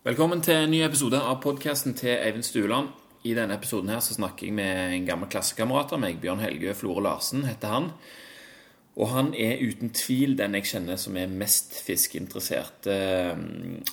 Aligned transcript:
Velkommen 0.00 0.40
til 0.40 0.56
en 0.56 0.70
ny 0.72 0.78
episode 0.80 1.18
av 1.20 1.42
podkasten 1.44 1.92
til 1.92 2.14
Eivind 2.14 2.46
Stueland. 2.46 2.86
I 3.28 3.34
denne 3.36 3.58
episoden 3.58 3.90
her 3.92 3.98
så 4.00 4.14
snakker 4.16 4.46
jeg 4.46 4.54
med 4.56 4.94
en 4.94 5.04
gammel 5.04 5.28
klassekamerat 5.28 5.92
av 5.92 6.00
meg. 6.00 6.16
Bjørn 6.22 6.40
Helge 6.40 6.72
Flore 6.78 7.02
Larsen 7.04 7.44
heter 7.44 7.68
han. 7.68 7.90
Og 8.96 9.10
han 9.12 9.28
er 9.36 9.60
uten 9.60 9.92
tvil 9.92 10.38
den 10.38 10.56
jeg 10.56 10.70
kjenner 10.70 10.96
som 10.96 11.18
er 11.20 11.28
mest 11.28 11.76
fiskeinteressert. 11.84 12.88
Eh, 12.88 13.44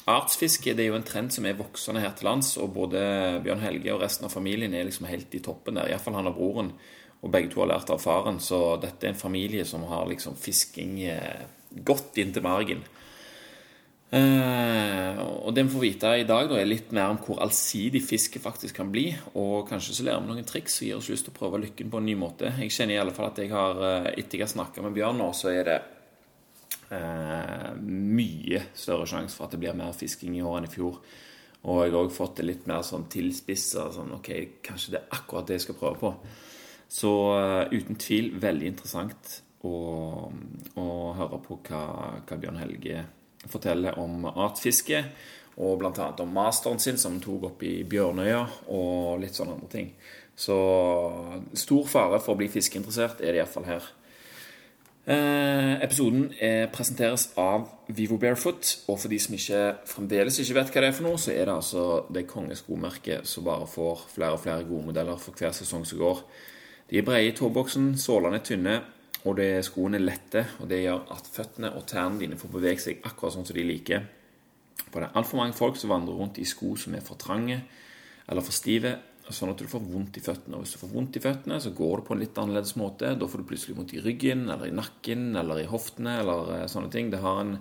artsfiske 0.07 0.77
det 0.79 0.85
er 0.85 0.93
jo 0.93 1.01
en 1.01 1.09
trend 1.11 1.35
som 1.35 1.43
er 1.43 1.59
voksende 1.59 2.05
her 2.05 2.15
til 2.15 2.31
lands, 2.31 2.53
og 2.55 2.71
både 2.79 3.03
Bjørn 3.43 3.67
Helge 3.67 3.91
og 3.91 4.05
resten 4.05 4.29
av 4.29 4.37
familien 4.37 4.79
er 4.79 4.87
liksom 4.87 5.11
helt 5.11 5.35
i 5.35 5.43
toppen 5.43 5.75
der. 5.75 5.91
Iallfall 5.91 6.15
han 6.21 6.31
og 6.31 6.39
broren. 6.39 6.71
Og 7.19 7.35
begge 7.35 7.51
to 7.51 7.65
har 7.65 7.73
lært 7.73 7.91
av 7.91 7.99
faren, 7.99 8.39
så 8.39 8.77
dette 8.79 9.03
er 9.03 9.11
en 9.11 9.25
familie 9.27 9.67
som 9.67 9.83
har 9.91 10.07
liksom 10.07 10.39
fisking 10.39 11.01
eh, 11.03 11.49
godt 11.83 12.15
inntil 12.23 12.47
margen. 12.47 12.87
Eh, 14.07 15.17
og 15.19 15.51
det 15.51 15.65
vi 15.65 15.73
får 15.73 15.83
vite 15.83 16.11
i 16.21 16.23
dag, 16.27 16.47
da, 16.47 16.55
er 16.61 16.69
litt 16.69 16.93
mer 16.95 17.11
om 17.11 17.19
hvor 17.19 17.41
allsidig 17.43 17.99
fiske 18.05 18.39
faktisk 18.39 18.79
kan 18.79 18.91
bli. 18.91 19.09
Og 19.35 19.67
kanskje 19.67 19.97
så 19.97 20.07
lærer 20.07 20.23
vi 20.23 20.31
noen 20.31 20.47
triks 20.47 20.79
som 20.79 20.87
gir 20.87 20.99
oss 20.99 21.09
lyst 21.11 21.27
til 21.27 21.35
å 21.35 21.39
prøve 21.39 21.61
lykken 21.65 21.91
på 21.91 21.99
en 21.99 22.07
ny 22.07 22.15
måte. 22.19 22.53
Jeg 22.61 22.71
kjenner 22.73 22.95
i 22.95 23.01
alle 23.01 23.15
fall 23.15 23.31
at 23.31 23.41
jeg 23.43 23.51
har, 23.51 23.83
eh, 23.83 24.11
etter 24.15 24.39
jeg 24.39 24.47
har 24.47 24.53
snakka 24.53 24.85
med 24.85 24.95
Bjørn 24.95 25.19
nå, 25.19 25.29
så 25.35 25.51
er 25.51 25.63
det 25.67 25.79
eh, 26.95 27.71
mye 27.83 28.63
større 28.73 29.09
sjanse 29.09 29.35
for 29.35 29.47
at 29.47 29.55
det 29.55 29.61
blir 29.65 29.75
mer 29.75 29.95
fisking 29.97 30.37
i 30.37 30.45
år 30.45 30.61
enn 30.61 30.69
i 30.69 30.71
fjor. 30.71 31.01
Og 31.67 31.81
jeg 31.83 31.91
har 31.91 31.99
òg 31.99 32.13
fått 32.15 32.37
det 32.39 32.47
litt 32.47 32.67
mer 32.69 32.85
sånn 32.85 33.09
tilspissa. 33.11 33.89
Sånn, 33.91 34.13
ok, 34.15 34.29
kanskje 34.63 34.93
det 34.93 35.01
er 35.01 35.17
akkurat 35.17 35.49
det 35.49 35.57
jeg 35.57 35.65
skal 35.65 35.79
prøve 35.81 35.99
på. 35.99 36.13
Så 36.87 37.11
uh, 37.35 37.67
uten 37.73 37.97
tvil 37.99 38.29
veldig 38.39 38.69
interessant 38.69 39.33
å, 39.67 39.73
å 40.79 40.87
høre 41.17 41.39
på 41.43 41.57
hva, 41.67 41.81
hva 42.23 42.37
Bjørn 42.39 42.61
Helge 42.61 43.01
forteller 43.51 43.97
om 44.01 44.25
artfiske. 44.29 45.03
Og 45.57 45.79
bl.a. 45.81 46.11
om 46.21 46.33
masteren 46.33 46.79
sin, 46.79 46.99
som 47.01 47.17
tok 47.21 47.47
opp 47.49 47.63
i 47.65 47.81
Bjørnøya, 47.89 48.43
og 48.69 49.21
litt 49.23 49.37
sånne 49.37 49.55
andre 49.57 49.69
ting. 49.71 49.87
Så 50.37 50.57
stor 51.57 51.87
fare 51.89 52.19
for 52.21 52.35
å 52.35 52.37
bli 52.37 52.49
fiskeinteressert 52.53 53.23
er 53.23 53.33
det 53.33 53.41
iallfall 53.41 53.65
her. 53.65 53.87
Eh, 55.07 55.73
episoden 55.85 56.33
er, 56.43 56.65
presenteres 56.67 57.29
av 57.39 57.63
Vivo 57.95 58.17
Barefoot. 58.19 58.73
Og 58.91 58.99
for 58.99 59.07
de 59.09 59.19
som 59.23 59.37
ikke, 59.37 59.61
fremdeles 59.87 60.37
ikke 60.43 60.57
vet 60.59 60.73
hva 60.73 60.83
det 60.83 60.91
er 60.91 60.97
for 60.97 61.07
noe, 61.07 61.21
så 61.21 61.31
er 61.31 61.47
det 61.47 61.55
altså 61.55 61.85
det 62.13 62.25
kongeskomerket 62.27 63.25
som 63.29 63.47
bare 63.47 63.69
får 63.71 64.03
flere 64.11 64.35
og 64.35 64.43
flere 64.43 64.67
gode 64.67 64.91
modeller 64.91 65.17
for 65.23 65.37
hver 65.39 65.55
sesong 65.55 65.87
som 65.87 66.01
går. 66.03 66.21
De 66.91 66.99
er 66.99 67.07
brede 67.07 67.31
i 67.31 67.35
tåboksen, 67.35 67.93
sålene 67.99 68.41
er 68.41 68.45
tynne, 68.45 68.75
og 69.25 69.35
det, 69.39 69.65
skoene 69.65 69.97
er 69.99 70.05
lette. 70.05 70.43
Og 70.61 70.69
det 70.69 70.83
gjør 70.83 71.03
at 71.15 71.29
føttene 71.33 71.73
og 71.75 71.87
tærne 71.89 72.21
dine 72.21 72.37
får 72.39 72.53
bevege 72.53 72.83
seg 72.83 73.03
akkurat 73.07 73.35
sånn 73.35 73.47
som 73.47 73.57
de 73.57 73.65
liker. 73.65 74.05
For 74.87 75.01
det 75.01 75.09
er 75.09 75.19
altfor 75.19 75.41
mange 75.41 75.57
folk 75.57 75.77
som 75.79 75.91
vandrer 75.91 76.17
rundt 76.19 76.39
i 76.39 76.47
sko 76.47 76.75
som 76.79 76.95
er 76.95 77.05
for 77.05 77.19
trange 77.19 77.59
eller 78.27 78.43
for 78.43 78.55
stive, 78.55 78.91
sånn 79.27 79.51
at 79.51 79.59
du 79.59 79.69
får 79.71 79.83
vondt 79.87 80.19
i 80.19 80.23
føttene. 80.23 80.57
Og 80.57 80.63
hvis 80.63 80.75
du 80.75 80.81
får 80.81 80.91
vondt 80.93 81.19
i 81.19 81.23
føttene, 81.23 81.59
så 81.63 81.73
går 81.75 81.99
det 81.99 82.07
på 82.07 82.15
en 82.15 82.21
litt 82.21 82.39
annerledes 82.39 82.75
måte. 82.79 83.13
Da 83.19 83.27
får 83.27 83.43
du 83.43 83.47
plutselig 83.49 83.75
vondt 83.77 83.93
i 83.95 84.03
ryggen 84.03 84.45
eller 84.47 84.69
i 84.69 84.75
nakken 84.75 85.29
eller 85.39 85.61
i 85.63 85.69
hoftene 85.69 86.17
eller 86.21 86.51
eh, 86.57 86.67
sånne 86.71 86.91
ting. 86.93 87.11
Det 87.11 87.23
har 87.23 87.41
en 87.43 87.55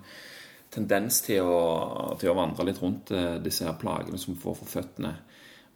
tendens 0.75 1.23
til 1.25 1.47
å, 1.47 1.61
til 2.21 2.33
å 2.33 2.37
vandre 2.39 2.67
litt 2.69 2.83
rundt 2.83 3.15
eh, 3.15 3.39
disse 3.43 3.67
her 3.67 3.79
plagene 3.81 4.19
som 4.21 4.35
du 4.35 4.43
får 4.43 4.59
for 4.61 4.75
føttene. 4.77 5.15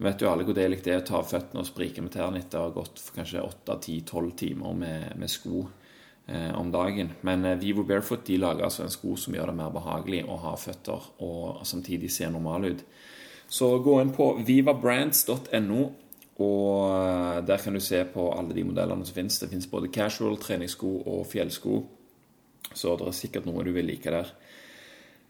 Vet 0.01 0.23
jo 0.23 0.31
alle 0.31 0.47
hvor 0.49 0.57
deilig 0.57 0.79
det 0.85 0.95
er 0.95 1.03
å 1.03 1.05
ta 1.05 1.19
av 1.19 1.29
føttene 1.29 1.61
og 1.61 1.69
sprike 1.69 2.01
med 2.01 2.15
tærne 2.15 2.41
etter 2.41 2.57
å 2.57 2.71
ha 2.71 2.73
gått 2.73 3.03
kanskje 3.13 3.43
8-10-12 3.45 4.31
timer 4.41 4.77
med, 4.81 5.11
med 5.21 5.29
sko 5.29 5.67
eh, 6.25 6.55
om 6.57 6.71
dagen. 6.73 7.11
Men 7.27 7.45
eh, 7.45 7.59
Vivo 7.61 7.85
Barefoot 7.85 8.25
de 8.25 8.39
lager 8.41 8.65
altså 8.65 8.87
en 8.87 8.95
sko 8.95 9.13
som 9.21 9.37
gjør 9.37 9.53
det 9.53 9.59
mer 9.59 9.75
behagelig 9.75 10.23
å 10.25 10.39
ha 10.47 10.55
føtter 10.57 11.11
og 11.27 11.61
samtidig 11.69 12.09
se 12.15 12.31
normal 12.33 12.71
ut. 12.71 12.85
Så 13.51 13.69
gå 13.85 13.99
inn 14.01 14.15
på 14.17 14.31
vivabrands.no, 14.49 15.85
og 16.41 16.97
eh, 16.97 17.39
der 17.45 17.61
kan 17.61 17.77
du 17.77 17.85
se 17.85 18.01
på 18.09 18.31
alle 18.33 18.57
de 18.57 18.65
modellene 18.65 19.05
som 19.05 19.21
finnes. 19.21 19.37
Det 19.43 19.51
finnes 19.53 19.69
både 19.69 19.93
casual, 19.93 20.41
treningssko 20.41 20.95
og 21.03 21.27
fjellsko, 21.29 21.83
så 22.73 22.97
det 22.97 23.11
er 23.11 23.21
sikkert 23.21 23.51
noe 23.51 23.69
du 23.69 23.75
vil 23.77 23.93
like 23.93 24.17
der. 24.17 24.33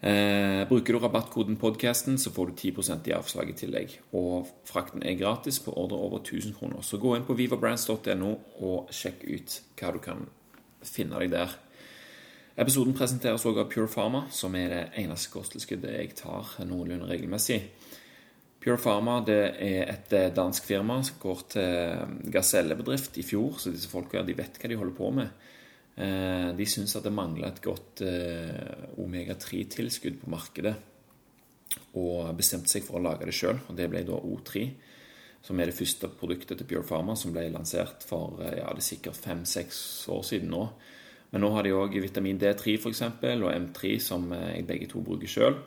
Eh, 0.00 0.68
bruker 0.68 0.92
du 0.92 0.98
rabattkoden 0.98 1.58
podcasten, 1.60 2.18
så 2.18 2.30
får 2.32 2.46
du 2.46 2.52
10% 2.52 3.08
i 3.08 3.12
avslag 3.12 3.50
i 3.50 3.56
tillegg. 3.56 3.98
Og 4.16 4.48
frakten 4.64 5.02
er 5.04 5.18
gratis 5.20 5.58
på 5.60 5.74
ordre 5.76 5.98
over 6.00 6.22
1000 6.22 6.54
kroner. 6.56 6.80
Så 6.82 6.96
gå 6.96 7.12
inn 7.16 7.26
på 7.28 7.36
vivabrands.no 7.36 8.30
og 8.64 8.94
sjekk 8.96 9.26
ut 9.28 9.58
hva 9.76 9.92
du 9.92 10.00
kan 10.00 10.24
finne 10.80 11.20
deg 11.20 11.34
der. 11.34 11.52
Episoden 12.60 12.96
presenteres 12.96 13.44
også 13.44 13.60
av 13.60 13.68
Pure 13.72 13.88
Pharma, 13.92 14.24
som 14.32 14.56
er 14.56 14.72
det 14.72 14.82
eneste 15.04 15.30
kosttilskuddet 15.32 15.92
jeg 15.92 16.16
tar 16.16 16.56
noenlunde 16.64 17.08
regelmessig. 17.08 17.60
Pure 18.60 18.80
Pharma 18.80 19.20
det 19.24 19.40
er 19.60 19.84
et 19.84 20.16
eh, 20.16 20.32
dansk 20.32 20.64
firma 20.68 20.98
som 21.04 21.20
går 21.20 21.44
til 21.52 22.32
gasellebedrift 22.32 23.20
i 23.20 23.24
fjor, 23.24 23.60
så 23.60 23.72
disse 23.72 23.88
folka 23.92 24.24
vet 24.24 24.56
hva 24.60 24.72
de 24.72 24.80
holder 24.80 24.96
på 24.96 25.12
med. 25.20 25.49
Eh, 26.00 26.50
de 26.56 26.66
syns 26.68 26.94
at 26.96 27.04
det 27.04 27.12
mangler 27.12 27.50
et 27.50 27.60
godt 27.64 28.00
eh, 28.06 28.86
omega-3-tilskudd 29.02 30.20
på 30.22 30.30
markedet, 30.32 30.72
og 32.00 32.30
bestemte 32.38 32.70
seg 32.72 32.86
for 32.86 32.98
å 32.98 33.04
lage 33.04 33.28
det 33.28 33.34
sjøl. 33.36 33.60
Det 33.76 33.88
ble 33.90 34.00
da 34.08 34.16
O3, 34.16 34.62
som 35.44 35.60
er 35.60 35.68
det 35.68 35.76
første 35.76 36.08
produktet 36.20 36.60
til 36.60 36.68
Pure 36.70 36.86
Pharma, 36.88 37.16
som 37.18 37.34
ble 37.34 37.44
lansert 37.52 38.06
for 38.08 38.40
eh, 38.40 38.62
ja, 38.62 38.70
det 38.72 38.80
er 38.80 38.88
sikkert 38.88 39.20
fem-seks 39.20 39.82
år 40.14 40.24
siden 40.30 40.54
nå. 40.54 40.64
Men 41.30 41.44
nå 41.44 41.52
har 41.54 41.66
de 41.66 41.76
òg 41.76 42.00
vitamin 42.02 42.40
D3 42.40 42.78
f.eks. 42.80 43.04
og 43.04 43.50
M3, 43.52 43.92
som 44.02 44.32
jeg 44.32 44.66
begge 44.66 44.88
to 44.90 45.02
bruker 45.04 45.30
sjøl. 45.30 45.60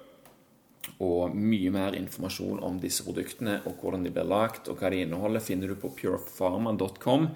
Og 1.05 1.35
mye 1.37 1.69
mer 1.71 1.95
informasjon 1.95 2.59
om 2.65 2.79
disse 2.81 3.05
produktene 3.05 3.61
og 3.69 3.77
hvordan 3.79 4.03
de 4.03 4.11
blir 4.11 4.27
lagt 4.27 4.67
og 4.67 4.81
hva 4.81 4.89
de 4.91 5.05
inneholder, 5.05 5.45
finner 5.45 5.71
du 5.71 5.77
på 5.79 5.93
purefarma.com. 6.01 7.29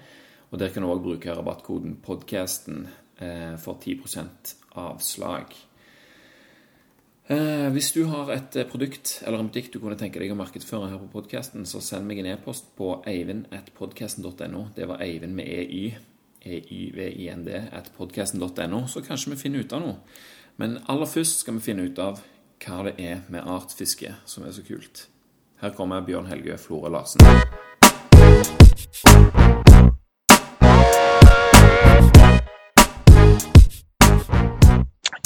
Og 0.50 0.58
Der 0.58 0.68
kan 0.72 0.82
du 0.82 0.88
òg 0.88 1.02
bruke 1.02 1.34
rabattkoden 1.34 1.98
'podcasten' 2.02 2.86
eh, 3.20 3.56
for 3.58 3.74
10% 3.74 4.54
avslag. 4.76 5.44
Eh, 7.28 7.68
hvis 7.72 7.92
du 7.92 8.04
har 8.04 8.30
et 8.32 8.56
eh, 8.56 8.64
produkt 8.64 9.22
eller 9.26 9.38
en 9.38 9.48
butikk 9.48 9.72
du 9.72 9.78
kunne 9.82 9.98
tenke 10.00 10.18
deg 10.18 10.32
å 10.32 10.38
markedsføre 10.38 10.88
her 10.88 10.98
på 11.02 11.10
podkasten, 11.12 11.66
så 11.68 11.82
send 11.84 12.08
meg 12.08 12.22
en 12.22 12.30
e-post 12.32 12.70
på 12.76 13.02
eivind.podkasten.no. 13.06 14.68
Det 14.76 14.88
var 14.88 15.02
Eivind 15.04 15.36
med 15.36 15.44
EY. 15.44 15.96
EYVIND 16.40 17.48
at 17.72 17.92
podkasten.no. 17.98 18.86
Så 18.88 19.04
kanskje 19.04 19.34
vi 19.34 19.36
finner 19.42 19.60
ut 19.60 19.72
av 19.76 19.84
noe. 19.84 19.96
Men 20.56 20.78
aller 20.88 21.06
først 21.06 21.44
skal 21.44 21.58
vi 21.58 21.66
finne 21.68 21.84
ut 21.90 21.98
av 22.00 22.24
hva 22.64 22.80
det 22.88 22.96
er 22.96 23.20
med 23.28 23.44
artsfiske 23.44 24.14
som 24.24 24.48
er 24.48 24.56
så 24.56 24.64
kult. 24.64 25.04
Her 25.60 25.76
kommer 25.76 26.00
Bjørn 26.06 26.30
Helge 26.32 26.56
Flore 26.58 26.88
Larsen. 26.96 27.20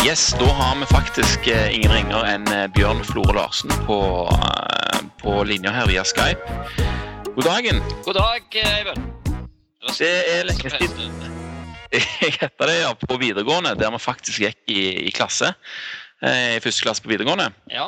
Yes, 0.06 0.34
da 0.38 0.44
har 0.44 0.80
vi 0.80 0.86
faktisk 0.86 1.46
eh, 1.46 1.74
ingen 1.74 1.92
ringer 1.92 2.24
enn 2.26 2.48
eh, 2.50 2.64
Bjørn 2.74 3.04
Flore 3.06 3.36
Larsen 3.36 3.70
på, 3.86 3.98
eh, 4.34 4.96
på 5.20 5.34
linja 5.46 5.70
her 5.70 5.86
via 5.86 6.02
Skype. 6.02 6.56
God 7.36 7.46
dagen. 7.46 7.78
God 8.02 8.18
dag, 8.18 8.56
Eivind. 8.64 9.06
Det 9.94 10.10
er 10.32 10.48
lenge 10.48 10.72
siden. 10.74 11.14
Jeg 11.94 12.34
heter 12.40 12.66
det 12.66 12.76
ja, 12.80 12.90
på 12.98 13.20
videregående, 13.20 13.76
der 13.78 13.94
vi 13.94 14.02
faktisk 14.02 14.42
gikk 14.42 14.74
i, 14.74 14.82
i 15.06 15.14
klasse. 15.14 15.52
I 16.22 16.58
første 16.62 16.82
klasse 16.82 17.02
på 17.04 17.12
videregående. 17.12 17.52
Ja. 17.70 17.86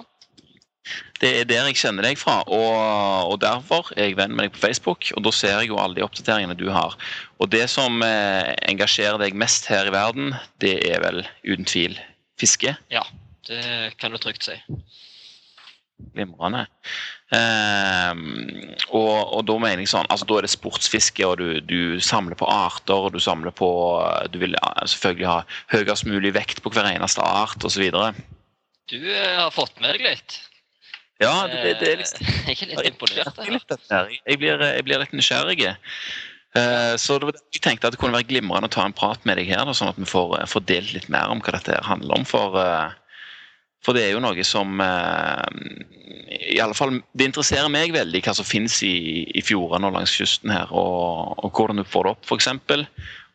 Det 1.22 1.30
er 1.40 1.46
der 1.48 1.68
jeg 1.70 1.78
kjenner 1.80 2.04
deg 2.04 2.18
fra, 2.20 2.40
og, 2.44 3.30
og, 3.30 3.38
derfor 3.40 3.88
er 3.96 4.10
jeg 4.10 4.18
venn 4.18 4.34
med 4.36 4.48
deg 4.48 4.56
på 4.56 4.64
Facebook. 4.66 5.08
Og 5.16 5.24
da 5.24 5.32
ser 5.32 5.56
jeg 5.56 5.70
jo 5.70 5.78
alle 5.80 5.96
de 5.98 6.04
oppdateringene 6.04 6.56
du 6.58 6.66
har. 6.74 6.96
Og 7.40 7.48
det 7.54 7.64
som 7.72 8.02
eh, 8.04 8.52
engasjerer 8.68 9.20
deg 9.22 9.38
mest 9.38 9.70
her 9.70 9.88
i 9.88 9.94
verden, 9.94 10.34
det 10.64 10.76
er 10.90 11.00
vel 11.04 11.24
uten 11.46 11.64
tvil 11.68 11.96
fiske? 12.40 12.76
Ja, 12.92 13.06
det 13.48 13.94
kan 14.00 14.12
du 14.12 14.20
trygt 14.20 14.44
si. 14.44 14.58
Glimrende. 16.14 16.66
Eh, 17.32 18.12
og, 18.90 19.16
og, 19.22 19.40
da 19.48 19.56
mener 19.62 19.82
jeg 19.82 19.90
sånn, 19.94 20.08
altså 20.12 20.28
da 20.28 20.38
er 20.38 20.46
det 20.46 20.52
sportsfiske, 20.52 21.24
og 21.26 21.40
du, 21.40 21.60
du, 21.64 21.80
samler 22.04 22.36
på 22.38 22.48
arter, 22.50 23.08
og 23.08 23.14
du 23.14 23.22
samler 23.22 23.54
på 23.56 23.68
Du 24.34 24.40
vil 24.42 24.58
selvfølgelig 24.84 25.30
ha 25.30 25.40
høyest 25.72 26.08
mulig 26.10 26.34
vekt 26.36 26.60
på 26.62 26.74
hver 26.74 26.92
eneste 26.92 27.24
art, 27.24 27.64
osv. 27.64 27.88
Du 28.92 28.98
eh, 29.00 29.38
har 29.40 29.54
fått 29.54 29.80
med 29.80 29.94
deg 29.94 30.04
litt? 30.04 30.42
Ja, 31.22 31.46
det, 31.46 31.76
det 31.80 31.90
er 31.92 32.00
liksom 32.02 32.26
Jeg 32.50 32.60
er 32.64 32.70
litt 32.72 32.88
imponert. 32.90 33.36
Jeg 34.26 34.38
blir, 34.40 34.62
jeg 34.62 34.86
blir 34.86 35.02
litt 35.02 35.14
nysgjerrig. 35.14 35.74
Eh, 36.54 36.94
så 37.02 37.16
det 37.18 37.32
jeg 37.54 37.62
tenkte 37.64 37.88
at 37.88 37.96
det 37.96 38.00
kunne 38.00 38.14
være 38.14 38.28
glimrende 38.30 38.68
å 38.70 38.74
ta 38.74 38.84
en 38.86 38.94
prat 38.94 39.22
med 39.26 39.40
deg 39.40 39.50
her, 39.50 39.70
sånn 39.74 39.90
at 39.90 39.98
vi 39.98 40.06
får, 40.06 40.36
eh, 40.38 40.50
får, 40.50 40.62
delt 40.68 40.92
litt 40.94 41.08
mer 41.10 41.32
om 41.32 41.42
hva 41.42 41.56
dette 41.56 41.80
handler 41.86 42.20
om. 42.20 42.26
For, 42.28 42.58
eh, 42.60 42.92
for 43.84 43.96
det 43.96 44.04
er 44.06 44.14
jo 44.14 44.22
noe 44.22 44.44
som 44.46 44.78
i 46.34 46.60
alle 46.60 46.74
fall, 46.74 47.02
Det 47.12 47.26
interesserer 47.26 47.68
meg 47.68 47.92
veldig 47.92 48.22
hva 48.24 48.34
som 48.34 48.46
finnes 48.46 48.78
i, 48.82 49.24
i 49.34 49.42
fjordene 49.44 49.90
og 49.90 49.98
langs 49.98 50.14
kysten 50.14 50.50
her. 50.54 50.70
Og, 50.72 51.34
og 51.44 51.50
hvordan 51.52 51.82
du 51.82 51.84
får 51.84 52.06
det 52.06 52.14
opp, 52.14 52.24
f.eks. 52.24 52.48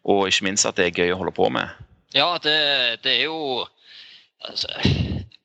Og 0.10 0.28
ikke 0.28 0.48
minst 0.48 0.66
at 0.66 0.80
det 0.80 0.88
er 0.88 1.04
gøy 1.04 1.14
å 1.14 1.20
holde 1.20 1.36
på 1.38 1.52
med. 1.54 1.70
Ja, 2.16 2.32
det, 2.42 3.04
det 3.04 3.20
er 3.20 3.28
jo 3.28 3.68
altså, 4.48 4.74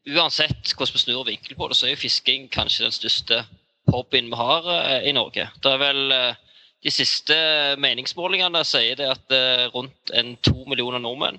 uansett 0.06 0.74
hvordan 0.76 0.94
vi 0.94 1.02
snur 1.02 1.22
og 1.22 1.28
vinkler 1.28 1.56
på 1.56 1.68
det, 1.68 1.76
så 1.78 1.86
er 1.86 1.94
jo 1.94 2.02
fisking 2.04 2.48
kanskje 2.52 2.86
den 2.86 2.94
største 2.94 3.44
hobbyen 3.92 4.30
vi 4.32 4.40
har 4.40 4.68
eh, 4.72 5.08
i 5.08 5.12
Norge. 5.12 5.48
Det 5.62 5.72
er 5.72 5.80
vel 5.82 6.12
eh, 6.12 6.40
De 6.84 6.90
siste 6.92 7.36
meningsmålingene 7.80 8.60
sier 8.68 8.98
det 8.98 9.06
at 9.08 9.32
eh, 9.32 9.62
rundt 9.72 10.10
en 10.12 10.34
to 10.44 10.66
millioner 10.68 11.00
nordmenn 11.00 11.38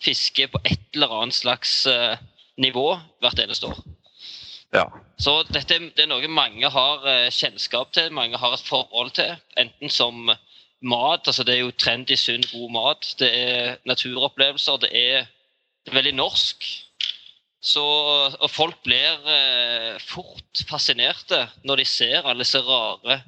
fisker 0.00 0.48
på 0.48 0.62
et 0.64 0.80
eller 0.94 1.12
annet 1.12 1.36
slags 1.36 1.72
nivå 2.56 2.86
hvert 3.20 3.40
eneste 3.42 3.66
år. 3.66 3.82
Ja. 4.72 4.84
Så 5.18 5.42
dette 5.50 5.76
det 5.76 6.04
er 6.04 6.08
noe 6.08 6.30
mange 6.30 6.70
har 6.70 7.04
kjennskap 7.34 7.90
til, 7.92 8.12
mange 8.14 8.38
har 8.38 8.54
et 8.54 8.64
forhold 8.64 9.10
til. 9.18 9.34
Enten 9.58 9.90
som 9.90 10.30
mat, 10.80 11.26
altså 11.26 11.44
det 11.44 11.56
er 11.56 11.64
jo 11.66 11.74
trendy, 11.74 12.16
sunn, 12.16 12.46
god 12.52 12.70
mat. 12.72 13.10
Det 13.18 13.28
er 13.28 13.76
naturopplevelser, 13.84 14.88
er, 14.88 15.26
det 15.84 15.92
er 15.92 15.98
veldig 15.98 16.14
norsk. 16.14 16.64
Så, 17.60 17.82
og 17.82 18.50
folk 18.54 18.78
blir 18.86 19.24
eh, 19.26 19.96
fort 19.98 20.62
fascinerte 20.68 21.40
når 21.66 21.82
de 21.82 21.86
ser 21.90 22.22
alle 22.22 22.44
disse 22.44 22.60
rare 22.62 23.18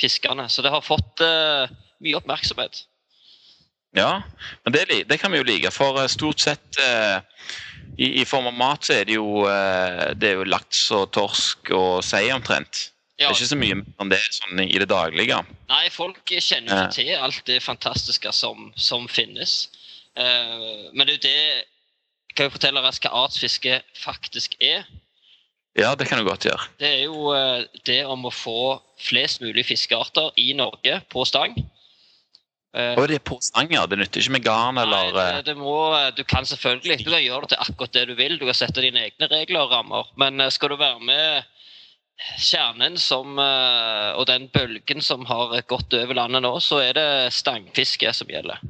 fiskene. 0.00 0.46
Så 0.48 0.62
det 0.62 0.70
har 0.70 0.84
fått 0.86 1.22
eh, 1.26 1.72
mye 2.04 2.20
oppmerksomhet. 2.20 2.84
Ja, 3.98 4.22
men 4.62 4.76
det, 4.76 4.84
det 5.10 5.18
kan 5.18 5.32
vi 5.34 5.40
jo 5.40 5.48
like. 5.48 5.72
For 5.74 5.98
eh, 5.98 6.10
stort 6.10 6.42
sett 6.42 6.78
eh, 6.78 7.18
i, 7.98 8.20
i 8.22 8.24
form 8.28 8.46
av 8.52 8.54
mat 8.54 8.86
så 8.86 9.00
er 9.00 9.10
det 9.10 9.18
jo, 9.18 9.42
eh, 9.50 10.12
det 10.14 10.30
er 10.30 10.38
jo 10.38 10.46
laks 10.46 10.86
og 10.94 11.10
torsk 11.16 11.74
og 11.74 12.04
sei 12.06 12.28
omtrent. 12.34 12.86
Det 13.18 13.26
er 13.26 13.34
ikke 13.34 13.50
så 13.50 13.58
mye 13.58 13.76
mer 13.82 14.00
enn 14.00 14.12
det 14.14 14.20
sånn 14.32 14.62
i 14.64 14.78
det 14.80 14.86
daglige. 14.88 15.42
Nei, 15.68 15.82
folk 15.92 16.22
kjenner 16.30 16.70
jo 16.70 16.78
ikke 16.86 16.96
til 17.02 17.10
alt 17.18 17.42
det 17.50 17.58
fantastiske 17.60 18.32
som, 18.32 18.70
som 18.80 19.04
finnes. 19.12 19.66
Eh, 20.16 20.86
men 20.94 21.04
det 21.04 21.12
er 21.12 21.18
jo 21.18 21.26
det 21.26 21.66
Jeg 22.40 22.46
kan 22.46 22.54
jo 22.54 22.56
fortelle 22.56 22.80
raskt 22.80 23.04
hva 23.04 23.18
artsfiske 23.26 23.74
faktisk 24.00 24.54
er. 24.64 24.86
Ja, 25.76 25.90
det 25.92 26.06
kan 26.08 26.16
du 26.16 26.24
godt 26.24 26.46
gjøre. 26.48 26.62
Det 26.80 26.88
er 26.88 27.02
jo 27.04 27.34
eh, 27.36 27.66
det 27.84 27.98
om 28.08 28.22
å 28.24 28.30
få 28.32 28.78
flest 28.96 29.42
mulig 29.44 29.66
fiskearter 29.68 30.30
i 30.40 30.54
Norge 30.56 31.02
på 31.12 31.26
stang. 31.28 31.52
Eh, 32.72 32.94
Og 32.96 33.10
det 33.10 33.18
er 33.18 33.26
på 33.28 33.36
stanger. 33.44 33.84
Det 33.92 33.98
nytter 34.00 34.24
ikke 34.24 34.32
med 34.38 34.46
garn 34.46 34.80
eller 34.80 35.12
Nei, 35.12 35.26
eh, 35.26 35.36
det, 35.42 35.50
det 35.50 35.56
må, 35.60 35.74
du 36.16 36.24
kan 36.24 36.48
selvfølgelig 36.48 37.04
du 37.04 37.10
kan 37.10 37.20
gjøre 37.26 37.44
det 37.44 37.52
til 37.52 37.66
akkurat 37.66 37.98
det 37.98 38.06
du 38.08 38.14
vil. 38.16 38.38
Du 38.40 38.46
kan 38.48 38.56
sette 38.56 38.86
dine 38.86 39.04
egne 39.04 39.28
regler 39.28 39.66
og 39.66 39.76
rammer. 39.76 40.08
Men 40.24 40.40
skal 40.48 40.72
du 40.72 40.78
være 40.80 41.04
med 41.12 41.44
kjernen 42.40 42.96
som, 42.96 43.36
og 43.36 44.24
den 44.32 44.48
bølgen 44.56 45.04
som 45.04 45.28
har 45.28 45.60
gått 45.68 45.92
over 46.00 46.16
landet 46.16 46.48
nå, 46.48 46.56
så 46.64 46.80
er 46.88 46.96
det 46.96 47.08
stangfiske 47.36 48.16
som 48.16 48.32
gjelder. 48.32 48.64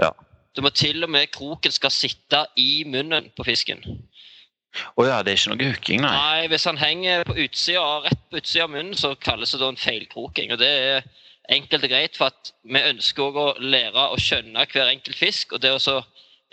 Ja. 0.00 0.14
Du 0.56 0.62
må 0.64 0.72
til 0.74 1.04
og 1.06 1.10
med 1.10 1.30
kroken 1.34 1.72
skal 1.72 1.92
sitte 1.94 2.44
i 2.58 2.84
munnen 2.88 3.30
på 3.36 3.46
fisken. 3.46 3.84
Å 4.98 5.04
ja, 5.06 5.18
det 5.26 5.32
er 5.32 5.38
ikke 5.38 5.52
noe 5.52 5.68
hooking, 5.70 6.02
nei. 6.04 6.12
Nei, 6.14 6.48
Hvis 6.50 6.66
han 6.68 6.78
henger 6.78 7.24
på 7.26 7.34
utsida, 7.42 7.84
rett 8.06 8.22
på 8.30 8.38
utsida 8.38 8.66
av 8.66 8.72
munnen, 8.74 8.94
så 8.98 9.16
kalles 9.18 9.54
det 9.54 9.60
da 9.62 9.70
en 9.72 9.80
feilkroking. 9.80 10.52
og 10.54 10.62
Det 10.62 10.70
er 10.70 11.06
enkelt 11.50 11.86
og 11.86 11.92
greit, 11.92 12.18
for 12.18 12.30
at 12.30 12.52
vi 12.62 12.82
ønsker 12.92 13.26
også 13.26 13.46
å 13.46 13.70
lære 13.74 14.08
å 14.10 14.18
skjønne 14.20 14.66
hver 14.70 14.92
enkelt 14.92 15.18
fisk. 15.18 15.54
Og 15.56 15.62
det 15.62 15.74
å 15.74 16.02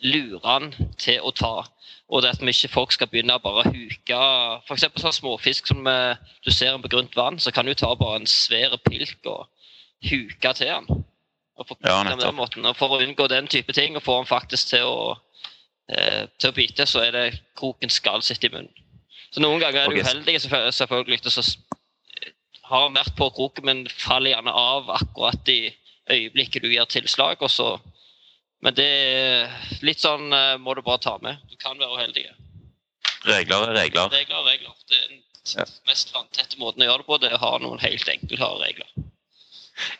lure 0.06 0.42
han 0.46 0.72
til 1.02 1.22
å 1.22 1.34
ta. 1.34 1.68
Og 2.08 2.24
det 2.24 2.32
at 2.36 2.42
vi 2.42 2.54
ikke 2.54 2.72
folk 2.72 2.94
skal 2.96 3.10
begynne 3.12 3.36
å 3.36 3.44
bare 3.44 3.68
huke 3.68 4.18
F.eks. 4.64 4.88
sånn 5.02 5.16
småfisk 5.16 5.68
som 5.74 5.88
eh, 5.92 6.18
du 6.46 6.52
ser 6.54 6.78
på 6.82 6.92
grunt 6.94 7.18
vann, 7.18 7.40
så 7.42 7.52
kan 7.52 7.68
du 7.68 7.74
ta 7.76 7.92
bare 8.00 8.22
en 8.22 8.30
svær 8.30 8.78
pilk 8.86 9.28
og 9.28 9.48
huke 10.08 10.54
til 10.56 10.72
han. 10.72 10.88
Og 11.58 11.68
få 11.68 11.78
Ja, 11.86 12.04
den 12.04 12.36
måten. 12.36 12.66
Og 12.66 12.76
For 12.78 12.94
å 12.94 13.02
unngå 13.02 13.28
den 13.30 13.48
type 13.48 13.74
ting, 13.74 13.96
og 13.98 14.04
få 14.06 14.20
han 14.20 14.30
faktisk 14.30 14.68
til 14.74 14.86
å 14.86 15.16
eh, 15.90 16.28
til 16.40 16.52
å 16.52 16.54
bite, 16.54 16.86
så 16.86 17.02
er 17.06 17.12
det 17.16 17.40
kroken 17.56 17.90
skal 17.90 18.22
sitte 18.22 18.50
i 18.50 18.54
munnen. 18.54 18.74
Så 19.32 19.42
Noen 19.44 19.60
ganger 19.60 19.82
er 19.82 19.90
du 19.90 20.00
Ok. 20.00 20.06
uheldig, 20.06 20.42
selvfølgelig, 20.42 20.74
selvfølgelig 20.74 21.26
og 21.26 21.32
så 21.32 21.44
har 22.68 22.82
han 22.84 22.96
vært 22.96 23.16
på 23.16 23.30
kroken, 23.36 23.66
men 23.66 23.88
faller 23.88 24.34
gjerne 24.34 24.52
av 24.52 24.90
akkurat 24.92 25.50
i 25.52 25.74
øyeblikket 26.12 26.64
du 26.64 26.70
gir 26.72 26.86
tilslag. 26.86 27.42
og 27.42 27.52
så 27.52 27.80
Men 28.62 28.74
det 28.74 28.86
er 28.90 29.52
litt 29.86 30.02
sånn 30.02 30.34
eh, 30.34 30.58
må 30.58 30.74
du 30.74 30.82
bare 30.82 30.98
ta 30.98 31.18
med. 31.22 31.38
Du 31.50 31.56
kan 31.62 31.78
være 31.78 31.94
uheldig. 31.94 32.26
Regler 33.26 33.68
er 33.70 33.76
regler. 33.76 34.10
Regler 34.10 34.40
er 34.40 34.48
regler. 34.48 34.74
Det 34.90 34.98
er 34.98 35.08
den 35.12 35.74
mest 35.88 36.14
vanntette 36.14 36.58
måten 36.58 36.82
å 36.82 36.88
gjøre 36.88 37.04
det 37.04 37.06
på, 37.06 37.18
det 37.22 37.30
er 37.30 37.38
å 37.38 37.44
ha 37.44 37.58
noen 37.62 37.80
helt 37.80 38.10
enkle 38.10 38.50
regler. 38.64 38.90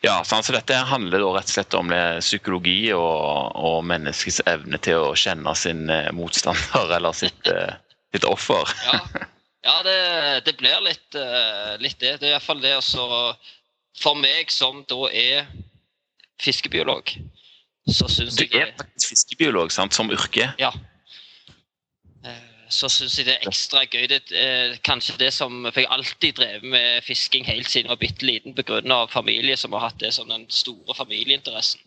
Ja, 0.00 0.24
sant? 0.24 0.46
så 0.46 0.54
Dette 0.54 0.76
handler 0.88 1.22
rett 1.34 1.50
og 1.50 1.54
slett 1.54 1.74
om 1.78 1.90
det 1.92 2.20
psykologi 2.24 2.92
og, 2.96 3.54
og 3.54 3.78
menneskets 3.86 4.40
evne 4.50 4.80
til 4.82 5.10
å 5.10 5.14
kjenne 5.18 5.54
sin 5.58 5.88
eh, 5.92 6.10
motstander 6.14 6.94
eller 6.98 7.16
sitt, 7.16 7.50
eh, 7.50 7.74
sitt 8.14 8.26
offer. 8.28 8.74
Ja, 8.86 9.00
ja 9.68 9.78
det, 9.86 9.98
det 10.48 10.56
blir 10.60 10.82
litt, 10.86 11.08
eh, 11.14 11.74
litt 11.82 11.98
det. 12.02 12.18
Det 12.22 12.30
er 12.30 12.36
iallfall 12.36 12.62
det 12.64 12.76
altså 12.80 13.08
For 13.98 14.18
meg 14.18 14.52
som 14.54 14.84
da 14.90 15.08
er 15.10 15.48
fiskebiolog, 16.38 17.10
så 17.90 18.06
syns 18.06 18.36
Du 18.38 18.44
er 18.46 18.70
faktisk 18.78 19.14
fiskebiolog 19.14 19.72
sant, 19.74 19.96
som 19.96 20.10
yrke. 20.14 20.52
Ja. 20.60 20.70
Eh, 22.68 22.70
Så 22.70 22.88
syns 22.88 23.16
jeg 23.18 23.26
det 23.26 23.34
er 23.38 23.48
ekstra 23.48 23.84
gøy. 23.86 24.06
Det 24.08 24.22
er 24.32 24.76
kanskje 24.84 25.18
det 25.18 25.32
som 25.32 25.64
For 25.72 25.80
jeg 25.80 25.88
har 25.88 25.96
alltid 25.98 26.34
drevet 26.36 26.62
med 26.64 27.02
fisking 27.04 27.44
helt 27.48 27.68
siden 27.68 27.88
jeg 27.88 27.96
var 27.96 28.02
bitte 28.02 28.26
liten 28.26 28.54
pga. 28.54 29.06
familie 29.06 29.56
som 29.56 29.72
har 29.72 29.88
hatt 29.88 29.98
det 30.00 30.12
som 30.14 30.28
den 30.28 30.46
store 30.48 30.94
familieinteressen. 30.94 31.80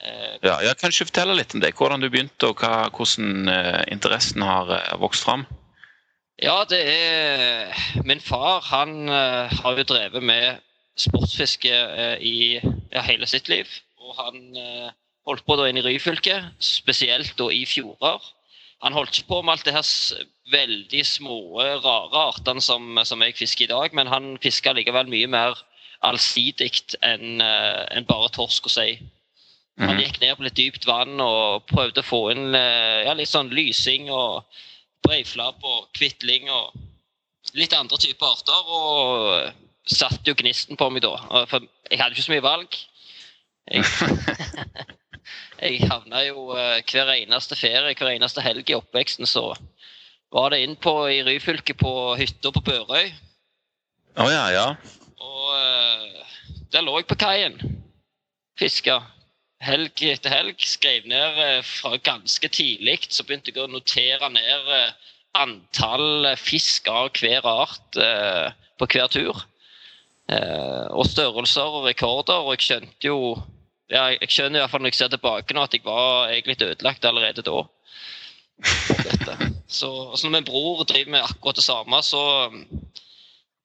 Eh, 0.00 0.38
Ja, 0.42 0.60
jeg 0.60 0.76
kan 0.78 0.90
ikke 0.90 1.10
fortelle 1.10 1.34
litt 1.34 1.54
om 1.54 1.60
det? 1.60 1.74
Hvordan 1.74 2.00
du 2.00 2.08
begynte, 2.08 2.46
og 2.48 2.56
hva, 2.60 2.88
hvordan 2.90 3.48
eh, 3.48 3.84
interessen 3.92 4.42
har 4.42 4.70
eh, 4.70 4.98
vokst 4.98 5.24
fram? 5.24 5.46
Ja, 6.40 6.64
det 6.64 6.84
er 6.86 7.74
Min 8.04 8.20
far 8.20 8.60
han 8.60 9.08
eh, 9.08 9.50
har 9.62 9.76
jo 9.76 9.82
drevet 9.82 10.22
med 10.22 10.60
sportsfiske 10.96 11.70
eh, 11.70 12.16
i 12.22 12.60
ja, 12.92 13.02
hele 13.02 13.26
sitt 13.26 13.48
liv. 13.48 13.66
Og 13.98 14.14
han 14.16 14.56
eh, 14.56 14.90
holdt 15.26 15.44
på 15.44 15.56
da 15.58 15.66
inn 15.68 15.76
i 15.78 15.82
Ryfylke, 15.82 16.38
spesielt 16.60 17.34
da 17.36 17.50
i 17.50 17.64
fjorder. 17.66 18.22
Han 18.84 18.94
holdt 18.94 19.18
ikke 19.18 19.28
på 19.32 19.42
med 19.42 19.52
alt 19.56 19.64
det 19.66 19.74
her 19.74 19.86
veldig 20.52 21.04
små, 21.06 21.38
rare 21.82 22.20
artene 22.28 22.62
som, 22.62 22.98
som 23.04 23.22
jeg 23.24 23.34
fisker 23.36 23.66
i 23.66 23.72
dag, 23.72 23.94
men 23.96 24.06
han 24.06 24.36
fiska 24.42 24.72
likevel 24.72 25.10
mye 25.10 25.26
mer 25.30 25.58
allsidig 26.06 26.70
enn 27.02 27.40
en 27.42 28.06
bare 28.06 28.30
torsk 28.36 28.68
og 28.70 28.70
sei. 28.70 28.92
Han 29.78 29.94
Mhm. 29.94 30.00
gikk 30.02 30.20
ned 30.20 30.36
på 30.36 30.42
litt 30.42 30.56
dypt 30.58 30.86
vann 30.86 31.20
og 31.22 31.66
prøvde 31.70 32.02
å 32.02 32.06
få 32.06 32.30
inn 32.32 32.54
eh, 32.54 33.04
ja, 33.06 33.12
litt 33.14 33.30
sånn 33.30 33.50
lysing 33.54 34.08
og 34.10 34.44
breiflabb 35.06 35.62
og 35.62 35.86
kvitling 35.94 36.50
og 36.50 36.72
litt 37.54 37.72
andre 37.74 37.98
typer 37.98 38.26
arter. 38.26 38.72
Og 38.78 39.52
satte 39.86 40.26
jo 40.26 40.34
gnisten 40.34 40.76
på 40.76 40.90
meg 40.90 41.02
da. 41.02 41.14
For 41.46 41.62
jeg 41.90 42.00
hadde 42.00 42.14
ikke 42.16 42.26
så 42.26 42.34
mye 42.34 42.46
valg. 42.46 42.74
Jeg, 43.70 43.84
jeg 45.58 45.88
havna 45.90 46.22
jo 46.26 46.52
eh, 46.54 46.78
hver 46.86 47.10
eneste 47.16 47.56
ferie, 47.58 47.94
hver 47.96 48.12
eneste 48.12 48.42
helg 48.44 48.70
i 48.70 48.76
oppveksten, 48.78 49.26
så 49.26 49.50
var 50.34 50.52
det 50.52 50.62
inn 50.62 50.76
på 50.78 50.92
i 51.10 51.22
Ryfylke 51.26 51.74
på 51.78 51.92
hytta 52.20 52.52
på 52.54 52.62
Børøy. 52.64 53.10
Å 54.18 54.28
ja, 54.30 54.44
ja. 54.54 54.66
Og 55.18 55.50
eh, 55.56 56.62
der 56.74 56.86
lå 56.86 56.98
jeg 57.00 57.08
på 57.10 57.18
kaien. 57.18 57.58
Fiska 58.58 59.00
helg 59.64 60.02
etter 60.06 60.34
helg. 60.34 60.62
Skrev 60.62 61.08
ned 61.10 61.42
eh, 61.42 61.60
fra 61.66 61.96
ganske 61.96 62.50
tidlig. 62.54 63.00
Så 63.10 63.26
begynte 63.26 63.54
jeg 63.54 63.62
å 63.64 63.70
notere 63.72 64.30
ned 64.34 64.72
antall 65.38 66.34
fisk 66.40 66.88
av 66.90 67.12
hver 67.18 67.46
art 67.46 67.98
på 68.80 68.86
hver 68.90 69.10
tur. 69.12 69.44
Og 70.28 71.04
størrelser 71.06 71.78
og 71.78 71.86
rekorder. 71.86 72.42
Og 72.42 72.56
jeg 72.56 72.66
skjønte 72.66 73.10
jo 73.10 73.18
ja, 73.90 74.04
Jeg 74.14 74.28
skjønner 74.30 74.60
i 74.60 74.62
hvert 74.62 74.72
fall 74.72 74.82
når 74.84 74.92
jeg 74.92 74.98
ser 75.00 75.12
tilbake 75.14 75.54
nå 75.56 75.64
at 75.64 75.74
jeg 75.76 75.84
var 75.86 76.32
egentlig 76.32 76.58
ødelagt 76.66 77.04
allerede 77.08 77.44
da. 77.46 77.58
Så, 79.68 79.88
så 80.16 80.24
når 80.26 80.32
min 80.38 80.48
bror 80.48 80.82
driver 80.88 81.12
med 81.14 81.24
akkurat 81.26 81.56
det 81.60 81.64
samme, 81.64 82.00
så, 82.02 82.22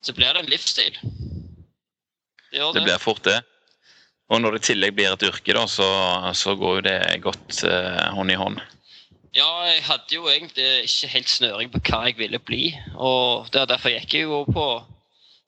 så 0.03 0.13
blir 0.15 0.34
det 0.36 0.44
en 0.44 0.51
livsstil. 0.51 1.00
Det 2.51 2.60
Det 2.60 2.74
det. 2.75 2.84
blir 2.84 3.01
fort 3.01 3.24
det. 3.25 3.39
Og 4.30 4.42
når 4.42 4.56
det 4.56 4.62
i 4.63 4.68
tillegg 4.72 4.96
blir 4.96 5.12
et 5.13 5.24
yrke, 5.27 5.53
da, 5.56 5.65
så, 5.68 5.88
så 6.38 6.56
går 6.56 6.75
jo 6.80 6.84
det 6.86 7.00
godt 7.24 7.63
eh, 7.68 8.06
hånd 8.15 8.32
i 8.32 8.38
hånd. 8.39 8.62
Ja, 9.34 9.50
jeg 9.65 9.82
hadde 9.88 10.13
jo 10.15 10.27
egentlig 10.30 10.68
ikke 10.86 11.10
helt 11.15 11.30
snøring 11.32 11.72
på 11.74 11.82
hva 11.89 12.03
jeg 12.08 12.18
ville 12.20 12.39
bli. 12.39 12.68
Og 12.96 13.50
det 13.53 13.63
er 13.63 13.72
derfor 13.74 13.94
gikk 13.96 14.13
jeg 14.13 14.27
jo 14.30 14.44
på 14.46 14.68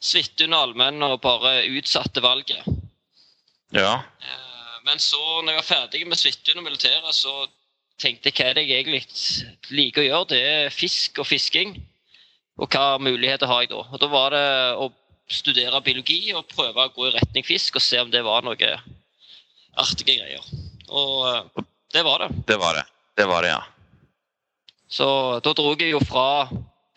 Svithun 0.01 0.53
allmenn 0.57 1.03
og 1.05 1.21
bare 1.23 1.63
utsatte 1.69 2.21
valget. 2.25 2.65
Ja. 3.73 4.01
Eh, 4.21 4.54
Men 4.85 5.01
så, 5.01 5.21
når 5.41 5.55
jeg 5.55 5.61
var 5.61 5.69
ferdig 5.69 6.03
med 6.07 6.19
Svithun 6.19 6.61
og 6.61 6.67
militæret, 6.67 7.15
så 7.17 7.47
tenkte 8.01 8.29
jeg 8.29 8.37
hva 8.37 8.49
er 8.51 8.57
det 8.57 8.65
jeg 8.67 8.83
egentlig 8.83 9.01
liker 9.73 10.03
å 10.03 10.05
gjøre. 10.05 10.27
Det 10.33 10.41
er 10.45 10.73
fisk 10.73 11.21
og 11.23 11.29
fisking. 11.29 11.73
Og 12.61 12.69
hva 12.71 12.99
muligheter 13.01 13.49
har 13.49 13.63
jeg 13.63 13.73
da? 13.73 13.81
Og 13.89 13.99
da 13.99 14.09
var 14.11 14.35
det 14.35 14.45
å 14.79 14.91
studere 15.31 15.81
biologi 15.83 16.19
og 16.37 16.45
prøve 16.51 16.85
å 16.85 16.93
gå 16.93 17.09
i 17.09 17.15
retning 17.15 17.47
fisk 17.47 17.79
og 17.79 17.83
se 17.83 17.99
om 17.99 18.11
det 18.13 18.21
var 18.23 18.45
noe 18.45 18.75
artige 19.75 20.19
greier. 20.19 20.45
Og 20.87 21.25
eh, 21.31 21.65
det 21.95 22.05
var 22.05 22.21
det. 22.21 22.29
Det 22.47 22.59
var 22.61 22.77
det. 22.77 22.85
Det 23.17 23.27
var 23.31 23.43
det, 23.43 23.51
ja. 23.55 23.63
Så 24.91 25.07
da 25.43 25.53
dro 25.57 25.73
jeg 25.73 25.95
jo 25.95 25.99
fra, 26.05 26.45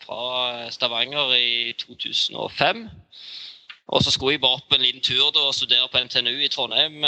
fra 0.05 0.69
Stavanger 0.71 1.33
i 1.35 1.73
2005. 1.79 2.85
Og 3.89 4.03
så 4.05 4.13
skulle 4.13 4.35
jeg 4.35 4.43
bare 4.43 4.59
opp 4.59 4.75
en 4.75 4.83
liten 4.83 5.01
tur 5.01 5.31
da, 5.33 5.47
og 5.49 5.55
studere 5.57 5.89
på 5.89 6.03
NTNU 6.05 6.35
i 6.37 6.51
Trondheim. 6.53 7.01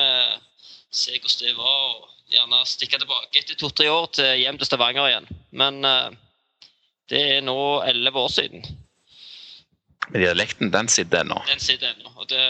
Eh, 0.92 0.98
se 0.98 1.12
hvordan 1.12 1.48
det 1.48 1.58
var, 1.58 1.96
og 1.96 2.10
gjerne 2.32 2.66
stikke 2.66 3.00
tilbake 3.00 3.40
etter 3.40 3.56
to-tre 3.56 3.90
år 3.92 4.08
til 4.14 4.40
hjem 4.44 4.58
til 4.58 4.68
Stavanger 4.68 5.08
igjen. 5.08 5.28
Men 5.52 5.86
eh, 5.86 6.12
det 7.10 7.22
er 7.38 7.42
nå 7.42 7.82
elleve 7.88 8.20
år 8.20 8.30
siden. 8.30 8.66
Men 10.12 10.22
dialekten, 10.22 10.72
den 10.72 10.88
sitter 10.90 11.22
ennå. 11.22 11.42
Den 11.48 11.60
sitter 11.60 11.94
ennå. 11.94 12.12
Og 12.18 12.28
det, 12.28 12.44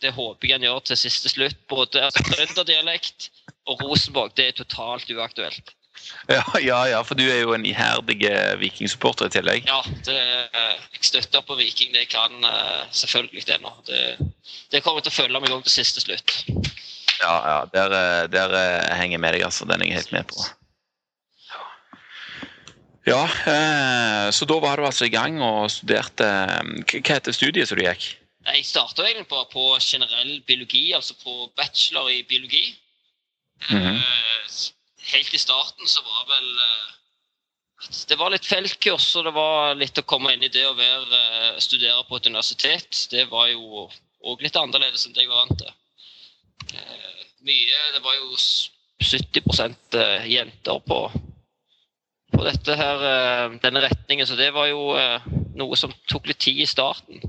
det 0.00 0.12
håper 0.12 0.46
jeg 0.46 0.58
han 0.58 0.66
gjør 0.66 0.84
til 0.84 0.96
siste 0.96 1.28
slutt. 1.32 1.56
Både 1.68 2.02
altså, 2.04 2.22
trønderdialekt 2.26 3.30
og 3.66 3.82
Rosenborg. 3.82 4.36
Det 4.36 4.48
er 4.48 4.56
totalt 4.58 5.10
uaktuelt. 5.10 5.72
Ja, 6.28 6.42
ja, 6.60 6.88
ja, 6.90 6.98
for 7.02 7.16
du 7.16 7.24
er 7.24 7.40
jo 7.40 7.54
en 7.56 7.64
iherdig 7.64 8.18
eh, 8.28 8.58
vikingsupporter 8.60 9.30
i 9.30 9.32
tillegg. 9.32 9.64
Ja, 9.70 9.80
det, 10.04 10.18
jeg 10.52 11.08
støtter 11.08 11.40
på 11.46 11.56
Viking. 11.56 11.94
Det 11.96 12.04
kan 12.12 12.44
eh, 12.44 12.84
selvfølgelig 12.92 13.46
det 13.48 13.60
nå. 13.64 13.72
Det, 13.88 14.02
det 14.74 14.82
kommer 14.84 15.00
til 15.00 15.14
å 15.14 15.16
følge 15.16 15.40
meg 15.40 15.56
òg 15.56 15.64
til 15.64 15.78
siste 15.78 16.04
slutt. 16.04 16.36
Ja, 17.20 17.34
ja, 17.48 17.58
der, 17.72 17.94
eh, 17.96 18.28
der 18.28 18.54
eh, 18.54 18.94
henger 18.98 19.16
jeg 19.16 19.22
med 19.24 19.36
deg, 19.36 19.44
altså. 19.46 19.66
Den 19.68 19.82
er 19.82 19.90
jeg 19.90 20.00
helt 20.00 20.12
med 20.12 20.28
på. 20.30 20.46
Ja, 23.06 23.22
eh, 23.24 24.28
så 24.34 24.48
da 24.50 24.58
var 24.60 24.76
du 24.76 24.86
altså 24.86 25.06
i 25.06 25.14
gang 25.14 25.38
og 25.42 25.68
studerte 25.70 26.26
Hva 26.26 27.02
heter 27.06 27.36
studiet 27.36 27.70
som 27.70 27.78
du 27.78 27.84
gikk? 27.84 28.08
Jeg 28.46 28.66
starta 28.66 29.04
egentlig 29.04 29.28
bare 29.30 29.46
på 29.50 29.68
generell 29.82 30.40
biologi, 30.46 30.90
altså 30.94 31.14
på 31.22 31.46
bachelor 31.58 32.10
i 32.10 32.22
biologi. 32.22 32.76
Mm 33.70 33.82
-hmm. 33.82 34.02
Helt 35.12 35.34
i 35.34 35.38
starten 35.38 35.88
så 35.88 36.02
var 36.02 36.26
vel 36.28 36.58
Det 38.08 38.18
var 38.18 38.30
litt 38.30 38.46
feltkurs, 38.46 39.16
og 39.16 39.24
det 39.24 39.34
var 39.34 39.74
litt 39.74 39.98
å 39.98 40.02
komme 40.02 40.32
inn 40.32 40.42
i 40.42 40.48
det 40.48 40.66
å 40.66 40.74
være, 40.74 41.60
studere 41.60 42.04
på 42.08 42.16
et 42.16 42.26
universitet. 42.26 43.06
Det 43.10 43.24
var 43.30 43.46
jo 43.46 43.90
òg 44.24 44.42
litt 44.42 44.56
annerledes 44.56 45.06
enn 45.06 45.12
det 45.12 45.22
jeg 45.22 45.28
var 45.28 45.46
vant 45.46 45.58
til. 45.58 45.72
Eh, 46.72 47.24
Mye 47.46 47.80
Det 47.94 48.02
var 48.04 48.14
jo 48.14 48.36
70 49.02 49.42
eh, 50.00 50.26
jenter 50.30 50.80
på, 50.86 51.00
på 52.32 52.44
dette 52.44 52.76
her, 52.76 53.04
eh, 53.10 53.58
denne 53.62 53.82
retningen, 53.84 54.26
så 54.26 54.38
det 54.38 54.50
var 54.54 54.70
jo 54.70 54.96
noe 55.56 55.76
som 55.78 55.92
tok 56.10 56.28
litt 56.30 56.40
tid 56.42 56.64
i 56.64 56.68
starten. 56.68 57.22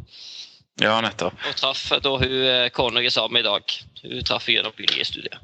Ja, 0.81 0.99
nettopp. 1.01 1.37
Og 1.49 1.57
traff 1.57 1.83
da 2.03 2.13
hun 2.21 2.33
kona 2.75 3.01
jeg 3.01 3.09
er 3.09 3.15
sammen 3.15 3.39
med 3.39 3.45
i 3.45 3.49
dag. 3.49 3.77
Hun 4.03 4.25
traff 4.27 4.49
gjennom 4.51 4.75
biologistudiet. 4.77 5.39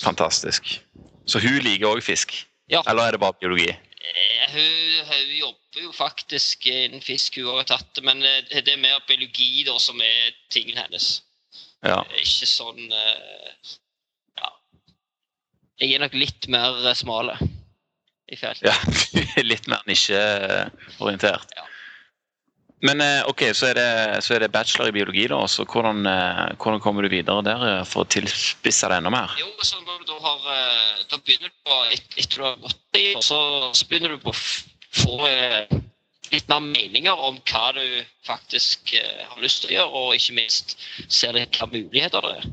Fantastisk. 0.00 0.78
Så 1.28 1.42
hun 1.42 1.58
liker 1.60 1.90
òg 1.90 2.00
fisk? 2.04 2.32
Ja. 2.72 2.80
Eller 2.88 3.08
er 3.08 3.16
det 3.16 3.20
bare 3.20 3.36
biologi? 3.36 3.68
Hun, 4.54 5.04
hun 5.10 5.34
jobber 5.36 5.82
jo 5.82 5.92
faktisk 5.92 6.66
innen 6.70 7.04
fisk, 7.04 7.36
hun 7.36 7.58
har 7.58 7.68
tatt 7.68 7.90
det, 7.98 8.04
men 8.06 8.22
det 8.22 8.64
er 8.64 8.80
mer 8.80 9.02
biologi 9.08 9.66
da 9.66 9.76
som 9.82 10.00
er 10.00 10.32
tingen 10.54 10.78
hennes. 10.78 11.25
Ja. 11.84 12.00
Eh, 12.10 12.22
Ikke 12.22 12.48
sånn 12.48 12.80
eh, 12.92 13.72
Ja. 14.40 14.50
Jeg 15.82 15.94
er 15.96 16.04
nok 16.06 16.16
litt 16.16 16.48
mer 16.52 16.80
eh, 16.86 16.96
smale 16.96 17.36
i 18.32 18.36
feltet. 18.38 18.66
ja. 18.66 18.76
Litt 19.52 19.68
mer 19.70 19.82
nisjeorientert. 19.86 21.52
Ja. 21.56 21.66
Men 22.84 23.00
ok, 23.30 23.42
så 23.56 23.70
er, 23.70 23.78
det, 23.78 24.22
så 24.26 24.34
er 24.36 24.42
det 24.44 24.50
bachelor 24.52 24.90
i 24.90 24.92
biologi, 24.92 25.22
da. 25.32 25.38
Så 25.48 25.64
hvordan, 25.64 26.02
hvordan 26.60 26.82
kommer 26.84 27.06
du 27.06 27.08
videre 27.08 27.40
der 27.46 27.62
for 27.88 28.04
å 28.04 28.08
tilspisse 28.12 28.90
det 28.90 28.98
enda 29.00 29.12
mer? 29.14 29.32
Jo, 29.40 29.48
så 29.64 29.78
når 29.80 30.02
du 30.02 30.10
da 30.10 30.18
har 30.26 30.44
Da 31.08 31.16
begynner 31.22 31.48
du 31.48 31.56
på 31.64 31.78
et, 31.94 32.04
Etter 32.20 32.36
du 32.36 32.44
har 32.44 32.58
gått 32.60 33.00
i, 33.00 33.06
så, 33.24 33.38
så 33.72 33.88
begynner 33.88 34.12
du 34.12 34.20
på 34.26 34.34
å 34.34 34.36
få 34.36 35.16
litt 36.32 36.48
mer 36.48 36.60
meninger 36.64 37.22
om 37.28 37.38
hva 37.50 37.72
du 37.76 38.04
faktisk 38.26 38.92
eh, 38.94 39.24
har 39.28 39.42
lyst 39.42 39.62
til 39.62 39.70
å 39.70 39.76
gjøre, 39.76 40.02
og 40.02 40.14
ikke 40.16 40.36
minst 40.40 40.76
ser 41.08 41.36
litt 41.36 41.56
hva 41.60 41.68
muligheter 41.70 42.20
det 42.26 42.34
er. 42.36 42.48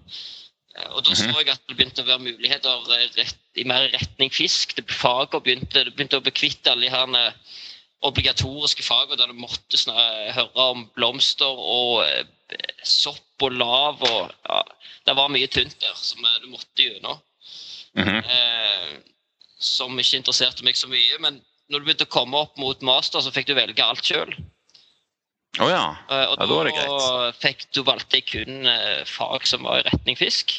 Eh, 0.76 0.90
Og 0.96 1.04
da 1.06 1.16
så 1.16 1.28
Mhm. 1.28 1.36
jeg 1.40 1.50
at 1.50 1.62
det 1.68 1.78
begynte 1.78 2.04
å 2.04 2.10
være 2.10 2.20
muligheter 2.20 2.92
eh, 2.98 3.10
rett, 3.18 3.38
i 3.56 3.64
mer 3.64 3.90
retning 3.94 4.32
fisk. 4.34 4.76
Det 4.76 4.90
faget 4.90 5.44
begynte, 5.44 5.84
det 5.86 5.96
begynte 5.96 6.18
å 6.18 6.24
bli 6.26 6.32
kvitt 6.32 6.68
alle 6.68 6.90
de 6.90 6.90
her 6.90 7.34
obligatoriske 8.04 8.84
fagene 8.84 9.18
der 9.18 9.28
du 9.28 9.34
måtte 9.34 9.78
høre 10.34 10.50
om 10.56 10.90
blomster 10.96 11.46
og 11.48 12.04
sopp 12.84 13.42
og 13.42 13.52
lav 13.52 14.02
og 14.04 14.34
ja, 14.50 14.64
Det 15.06 15.16
var 15.16 15.28
mye 15.30 15.48
tynt 15.48 15.80
der 15.82 15.96
som 15.96 16.24
du 16.42 16.48
måtte 16.48 16.80
gjennom. 16.80 17.20
Mhm. 17.96 18.24
Eh, 18.24 19.00
som 19.60 20.00
ikke 20.00 20.18
interesserte 20.18 20.64
meg 20.64 20.76
så 20.76 20.88
mye. 20.88 21.20
Men 21.20 21.42
når 21.74 21.82
du 21.82 21.88
begynte 21.90 22.06
å 22.08 22.14
komme 22.14 22.40
opp 22.46 22.60
mot 22.62 22.84
master, 22.86 23.24
så 23.26 23.34
fikk 23.34 23.50
du 23.50 23.56
velge 23.58 23.84
alt 23.86 24.06
sjøl. 24.06 24.32
Oh 25.62 25.70
ja. 25.70 25.96
Eh, 26.10 26.26
og 26.32 26.38
Ja, 26.40 26.46
da 26.46 26.50
var 26.50 26.66
det 26.70 26.76
greit. 26.78 27.42
fikk 27.42 27.66
du 27.76 27.84
valgte 27.86 28.22
kun 28.26 28.66
eh, 28.70 29.04
fag 29.06 29.46
som 29.50 29.66
var 29.68 29.82
i 29.82 29.88
retning 29.90 30.18
fisk. 30.18 30.56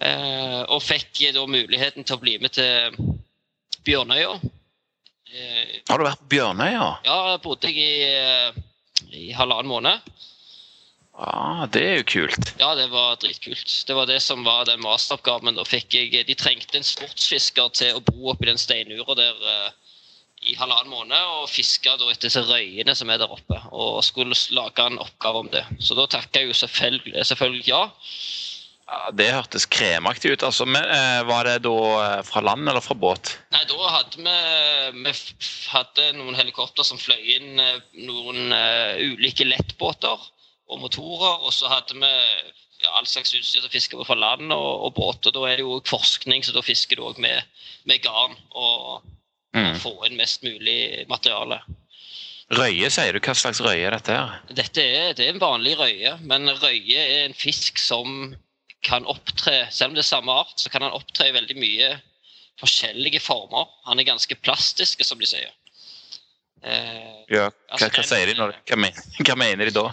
Eh, 0.00 0.62
og 0.68 0.80
fikk 0.84 1.20
da 1.36 1.44
muligheten 1.48 2.04
til 2.04 2.16
å 2.16 2.22
bli 2.22 2.38
med 2.40 2.52
til 2.56 2.96
Bjørnøya. 3.84 4.36
Har 5.90 5.98
du 6.00 6.06
vært 6.06 6.22
på 6.22 6.30
Bjørnøya? 6.36 6.86
ja, 7.04 7.16
jeg 7.34 7.42
bodde 7.44 7.68
jeg 7.68 7.76
i, 7.84 9.26
i 9.26 9.32
halvannen 9.36 9.68
måned. 9.68 10.12
Ja, 11.16 11.66
det 11.72 11.82
er 11.82 11.94
jo 12.00 12.04
kult. 12.08 12.50
Ja, 12.60 12.74
det 12.76 12.90
var 12.92 13.16
dritkult. 13.20 13.72
Det 13.88 13.94
var 13.96 14.08
det 14.08 14.20
som 14.24 14.44
var 14.44 14.66
den 14.68 14.82
masteroppgaven. 14.84 15.56
Da 15.56 15.64
fikk 15.64 15.96
jeg, 15.96 16.26
de 16.28 16.36
trengte 16.36 16.76
en 16.80 16.84
sportsfisker 16.84 17.72
til 17.76 17.96
å 17.96 18.02
bo 18.04 18.32
oppi 18.32 18.48
den 18.50 18.60
steinura 18.60 19.16
der 19.16 19.72
i 20.46 20.54
halvannen 20.58 20.92
måned 20.92 21.32
og 21.40 21.50
fiska 21.50 21.96
etter 21.96 22.28
disse 22.28 22.42
røyene 22.46 22.94
som 22.96 23.10
er 23.10 23.20
der 23.22 23.32
oppe. 23.32 23.58
Og 23.74 24.02
skulle 24.06 24.36
lage 24.54 24.86
en 24.86 25.00
oppgave 25.02 25.44
om 25.44 25.52
det. 25.52 25.64
Så 25.82 25.98
da 25.98 26.06
takka 26.10 26.42
jeg 26.42 26.52
jo 26.52 26.58
selvfølgelig, 26.62 27.24
selvfølgelig 27.30 27.68
ja. 27.68 27.82
Ja, 28.86 28.98
det 29.18 29.32
hørtes 29.34 29.66
kremaktig 29.66 30.36
ut. 30.36 30.44
altså. 30.46 30.64
Men 30.64 30.84
eh, 30.86 31.22
Var 31.26 31.48
det 31.48 31.56
da 31.64 31.78
eh, 32.04 32.20
fra 32.26 32.42
land 32.44 32.68
eller 32.70 32.84
fra 32.84 32.94
båt? 32.94 33.32
Nei, 33.54 33.64
da 33.66 33.88
hadde 33.96 34.22
vi, 34.22 34.36
vi 35.02 35.14
hadde 35.72 36.12
noen 36.20 36.38
helikopter 36.38 36.86
som 36.86 37.00
fløy 37.00 37.18
inn 37.34 37.58
eh, 37.62 37.80
noen 38.06 38.54
eh, 38.54 39.02
ulike 39.10 39.48
lettbåter 39.48 40.30
og 40.70 40.80
motorer. 40.84 41.42
Og 41.42 41.50
så 41.56 41.72
hadde 41.72 41.98
vi 41.98 42.12
ja, 42.84 42.92
all 42.94 43.10
slags 43.10 43.34
utstyr 43.34 43.64
som 43.64 43.74
fisker 43.74 44.06
fra 44.06 44.18
land 44.18 44.54
og, 44.54 44.70
og 44.86 44.94
båt. 45.00 45.26
Og 45.26 45.34
da 45.34 45.48
er 45.50 45.58
det 45.58 45.66
jo 45.66 45.82
forskning, 45.90 46.46
så 46.46 46.54
da 46.54 46.62
fisker 46.62 47.00
du 47.00 47.08
òg 47.10 47.18
med, 47.22 47.42
med 47.90 48.06
garn. 48.06 48.38
Og 48.54 49.02
Mm. 49.56 49.76
få 49.80 49.94
inn 50.06 50.16
mest 50.20 50.42
mulig 50.44 51.06
materiale. 51.08 51.62
Røye, 52.52 52.90
sier 52.92 53.16
du. 53.16 53.20
Hva 53.24 53.32
slags 53.34 53.58
røye 53.64 53.86
er 53.88 53.94
dette 53.96 54.12
her? 54.14 54.34
Dette 54.54 54.82
er, 54.84 55.14
det 55.18 55.24
er 55.26 55.32
en 55.34 55.40
vanlig 55.42 55.72
røye, 55.80 56.12
men 56.28 56.46
røye 56.60 56.98
er 57.00 57.24
en 57.24 57.34
fisk 57.34 57.78
som 57.82 58.36
kan 58.86 59.02
opptre 59.10 59.64
Selv 59.74 59.90
om 59.90 59.94
det 59.96 60.04
er 60.04 60.06
samme 60.06 60.30
art, 60.30 60.52
så 60.62 60.70
kan 60.70 60.84
han 60.84 60.92
opptre 60.94 61.26
i 61.26 61.32
veldig 61.34 61.56
mye 61.58 61.88
forskjellige 62.60 63.18
former. 63.24 63.66
Han 63.88 63.98
er 63.98 64.06
ganske 64.06 64.36
plastisk, 64.44 65.02
som 65.04 65.18
de 65.18 65.26
sier. 65.26 65.50
Eh, 66.62 67.24
Ja, 67.32 67.48
hva, 67.48 67.52
Altså, 67.72 67.88
hva 67.88 67.96
den- 67.96 68.08
sier 68.12 68.26
de 68.30 68.34
når, 68.38 68.54
hva, 68.68 68.76
men, 68.78 68.92
hva 69.26 69.36
mener 69.36 69.64
de 69.66 69.74
da? 69.74 69.88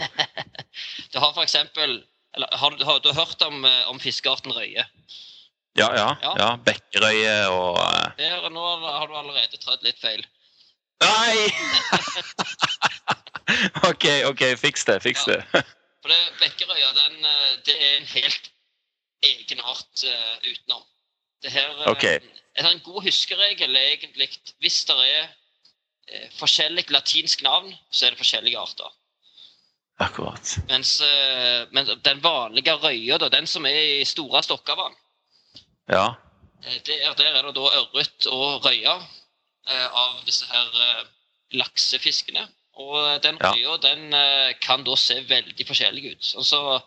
du 1.14 1.20
har 1.20 1.34
for 1.34 1.44
eksempel 1.44 2.04
eller, 2.36 2.48
har, 2.58 2.70
du, 2.78 2.84
har 2.86 3.00
du 3.00 3.12
hørt 3.14 3.42
om, 3.46 3.66
eh, 3.66 3.82
om 3.90 4.00
fiskearten 4.00 4.52
røye? 4.54 4.86
Ja, 5.76 5.90
ja. 5.98 6.10
Ja. 6.22 6.34
ja 6.38 6.50
og 7.50 7.80
eh, 7.82 8.10
Der, 8.18 8.50
nå 8.50 8.64
har 8.86 9.08
du 9.08 9.16
allerede 9.18 9.58
trødd 9.58 9.82
litt 9.86 10.00
feil. 10.02 10.22
Nei! 11.02 11.50
OK, 13.90 14.06
ok, 14.30 14.44
fiks 14.62 14.86
det. 14.86 15.00
Fiks 15.04 15.26
Ja. 15.28 15.34
det. 15.34 15.64
For 16.04 16.12
det, 16.12 16.20
Bekkerøya 16.42 16.90
den, 16.98 17.26
eh, 17.26 17.52
det 17.66 17.76
er 17.80 17.94
en 17.98 18.10
helt 18.12 18.50
egen 19.24 19.62
art 19.64 20.04
eh, 20.04 20.50
utenom. 20.52 20.84
Det 21.44 21.52
her, 21.52 21.72
okay. 21.88 22.20
Ok. 22.20 22.42
en, 22.60 22.68
en 22.70 22.82
god 22.84 23.04
huskeregel 23.04 23.76
er 23.76 23.96
egentlig 23.96 24.30
hvis 24.64 24.84
det 24.88 24.96
er 24.96 25.24
uh, 25.28 26.28
forskjellig 26.38 26.86
latinsk 26.92 27.42
navn, 27.44 27.74
så 27.92 28.06
er 28.06 28.14
det 28.14 28.20
forskjellige 28.22 28.60
arter. 28.60 28.94
Akkurat. 30.00 30.54
Mens, 30.70 30.94
uh, 31.04 31.66
men 31.76 31.90
den 32.06 32.24
vanlige 32.24 32.78
røya, 32.80 33.18
da, 33.20 33.28
den 33.34 33.48
som 33.48 33.68
er 33.68 33.80
i 34.00 34.06
store 34.08 34.44
Stokkavann, 34.44 34.96
Ja. 35.92 36.16
eh, 36.64 36.80
der, 36.88 37.14
der 37.20 37.36
er 37.36 37.42
det 37.48 37.56
da 37.56 37.68
ørret 37.82 38.28
og 38.32 38.66
røya 38.66 38.96
eh, 39.70 39.88
av 39.88 40.22
disse 40.26 40.46
her 40.52 40.70
eh, 40.88 41.06
laksefiskene. 41.60 42.48
Og 42.82 43.22
den 43.24 43.38
Ja. 43.42 43.52
røya 43.52 43.78
den 43.82 44.14
eh, 44.14 44.54
kan 44.62 44.84
da 44.84 44.96
se 44.96 45.20
veldig 45.30 45.68
forskjellig 45.68 46.12
ut. 46.16 46.34
Altså, 46.38 46.82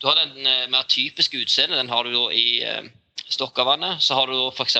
du 0.00 0.06
har 0.08 0.14
den 0.20 0.70
mer 0.70 0.82
typiske 0.88 1.38
utseendet, 1.40 1.78
den 1.78 1.88
har 1.88 2.04
du 2.04 2.12
da 2.12 2.26
i 2.36 2.60
Stokkavannet. 3.32 4.02
Så 4.02 4.14
har 4.14 4.26
du 4.26 4.50
f.eks. 4.50 4.76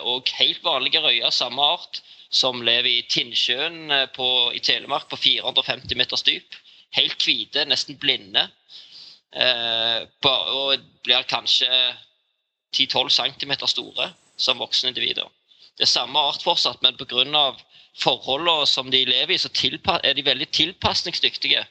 òg 0.00 0.30
helt 0.38 0.62
vanlige 0.64 1.02
røyer, 1.04 1.30
samme 1.30 1.60
art, 1.62 2.00
som 2.30 2.62
lever 2.64 2.88
i 2.88 3.02
Tinnsjøen 3.02 3.90
i 3.92 4.58
Telemark 4.64 5.10
på 5.10 5.16
450 5.20 5.94
meters 6.00 6.22
dyp. 6.22 6.56
Helt 6.96 7.20
hvite, 7.22 7.66
nesten 7.68 7.98
blinde. 8.00 8.48
Eh, 9.34 10.06
og 10.24 10.80
blir 11.04 11.22
kanskje 11.28 11.68
10-12 12.74 13.10
cm 13.14 13.54
store 13.70 14.10
som 14.36 14.58
voksne 14.58 14.90
individer. 14.90 15.28
det 15.78 15.86
er 15.86 15.90
samme 15.90 16.18
art 16.18 16.42
fortsatt, 16.42 16.82
men 16.82 16.96
pga. 16.96 17.54
forholdene 18.02 18.66
som 18.66 18.90
de 18.90 19.04
lever 19.04 19.34
i, 19.34 19.38
så 19.38 19.48
er 20.02 20.14
de 20.14 20.22
veldig 20.24 20.48
tilpasningsdyktige 20.50 21.64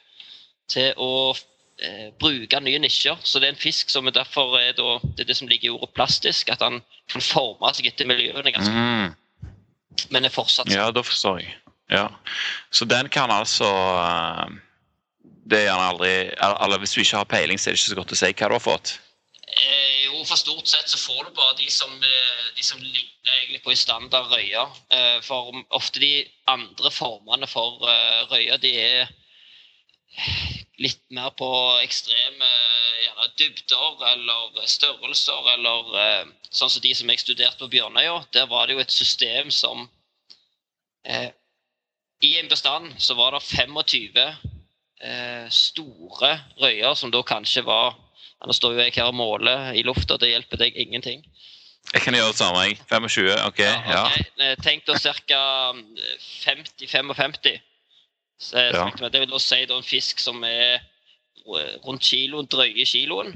til 0.68 0.94
å 0.96 1.34
eh, 1.82 2.10
bruke 2.20 2.60
nye 2.60 2.78
nisjer. 2.78 3.16
Så 3.22 3.38
det 3.40 3.48
er 3.48 3.52
en 3.52 3.60
fisk 3.60 3.90
som 3.90 4.06
er 4.08 4.16
derfor 4.16 4.56
er 4.58 4.72
da, 4.72 4.98
det 5.04 5.24
er 5.24 5.28
det 5.28 5.36
som 5.36 5.48
ligger 5.48 5.68
i 5.68 5.74
ordet 5.74 5.94
plastisk, 5.94 6.48
at 6.48 6.62
han 6.64 6.80
kan 7.12 7.20
forme 7.20 7.74
seg 7.74 7.86
etter 7.92 8.08
miljøene. 8.08 8.52
ganske 8.52 8.72
Mm. 8.72 9.14
Men 10.10 10.24
er 10.24 10.32
fortsatt 10.34 10.72
Ja, 10.72 10.90
da 10.90 11.02
forstår 11.02 11.40
jeg. 11.40 11.54
Ja. 11.92 12.08
Så 12.72 12.84
den 12.88 13.08
kan 13.08 13.30
altså 13.30 13.68
eh, 13.68 14.46
Det 15.44 15.58
er 15.60 15.66
gjerne 15.68 15.88
aldri 15.92 16.12
eller- 16.32 16.64
Eller 16.64 16.78
hvis 16.78 16.94
du 16.94 17.00
ikke 17.00 17.16
har 17.20 17.24
peiling, 17.24 17.58
så 17.58 17.68
er 17.68 17.74
det 17.74 17.80
ikke 17.80 17.92
så 17.92 18.00
godt 18.00 18.12
å 18.12 18.16
si 18.16 18.32
hva 18.32 18.48
du 18.48 18.54
har 18.54 18.64
fått. 18.64 18.98
Eh, 19.64 20.04
jo, 20.04 20.24
for 20.28 20.36
stort 20.36 20.68
sett 20.68 20.88
så 20.90 20.98
får 20.98 21.24
du 21.24 21.30
bare 21.36 21.56
de 21.56 21.70
som, 21.72 21.92
eh, 22.02 22.46
de 22.56 22.62
som 22.62 22.80
ligner 22.82 23.36
egentlig 23.38 23.62
på 23.64 23.72
i 23.72 23.76
standard 23.76 24.32
røye. 24.32 24.64
Eh, 24.90 25.20
for 25.22 25.64
ofte 25.70 26.00
de 26.00 26.28
andre 26.46 26.90
formene 26.90 27.46
for 27.48 27.78
røye, 28.32 28.58
de 28.60 28.72
er 28.80 29.14
litt 30.84 31.00
mer 31.10 31.30
på 31.30 31.48
ekstreme 31.82 32.50
gjerne 33.04 33.30
dybder 33.38 34.04
eller 34.12 34.66
størrelser, 34.66 35.48
eller 35.54 36.34
sånn 36.50 36.70
som 36.70 36.82
de 36.82 36.92
som 36.94 37.10
jeg 37.10 37.22
studerte 37.22 37.58
på 37.58 37.70
Bjørnøya. 37.72 38.18
Der 38.32 38.46
var 38.50 38.66
det 38.66 38.76
jo 38.76 38.82
et 38.84 38.92
system 38.92 39.50
som 39.50 39.88
eh, 41.04 41.30
I 42.22 42.36
en 42.38 42.48
bestand 42.48 42.94
så 42.98 43.16
var 43.18 43.34
det 43.34 43.42
25 43.42 44.20
eh, 44.20 45.48
store 45.50 46.32
røyer 46.60 46.94
som 46.94 47.10
da 47.10 47.22
kanskje 47.26 47.64
var 47.66 47.96
Nå 48.44 48.52
står 48.56 48.74
jo 48.74 48.84
jeg 48.84 48.94
her 48.96 49.08
og 49.08 49.16
måler 49.16 49.72
i 49.76 49.84
lufta, 49.86 50.18
det 50.20 50.32
hjelper 50.32 50.60
deg 50.60 50.76
ingenting. 50.76 51.24
Jeg 51.92 52.02
kan 52.02 52.16
gjøre 52.16 52.32
det 52.32 52.38
samme, 52.38 52.64
jeg. 52.64 52.78
25, 52.90 53.28
OK? 53.46 53.60
Ja. 53.60 54.04
okay. 54.04 54.24
ja. 54.40 54.54
Tenk 54.64 54.86
da 54.88 54.96
ca. 54.98 55.42
50-55. 56.44 57.60
Ja. 58.52 58.88
Det 59.00 59.20
vil 59.20 59.30
da 59.30 59.40
si 59.40 59.60
da 59.68 59.76
en 59.78 59.86
fisk 59.86 60.20
som 60.20 60.42
er 60.48 60.80
eh, 60.80 61.74
rundt 61.84 62.04
kiloen, 62.04 62.48
drøye 62.50 62.86
kiloen. 62.88 63.34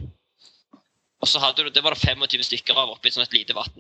Og 1.19 1.29
så 1.29 1.41
hadde 1.43 1.67
du, 1.67 1.71
det 1.75 1.83
var 1.85 1.95
det 1.95 2.03
25 2.03 2.47
stykker 2.51 2.79
av 2.79 2.93
oppi 2.95 3.13
sånn 3.13 3.27
et 3.27 3.37
lite 3.37 3.57
vann. 3.57 3.79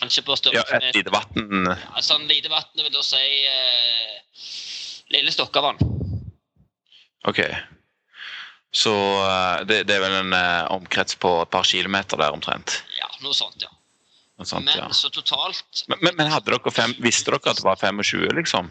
Kanskje 0.00 0.24
på 0.24 0.36
ja 0.54 0.62
et 0.78 0.96
lite 0.96 1.12
vann 1.12 1.66
ja, 1.66 2.00
Sånn 2.02 2.24
lite 2.28 2.48
vann 2.50 2.78
vil 2.78 2.92
da 2.92 3.02
si 3.04 3.20
eh, 3.20 4.14
Lille 5.12 5.32
Stokkavann. 5.34 5.80
OK. 7.28 7.40
Så 8.70 8.92
eh, 9.26 9.64
det, 9.66 9.82
det 9.88 9.96
er 9.96 10.04
vel 10.04 10.16
en 10.20 10.34
eh, 10.36 10.70
omkrets 10.70 11.18
på 11.20 11.32
et 11.42 11.50
par 11.50 11.66
kilometer 11.66 12.20
der 12.20 12.34
omtrent? 12.34 12.80
Ja, 12.98 13.10
noe 13.24 13.34
sånt, 13.34 13.58
ja. 13.62 13.72
Noe 14.38 14.46
sånt, 14.48 14.68
Men 14.70 14.78
ja. 14.78 14.86
så 14.96 15.10
totalt 15.12 15.82
Men, 15.90 15.98
men, 16.00 16.14
men 16.16 16.30
dere 16.46 16.72
fem, 16.72 16.94
visste 17.02 17.34
dere 17.34 17.52
at 17.52 17.58
det 17.58 17.66
var 17.66 17.80
25, 17.80 18.30
liksom? 18.38 18.70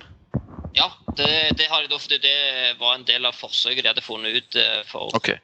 Ja, 0.78 0.88
det, 1.18 1.58
det 1.58 1.68
har 1.70 1.84
de 1.84 1.92
da 1.92 2.00
fordi 2.00 2.20
det 2.24 2.40
var 2.80 2.96
en 2.96 3.06
del 3.08 3.26
av 3.28 3.38
forsøket 3.38 3.84
de 3.84 3.92
hadde 3.92 4.06
funnet 4.06 4.38
ut 4.38 4.58
eh, 4.60 4.82
for 4.88 5.14
okay. 5.18 5.40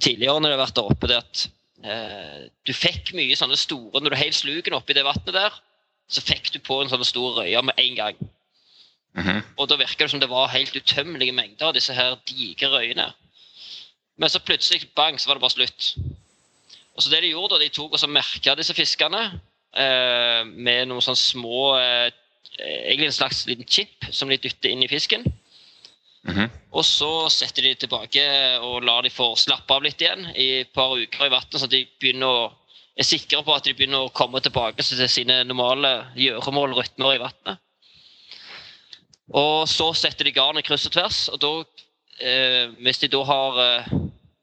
tidligere 0.00 0.38
når 0.38 0.52
de 0.52 0.56
har 0.56 0.64
vært 0.64 0.78
der 0.78 0.90
oppe. 0.92 1.10
det 1.10 1.20
at 1.20 1.44
eh, 1.84 2.48
Du 2.66 2.72
fikk 2.72 3.12
mye 3.18 3.36
sånne 3.36 3.58
store 3.58 4.00
Når 4.00 4.14
du 4.14 4.20
heiv 4.20 4.36
sluken 4.36 4.76
oppi 4.78 4.96
det 4.96 5.06
vannet 5.06 5.34
der, 5.34 5.62
så 6.08 6.24
fikk 6.24 6.52
du 6.54 6.60
på 6.64 6.80
en 6.80 6.90
sånn 6.90 7.04
stor 7.04 7.42
røye 7.42 7.62
med 7.66 7.76
en 7.82 7.96
gang. 7.98 8.20
Mhm. 9.18 9.40
Og 9.58 9.68
da 9.68 9.76
virka 9.80 10.06
det 10.06 10.12
som 10.14 10.22
det 10.22 10.30
var 10.30 10.52
helt 10.52 10.76
utømmelige 10.76 11.34
mengder 11.36 11.68
av 11.68 11.76
disse 11.76 11.92
her 11.92 12.16
digre 12.28 12.70
røyene. 12.72 13.10
Men 14.18 14.30
så 14.30 14.42
plutselig 14.42 14.88
bang, 14.98 15.18
så 15.20 15.30
var 15.30 15.38
det 15.38 15.44
bare 15.44 15.56
slutt. 15.56 15.92
Og 16.96 17.02
så 17.02 17.10
det 17.10 17.22
De 17.22 17.30
gjorde 17.30 17.54
da, 17.54 17.62
de 17.62 17.70
tok 17.70 17.92
og 17.94 18.00
så 18.02 18.10
merka 18.10 18.56
disse 18.58 18.74
fiskene 18.74 19.20
eh, 19.30 20.42
med 20.48 20.88
noen 20.90 21.04
sånne 21.04 21.20
små 21.20 21.60
eh, 21.78 22.08
Egentlig 22.58 23.06
en 23.06 23.14
slags 23.14 23.44
liten 23.46 23.66
chip 23.70 24.06
som 24.10 24.30
de 24.32 24.38
dytter 24.40 24.72
inn 24.72 24.80
i 24.82 24.88
fisken. 24.90 25.22
Mhm. 26.26 26.48
Og 26.74 26.82
så 26.84 27.28
setter 27.30 27.62
de 27.62 27.74
tilbake 27.84 28.24
og 28.66 28.82
lar 28.82 29.04
de 29.06 29.12
få 29.14 29.28
slappe 29.38 29.76
av 29.76 29.84
litt 29.84 30.00
igjen 30.02 30.26
i 30.34 30.48
et 30.64 30.72
par 30.74 30.96
uker 30.96 31.28
i 31.28 31.30
vannet, 31.30 31.54
sånn 31.54 31.68
at 31.68 31.76
de 31.76 31.84
begynner 32.00 32.26
å, 32.26 32.48
er 32.98 33.06
sikre 33.06 33.44
på 33.46 33.54
at 33.54 33.68
de 33.68 33.76
begynner 33.78 34.08
å 34.08 34.12
komme 34.16 34.42
tilbake 34.42 34.82
til 34.82 35.04
sine 35.12 35.38
normale 35.46 35.92
gjøremål 36.18 36.74
rytmer 36.80 37.14
i 37.14 37.22
vannet. 37.22 37.62
Og 39.38 39.68
så 39.68 39.92
setter 39.96 40.26
de 40.26 40.34
garn 40.34 40.58
i 40.58 40.64
kryss 40.64 40.88
og 40.88 40.96
tvers, 40.96 41.22
og 41.32 41.40
da, 41.44 41.52
eh, 42.24 42.74
hvis 42.82 43.04
de 43.04 43.12
da 43.12 43.22
har 43.28 43.62
eh, 43.64 43.90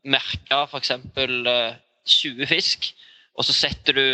merka 0.05 0.63
f.eks. 0.69 0.91
Eh, 0.95 1.75
20 2.05 2.45
fisk, 2.45 2.91
og 3.33 3.47
så 3.47 3.53
setter 3.55 3.97
du 3.97 4.05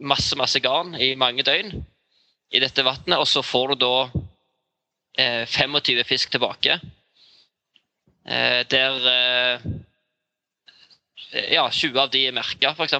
masse, 0.00 0.36
masse 0.38 0.60
garn 0.64 0.94
i 0.96 1.12
mange 1.18 1.44
døgn 1.44 1.74
i 2.54 2.62
dette 2.62 2.84
vannet, 2.86 3.18
og 3.18 3.26
så 3.28 3.42
får 3.44 3.74
du 3.74 3.82
da 3.84 3.96
eh, 5.18 5.44
25 5.44 6.04
fisk 6.08 6.32
tilbake. 6.32 6.78
Eh, 8.26 8.62
der 8.70 9.10
eh, 9.12 9.66
ja, 11.52 11.66
20 11.70 12.00
av 12.00 12.10
de 12.12 12.26
er 12.28 12.36
merka, 12.36 12.72
f.eks. 12.72 12.96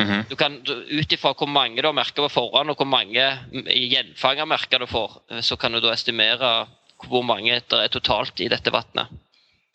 Mhm. 0.00 0.24
Du 0.30 0.36
kan, 0.38 0.60
Ut 0.62 1.12
ifra 1.12 1.32
hvor 1.34 1.50
mange 1.50 1.82
du 1.82 1.88
har 1.88 1.96
merka 1.96 2.22
på 2.22 2.30
forhånd, 2.30 2.70
og 2.70 2.78
hvor 2.78 2.88
mange 2.88 3.24
gjenfangermerker 3.50 4.80
du 4.82 4.88
får, 4.90 5.20
eh, 5.30 5.42
så 5.44 5.58
kan 5.60 5.74
du 5.74 5.82
da 5.82 5.92
estimere 5.94 6.52
hvor 7.00 7.24
mange 7.24 7.60
det 7.60 7.80
er 7.84 7.92
totalt 7.92 8.40
i 8.40 8.48
dette 8.52 8.72
vannet. 8.72 9.08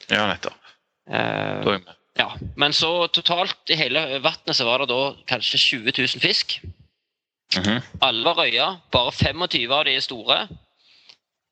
Ja, 0.09 0.27
nettopp. 0.29 0.64
Eh, 1.11 1.77
ja. 2.17 2.29
Men 2.55 2.73
så 2.73 3.07
totalt 3.07 3.69
i 3.69 3.77
hele 3.79 4.19
vannet 4.23 4.55
så 4.55 4.65
var 4.65 4.81
det 4.81 4.89
da 4.89 5.15
kanskje 5.29 5.61
20 5.61 5.93
000 5.97 6.21
fisk. 6.23 6.59
Mhm. 7.55 7.81
Alle 8.01 8.25
var 8.25 8.35
røya, 8.41 8.67
bare 8.91 9.11
25 9.11 9.71
av 9.71 9.85
de 9.85 9.95
er 9.95 10.03
store. 10.03 10.39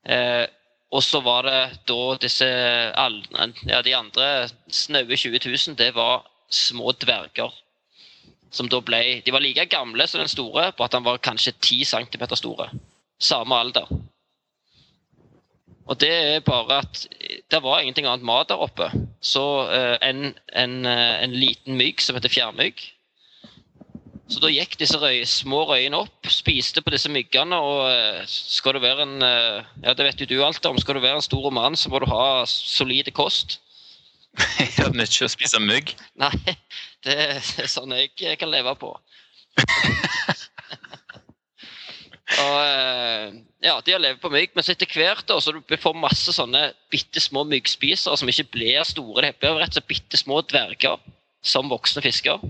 Eh, 0.06 0.46
og 0.94 1.02
så 1.04 1.22
var 1.26 1.48
det 1.48 1.80
da 1.89 2.02
disse 2.22 2.48
all, 3.00 3.24
ja, 3.66 3.82
De 3.82 3.96
andre 3.96 4.50
snaue 4.70 5.18
20 5.18 5.39
000, 5.46 5.76
det 5.78 5.96
var 5.96 6.26
små 6.50 6.92
dverger. 6.92 7.54
Som 8.54 8.70
da 8.70 8.80
ble 8.82 9.22
De 9.26 9.32
var 9.34 9.42
like 9.42 9.66
gamle 9.66 10.06
som 10.08 10.22
den 10.22 10.30
store, 10.30 10.72
på 10.72 10.84
at 10.84 10.94
han 10.94 11.04
var 11.04 11.18
kanskje 11.18 11.56
10 11.62 11.86
cm 11.86 12.36
store. 12.36 12.70
Samme 13.20 13.56
alder. 13.56 13.88
Og 15.84 16.00
det 16.00 16.12
er 16.13 16.46
bare 16.48 16.80
at 16.84 17.06
det 17.52 17.60
var 17.63 17.82
ingenting 17.82 18.08
annet 18.08 18.26
mat 18.26 18.50
der 18.50 18.62
oppe. 18.63 18.88
Så 19.22 19.43
eh, 19.67 19.98
en, 20.10 20.34
en, 20.56 20.86
eh, 20.88 21.24
en 21.24 21.36
liten 21.36 21.76
mygg 21.80 22.02
som 22.02 22.15
heter 22.15 22.32
fjærmygg, 22.32 22.86
så 24.34 24.39
da 24.39 24.50
gikk 24.50 24.78
disse 24.80 24.98
røy, 24.98 25.19
små 25.28 25.65
røyene 25.67 26.00
opp, 26.00 26.30
spiste 26.32 26.82
på 26.82 26.93
disse 26.93 27.12
myggene, 27.12 27.58
og 27.60 27.84
eh, 27.91 28.24
skal 28.30 28.78
du 28.78 28.82
være 28.82 29.06
en 29.06 29.26
eh, 29.28 29.74
Ja, 29.84 29.93
det 29.93 30.08
vet 30.08 30.24
jo 30.24 30.30
du 30.30 30.38
alt 30.46 30.65
om. 30.65 30.80
Skal 30.82 30.98
du 30.98 31.04
være 31.04 31.19
en 31.19 31.26
stor 31.26 31.50
mann, 31.54 31.78
så 31.78 31.91
må 31.91 32.02
du 32.02 32.08
ha 32.10 32.46
solide 32.50 33.12
kost. 33.12 33.60
Jeg 34.58 34.72
er 34.82 34.96
nødt 34.96 35.13
til 35.13 35.28
å 35.28 35.32
spise 35.32 35.62
mygg. 35.62 35.93
Nei, 36.24 36.34
det 37.06 37.17
er 37.36 37.69
sånn 37.69 37.93
jeg 37.93 38.39
kan 38.39 38.50
leve 38.50 38.74
på. 38.80 38.96
og 42.41 42.58
eh, 42.63 43.36
ja, 43.63 43.76
de 43.86 43.93
har 43.93 44.02
levd 44.02 44.22
på 44.24 44.32
mygg, 44.34 44.54
men 44.56 44.65
så 44.65 44.74
etter 44.74 44.89
hvert 44.89 45.26
da, 45.30 45.38
så 45.41 45.54
du 45.56 45.78
får 45.80 45.96
masse 45.98 46.34
sånne 46.36 46.65
bitte 46.93 47.22
små 47.24 47.46
myggspisere 47.50 48.17
som 48.19 48.30
ikke 48.32 48.50
blir 48.56 48.84
store. 48.88 49.30
Det 49.30 49.39
blir 49.41 49.60
rett 49.62 49.74
og 49.74 49.80
slett 49.80 49.91
bitte 49.91 50.19
små 50.19 50.41
dverger 50.50 51.00
som 51.46 51.72
voksne 51.72 52.04
fisker. 52.06 52.43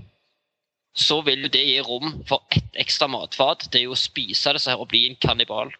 Så 0.94 1.20
vil 1.26 1.48
det 1.50 1.64
gi 1.66 1.78
rom 1.82 2.20
for 2.28 2.44
ett 2.54 2.78
ekstra 2.84 3.08
matfat. 3.10 3.66
Det 3.70 3.80
er 3.82 3.88
jo 3.88 3.96
å 3.96 3.98
spise 3.98 4.54
disse 4.54 4.70
her 4.70 4.82
og 4.82 4.92
bli 4.92 5.08
en 5.08 5.18
kannibal. 5.20 5.74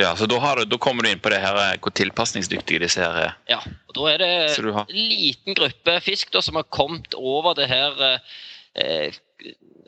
Ja, 0.00 0.16
så 0.18 0.26
da, 0.26 0.40
har 0.42 0.58
du, 0.58 0.64
da 0.66 0.78
kommer 0.82 1.06
du 1.06 1.12
inn 1.12 1.22
på 1.22 1.30
det 1.30 1.38
her 1.38 1.54
eh, 1.60 1.76
hvor 1.78 1.94
tilpasningsdyktige 1.94 2.82
disse 2.82 3.04
her 3.04 3.20
er. 3.28 3.36
Ja, 3.50 3.60
og 3.62 3.94
da 3.94 4.08
er 4.10 4.24
det 4.24 4.30
en 4.58 4.88
liten 4.90 5.54
gruppe 5.54 6.00
fisk 6.02 6.32
da, 6.34 6.42
som 6.42 6.58
har 6.58 6.66
kommet 6.74 7.14
over 7.14 7.54
det 7.54 7.68
her 7.70 8.00
eh, 8.02 9.14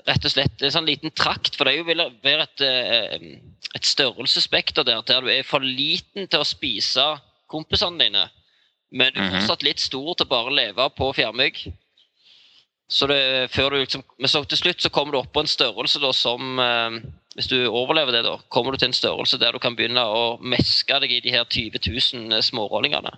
Rett 0.06 0.24
og 0.24 0.30
slett 0.30 0.62
en 0.62 0.70
sånn 0.74 0.86
liten 0.86 1.10
trakt, 1.16 1.56
for 1.56 1.64
det 1.64 1.80
vil 1.86 2.02
være 2.22 2.42
et, 2.44 2.60
eh, 2.60 3.38
et 3.74 3.86
størrelsesspekter 3.86 4.84
der 4.84 5.00
der 5.06 5.20
du 5.24 5.30
er 5.32 5.42
for 5.42 5.60
liten 5.64 6.28
til 6.28 6.40
å 6.40 6.46
spise 6.46 7.04
kompisene 7.48 7.98
dine, 7.98 8.28
men 8.92 9.12
du 9.14 9.20
er 9.20 9.30
Mhm. 9.30 9.40
fortsatt 9.40 9.62
litt 9.62 9.80
stor 9.80 10.14
til 10.14 10.26
bare 10.26 10.50
å 10.50 10.54
leve 10.54 10.90
på 10.96 11.14
fjærmygg. 11.14 11.72
Så 12.88 13.08
det, 13.08 13.50
før 13.50 13.70
du 13.70 13.76
liksom, 13.80 14.04
men 14.18 14.28
så 14.28 14.44
til 14.46 14.58
slutt 14.58 14.80
så 14.80 14.90
kommer 14.90 15.12
du 15.12 15.18
opp 15.18 15.32
på 15.32 15.40
en 15.42 15.46
størrelse 15.50 15.98
da, 16.00 16.12
som 16.12 16.58
eh, 16.60 17.00
Hvis 17.36 17.48
du 17.48 17.66
overlever 17.68 18.12
det, 18.12 18.22
da, 18.24 18.38
kommer 18.48 18.72
du 18.72 18.78
til 18.78 18.88
en 18.88 18.94
størrelse 18.96 19.36
der 19.38 19.52
du 19.52 19.58
kan 19.58 19.74
begynne 19.76 20.00
å 20.00 20.38
meske 20.40 21.00
deg 21.02 21.10
i 21.12 21.20
de 21.20 21.30
her 21.34 21.44
20 21.44 21.82
000 22.30 22.40
smårollingene. 22.40 23.10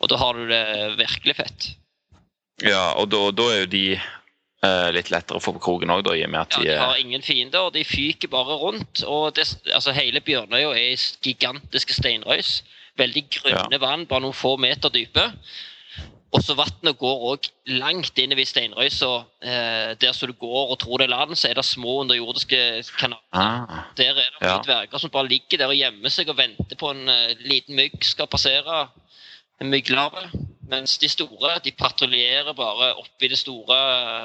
Og 0.00 0.08
da 0.08 0.16
har 0.16 0.34
du 0.34 0.46
det 0.46 0.96
virkelig 0.96 1.34
fett. 1.34 1.74
Ja, 2.62 2.92
og 2.94 3.10
da, 3.10 3.32
da 3.34 3.42
er 3.50 3.60
jo 3.64 3.66
de 3.66 3.82
eh, 3.96 4.00
litt 4.94 5.10
lettere 5.10 5.38
å 5.38 5.42
få 5.42 5.52
på 5.56 5.62
kroken 5.64 5.90
òg, 5.90 6.06
i 6.14 6.22
og 6.24 6.30
med 6.30 6.40
at 6.40 6.52
Ja, 6.52 6.60
de 6.62 6.68
de 6.68 6.74
er 6.76 6.78
har 6.84 6.96
ingen 7.00 7.22
fiender, 7.22 7.60
og 7.66 7.72
de 7.74 7.82
fyker 7.84 8.28
bare 8.30 8.54
rundt. 8.60 9.02
og 9.06 9.34
det, 9.34 9.48
altså 9.74 9.92
Hele 9.92 10.20
Bjørnøya 10.20 10.70
er 10.70 10.92
i 10.92 10.96
gigantiske 11.22 11.94
steinrøys. 11.98 12.62
Veldig 12.96 13.24
grunne 13.30 13.80
vann, 13.80 14.06
bare 14.06 14.20
noen 14.20 14.32
få 14.36 14.56
meter 14.60 14.88
dype. 14.92 15.32
Og 16.32 16.40
så 16.42 16.54
Vannet 16.56 16.96
går 16.96 17.24
òg 17.32 17.48
langt 17.66 18.16
inn 18.18 18.32
i 18.32 18.44
steinrøysa. 18.44 19.24
Eh, 19.42 19.94
der 20.00 20.12
som 20.16 20.28
du 20.30 20.32
går 20.32 20.70
og 20.72 20.78
tror 20.78 20.98
det 20.98 21.04
er 21.10 21.16
land, 21.16 21.34
så 21.36 21.50
er 21.50 21.54
det 21.58 21.64
små 21.64 22.00
underjordiske 22.04 22.84
kanaler. 22.98 23.20
Ah, 23.32 23.90
Der 23.96 24.10
er 24.10 24.14
det 24.14 24.24
Ja. 24.40 24.48
ja. 24.48 24.62
dverger 24.62 24.98
som 24.98 25.10
bare 25.10 25.28
ligger 25.28 25.58
der 25.58 25.66
og 25.66 25.76
gjemmer 25.76 26.08
seg 26.08 26.28
og 26.30 26.36
venter 26.38 26.76
på 26.76 26.90
en 26.90 27.08
uh, 27.08 27.34
liten 27.44 27.76
mygg 27.76 27.98
skal 28.04 28.26
passere. 28.26 28.88
En 29.60 29.68
mygglarve. 29.70 30.30
Mens 30.70 30.96
de 30.98 31.08
store 31.08 31.58
de 31.64 31.70
patruljerer 31.72 32.54
bare 32.54 32.94
oppi 32.96 33.28
det 33.28 33.38
store 33.38 33.76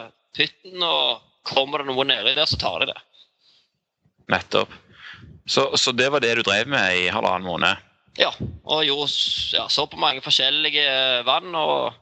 eh, 0.05 0.09
pytten, 0.37 0.83
og 0.83 1.23
kommer 1.47 1.81
det 1.81 1.89
noe 1.89 2.05
nedi 2.07 2.35
der, 2.35 2.45
så 2.49 2.59
tar 2.61 2.83
de 2.83 2.91
det. 2.93 2.99
nettopp. 4.27 4.73
Så, 5.47 5.69
så 5.79 5.93
det 5.95 6.09
var 6.11 6.19
det 6.19 6.33
du 6.35 6.41
drev 6.43 6.67
med 6.67 6.97
i 6.97 7.05
halvannen 7.07 7.47
måned? 7.47 7.83
Ja, 8.19 8.31
og 8.65 8.83
gjorde, 8.83 9.07
ja, 9.53 9.67
så 9.69 9.85
på 9.87 9.99
mange 10.01 10.23
forskjellige 10.25 10.87
vann. 11.27 11.55
og 11.55 11.93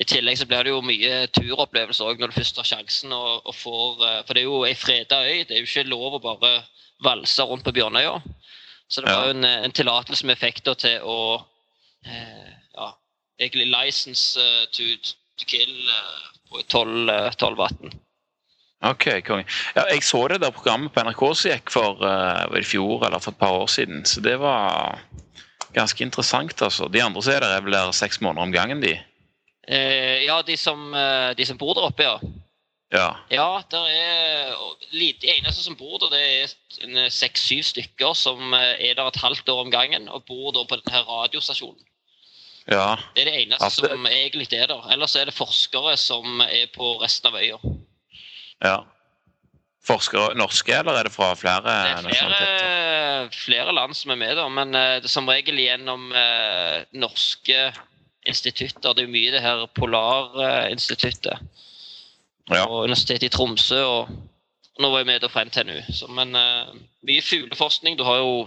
I 0.00 0.06
tillegg 0.08 0.40
så 0.40 0.48
blir 0.48 0.64
det 0.64 0.72
jo 0.72 0.80
mye 0.82 1.28
turopplevelser 1.36 2.08
òg 2.08 2.18
når 2.18 2.32
du 2.32 2.38
først 2.40 2.58
har 2.58 2.66
sjansen. 2.66 3.12
Og, 3.14 3.46
og 3.46 3.54
får, 3.54 4.02
for 4.26 4.34
det 4.34 4.42
er 4.42 4.48
jo 4.48 4.64
ei 4.66 4.74
freda 4.74 5.20
øy. 5.22 5.44
Det 5.44 5.54
er 5.54 5.62
jo 5.62 5.68
ikke 5.68 5.86
lov 5.92 6.18
å 6.18 6.24
bare 6.24 6.52
valse 7.04 7.44
rundt 7.46 7.66
på 7.66 7.76
Bjørnøya. 7.76 8.16
Så 8.88 9.04
det 9.04 9.12
var 9.12 9.28
jo 9.28 9.36
en, 9.36 9.44
en 9.44 9.76
tillatelse 9.76 10.26
vi 10.26 10.38
fikk 10.40 10.62
da 10.64 10.74
til 10.80 11.04
å 11.04 11.18
eh, 12.08 12.50
ja, 12.72 12.88
egentlig 13.38 13.68
license 13.68 14.40
eh, 14.40 14.64
to, 14.72 14.88
to 15.36 15.48
kill 15.50 15.74
eh, 15.92 16.37
på 16.48 16.62
tolv 16.68 17.58
vann. 17.58 17.96
Ok, 18.88 19.08
konge. 19.26 19.46
Ja, 19.74 19.88
jeg 19.90 20.04
så 20.06 20.20
det 20.30 20.38
der 20.42 20.54
programmet 20.54 20.92
på 20.94 21.02
NRK 21.02 21.22
som 21.34 21.50
gikk 21.50 21.72
for 21.74 21.98
uh, 22.04 22.46
i 22.54 22.62
fjor 22.62 23.02
eller 23.08 23.18
for 23.18 23.34
et 23.34 23.40
par 23.40 23.56
år 23.64 23.66
siden. 23.72 24.04
Så 24.06 24.22
det 24.22 24.36
var 24.38 25.00
ganske 25.74 26.04
interessant, 26.04 26.62
altså. 26.62 26.86
De 26.88 27.02
andre 27.02 27.22
som 27.22 27.34
er 27.34 27.42
der, 27.42 27.56
er 27.56 27.64
vel 27.66 27.74
der 27.74 27.94
seks 27.96 28.20
måneder 28.22 28.46
om 28.46 28.54
gangen, 28.54 28.82
de? 28.82 28.94
Eh, 29.68 30.24
ja, 30.24 30.42
de 30.42 30.56
som, 30.56 30.94
eh, 30.94 31.34
de 31.36 31.46
som 31.46 31.58
bor 31.58 31.74
der 31.74 31.88
oppe, 31.90 32.06
ja. 32.06 32.20
Ja. 32.92 33.08
Ja, 33.28 33.60
det 33.68 33.80
er 33.92 34.54
De 34.92 35.28
eneste 35.28 35.60
som 35.60 35.76
bor 35.76 35.98
der, 36.00 36.14
det 36.14 36.22
er 37.04 37.10
seks-syv 37.12 37.62
stykker 37.62 38.14
som 38.16 38.54
eh, 38.54 38.88
er 38.88 38.94
der 38.96 39.10
et 39.10 39.20
halvt 39.20 39.48
år 39.48 39.66
om 39.66 39.70
gangen 39.70 40.08
og 40.08 40.24
bor 40.24 40.54
da 40.56 40.64
på 40.64 40.78
denne 40.80 41.02
radiostasjonen. 41.04 41.84
Ja. 42.68 42.96
Det 43.16 43.22
er 43.22 43.30
det 43.30 43.40
eneste 43.42 43.64
Altså, 43.64 43.88
som 43.88 44.06
egentlig 44.06 44.52
er 44.52 44.66
der. 44.68 44.86
Ellers 44.92 45.16
er 45.16 45.24
det 45.24 45.34
forskere 45.34 45.96
som 45.96 46.40
er 46.44 46.66
på 46.74 46.94
resten 47.02 47.28
av 47.32 47.40
øya. 47.40 47.58
ja. 48.64 48.78
Forskere 49.88 50.34
norske, 50.36 50.74
eller 50.74 50.92
er 51.00 51.06
det 51.08 51.12
fra 51.14 51.30
flere 51.38 51.62
Det 51.64 52.12
er 52.12 52.26
flere, 52.28 53.30
flere 53.32 53.72
land 53.72 53.94
som 53.96 54.10
er 54.12 54.18
med 54.20 54.34
der, 54.36 54.48
men 54.52 54.74
eh, 54.76 54.98
det 55.00 55.08
er 55.08 55.12
som 55.14 55.28
regel 55.30 55.56
gjennom 55.56 56.10
eh, 56.12 56.82
norske 56.92 57.72
institutter. 58.28 58.92
Det 58.92 59.00
er 59.04 59.06
jo 59.06 59.14
mye 59.14 59.30
det 59.32 59.40
her 59.40 59.64
Polarinstituttet 59.78 61.38
Ja. 62.50 62.66
og 62.66 62.84
Universitetet 62.84 63.22
i 63.22 63.32
Tromsø. 63.32 63.80
og 63.84 64.08
Nå 64.78 64.90
var 64.90 64.98
jeg 64.98 65.06
med 65.06 65.20
da 65.24 65.28
fra 65.32 65.44
NTNU. 65.44 65.80
Så, 65.88 66.06
men 66.12 66.36
eh, 66.36 66.74
mye 67.08 67.22
fugleforskning. 67.24 67.96
Du 67.98 68.04
har 68.04 68.20
jo 68.20 68.46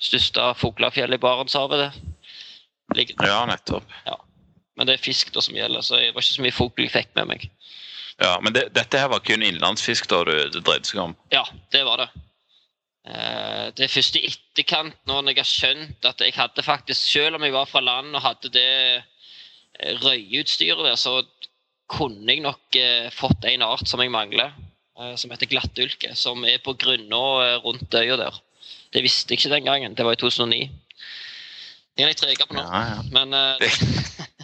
største 0.00 0.54
fuglefjellet 0.56 1.20
i 1.20 1.24
Barentshavet. 1.26 1.78
det 1.78 2.07
ligger- 2.94 3.26
ja, 3.26 3.44
nettopp. 3.46 3.84
Men 4.76 4.86
det 4.86 4.94
er 4.94 5.02
fisk 5.02 5.32
da 5.34 5.40
som 5.42 5.54
gjelder, 5.56 5.82
så 5.82 5.96
det 5.98 6.14
var 6.14 6.22
ikke 6.22 6.36
så 6.36 6.42
mye 6.44 6.54
fugl 6.54 6.84
jeg 6.86 6.92
fikk 6.94 7.08
med 7.16 7.26
meg. 7.26 7.50
Ja, 8.20 8.38
Men 8.40 8.52
det, 8.52 8.72
dette 8.74 8.98
her 8.98 9.08
var 9.08 9.20
kun 9.20 9.42
innlandsfisk 9.42 10.08
da 10.10 10.24
du, 10.24 10.32
det 10.50 10.64
dreide 10.64 10.86
seg 10.86 11.00
om? 11.02 11.16
Ja, 11.32 11.44
det 11.72 11.84
var 11.86 11.96
det. 11.98 12.08
Eh, 13.06 13.70
Det 13.76 13.84
er 13.84 13.92
først 13.92 14.16
i 14.16 14.24
etterkant, 14.26 14.94
når 15.06 15.28
jeg 15.32 15.36
har 15.36 15.50
skjønt 15.50 16.04
at 16.04 16.20
jeg 16.20 16.34
hadde 16.34 16.62
faktisk, 16.62 17.00
selv 17.12 17.36
om 17.36 17.42
jeg 17.46 17.52
var 17.52 17.66
fra 17.66 17.80
land 17.80 18.14
og 18.14 18.22
hadde 18.22 18.50
det 18.54 19.02
eh, 19.80 19.94
røyeutstyret 20.02 20.82
der, 20.84 20.96
så 20.98 21.22
kunne 21.88 22.26
jeg 22.32 22.42
nok 22.44 22.76
eh, 22.76 23.10
fått 23.14 23.44
en 23.48 23.62
art 23.62 23.86
som 23.88 24.00
jeg 24.02 24.10
mangler, 24.10 24.52
eh, 25.00 25.14
som 25.16 25.30
heter 25.30 25.46
glattulke, 25.50 26.14
som 26.18 26.44
er 26.44 26.58
på 26.58 26.74
grunna 26.78 27.22
eh, 27.46 27.58
rundt 27.64 27.94
øya 27.94 28.16
der. 28.16 28.40
Det 28.92 29.02
visste 29.04 29.32
jeg 29.34 29.40
ikke 29.42 29.54
den 29.54 29.64
gangen. 29.64 29.94
Det 29.94 30.04
var 30.04 30.12
i 30.12 30.20
2009. 30.20 30.70
Det 31.98 32.04
er 32.06 32.12
litt 32.12 32.44
på 32.46 32.54
nå, 32.54 32.62
Ja, 32.62 32.80
ja. 32.92 32.98
men 33.10 33.34
uh, 33.34 33.58
Det, 33.58 33.72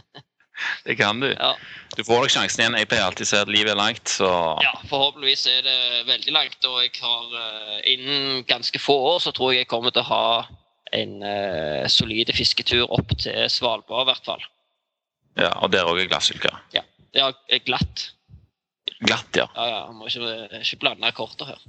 det 0.89 0.97
kan 0.99 1.23
du. 1.23 1.29
ja. 1.31 1.53
Du 1.95 2.03
får 2.03 2.25
nok 2.25 2.33
sjansen 2.35 2.65
igjen. 2.65 2.77
Jeg 2.81 2.89
pleier 2.91 3.07
alltid 3.07 3.29
å 3.29 3.31
si 3.31 3.39
at 3.39 3.51
livet 3.53 3.71
er 3.71 3.79
langt, 3.79 4.11
så 4.11 4.27
Ja, 4.65 4.73
forhåpentligvis 4.91 5.45
er 5.53 5.61
det 5.63 5.77
veldig 6.09 6.35
langt. 6.35 6.67
Og 6.67 6.81
jeg 6.83 6.91
har 6.99 7.37
uh, 7.39 7.77
innen 7.87 8.43
ganske 8.51 8.81
få 8.83 8.97
år 9.13 9.21
så 9.23 9.31
tror 9.37 9.53
jeg 9.55 9.63
jeg 9.63 9.71
kommer 9.71 9.95
til 9.95 10.03
å 10.03 10.09
ha 10.11 10.27
en 10.99 11.15
uh, 11.23 11.87
solide 11.91 12.35
fisketur 12.35 12.91
opp 12.91 13.15
til 13.23 13.47
Svalbard, 13.51 14.09
i 14.09 14.11
hvert 14.11 14.27
fall. 14.27 14.43
Ja, 15.39 15.53
Og 15.63 15.71
der 15.71 15.87
òg 15.87 16.03
er 16.03 16.11
glassulker. 16.11 16.59
Ja, 16.75 16.83
er 17.15 17.63
glatt. 17.67 18.09
Glatt, 19.07 19.31
ja. 19.39 19.47
Ja, 19.55 19.65
ja, 19.71 19.81
jeg 19.87 19.95
må 19.95 20.11
ikke, 20.11 20.61
ikke 20.61 20.83
blande 20.83 21.15
korter 21.15 21.55
her. 21.55 21.63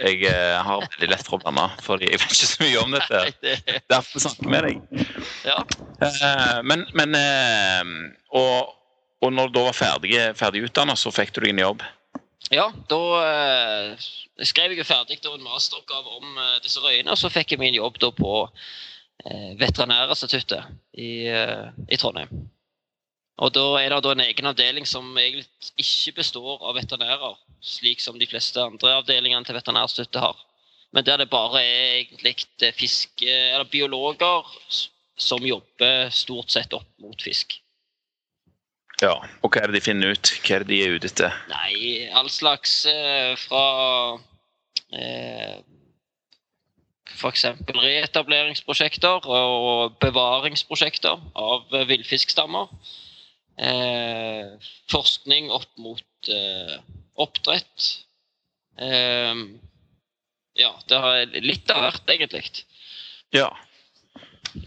Jeg 0.00 0.22
eh, 0.24 0.56
har 0.64 0.80
veldig 0.86 1.08
lett 1.12 1.26
for 1.26 1.36
å 1.36 1.42
blande, 1.42 1.66
fordi 1.84 2.06
jeg 2.08 2.20
vet 2.22 2.32
ikke 2.32 2.48
så 2.48 2.62
mye 2.64 2.78
om 2.82 2.94
dette. 2.96 3.18
Det- 3.44 3.80
Derfor 3.92 4.22
snakker 4.24 4.46
jeg 4.46 4.52
med 4.54 4.64
deg. 4.68 5.08
ja. 5.44 5.58
Eh, 6.02 6.60
men 6.66 6.86
men 6.96 7.14
eh, 7.18 7.90
og, 8.34 8.72
og 9.22 9.34
når 9.36 9.50
du 9.52 9.58
da 9.60 9.66
var 9.68 9.76
ferdig, 9.76 10.14
ferdig 10.38 10.64
utdanna, 10.68 10.96
så 10.98 11.12
fikk 11.14 11.34
du 11.36 11.42
deg 11.44 11.52
en 11.56 11.64
jobb? 11.66 11.84
ja, 12.52 12.64
da 12.90 12.96
eh, 13.22 14.08
skrev 14.44 14.72
jeg 14.74 14.80
jo 14.82 14.84
ferdig 14.88 15.20
da 15.22 15.30
en 15.36 15.44
masteroppgave 15.46 16.16
om 16.18 16.32
eh, 16.42 16.56
disse 16.64 16.80
røyene, 16.82 17.12
og 17.14 17.20
så 17.20 17.30
fikk 17.32 17.54
jeg 17.54 17.60
min 17.62 17.76
jobb 17.78 18.00
da 18.02 18.10
på 18.16 18.32
eh, 19.28 19.52
Veterinærinstituttet 19.60 20.66
i, 20.98 21.12
i 21.30 21.96
Trondheim. 22.02 22.32
Og 23.42 23.50
da 23.50 23.64
er 23.80 23.90
det 23.90 24.10
en 24.12 24.22
egen 24.22 24.46
avdeling 24.52 24.86
som 24.86 25.16
egentlig 25.18 25.48
ikke 25.82 26.14
består 26.20 26.62
av 26.62 26.76
veterinærer, 26.78 27.40
slik 27.58 28.02
som 28.02 28.18
de 28.20 28.28
fleste 28.30 28.62
andre 28.62 28.98
avdelingene 29.00 29.46
til 29.46 29.58
Veterinærstøtte 29.58 30.22
har. 30.22 30.38
Men 30.94 31.06
der 31.08 31.18
det 31.18 31.30
bare 31.32 31.62
er 31.64 32.04
egentlig 32.04 32.36
fiske, 32.78 33.26
eller 33.26 33.66
biologer 33.66 34.46
som 35.18 35.42
jobber 35.46 36.12
stort 36.14 36.54
sett 36.54 36.74
opp 36.76 36.86
mot 37.02 37.18
fisk. 37.22 37.58
Ja. 39.02 39.16
Og 39.42 39.50
hva 39.50 39.64
er 39.64 39.72
det 39.72 39.80
de 39.80 39.86
finner 39.88 40.14
ut? 40.14 40.30
Hva 40.44 40.60
er 40.60 40.62
det 40.62 40.70
de 40.70 40.80
er 40.84 40.94
ute 40.94 41.10
etter? 41.10 41.34
Nei, 41.50 42.06
all 42.14 42.30
slags 42.30 42.84
eh, 42.86 43.32
fra 43.40 43.64
eh, 44.94 45.56
F.eks. 47.16 47.48
reetableringsprosjekter 47.74 49.26
og 49.26 49.98
bevaringsprosjekter 50.02 51.18
av 51.34 51.74
villfiskstammer. 51.90 52.70
Eh, 53.60 54.46
forskning 54.90 55.50
opp 55.52 55.72
mot 55.76 56.30
eh, 56.32 56.78
oppdrett. 57.20 57.88
Eh, 58.80 59.34
ja, 60.54 60.72
det 60.88 61.02
har 61.04 61.36
litt 61.40 61.70
av 61.72 61.84
hvert, 61.86 62.08
egentlig. 62.08 62.64
Ja. 63.32 63.50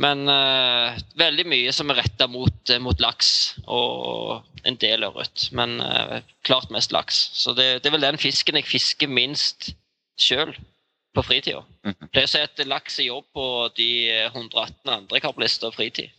Men 0.01 0.25
eh, 0.29 0.97
veldig 1.19 1.45
mye 1.49 1.73
som 1.75 1.91
er 1.93 1.99
retta 2.01 2.27
mot, 2.31 2.69
eh, 2.73 2.81
mot 2.81 3.01
laks 3.01 3.29
og 3.65 4.45
en 4.65 4.77
del 4.81 5.05
ørret. 5.05 5.49
Men 5.55 5.77
eh, 5.83 6.21
klart 6.47 6.73
mest 6.73 6.93
laks. 6.95 7.27
Så 7.37 7.53
det, 7.57 7.83
det 7.83 7.91
er 7.91 7.97
vel 7.97 8.07
den 8.07 8.21
fisken 8.21 8.57
jeg 8.57 8.69
fisker 8.69 9.11
minst 9.11 9.73
sjøl 10.21 10.55
på 11.15 11.23
fritida. 11.23 11.61
Mhm. 11.85 12.09
Pleier 12.11 12.27
å 12.27 12.33
si 12.33 12.43
at 12.43 12.65
laks 12.67 12.99
er 12.99 13.11
jobb 13.11 13.27
på 13.35 13.47
de 13.77 13.89
118 14.31 14.91
andre 14.91 15.19
jeg 15.19 15.27
har 15.27 15.35
på 15.35 15.43
lista 15.45 15.71
fritid. 15.75 16.13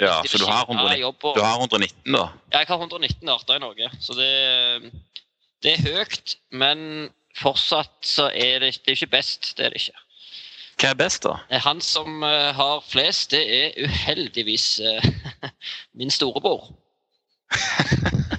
Ja 0.00 0.22
så 0.28 0.38
du 0.38 0.44
har, 0.44 0.64
forskjellige 0.66 1.06
119, 1.08 1.34
du 1.36 1.42
har 1.42 1.58
119, 1.60 2.12
da? 2.12 2.24
Ja, 2.52 2.58
jeg 2.62 2.66
har 2.68 2.78
119 2.82 3.28
arter 3.32 3.56
i 3.56 3.62
Norge, 3.62 3.90
så 4.00 4.12
det, 4.18 4.92
det 5.64 5.72
er 5.76 5.84
høyt. 5.96 6.36
Men 6.52 7.08
fortsatt 7.40 7.94
så 8.04 8.28
er 8.32 8.58
det, 8.64 8.74
det 8.84 8.92
er 8.92 8.98
ikke 9.00 9.10
best. 9.16 9.54
Det 9.58 9.66
er 9.66 9.70
det 9.74 9.82
ikke. 9.86 10.02
Hva 10.76 10.90
er 10.92 10.98
best, 11.00 11.22
da? 11.24 11.38
Eh, 11.48 11.60
Han 11.64 11.80
som 11.80 12.22
eh, 12.24 12.50
har 12.56 12.82
flest, 12.84 13.30
det 13.32 13.40
er 13.48 13.86
uheldigvis 13.86 14.66
eh, 14.84 15.06
min 15.98 16.10
storebror. 16.12 16.68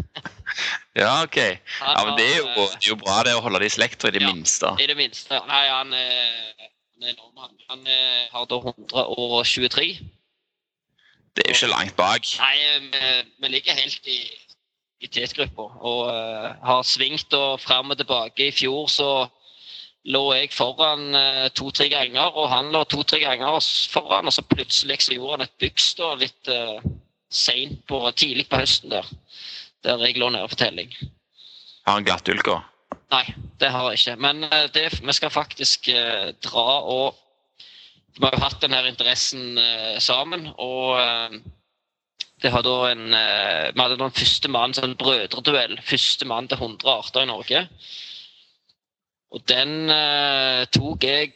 Ja, 0.97 1.23
OK. 1.23 1.37
Ja, 1.37 2.05
men 2.05 2.15
Det 2.17 2.25
er 2.25 2.37
jo, 2.39 2.45
det 2.57 2.85
er 2.87 2.89
jo 2.89 2.95
bra 2.97 3.19
det 3.27 3.35
å 3.37 3.41
holde 3.45 3.59
de 3.61 3.67
i 3.69 3.73
slekt, 3.73 4.01
i 4.07 4.11
det 4.15 4.21
Ja. 4.23 4.31
minste. 4.33 4.71
I 4.81 4.87
det 4.89 4.95
minste. 4.97 5.37
Nei, 5.45 5.67
han, 5.69 5.91
er- 5.93 6.55
han 6.57 7.03
er 7.05 7.11
enorm. 7.11 7.35
Han, 7.37 7.53
han 7.69 7.83
har 8.33 8.47
da 8.49 8.57
123. 9.05 9.99
Det 11.37 11.45
er 11.45 11.53
jo 11.53 11.55
ikke 11.55 11.69
langt 11.69 11.95
bak. 11.97 12.29
Nei, 12.41 13.21
vi, 13.37 13.49
ligger 13.53 13.77
helt 13.77 14.07
i, 14.09 14.19
i 15.05 15.09
tetgruppa 15.13 15.67
og 15.85 15.99
uh, 16.09 16.47
har 16.65 16.81
svingt 16.81 17.33
og 17.37 17.61
fram 17.61 17.93
og 17.93 17.99
tilbake. 17.99 18.47
I 18.47 18.55
fjor 18.55 18.87
så 18.89 19.09
lå 20.09 20.23
jeg 20.33 20.49
foran 20.55 21.13
uh, 21.13 21.45
to-tre 21.53 21.91
ganger, 21.93 22.33
og 22.33 22.49
han 22.49 22.71
lå 22.73 22.81
to-tre 22.89 23.21
ganger 23.21 23.59
foran. 23.93 24.25
Og 24.25 24.33
så 24.33 24.41
plutselig 24.41 25.03
så 25.05 25.13
gjorde 25.13 25.37
han 25.37 25.45
et 25.45 25.59
byks 25.61 25.91
da, 26.01 26.09
litt 26.17 26.49
uh, 26.49 26.81
seint 27.29 27.85
på 27.85 28.01
tidlig 28.17 28.47
på 28.49 28.63
høsten 28.63 28.97
der. 28.97 29.13
Der 29.85 30.01
jeg 30.07 30.17
lå 30.17 30.31
nede 30.33 30.49
for 30.49 30.57
telling. 30.57 30.97
Har 31.85 31.99
han 31.99 32.09
glattulka? 32.09 32.57
Nei, 33.13 33.23
det 33.61 33.69
har 33.71 33.85
jeg 33.91 34.01
ikke. 34.01 34.15
Men 34.19 34.43
eh, 34.43 34.65
det, 34.73 34.89
vi 34.99 35.15
skal 35.15 35.31
faktisk 35.31 35.87
eh, 35.93 36.33
dra 36.43 36.67
og 36.83 37.15
Vi 38.17 38.25
har 38.25 38.33
jo 38.33 38.41
hatt 38.41 38.63
denne 38.63 38.79
interessen 38.89 39.59
eh, 39.61 39.97
sammen, 40.01 40.47
og 40.57 40.97
eh, 40.97 41.35
det 42.41 42.49
da 42.65 42.75
en, 42.89 43.13
eh, 43.13 43.67
Vi 43.75 43.81
hadde 43.83 43.97
da 43.99 44.07
en 44.07 44.15
første 44.19 44.49
mann, 44.49 44.73
en 44.81 44.95
brødreduell. 44.97 45.77
Første 45.85 46.25
mann 46.25 46.47
til 46.47 46.57
100 46.57 46.89
arter 46.89 47.21
i 47.21 47.29
Norge. 47.29 47.67
Og 49.31 49.43
den 49.45 49.91
eh, 49.93 50.65
tok 50.73 51.03
jeg 51.03 51.33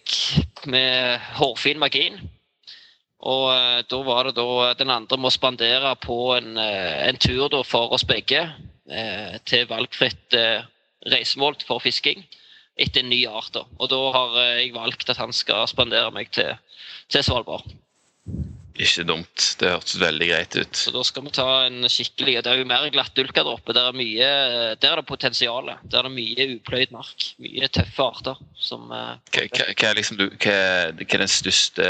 med 0.65 1.19
hårfin 1.37 1.77
margin. 1.79 2.17
Og 3.29 3.45
eh, 3.53 3.83
da 3.85 4.01
var 4.07 4.25
det 4.25 4.35
da 4.41 4.73
den 4.81 4.89
andre 4.89 5.21
må 5.21 5.29
spandere 5.29 5.93
på 6.01 6.33
en, 6.39 6.57
en 6.57 7.21
tur 7.21 7.45
da 7.53 7.61
for 7.61 7.93
oss 7.93 8.07
begge 8.09 8.47
eh, 8.89 9.37
til 9.45 9.69
valgfritt 9.69 10.33
reisemål 11.13 11.61
for 11.67 11.83
fisking 11.83 12.25
etter 12.79 13.03
en 13.03 13.11
ny 13.11 13.21
art. 13.27 13.51
da. 13.55 13.65
Og 13.79 13.91
da 13.91 14.01
har 14.15 14.41
eh, 14.41 14.57
jeg 14.63 14.75
valgt 14.75 15.09
at 15.11 15.21
han 15.21 15.33
skal 15.35 15.67
spandere 15.69 16.11
meg 16.15 16.31
til, 16.35 16.53
til 17.11 17.25
Svalbard. 17.25 17.67
Ikke 18.81 19.03
dumt. 19.05 19.43
Det 19.59 19.69
hørtes 19.69 19.99
veldig 19.99 20.27
greit 20.29 20.55
ut. 20.55 20.77
Så 20.79 20.93
da 20.95 21.03
skal 21.05 21.25
vi 21.25 21.33
ta 21.35 21.47
en 21.67 21.83
skikkelig 21.91 22.37
Det 22.45 22.53
er 22.53 22.61
jo 22.61 22.69
mer 22.69 22.87
glattdulka 22.93 23.43
der 23.43 23.51
oppe. 23.51 23.75
Der 23.75 23.89
er 23.89 23.97
mye, 23.97 24.29
der 24.79 24.93
er 24.93 25.01
det 25.01 25.09
potensial. 25.09 25.73
Der 25.83 25.99
er 25.99 26.07
det 26.07 26.13
mye 26.15 26.47
upløyd 26.55 26.95
mark. 26.95 27.27
Mye 27.43 27.67
tøffe 27.67 28.07
arter 28.07 28.41
som 28.57 28.87
eh, 28.95 29.13
Hva, 29.35 29.45
hva, 29.51 29.67
hva 29.75 29.93
liksom 29.99 30.21
du, 30.21 30.27
hva, 30.31 30.57
hva 30.95 31.05
er 31.05 31.25
den 31.25 31.31
største 31.31 31.87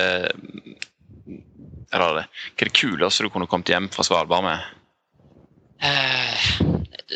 Eller 1.91 2.17
det, 2.17 2.26
hva 2.26 2.65
er 2.65 2.72
det 2.72 2.76
kuleste 2.82 3.28
du 3.28 3.32
kunne 3.34 3.50
kommet 3.52 3.72
hjem 3.72 3.91
fra 3.94 4.08
Svalbard 4.08 4.48
med? 4.48 4.70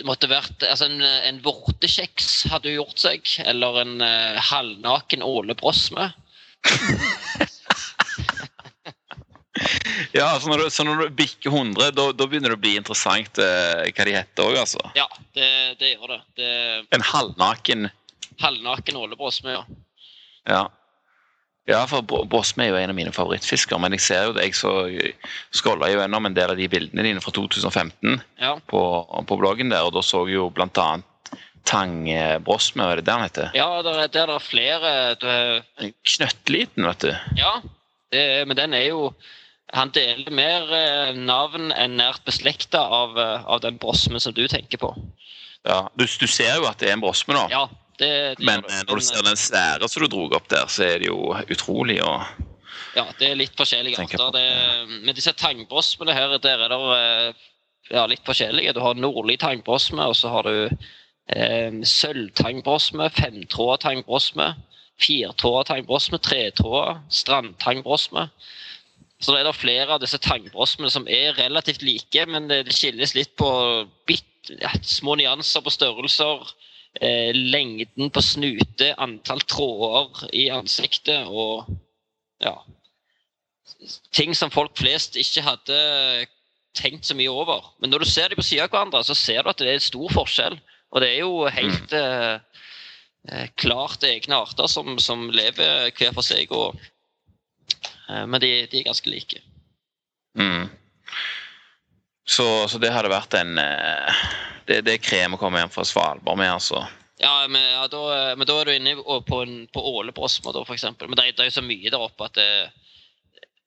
Måtte 0.04 0.28
vært 0.28 0.66
altså 0.68 0.90
En, 0.90 1.00
en 1.00 1.38
vortekjeks 1.46 2.50
hadde 2.52 2.74
jo 2.74 2.82
gjort 2.82 3.00
seg. 3.06 3.32
Eller 3.48 3.82
en 3.86 3.98
uh, 4.04 4.42
halvnaken 4.52 5.26
ålebrosme. 5.26 6.12
Ja, 10.12 10.28
så 10.40 10.50
når 10.52 10.60
du, 10.60 10.64
så 10.72 10.84
når 10.84 11.00
du 11.00 11.14
bikker 11.16 11.48
100, 11.50 11.94
da, 11.96 12.04
da 12.12 12.26
begynner 12.28 12.52
det 12.52 12.58
å 12.58 12.62
bli 12.62 12.74
interessant 12.76 13.40
uh, 13.40 13.84
hva 13.88 14.06
de 14.08 14.14
heter 14.16 14.44
òg, 14.44 14.58
altså. 14.62 14.82
Ja, 14.96 15.06
det, 15.36 15.48
det 15.80 15.94
gjør 15.94 16.12
det. 16.12 16.20
det 16.40 16.50
En 16.96 17.04
halvnaken 17.04 17.88
halvnaken 18.42 18.96
ålebrosme, 18.96 19.52
ja. 19.52 19.66
Ja. 20.46 20.64
Ja, 21.68 21.80
for 21.90 22.04
brosme 22.06 22.68
er 22.68 22.70
jo 22.70 22.78
en 22.78 22.92
av 22.94 22.98
mine 22.98 23.12
favorittfisker, 23.16 23.80
men 23.82 23.96
jeg 23.98 24.04
ser 24.06 24.28
jo 24.28 24.34
det, 24.38 24.44
jeg 24.46 24.54
så 24.60 24.74
scrolla 25.56 25.88
jo 25.90 25.98
gjennom 26.04 26.28
en 26.30 26.36
del 26.38 26.52
av 26.54 26.60
de 26.60 26.68
bildene 26.70 27.02
dine 27.08 27.24
fra 27.24 27.32
2015 27.34 28.20
ja. 28.44 28.52
på, 28.70 28.82
på 29.26 29.38
bloggen 29.42 29.74
der, 29.74 29.88
og 29.88 29.96
da 29.98 30.04
så 30.06 30.22
jeg 30.28 30.38
jo 30.38 30.52
blant 30.54 30.78
annet 30.78 31.12
tangbrosme, 31.66 32.86
er 32.86 33.00
det 33.02 33.06
der 33.08 33.18
han 33.18 33.26
heter? 33.26 33.50
Ja, 33.58 33.70
der, 33.82 34.04
er- 34.04 34.12
der 34.14 34.28
er 34.28 34.34
det 34.36 34.44
flere 34.46 34.92
du, 35.18 35.90
Knøttliten, 36.06 36.86
vet 36.86 37.02
du. 37.08 37.12
Ja, 37.40 37.56
det, 38.14 38.22
er- 38.22 38.46
men 38.46 38.58
den 38.58 38.74
er 38.78 38.86
jo 38.92 39.14
Han 39.74 39.90
deler 39.90 40.30
mer 40.32 40.70
eh, 40.78 41.16
navn 41.18 41.72
enn 41.74 41.96
nært 41.98 42.22
beslekta 42.24 42.80
av, 42.86 43.18
eh, 43.20 43.42
av 43.50 43.64
den 43.64 43.80
brosmen 43.82 44.22
som 44.22 44.32
du 44.38 44.44
tenker 44.48 44.78
på. 44.80 44.92
Ja, 45.66 45.88
du, 45.98 46.06
du 46.06 46.28
ser 46.30 46.54
jo 46.62 46.68
at 46.70 46.78
det 46.80 46.92
er 46.92 46.94
en 46.94 47.02
brosme 47.02 47.34
nå, 47.34 47.48
Ja, 47.52 47.64
det, 48.00 48.12
det 48.38 48.46
men 48.46 48.64
eh, 48.64 48.68
det. 48.68 48.84
når 48.90 49.00
du 49.00 49.06
ser 49.08 49.26
den 49.26 49.40
svære 49.40 49.90
som 49.92 50.04
du 50.04 50.10
dro 50.12 50.28
opp 50.36 50.50
der, 50.52 50.68
så 50.72 50.86
er 50.88 51.02
det 51.04 51.10
jo 51.12 51.36
utrolig 51.52 52.02
å 52.04 52.18
Ja, 52.96 53.06
det 53.20 53.30
er 53.30 53.40
litt 53.40 53.56
forskjellige 53.60 54.04
arter. 54.04 54.40
med 55.04 55.16
disse 55.16 55.34
tangbrosmene 55.36 56.16
her, 56.16 56.38
der 56.44 56.64
er 56.66 56.72
det 56.72 56.80
eh, 56.98 57.46
ja, 57.92 58.06
litt 58.10 58.24
forskjellige. 58.26 58.74
Du 58.76 58.82
har 58.84 58.98
nordlig 58.98 59.40
tangbrosme, 59.42 60.06
og 60.10 60.16
så 60.18 60.32
har 60.34 60.48
du 60.48 60.70
eh, 61.36 61.82
sølvtangbrosme, 61.84 63.10
femtråda 63.14 63.78
tangbrosme, 63.90 64.54
firtråda 65.02 65.66
tangbrosme, 65.74 66.20
tretråda, 66.24 67.02
strandtangbrosme. 67.10 68.30
Så 69.20 69.32
det 69.32 69.42
er 69.42 69.48
det 69.48 69.58
flere 69.58 69.96
av 69.96 70.02
disse 70.04 70.20
tangbrosmene 70.22 70.92
som 70.92 71.08
er 71.08 71.36
relativt 71.40 71.84
like, 71.86 72.26
men 72.30 72.50
det, 72.52 72.66
det 72.68 72.76
skilles 72.76 73.16
litt 73.16 73.36
på 73.40 73.50
bitt, 74.08 74.52
ja, 74.60 74.72
små 74.84 75.16
nyanser 75.20 75.64
på 75.66 75.74
størrelser. 75.74 76.44
Eh, 77.02 77.36
lengden 77.36 78.10
på 78.10 78.22
snute, 78.24 78.94
antall 79.04 79.42
tråder 79.52 80.30
i 80.32 80.46
ansiktet 80.54 81.28
og 81.28 81.68
ja, 82.40 82.54
ting 84.16 84.32
som 84.38 84.54
folk 84.54 84.78
flest 84.80 85.18
ikke 85.20 85.44
hadde 85.44 85.80
tenkt 86.76 87.08
så 87.08 87.18
mye 87.18 87.32
over. 87.32 87.68
Men 87.80 87.92
når 87.92 88.06
du 88.06 88.10
ser 88.10 88.32
dem 88.32 88.40
på 88.40 88.46
siden 88.48 88.68
av 88.68 88.72
hverandre, 88.72 89.04
så 89.04 89.16
ser 89.18 89.44
du 89.44 89.52
at 89.52 89.60
det 89.60 89.74
er 89.74 89.84
stor 89.84 90.12
forskjell. 90.16 90.58
Og 90.96 91.04
det 91.04 91.12
er 91.12 91.20
jo 91.26 91.52
helt 91.52 91.96
eh, 92.00 92.64
eh, 93.28 93.48
klart 93.60 94.08
egne 94.08 94.40
arter 94.46 94.72
som, 94.72 94.96
som 95.04 95.28
lever 95.36 95.92
hver 95.96 96.16
for 96.16 96.24
seg. 96.24 96.52
Og, 96.56 96.80
eh, 98.08 98.24
men 98.24 98.40
de, 98.44 98.54
de 98.72 98.80
er 98.80 98.88
ganske 98.88 99.12
like. 99.12 99.44
mm. 100.40 100.68
så, 102.28 102.68
så 102.72 102.80
det 102.80 102.92
hadde 102.96 103.12
vært 103.12 103.36
en 103.40 103.60
eh, 103.60 104.26
Det, 104.66 104.82
det 104.86 104.96
er 104.96 105.04
krem 105.04 105.36
å 105.36 105.40
komme 105.42 105.62
hjem 105.62 105.74
fra 105.74 105.86
Svalbard 105.88 106.40
med, 106.40 106.50
altså. 106.58 106.82
Ja, 107.22 107.46
men, 107.48 107.62
ja, 107.62 107.86
da, 107.88 108.02
men 108.36 108.48
da 108.50 108.58
er 108.60 108.68
du 108.68 108.74
inne 108.76 108.96
på, 109.00 109.38
en, 109.46 109.60
på 109.72 109.84
ålebrosma, 109.94 110.52
da, 110.56 110.66
eksempel. 110.74 111.08
Men 111.08 111.20
det, 111.20 111.30
det 111.38 111.46
er 111.46 111.52
jo 111.52 111.60
så 111.60 111.64
mye 111.64 111.94
der 111.94 112.02
oppe 112.02 112.28
at 112.28 112.36
det, 112.40 112.50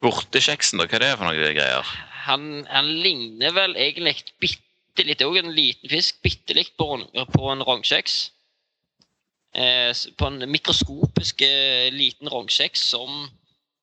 Vortekjeksen, 0.05 0.79
da? 0.79 0.87
Hva 0.87 0.99
er 0.99 1.03
det 1.03 1.15
for 1.19 1.27
noe 1.27 1.55
greier? 1.57 1.95
han, 2.29 2.49
han 2.69 2.89
ligner 3.03 3.55
vel 3.57 3.77
egentlig 3.79 4.17
bitte 4.43 5.07
litt 5.07 5.23
òg 5.25 5.41
en 5.41 5.55
liten 5.55 5.91
fisk, 5.91 6.21
bitte 6.25 6.57
litt 6.57 6.75
på, 6.81 6.91
på 7.33 7.51
en 7.53 7.65
rognkjeks. 7.65 8.19
Eh, 9.59 9.93
på 10.19 10.29
en 10.29 10.45
mikroskopisk 10.51 11.45
eh, 11.47 11.89
liten 11.95 12.29
rognkjeks 12.31 12.83
som 12.93 13.29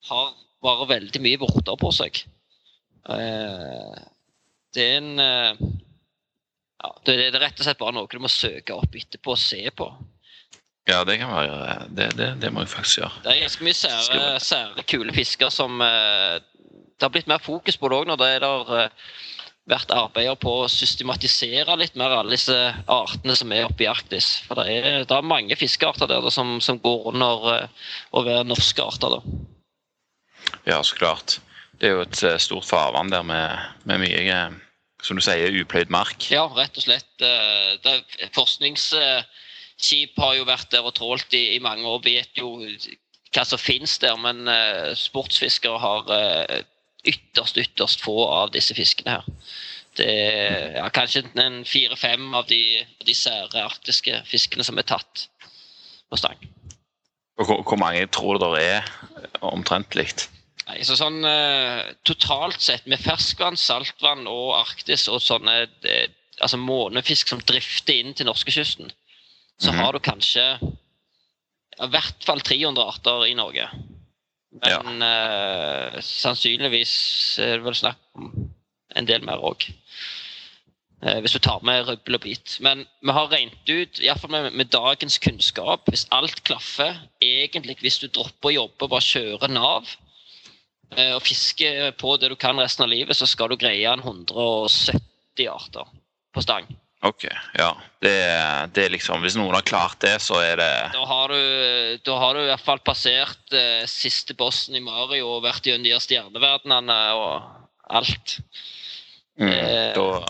har 0.09 0.35
bare 0.65 0.89
veldig 0.93 1.21
mye 1.23 1.41
vorter 1.41 1.79
på 1.81 1.91
seg. 1.95 2.21
Eh, 3.09 3.95
det 4.75 4.85
er 4.85 4.99
en 4.99 5.23
eh, 5.23 5.65
ja, 6.85 6.91
det, 7.07 7.15
det 7.17 7.39
er 7.39 7.43
rett 7.47 7.61
og 7.61 7.65
slett 7.67 7.81
bare 7.81 7.95
noe 7.97 8.09
du 8.11 8.21
må 8.21 8.29
søke 8.31 8.75
opp 8.77 8.95
etterpå 8.95 9.33
og 9.33 9.41
se 9.41 9.63
på. 9.73 9.89
Ja, 10.85 10.99
det 11.07 11.17
kan 11.17 11.31
være 11.33 11.87
Det, 11.89 12.11
det, 12.13 12.27
det 12.43 12.51
må 12.53 12.61
jeg 12.61 12.69
faktisk 12.69 13.01
gjøre. 13.01 13.21
Det 13.23 13.31
er 13.31 13.45
ganske 13.47 13.65
mye 13.65 13.77
sære, 13.77 14.25
sære 14.43 14.85
kule 14.85 15.15
fisker 15.15 15.49
som 15.53 15.81
eh, 15.81 16.35
Det 16.93 17.07
har 17.07 17.13
blitt 17.13 17.31
mer 17.31 17.41
fokus 17.41 17.79
på 17.81 17.89
det 17.89 17.97
òg 17.97 18.11
når 18.11 18.21
det 18.21 18.27
har 18.43 18.69
eh, 18.83 19.07
vært 19.65 19.89
arbeider 19.89 20.37
på 20.37 20.51
å 20.61 20.69
systematisere 20.69 21.73
litt 21.81 21.97
mer 21.97 22.13
alle 22.19 22.35
disse 22.35 22.55
artene 22.85 23.33
som 23.37 23.49
er 23.51 23.65
oppe 23.65 23.87
i 23.87 23.89
Arktis. 23.89 24.27
For 24.45 24.61
det 24.61 24.67
er, 24.69 25.07
det 25.09 25.17
er 25.17 25.25
mange 25.25 25.57
fiskearter 25.57 26.09
der 26.11 26.21
da, 26.21 26.29
som, 26.29 26.59
som 26.61 26.77
går 26.83 27.09
under 27.15 27.49
eh, 27.55 27.89
å 28.13 28.23
være 28.27 28.45
norske 28.45 28.85
arter. 28.85 29.17
da. 29.17 30.53
Ja, 30.69 30.83
så 30.85 31.01
klart. 31.01 31.39
Det 31.81 31.89
er 31.89 31.97
jo 31.97 32.05
et 32.05 32.21
eh, 32.23 32.37
stort 32.39 32.69
farvann 32.69 33.09
der 33.11 33.25
med, 33.25 33.65
med 33.89 34.05
mye, 34.05 34.21
eh, 34.29 34.53
som 35.05 35.17
du 35.19 35.23
sier, 35.23 35.53
upløyd 35.61 35.91
mark. 35.93 36.27
Ja, 36.33 36.45
rett 36.57 36.77
og 36.79 36.85
slett. 36.87 37.09
eh, 37.21 37.75
det, 37.83 37.95
forskningsskip 38.35 40.17
har 40.21 40.35
jo 40.39 40.47
vært 40.49 40.71
der 40.73 40.85
og 40.85 40.95
trålt 40.97 41.33
i, 41.37 41.55
i 41.55 41.61
mange 41.63 41.85
år. 41.87 42.01
Vet 42.05 42.41
jo 42.41 42.55
hva 43.35 43.45
som 43.45 43.61
finnes 43.61 43.97
der, 44.01 44.17
men 44.17 44.47
eh, 44.49 44.93
sportsfiskere 44.97 45.79
har 45.81 46.11
eh, 46.15 46.65
ytterst, 47.05 47.59
ytterst 47.61 48.03
få 48.03 48.25
av 48.31 48.53
disse 48.55 48.75
fiskene 48.77 49.19
her. 49.19 49.31
Det 49.95 50.07
er 50.11 50.73
ja, 50.75 50.89
kanskje 50.91 51.23
en 51.39 51.61
fire-fem 51.67 52.33
av 52.35 52.49
de, 52.49 52.81
de 53.05 53.15
sære 53.15 53.61
arktiske 53.63 54.17
fiskene 54.27 54.65
som 54.67 54.79
er 54.81 54.87
tatt 54.89 55.27
på 56.11 56.19
stang. 56.19 56.41
Hvor, 57.39 57.61
hvor 57.63 57.79
mange 57.79 58.03
tror 58.11 58.39
du 58.39 58.49
det 58.57 58.63
er 58.63 58.89
omtrent 59.39 59.93
omtrentlig? 59.93 60.34
Nei, 60.65 60.79
så 60.87 60.95
sånn 60.97 61.19
eh, 61.29 61.91
Totalt 62.07 62.61
sett, 62.63 62.87
med 62.89 63.01
ferskvann, 63.03 63.57
saltvann 63.59 64.25
og 64.29 64.55
Arktis 64.57 65.07
og 65.11 65.21
sånne 65.21 65.59
eh, 65.85 66.07
altså 66.41 66.57
månefisk 66.59 67.29
som 67.31 67.43
drifter 67.47 67.95
inn 68.01 68.15
til 68.17 68.27
norskekysten, 68.27 68.89
så 69.61 69.71
Mhm. 69.71 69.79
har 69.79 69.93
du 69.93 69.99
kanskje 70.03 70.45
i 71.75 71.87
hvert 71.91 72.23
fall 72.25 72.41
300 72.41 72.83
arter 72.83 73.25
i 73.27 73.35
Norge. 73.37 73.69
Men 74.83 75.01
eh, 75.03 76.01
sannsynligvis 76.01 77.39
er 77.43 77.57
det 77.57 77.65
vel 77.65 77.75
snakk 77.75 77.99
om 78.15 78.29
en 78.95 79.05
del 79.07 79.21
mer 79.27 79.43
òg. 79.43 79.67
Hvis 81.21 81.35
du 81.35 81.39
tar 81.43 81.59
med 81.61 81.83
rubbel 81.85 82.15
og 82.15 82.21
bit. 82.23 82.55
Men 82.63 82.87
vi 83.03 83.11
har 83.13 83.27
regnet 83.29 83.69
ut, 83.69 83.99
iallfall 83.99 84.31
med, 84.31 84.53
med 84.53 84.71
dagens 84.73 85.19
kunnskap, 85.21 85.83
hvis 85.91 86.07
alt 86.15 86.39
klaffer, 86.47 86.95
egentlig 87.21 87.75
hvis 87.83 87.99
du 88.01 88.07
dropper 88.07 88.49
å 88.49 88.55
jobbe 88.55 88.87
og 88.87 88.89
bare 88.95 89.05
kjører 89.05 89.51
Nav 89.51 89.91
og 91.15 91.21
fisker 91.25 91.91
på 91.99 92.15
det 92.21 92.29
du 92.31 92.35
kan 92.39 92.59
resten 92.61 92.85
av 92.85 92.91
livet, 92.91 93.17
så 93.17 93.27
skal 93.27 93.49
du 93.51 93.57
greie 93.59 93.89
en 93.89 94.03
170 94.03 95.47
arter 95.51 95.89
på 96.35 96.43
stang. 96.43 96.67
Ok, 97.05 97.25
ja. 97.59 97.69
Det, 98.01 98.13
det 98.73 98.85
er 98.85 98.93
liksom 98.93 99.21
Hvis 99.21 99.35
noen 99.37 99.53
har 99.53 99.65
klart 99.67 99.99
det, 100.01 100.15
så 100.23 100.39
er 100.41 100.57
det 100.57 100.69
Da 100.95 101.03
har 101.05 101.29
du, 101.29 101.97
da 102.07 102.15
har 102.21 102.33
du 102.33 102.39
i 102.41 102.47
hvert 102.49 102.63
fall 102.65 102.81
passert 102.85 103.53
eh, 103.53 103.83
siste 103.89 104.33
bossen 104.37 104.77
i 104.77 104.81
Mario 104.81 105.35
og 105.35 105.43
vært 105.45 105.67
gjennom 105.67 105.85
de 105.85 105.93
stjerneverdenene 106.01 106.97
og 107.19 107.91
alt. 107.99 108.39
mm, 109.37 109.51
Eh. 109.51 109.93
Da 109.93 110.25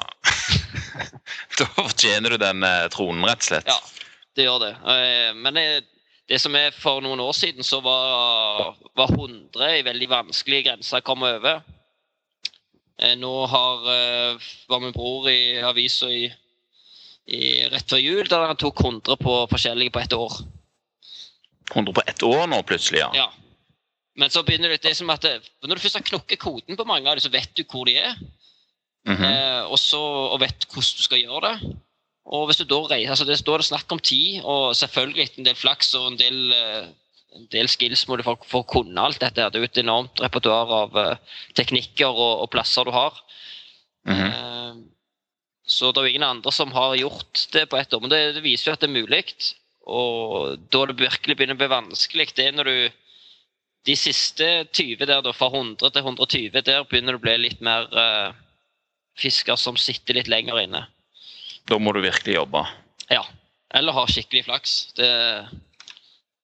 Da 1.59 1.67
fortjener 1.77 2.35
du 2.35 2.37
den 2.41 2.63
eh, 2.67 2.87
tronen, 2.91 3.23
rett 3.29 3.45
og 3.45 3.49
slett. 3.53 3.71
Ja, 3.71 4.11
det 4.35 4.47
gjør 4.49 4.59
det. 4.65 4.73
Eh, 4.91 5.31
Men 5.37 5.55
det, 5.55 5.67
det 6.29 6.39
som 6.41 6.55
er 6.57 6.73
for 6.73 7.03
noen 7.05 7.21
år 7.21 7.33
siden, 7.37 7.65
så 7.65 7.81
var, 7.85 8.73
var 8.97 9.13
100 9.13 9.67
en 9.69 9.85
veldig 9.85 10.09
vanskelig 10.09 10.63
grense 10.65 10.97
å 10.97 11.05
komme 11.05 11.29
over. 11.37 11.61
Eh, 12.97 13.13
nå 13.19 13.33
har, 13.51 13.85
eh, 13.93 14.49
var 14.71 14.81
min 14.81 14.95
bror 14.95 15.29
i 15.29 15.61
avisa 15.61 16.09
i, 16.09 16.25
i, 17.27 17.41
rett 17.69 17.89
før 17.91 18.01
jul, 18.01 18.27
der 18.31 18.47
han 18.49 18.59
tok 18.59 18.81
100 18.81 19.19
på 19.21 19.39
forskjellige 19.51 19.93
på 19.93 20.01
ett 20.01 20.17
år. 20.17 20.39
100 21.73 21.93
på 21.93 22.05
ett 22.07 22.23
år 22.25 22.47
nå, 22.49 22.61
plutselig, 22.63 23.03
ja. 23.03 23.11
Ja. 23.15 23.29
Men 24.15 24.31
så 24.31 24.45
begynner 24.47 24.71
det, 24.71 24.81
det 24.85 24.95
som 24.95 25.11
at 25.11 25.25
det, 25.25 25.41
når 25.65 25.75
du 25.75 25.83
først 25.83 25.99
har 25.99 26.07
knukket 26.07 26.39
koden 26.39 26.79
på 26.79 26.87
mange 26.87 27.09
av 27.09 27.17
dem, 27.17 27.25
så 27.25 27.33
vet 27.33 27.51
du 27.57 27.65
hvor 27.67 27.85
de 27.89 27.99
er. 27.99 28.15
Mhm. 29.05 29.25
eh, 29.27 29.63
og, 29.69 29.77
så, 29.77 30.01
og 30.31 30.39
vet 30.41 30.65
hvordan 30.71 30.97
du 30.97 31.03
skal 31.05 31.21
gjøre 31.21 31.51
det. 31.51 31.75
Og 32.25 32.47
hvis 32.49 32.57
du 32.57 32.65
da 32.65 32.79
reiser, 32.89 33.13
altså 33.13 33.25
det, 33.27 33.37
Da 33.45 33.53
er 33.53 33.61
det 33.61 33.67
snakk 33.67 33.91
om 33.93 34.01
tid, 34.01 34.41
og 34.43 34.75
selvfølgelig 34.75 35.29
en 35.37 35.45
del 35.45 35.57
flaks 35.57 35.93
og 35.93 36.07
en 36.11 36.17
del, 36.17 36.39
eh, 36.53 36.87
en 37.37 37.45
del 37.53 37.69
skills 37.69 38.07
må 38.07 38.17
du 38.17 38.23
få 38.25 38.37
for 38.47 38.63
å 38.63 38.69
kunne 38.69 39.01
alt 39.01 39.21
dette. 39.21 39.45
Det 39.51 39.59
er 39.59 39.65
jo 39.65 39.69
et 39.69 39.83
enormt 39.83 40.21
repertoar 40.23 40.71
av 40.71 40.97
uh, 40.97 41.37
teknikker 41.53 42.07
og, 42.07 42.45
og 42.45 42.49
plasser 42.49 42.87
du 42.87 42.91
har. 42.95 43.13
Mm 44.07 44.15
-hmm. 44.15 44.31
uh, 44.31 44.75
så 45.67 45.91
det 45.91 45.99
er 45.99 46.05
jo 46.05 46.13
ingen 46.13 46.29
andre 46.29 46.51
som 46.51 46.71
har 46.71 46.95
gjort 46.95 47.47
det 47.51 47.65
på 47.69 47.77
ett 47.77 47.93
år. 47.93 48.01
Men 48.01 48.09
det, 48.09 48.33
det 48.35 48.43
viser 48.43 48.69
jo 48.69 48.73
at 48.73 48.81
det 48.81 48.89
er 48.89 49.01
mulig. 49.01 49.23
Og 49.85 50.57
da 50.71 50.85
det 50.85 50.99
virkelig 50.99 51.37
begynner 51.37 51.55
å 51.55 51.61
bli 51.61 51.67
vanskelig, 51.67 52.33
det 52.35 52.47
er 52.47 52.51
når 52.51 52.63
du 52.63 52.91
De 53.85 53.95
siste 53.95 54.65
20 54.73 55.05
der, 55.05 55.21
da, 55.21 55.31
fra 55.31 55.45
100 55.45 55.91
til 55.91 56.01
120, 56.01 56.61
der 56.61 56.83
begynner 56.89 57.13
det 57.13 57.19
å 57.19 57.21
bli 57.21 57.37
litt 57.37 57.59
mer 57.61 57.85
uh, 57.93 58.33
fisker 59.13 59.55
som 59.55 59.77
sitter 59.77 60.15
litt 60.15 60.27
lenger 60.27 60.57
inne. 60.57 60.87
Da 61.69 61.79
må 61.81 61.93
du 61.95 62.01
virkelig 62.03 62.35
jobbe. 62.37 62.65
Ja. 63.09 63.23
Eller 63.75 63.95
ha 63.95 64.05
skikkelig 64.07 64.45
flaks. 64.45 64.75
Det, 64.95 65.09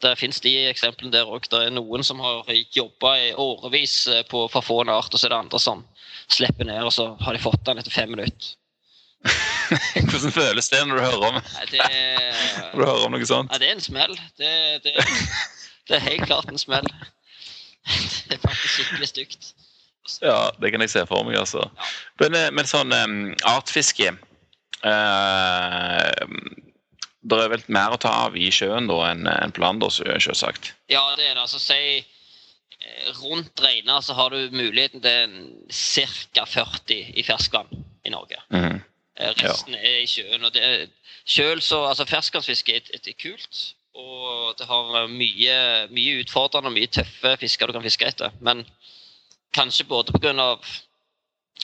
det 0.01 0.15
fins 0.19 0.41
de 0.43 0.53
eksemplene 0.69 1.13
der 1.13 1.29
òg. 1.29 1.45
Det 1.51 1.67
er 1.67 1.75
noen 1.75 2.03
som 2.03 2.19
har 2.23 2.49
jobba 2.75 3.13
i 3.21 3.29
årevis 3.37 3.95
eh, 4.11 4.23
på 4.27 4.47
for 4.51 4.65
få 4.65 4.81
en 4.83 4.93
art, 4.93 5.13
og 5.13 5.21
så 5.21 5.29
er 5.29 5.35
det 5.35 5.43
andre 5.45 5.61
som 5.61 5.85
slipper 6.31 6.67
ned, 6.67 6.81
og 6.87 6.93
så 6.95 7.11
har 7.21 7.37
de 7.37 7.43
fått 7.43 7.63
den 7.67 7.81
etter 7.81 7.93
fem 7.93 8.11
minutter. 8.11 8.55
Hvordan 10.09 10.33
føles 10.33 10.69
det 10.73 10.81
når 10.87 10.97
du 10.97 11.03
hører 11.05 11.25
om, 11.27 11.35
det, 11.69 11.89
når 12.73 12.79
du 12.79 12.85
hører 12.87 13.05
om 13.05 13.13
noe 13.15 13.27
sånt? 13.29 13.53
Ja, 13.53 13.61
det 13.61 13.69
er 13.69 13.77
en 13.77 13.85
smell. 13.85 14.15
Det, 14.41 14.53
det, 14.83 14.95
det 15.87 15.99
er 15.99 16.07
helt 16.07 16.25
klart 16.25 16.49
en 16.49 16.61
smell. 16.61 16.87
Det 17.81 18.37
er 18.37 18.41
faktisk 18.43 18.75
skikkelig 18.75 19.07
stygt. 19.09 19.47
Ja, 20.21 20.51
det 20.61 20.69
kan 20.71 20.83
jeg 20.85 20.91
se 20.93 21.01
for 21.09 21.25
meg, 21.25 21.35
altså. 21.39 21.63
Men, 22.21 22.35
eh, 22.37 22.51
men 22.53 22.69
sånn 22.69 22.93
um, 22.93 23.15
artfiske 23.49 24.11
Det 27.21 27.37
er 27.37 27.51
vel 27.53 27.63
mer 27.69 27.93
å 27.93 27.99
ta 28.01 28.11
av 28.25 28.37
i 28.37 28.49
sjøen 28.53 28.89
da 28.89 28.97
enn 29.11 29.27
en 29.29 29.53
på 29.53 29.61
land, 29.61 29.83
selvsagt. 29.93 30.73
Ja, 30.89 31.03
det 31.17 31.27
er 31.29 31.35
det. 31.35 31.43
Altså, 31.43 31.59
si 31.61 31.99
eh, 32.01 33.11
rundt 33.21 33.61
Reina 33.61 33.99
så 34.01 34.17
har 34.17 34.33
du 34.33 34.49
muligheten 34.55 35.03
til 35.05 35.29
ca. 36.33 36.47
40 36.49 37.13
i 37.13 37.23
ferskvann 37.27 37.69
i 38.05 38.13
Norge. 38.13 38.41
Mm. 38.49 38.81
Eh, 39.21 39.33
Resten 39.43 39.77
er 39.77 40.01
i 40.01 40.09
sjøen. 40.09 40.45
og 40.45 40.53
det 40.55 40.89
selv 41.25 41.61
så, 41.61 41.83
altså 41.85 42.05
Ferskvannsfiske 42.09 42.75
er, 42.75 42.89
er, 42.93 43.13
kult. 43.21 43.75
Og 43.93 44.55
det 44.57 44.67
har 44.67 45.03
eh, 45.03 45.09
mye, 45.09 45.57
mye 45.93 46.21
utfordrende 46.23 46.71
og 46.71 46.77
mye 46.77 46.89
tøffe 46.89 47.35
fisker 47.41 47.67
du 47.67 47.77
kan 47.77 47.85
fiske 47.85 48.07
etter. 48.07 48.33
Men 48.41 48.65
kanskje 49.53 49.85
både 49.89 50.15
pga. 50.17 50.55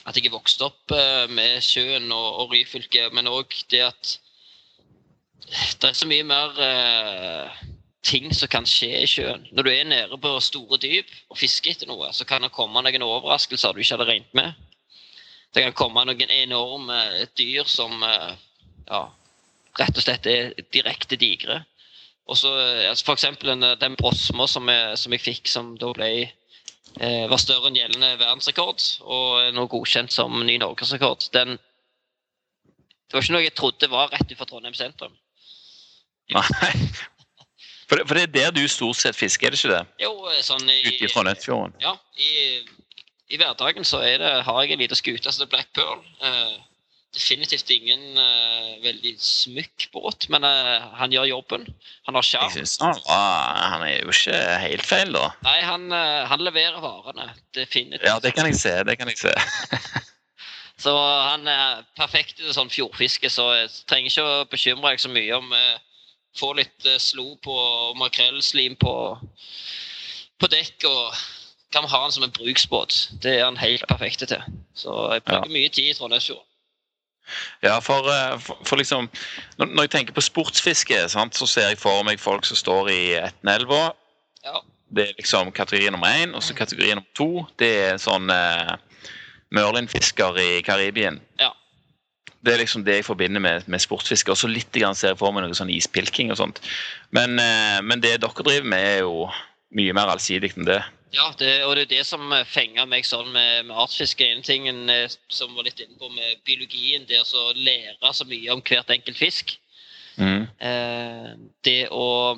At 0.06 0.16
jeg 0.16 0.28
er 0.28 0.34
vokst 0.34 0.62
opp 0.64 0.94
eh, 0.94 1.26
med 1.32 1.58
sjøen 1.64 2.10
og, 2.14 2.28
og 2.42 2.54
Ryfylke, 2.54 3.08
men 3.16 3.30
òg 3.30 3.54
det 3.72 3.82
at 3.88 4.14
det 5.80 5.88
er 5.88 5.96
så 5.96 6.08
mye 6.08 6.26
mer 6.28 6.58
eh, 6.60 7.60
ting 8.04 8.28
som 8.36 8.50
kan 8.52 8.66
skje 8.68 8.90
i 9.02 9.08
sjøen. 9.08 9.46
Når 9.52 9.64
du 9.64 9.70
er 9.72 9.88
nede 9.88 10.18
på 10.20 10.34
store 10.44 10.78
dyp 10.80 11.10
og 11.30 11.38
fisker 11.40 11.72
etter 11.72 11.88
noe, 11.90 12.10
så 12.12 12.26
kan 12.28 12.44
det 12.44 12.52
komme 12.54 12.82
noen 12.84 13.06
overraskelser 13.06 13.74
du 13.74 13.82
ikke 13.82 13.96
hadde 13.96 14.10
regnet 14.10 14.36
med. 14.36 14.52
Det 15.54 15.64
kan 15.64 15.76
komme 15.76 16.04
noen 16.04 16.34
enorme 16.34 17.00
dyr 17.38 17.68
som 17.68 18.02
eh, 18.04 18.34
ja, 18.88 19.02
rett 19.80 19.96
og 19.96 20.04
slett 20.04 20.28
er 20.28 20.52
direkte 20.74 21.18
digre. 21.20 21.62
Og 22.28 22.36
så 22.36 22.52
eh, 22.60 22.88
altså 22.90 23.14
eksempel 23.14 23.54
den, 23.54 23.72
den 23.80 23.96
brosma 23.98 24.48
som, 24.50 24.68
som 25.00 25.16
jeg 25.16 25.24
fikk, 25.24 25.48
som 25.48 25.74
da 25.80 25.92
ble 25.96 26.12
eh, 26.26 26.36
var 27.00 27.40
større 27.40 27.70
enn 27.70 27.78
gjeldende 27.78 28.16
verdensrekord, 28.18 28.82
og 29.06 29.40
er 29.42 29.52
nå 29.54 29.66
godkjent 29.70 30.14
som 30.14 30.40
ny 30.46 30.56
norgesrekord. 30.58 31.28
Den 31.34 31.58
Det 33.08 33.16
var 33.16 33.24
ikke 33.24 33.36
noe 33.36 33.44
jeg 33.44 33.54
trodde 33.56 33.88
var 33.88 34.10
rett 34.12 34.26
utenfor 34.26 34.50
Trondheim 34.50 34.74
sentrum. 34.76 35.14
Nei. 36.34 36.42
For, 37.88 38.02
for 38.04 38.18
det 38.18 38.26
er 38.26 38.32
der 38.34 38.50
du 38.52 38.66
stort 38.68 38.98
sett 39.00 39.16
fisker, 39.16 39.48
er 39.48 39.54
det 39.54 39.60
ikke 39.62 39.72
det? 39.72 39.84
Jo, 40.02 40.10
eh, 40.28 40.42
sånn 40.44 40.66
i, 40.68 40.82
Ute 40.84 41.06
i 41.06 41.08
Trondheimsfjorden? 41.08 41.78
Ja, 41.80 41.94
i, 42.20 42.58
i 43.32 43.38
hverdagen 43.40 43.86
så 43.88 44.02
det, 44.04 44.18
har 44.44 44.58
jeg 44.60 44.74
en 44.74 44.82
liten 44.82 44.98
skute 44.98 45.24
som 45.24 45.40
heter 45.40 45.52
Black 45.54 45.70
Pearl. 45.72 46.02
Eh, 46.20 46.58
definitivt 47.18 47.70
ingen 47.74 48.18
uh, 48.18 48.76
veldig 48.84 49.14
smykk 49.22 49.88
båt, 49.94 50.28
men 50.32 50.46
uh, 50.46 50.86
han 51.00 51.12
gjør 51.12 51.26
jobben. 51.32 51.66
Han 52.06 52.18
har 52.18 52.26
sjarm. 52.26 52.54
han, 52.54 53.00
han 53.08 53.86
er 53.86 53.96
jo 53.96 54.14
ikke 54.14 54.38
helt 54.62 54.86
feil, 54.86 55.12
da. 55.16 55.32
Nei, 55.46 55.56
han, 55.66 55.88
uh, 55.92 56.26
han 56.30 56.44
leverer 56.46 56.78
varene. 56.84 57.30
Definitivt. 57.56 58.06
Ja, 58.06 58.18
det 58.22 58.34
kan 58.36 58.46
jeg 58.46 58.60
se. 58.60 58.76
det 58.86 58.98
kan 59.00 59.10
jeg 59.10 59.18
se. 59.18 59.34
Så 60.78 60.92
han 60.94 61.48
er 61.50 61.80
perfekt 61.98 62.36
til 62.38 62.54
sånn 62.54 62.70
fjordfiske, 62.70 63.26
så 63.34 63.48
jeg 63.56 63.70
trenger 63.90 64.12
ikke 64.12 64.22
å 64.22 64.44
bekymre 64.46 64.92
deg 64.92 65.00
så 65.02 65.10
mye 65.10 65.40
om 65.40 65.50
uh, 65.50 65.84
Få 66.38 66.52
litt 66.54 66.84
slo 67.02 67.32
på 67.42 67.50
og 67.50 67.96
makrellslim 67.98 68.76
på, 68.78 68.92
på 70.38 70.50
dekk, 70.52 70.84
og 70.86 71.16
kan 71.74 71.88
ha 71.88 72.02
han 72.04 72.12
som 72.14 72.22
en 72.22 72.34
bruksbåt. 72.36 72.98
Det 73.24 73.32
er 73.40 73.46
han 73.48 73.58
helt 73.58 73.82
perfekt 73.90 74.22
til. 74.28 74.44
Så 74.76 74.92
jeg 75.16 75.24
bruker 75.24 75.50
mye 75.50 75.72
tid 75.72 75.90
i 75.90 75.96
Trondheimsfjorden. 75.98 76.47
Ja, 77.64 77.78
for, 77.84 78.08
eh, 78.12 78.34
for, 78.42 78.60
for 78.66 78.80
liksom 78.80 79.08
når, 79.58 79.84
jeg 79.86 79.94
tenker 79.94 80.16
på 80.16 80.24
sportsfiske, 80.24 81.00
sant, 81.12 81.36
så 81.38 81.48
ser 81.50 81.72
jeg 81.72 81.80
for 81.82 82.04
meg 82.06 82.22
folk 82.22 82.46
som 82.48 82.58
står 82.58 82.90
i 82.94 83.02
Etnelva. 83.20 83.92
Ja. 84.46 84.60
Det 84.88 85.04
er 85.04 85.16
liksom 85.18 85.52
kategori 85.52 85.90
nummer 85.92 86.08
én. 86.08 86.34
Og 86.36 86.42
så 86.42 86.56
kategori 86.56 86.94
nummer 86.94 87.08
to, 87.18 87.44
det 87.60 87.72
er 87.90 88.02
sånn 88.02 88.30
eh, 88.32 88.76
Merlin-fisker 89.54 90.38
i 90.40 90.50
Karibien. 90.64 91.20
Ja. 91.40 91.52
Det 92.46 92.54
er 92.54 92.62
liksom 92.62 92.84
det 92.86 93.00
jeg 93.00 93.08
forbinder 93.08 93.42
med, 93.42 93.66
med 93.66 93.82
sportsfiske. 93.82 94.32
Og 94.32 94.38
så 94.40 94.48
litt 94.48 94.72
grann 94.72 94.96
ser 94.96 95.12
jeg 95.12 95.20
for 95.20 95.34
meg 95.34 95.44
noe 95.44 95.58
sånn 95.58 95.72
ispilking 95.74 96.32
og 96.32 96.40
sånt. 96.40 96.62
Men, 97.16 97.36
eh, 97.42 97.78
men 97.84 98.04
det 98.04 98.20
dere 98.22 98.46
driver 98.46 98.72
med, 98.72 98.88
er 98.94 99.04
jo 99.04 99.28
mye 99.76 99.94
mer 99.96 100.12
allsidig 100.12 100.54
enn 100.56 100.68
det. 100.68 100.80
Ja, 101.14 101.30
det, 101.40 101.52
og 101.64 101.74
det 101.76 101.86
er 101.86 101.92
det 101.92 102.04
som 102.04 102.32
fenga 102.48 102.84
meg 102.88 103.06
sånn 103.08 103.30
med, 103.32 103.68
med 103.68 103.76
artsfiske. 103.80 104.26
En 104.28 104.44
ting 104.44 104.68
eh, 104.68 105.08
som 105.32 105.54
var 105.56 105.64
litt 105.64 105.80
inne 105.80 105.96
på 106.00 106.10
med 106.12 106.42
biologien, 106.44 107.06
det 107.08 107.22
å 107.24 107.48
lære 107.56 108.12
så 108.12 108.26
mye 108.28 108.52
om 108.52 108.62
hvert 108.64 108.92
enkelt 108.92 109.16
fisk. 109.16 109.54
Mm. 110.18 110.44
Eh, 110.60 111.30
det 111.64 111.80
å 111.94 112.36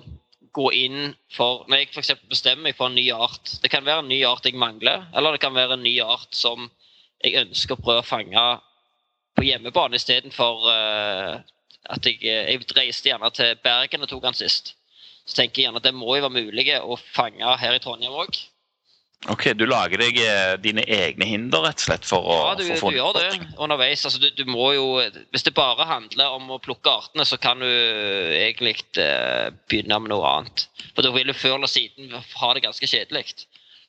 gå 0.52 0.66
inn 0.74 1.14
for 1.32 1.64
Når 1.70 1.78
jeg 1.78 1.88
f.eks. 1.94 2.10
bestemmer 2.28 2.68
meg 2.68 2.76
for 2.76 2.90
en 2.90 2.96
ny 2.98 3.06
art 3.14 3.52
Det 3.62 3.70
kan 3.72 3.86
være 3.86 4.02
en 4.02 4.10
ny 4.10 4.18
art 4.26 4.44
jeg 4.44 4.58
mangler, 4.58 5.06
eller 5.16 5.32
det 5.32 5.40
kan 5.40 5.54
være 5.54 5.78
en 5.78 5.84
ny 5.86 5.94
art 6.02 6.34
som 6.36 6.66
jeg 7.22 7.38
ønsker 7.40 7.76
å 7.76 7.80
prøve 7.80 8.02
å 8.02 8.06
fange 8.06 8.44
på 9.38 9.46
hjemmebane 9.46 9.96
istedenfor 9.96 10.66
uh, 10.66 11.40
at 11.92 12.06
jeg, 12.08 12.18
jeg 12.24 12.62
reiste 12.76 13.10
gjerne 13.10 13.30
til 13.36 13.56
Bergen 13.64 14.04
og 14.04 14.10
tok 14.10 14.24
den 14.24 14.38
sist. 14.38 14.74
Så 15.30 15.38
tenker 15.38 15.60
jeg 15.62 15.68
gjerne 15.68 15.78
at 15.78 15.86
det 15.86 15.94
må 15.94 16.16
jo 16.18 16.24
være 16.26 16.42
mulig 16.42 16.64
å 16.82 16.96
fange 17.14 17.56
her 17.62 17.76
i 17.76 17.82
Trondheim 17.82 18.16
òg. 18.24 18.38
Ok, 19.28 19.50
du 19.52 19.66
lager 19.68 20.00
deg 20.00 20.16
eh, 20.24 20.54
dine 20.64 20.80
egne 20.88 21.26
hinder, 21.28 21.60
rett 21.66 21.76
og 21.82 21.84
slett, 21.84 22.06
for 22.08 22.24
å 22.24 22.36
Ja, 22.38 22.54
du, 22.56 22.62
å 22.72 22.88
du 22.88 22.96
gjør 22.96 23.18
det 23.18 23.26
underveis. 23.60 24.02
Altså, 24.08 24.16
du, 24.22 24.30
du 24.32 24.46
må 24.48 24.70
jo, 24.72 24.86
hvis 25.34 25.44
det 25.44 25.52
bare 25.58 25.84
handler 25.84 26.38
om 26.38 26.48
å 26.56 26.58
plukke 26.64 26.88
artene, 27.02 27.26
så 27.28 27.36
kan 27.36 27.60
du 27.60 27.68
egentlig 27.68 28.78
eh, 28.96 29.50
begynne 29.68 29.98
med 30.00 30.14
noe 30.14 30.24
annet. 30.24 30.64
For 30.96 31.04
da 31.04 31.12
vil 31.12 31.28
du 31.28 31.36
før 31.36 31.58
eller 31.58 31.68
siden 31.70 32.14
ha 32.16 32.52
det 32.56 32.64
ganske 32.64 32.88
kjedelig. 32.88 33.26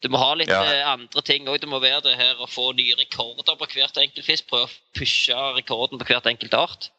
Du 0.04 0.10
må 0.12 0.20
ha 0.20 0.34
litt 0.36 0.52
Ja. 0.52 0.66
eh, 0.68 0.84
andre 0.98 1.24
ting 1.24 1.48
òg. 1.48 1.62
Du 1.64 1.70
må 1.72 1.80
være 1.80 2.04
det 2.10 2.18
her 2.20 2.36
å 2.44 2.50
få 2.52 2.74
nye 2.76 3.00
rekorder 3.00 3.56
på 3.56 3.70
hvert 3.72 4.02
enkelt 4.04 4.28
fisk. 4.28 4.50
Prøve 4.52 4.68
å 4.68 4.76
pushe 5.00 5.38
rekorden 5.56 6.02
på 6.02 6.10
hvert 6.12 6.28
enkelt 6.28 6.60
art. 6.60 6.90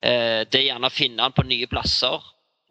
Eh, 0.00 0.48
det 0.48 0.62
er 0.62 0.70
gjerne 0.70 0.88
å 0.88 0.94
finne 0.94 1.20
den 1.20 1.36
på 1.36 1.44
nye 1.44 1.68
plasser. 1.68 2.16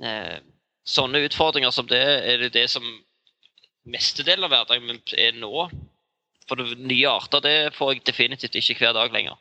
Eh, 0.01 0.39
sånne 0.88 1.23
utfordringer 1.27 1.71
som 1.71 1.88
det 1.89 2.01
er 2.03 2.43
det, 2.43 2.53
det 2.55 2.67
som 2.71 2.86
mestedelen 3.89 4.47
av 4.47 4.53
hverdagen 4.53 4.88
min 4.88 5.01
er 5.17 5.36
nå. 5.38 5.67
For 6.47 6.59
det, 6.59 6.77
nye 6.84 7.09
arter 7.09 7.43
det 7.43 7.57
får 7.77 7.93
jeg 7.93 8.05
definitivt 8.09 8.57
ikke 8.59 8.81
hver 8.81 8.95
dag 8.97 9.13
lenger. 9.15 9.38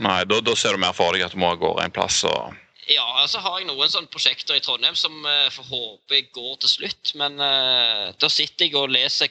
Nei, 0.00 0.22
da, 0.28 0.40
da 0.44 0.56
ser 0.56 0.76
du 0.76 0.82
mer 0.82 0.96
for 0.96 1.12
deg 1.16 1.24
at 1.24 1.36
du 1.36 1.40
må 1.40 1.52
av 1.52 1.60
gårde 1.60 1.84
en 1.84 1.94
plass 1.94 2.22
og 2.28 2.56
Ja, 2.90 3.04
altså 3.20 3.38
har 3.44 3.60
jeg 3.60 3.68
noen 3.68 3.90
sånne 3.92 4.10
prosjekter 4.10 4.56
i 4.56 4.62
Trondheim 4.64 4.96
som 4.98 5.14
uh, 5.22 5.46
får 5.52 5.68
håpe 5.68 6.22
går 6.34 6.54
til 6.64 6.72
slutt. 6.72 7.12
Men 7.20 7.36
uh, 7.38 8.10
da 8.18 8.30
sitter 8.32 8.66
jeg 8.66 8.76
og 8.80 8.90
leser 8.90 9.30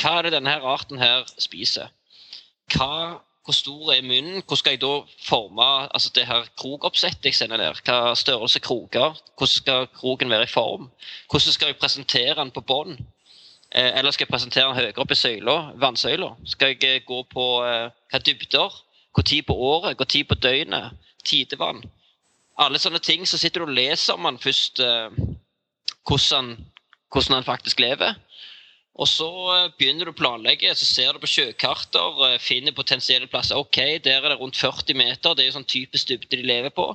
hva 0.00 0.18
er 0.18 0.26
det 0.26 0.36
denne 0.36 0.52
her 0.52 0.64
arten 0.66 1.00
her 1.00 1.26
spiser. 1.40 1.90
Hva, 2.72 3.18
hvor 3.46 3.54
stor 3.54 3.92
er 3.94 4.02
munnen? 4.02 4.42
Hvordan 4.42 4.58
skal 4.58 4.74
jeg 4.74 4.80
da 4.82 4.94
forme 5.22 5.66
altså 5.94 6.10
det 6.14 6.26
her 6.26 6.48
krokoppsettet 6.58 7.30
jeg 7.30 7.34
sender 7.38 7.60
ned? 7.62 7.78
Hva 7.86 8.14
størrelse 8.18 8.58
kroker? 8.60 9.14
Hvordan 9.38 9.52
skal 9.52 9.86
kroken 9.94 10.30
være 10.30 10.48
i 10.48 10.50
form? 10.50 10.90
Hvordan 11.30 11.54
skal 11.54 11.70
jeg 11.70 11.78
presentere 11.78 12.34
den 12.34 12.50
på 12.50 12.60
bånd? 12.60 12.98
eh, 13.70 13.98
eller 13.98 14.10
skal 14.10 14.24
jeg 14.24 14.32
presentere 14.32 14.66
den 14.68 14.78
høyere 14.78 15.02
opp 15.02 15.12
i 15.12 15.18
søyla, 15.18 15.56
vannsøyla? 15.82 16.32
Skal 16.44 16.74
jeg 16.74 16.82
eh, 16.88 17.04
gå 17.06 17.22
på 17.32 17.46
eh, 17.66 17.88
hva 18.12 18.22
dybder? 18.22 18.82
Når 19.16 19.42
på 19.46 19.54
året? 19.54 19.98
Når 19.98 20.24
på 20.28 20.34
døgnet? 20.34 20.92
Tidevann? 21.24 21.82
Alle 22.58 22.78
sånne 22.78 22.98
ting. 22.98 23.26
Så 23.26 23.38
sitter 23.38 23.60
du 23.60 23.70
og 23.70 23.76
leser 23.76 24.14
om 24.14 24.28
den 24.28 24.38
først 24.38 24.80
eh, 24.80 25.10
hvordan, 26.08 26.56
hvordan 27.12 27.38
han 27.38 27.44
faktisk 27.44 27.80
lever. 27.80 28.14
Og 28.96 29.08
så 29.10 29.28
eh, 29.52 29.68
begynner 29.76 30.08
du 30.08 30.14
å 30.14 30.16
planlegge, 30.16 30.72
så 30.76 30.88
ser 30.88 31.12
du 31.12 31.20
på 31.20 31.28
sjøkarter, 31.28 32.20
eh, 32.30 32.38
finner 32.40 32.76
potensielle 32.76 33.28
plasser. 33.28 33.60
Ok, 33.60 33.78
der 34.04 34.22
er 34.22 34.32
det 34.32 34.38
rundt 34.40 34.56
40 34.56 34.96
meter, 34.96 35.36
det 35.36 35.44
er 35.44 35.50
jo 35.50 35.56
sånn 35.58 35.68
typisk 35.68 36.08
dybde 36.08 36.32
de 36.32 36.46
lever 36.48 36.72
på. 36.72 36.88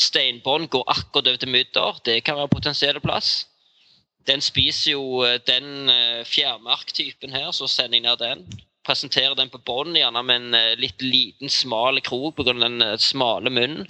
Steinbånd 0.00 0.70
går 0.72 0.88
akkurat 0.88 1.28
over 1.28 1.42
til 1.42 1.52
mudder, 1.52 2.00
det 2.08 2.22
kan 2.24 2.40
være 2.40 2.54
potensielle 2.54 3.04
plass. 3.04 3.34
Den 4.28 4.40
spiser 4.44 4.94
jo 4.94 5.24
eh, 5.26 5.40
den 5.44 5.92
fjærmarktypen 6.28 7.36
her, 7.36 7.50
så 7.52 7.68
sender 7.68 8.00
jeg 8.00 8.06
ned 8.06 8.22
den. 8.22 8.46
Presenterer 8.86 9.36
den 9.38 9.52
på 9.52 9.60
bånn, 9.62 9.92
gjerne 9.94 10.24
med 10.26 10.40
en 10.40 10.80
litt 10.80 11.04
liten, 11.04 11.52
smal 11.52 12.00
krok 12.02 12.40
pga. 12.40 12.56
den 12.64 12.82
smale 12.98 13.52
munnen. 13.52 13.84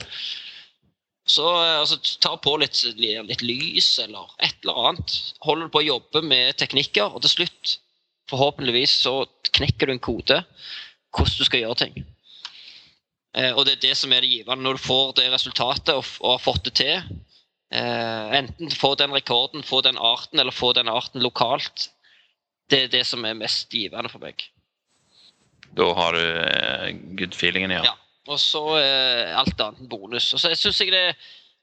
Så 1.29 1.47
altså, 1.55 1.99
ta 2.21 2.35
på 2.43 2.57
litt, 2.59 2.81
litt, 2.99 3.45
lys 3.47 3.95
eller 4.03 4.31
et 4.43 4.57
eller 4.65 4.81
annet. 4.89 5.19
Holder 5.47 5.69
du 5.69 5.75
på 5.75 5.83
å 5.83 5.87
jobbe 5.87 6.23
med 6.27 6.59
teknikker, 6.59 7.15
og 7.15 7.23
til 7.23 7.37
slutt, 7.37 7.77
forhåpentligvis, 8.31 8.95
så 9.05 9.23
knekker 9.55 9.89
du 9.89 9.97
en 9.97 10.03
kode 10.03 10.41
hvordan 11.13 11.39
du 11.39 11.47
skal 11.47 11.63
gjøre 11.63 11.81
ting. 11.83 12.03
Eh, 13.37 13.53
og 13.53 13.67
det 13.67 13.77
er 13.77 13.85
det 13.87 13.97
som 14.01 14.13
er 14.13 14.25
det 14.25 14.33
givende. 14.33 14.65
Når 14.65 14.79
du 14.79 14.87
får 14.87 15.15
det 15.21 15.29
resultatet 15.33 15.95
og, 15.95 16.07
og 16.21 16.35
har 16.35 16.43
fått 16.43 16.65
det 16.69 16.75
til, 16.81 17.21
eh, 17.73 18.37
enten 18.41 18.73
få 18.75 18.95
den 19.01 19.15
rekorden, 19.15 19.65
få 19.67 19.83
den 19.85 20.01
arten, 20.01 20.41
eller 20.41 20.57
få 20.57 20.73
den 20.77 20.91
arten 20.93 21.23
lokalt, 21.25 21.91
det 22.73 22.87
er 22.87 22.93
det 22.93 23.07
som 23.07 23.25
er 23.29 23.39
mest 23.39 23.73
givende 23.73 24.11
for 24.13 24.25
meg. 24.25 24.43
Da 25.77 25.89
har 25.97 26.17
du 26.17 26.25
eh, 26.25 26.89
good 27.21 27.37
feelingen, 27.37 27.73
ja. 27.73 27.85
ja. 27.93 27.97
Og 28.31 28.39
så 28.39 28.63
eh, 28.79 29.31
alt 29.35 29.61
annet 29.61 29.89
bonus. 29.91 30.31
Og 30.35 30.41
så 30.41 30.53
syns 30.55 30.81
jeg 30.81 30.93
det, 30.95 31.07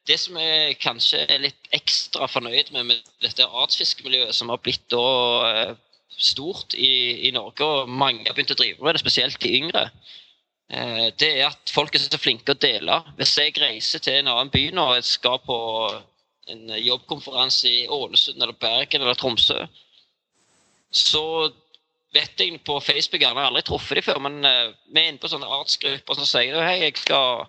det 0.09 0.17
som 0.19 0.37
jeg 0.39 0.79
kanskje 0.81 1.21
er 1.23 1.43
litt 1.45 1.69
ekstra 1.75 2.27
fornøyd 2.27 2.73
med 2.75 2.89
med 2.89 3.13
dette 3.23 3.45
artsfiskemiljøet, 3.45 4.35
som 4.35 4.51
har 4.51 4.59
blitt 4.63 4.83
da 4.91 5.05
eh, 5.49 5.75
stort 6.19 6.75
i, 6.75 7.29
i, 7.29 7.31
Norge, 7.31 7.63
og 7.63 7.89
mange 7.89 8.27
har 8.27 8.35
begynt 8.35 8.55
å 8.55 8.59
drive 8.59 8.83
med 8.83 8.97
det, 8.97 9.03
spesielt 9.03 9.39
de 9.39 9.53
yngre, 9.61 9.85
eh, 10.67 11.07
det 11.21 11.31
er 11.37 11.47
at 11.47 11.71
folk 11.71 11.95
er 11.95 12.03
så 12.03 12.19
flinke 12.19 12.55
å 12.55 12.59
dele. 12.59 12.99
Hvis 13.19 13.37
jeg 13.39 13.55
reiser 13.61 14.03
til 14.03 14.19
en 14.19 14.33
annen 14.33 14.51
by 14.51 14.65
nå 14.75 14.89
og 14.97 15.07
skal 15.07 15.39
på 15.45 15.59
en 16.49 16.75
jobbkonferanse 16.75 17.69
i 17.69 17.87
Ålesund 17.87 18.41
eller 18.41 18.57
Bergen 18.57 19.05
eller 19.05 19.15
Tromsø, 19.15 19.61
så 20.91 21.23
vet 22.15 22.41
jeg 22.41 22.61
på 22.65 22.79
Facebook, 22.81 23.21
jeg 23.21 23.35
har 23.35 23.49
aldri 23.49 23.63
truffet 23.67 23.99
dem 23.99 24.05
før, 24.05 24.21
men 24.25 24.39
uh, 24.45 24.71
vi 24.89 25.01
er 25.01 25.11
inne 25.11 25.21
på 25.21 25.29
sånne 25.31 25.49
artsgrupper 25.59 26.17
som 26.17 26.27
sier 26.27 26.57
hei, 26.65 26.79
jeg 26.85 26.97
skal 27.01 27.45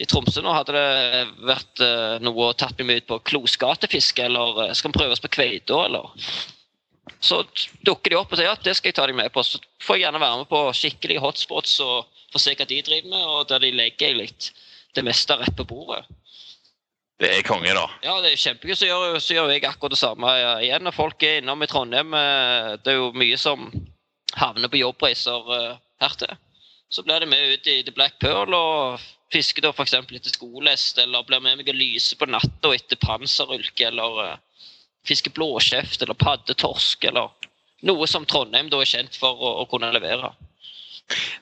i 0.00 0.08
Tromsø 0.08 0.40
nå 0.40 0.54
hadde 0.56 0.72
det 0.72 1.26
vært 1.44 1.82
uh, 1.84 2.16
noe 2.24 2.48
å 2.48 2.56
tatt 2.56 2.80
meg 2.80 3.02
ut 3.02 3.10
på 3.10 3.20
klosgatefiske, 3.32 4.24
eller 4.24 4.64
uh, 4.64 4.72
skal 4.76 4.92
vi 4.92 4.98
prøve 5.00 5.16
oss 5.16 5.24
på 5.24 5.32
kveita, 5.36 5.84
eller 5.86 6.08
Så 7.22 7.42
dukker 7.86 8.10
de 8.10 8.18
opp 8.18 8.32
og 8.32 8.40
sier 8.40 8.48
ja, 8.48 8.56
det 8.56 8.74
skal 8.78 8.90
jeg 8.90 8.96
ta 8.96 9.06
deg 9.06 9.18
med 9.18 9.30
på. 9.34 9.42
Så 9.46 9.60
får 9.84 9.98
jeg 9.98 10.04
gjerne 10.06 10.22
være 10.22 10.40
med 10.40 10.48
på 10.50 10.62
skikkelige 10.74 11.22
hotspots 11.22 11.76
og 11.84 12.08
få 12.32 12.40
se 12.40 12.54
hva 12.56 12.66
de 12.66 12.80
driver 12.82 13.12
med, 13.12 13.24
og 13.26 13.48
der 13.50 13.62
de 13.62 13.70
legger 13.74 14.16
litt 14.16 14.50
det 14.96 15.04
meste 15.06 15.36
rett 15.38 15.54
på 15.58 15.66
bordet. 15.68 16.02
Det 17.20 17.28
er 17.30 17.44
konge, 17.46 17.72
da. 17.76 17.84
Ja, 18.02 18.16
det 18.24 18.32
er 18.32 18.40
kjempegøy. 18.40 18.74
Så 18.78 18.88
gjør, 18.88 19.18
så 19.22 19.36
gjør 19.36 19.52
jeg 19.52 19.66
akkurat 19.68 19.94
det 19.94 20.00
samme 20.00 20.30
igjen. 20.64 20.82
Når 20.86 20.96
folk 20.96 21.22
er 21.26 21.40
innom 21.40 21.62
i 21.62 21.68
Trondheim, 21.70 22.14
eh, 22.18 22.72
det 22.82 22.94
er 22.94 22.98
jo 22.98 23.12
mye 23.14 23.38
som 23.38 23.68
havner 24.38 24.72
på 24.72 24.80
jobbreiser 24.80 25.52
eh, 25.58 25.82
her 26.02 26.16
til. 26.18 26.32
Så 26.92 27.04
blir 27.06 27.22
det 27.22 27.28
med 27.30 27.54
ut 27.54 27.68
i 27.70 27.82
The 27.86 27.94
Black 27.94 28.18
Pearl 28.20 28.52
og 28.56 29.04
fisker 29.32 29.64
da 29.64 29.72
f.eks. 29.72 29.94
etter 29.96 30.32
skolest, 30.34 30.98
eller 31.00 31.24
blir 31.24 31.40
med 31.40 31.60
meg 31.60 31.70
og 31.72 31.78
lyser 31.78 32.18
på 32.20 32.28
natta 32.28 32.72
etter 32.76 33.00
panserulke, 33.00 33.86
eller 33.88 34.18
uh, 34.20 34.34
fisker 35.08 35.32
blåkjeft 35.32 36.04
eller 36.04 36.18
paddetorsk, 36.20 37.06
eller 37.08 37.32
noe 37.88 38.08
som 38.10 38.26
Trondheim 38.28 38.68
da 38.70 38.82
er 38.82 38.90
kjent 38.90 39.16
for 39.18 39.40
å, 39.40 39.54
å 39.62 39.68
kunne 39.70 39.92
levere. 39.94 40.34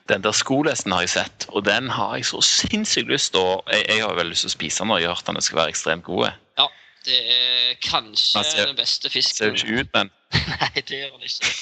Den 0.09 0.23
der 0.23 0.35
skolesten 0.35 0.91
har 0.91 1.05
jeg 1.05 1.13
sett, 1.15 1.45
og 1.49 1.65
den 1.65 1.89
har 1.89 2.15
jeg 2.17 2.25
så 2.29 2.41
sinnssykt 2.45 3.11
lyst 3.11 3.33
til. 3.35 3.61
Jeg, 3.71 3.85
jeg 3.89 4.03
har 4.03 4.15
vel 4.17 4.31
lyst 4.33 4.45
til 4.45 4.51
å 4.51 4.55
spise 4.55 4.83
den, 4.83 4.93
og 4.95 5.01
jeg 5.01 5.09
har 5.09 5.19
hørt 5.19 5.31
den 5.31 5.45
skal 5.45 5.61
være 5.61 5.73
ekstremt 5.75 6.05
god. 6.07 6.31
Ja, 6.59 6.67
det 7.07 7.21
er 7.35 7.79
kanskje 7.85 8.43
ser, 8.43 8.67
den 8.67 8.77
beste 8.79 9.09
fisken. 9.09 9.37
Ser 9.37 9.53
jo 9.53 9.59
ikke 9.59 9.85
ut, 9.85 9.95
men 9.95 10.11
Nei, 10.61 10.83
det 10.87 11.01
gjør 11.01 11.17
den 11.17 11.27
ikke. 11.27 11.53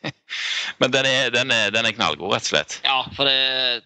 men 0.80 0.92
den 0.92 1.06
er, 1.06 1.30
den, 1.34 1.50
er, 1.50 1.70
den 1.74 1.86
er, 1.86 1.96
knallgod, 1.96 2.32
rett 2.32 2.48
og 2.48 2.52
slett. 2.54 2.78
Ja, 2.84 3.02
for 3.16 3.28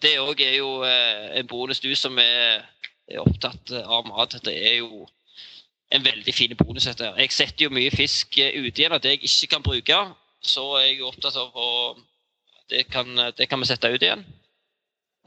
det 0.05 0.15
òg 0.23 0.41
er 0.45 0.57
jo 0.59 0.71
eh, 0.87 1.35
en 1.41 1.51
bonus. 1.51 1.83
Du 1.83 1.91
som 1.99 2.19
er, 2.23 2.63
er 3.11 3.23
opptatt 3.23 3.75
av 3.83 4.07
mat, 4.09 4.37
det 4.47 4.55
er 4.55 4.79
jo 4.83 5.07
en 5.95 6.05
veldig 6.05 6.35
fin 6.35 6.55
bonus. 6.59 6.89
Dette. 6.91 7.13
Jeg 7.19 7.35
setter 7.35 7.67
jo 7.67 7.75
mye 7.75 7.93
fisk 7.95 8.39
eh, 8.39 8.55
ute 8.59 8.83
igjen 8.83 8.97
at 8.97 9.07
jeg 9.07 9.23
ikke 9.23 9.55
kan 9.57 9.67
bruke. 9.67 10.01
Så 10.45 10.65
er 10.79 10.91
jeg 10.91 11.07
opptatt 11.07 11.39
av 11.41 11.55
å 11.57 11.69
det 12.71 12.87
kan, 12.93 13.17
det 13.37 13.47
kan 13.47 13.61
vi 13.61 13.69
sette 13.69 13.91
ut 13.93 14.03
igjen. 14.03 14.25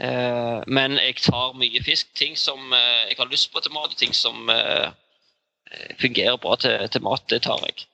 Eh, 0.02 0.62
men 0.70 0.98
jeg 1.02 1.18
tar 1.26 1.56
mye 1.58 1.82
fisk. 1.86 2.10
Ting 2.18 2.38
som 2.38 2.74
eh, 2.74 3.10
jeg 3.10 3.18
har 3.20 3.30
lyst 3.32 3.52
på 3.54 3.62
til 3.64 3.74
mat, 3.74 3.94
og 3.94 4.00
ting 4.00 4.14
som 4.16 4.50
eh, 4.54 4.90
fungerer 6.02 6.38
bra 6.42 6.58
til, 6.62 6.78
til, 6.94 7.06
mat, 7.06 7.26
det 7.34 7.44
tar 7.48 7.64
jeg. 7.66 7.88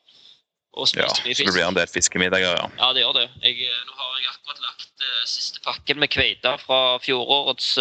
Og 0.74 0.90
ja, 0.98 1.08
Så 1.08 1.22
det 1.24 1.54
blir 1.54 1.68
en 1.68 1.78
del 1.78 1.88
fiskemiddager, 1.88 2.58
ja. 2.58 2.70
Ja, 2.80 2.92
det 2.94 3.04
gjør 3.06 3.20
det. 3.20 3.28
Jeg, 3.46 3.70
nå 3.88 3.94
har 4.00 4.16
jeg 4.18 4.32
akkurat 4.32 4.64
lagt 4.66 5.04
uh, 5.06 5.20
siste 5.30 5.62
pakken 5.62 6.00
med 6.02 6.10
kveite 6.10 6.56
fra 6.64 6.98
fjorårets 7.04 7.76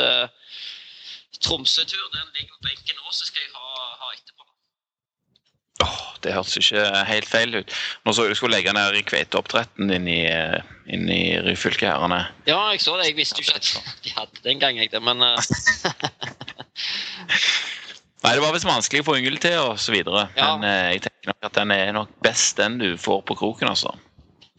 Tromsø-tur. 1.40 2.04
Den 2.12 2.28
ligger 2.36 2.52
på 2.52 2.68
benken 2.68 3.00
nå, 3.00 3.14
så 3.16 3.24
skal 3.30 3.40
jeg 3.46 3.54
ha, 3.56 3.86
ha. 4.02 4.10
Oh, 5.82 5.98
det 6.22 6.34
hørtes 6.36 6.58
ikke 6.60 6.82
helt 7.08 7.28
feil 7.28 7.56
ut. 7.56 7.74
Nå 8.06 8.14
så 8.14 8.26
du 8.28 8.34
skulle 8.38 8.56
legge 8.56 8.74
ned 8.76 8.98
kveiteoppdretten 9.08 9.90
inn 9.96 10.06
i, 10.10 10.20
inn 10.94 11.08
i 11.10 11.22
Ryfylke 11.42 11.88
herrene. 11.88 12.20
Ja, 12.46 12.60
jeg 12.72 12.84
så 12.84 12.96
det. 13.00 13.10
Jeg 13.10 13.18
visste 13.18 13.42
jo 13.42 13.48
ikke 13.48 13.58
at 13.58 14.04
de 14.04 14.14
hadde 14.16 14.44
det 14.44 14.54
engang, 14.54 14.78
jeg. 14.78 14.92
Men 15.02 15.24
uh... 15.24 15.36
Nei, 18.22 18.36
det 18.36 18.42
var 18.44 18.54
visst 18.54 18.68
vanskelig 18.68 19.02
å 19.02 19.08
få 19.08 19.18
yngel 19.18 19.38
til 19.42 19.58
og 19.58 19.80
så 19.82 19.94
videre. 19.94 20.28
Ja. 20.38 20.52
Men 20.54 20.68
uh, 20.68 20.90
jeg 20.94 21.02
tenker 21.08 21.32
nok 21.32 21.48
at 21.50 21.58
den 21.58 21.74
er 21.74 21.94
nok 21.96 22.12
best 22.22 22.60
den 22.60 22.78
du 22.78 22.92
får 23.00 23.24
på 23.26 23.38
kroken, 23.40 23.72
altså. 23.72 23.90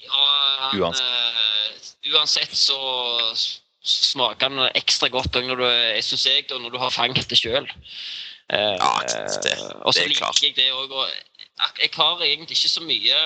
Ja, 0.03 0.24
han, 0.65 0.82
uansett. 0.82 1.07
Uh, 1.07 2.17
uansett 2.17 2.57
så 2.57 2.80
smaker 3.84 4.51
den 4.51 4.67
ekstra 4.80 5.09
godt 5.11 5.36
når 5.43 5.59
du, 5.59 5.65
jeg 5.67 6.03
synes 6.07 6.28
jeg, 6.28 6.45
når 6.51 6.76
du 6.76 6.80
har 6.82 6.91
fanget 6.93 7.30
det 7.32 7.39
sjøl. 7.39 7.67
Uh, 8.53 8.75
ja, 8.77 8.89
det, 9.41 9.53
og 9.81 9.95
så 9.95 10.03
liker 10.05 10.43
jeg 10.43 10.55
det 10.59 10.69
òg. 10.75 10.91
Jeg 11.81 11.89
har 11.95 12.21
egentlig 12.21 12.57
ikke 12.57 12.69
så 12.69 12.83
mye 12.85 13.21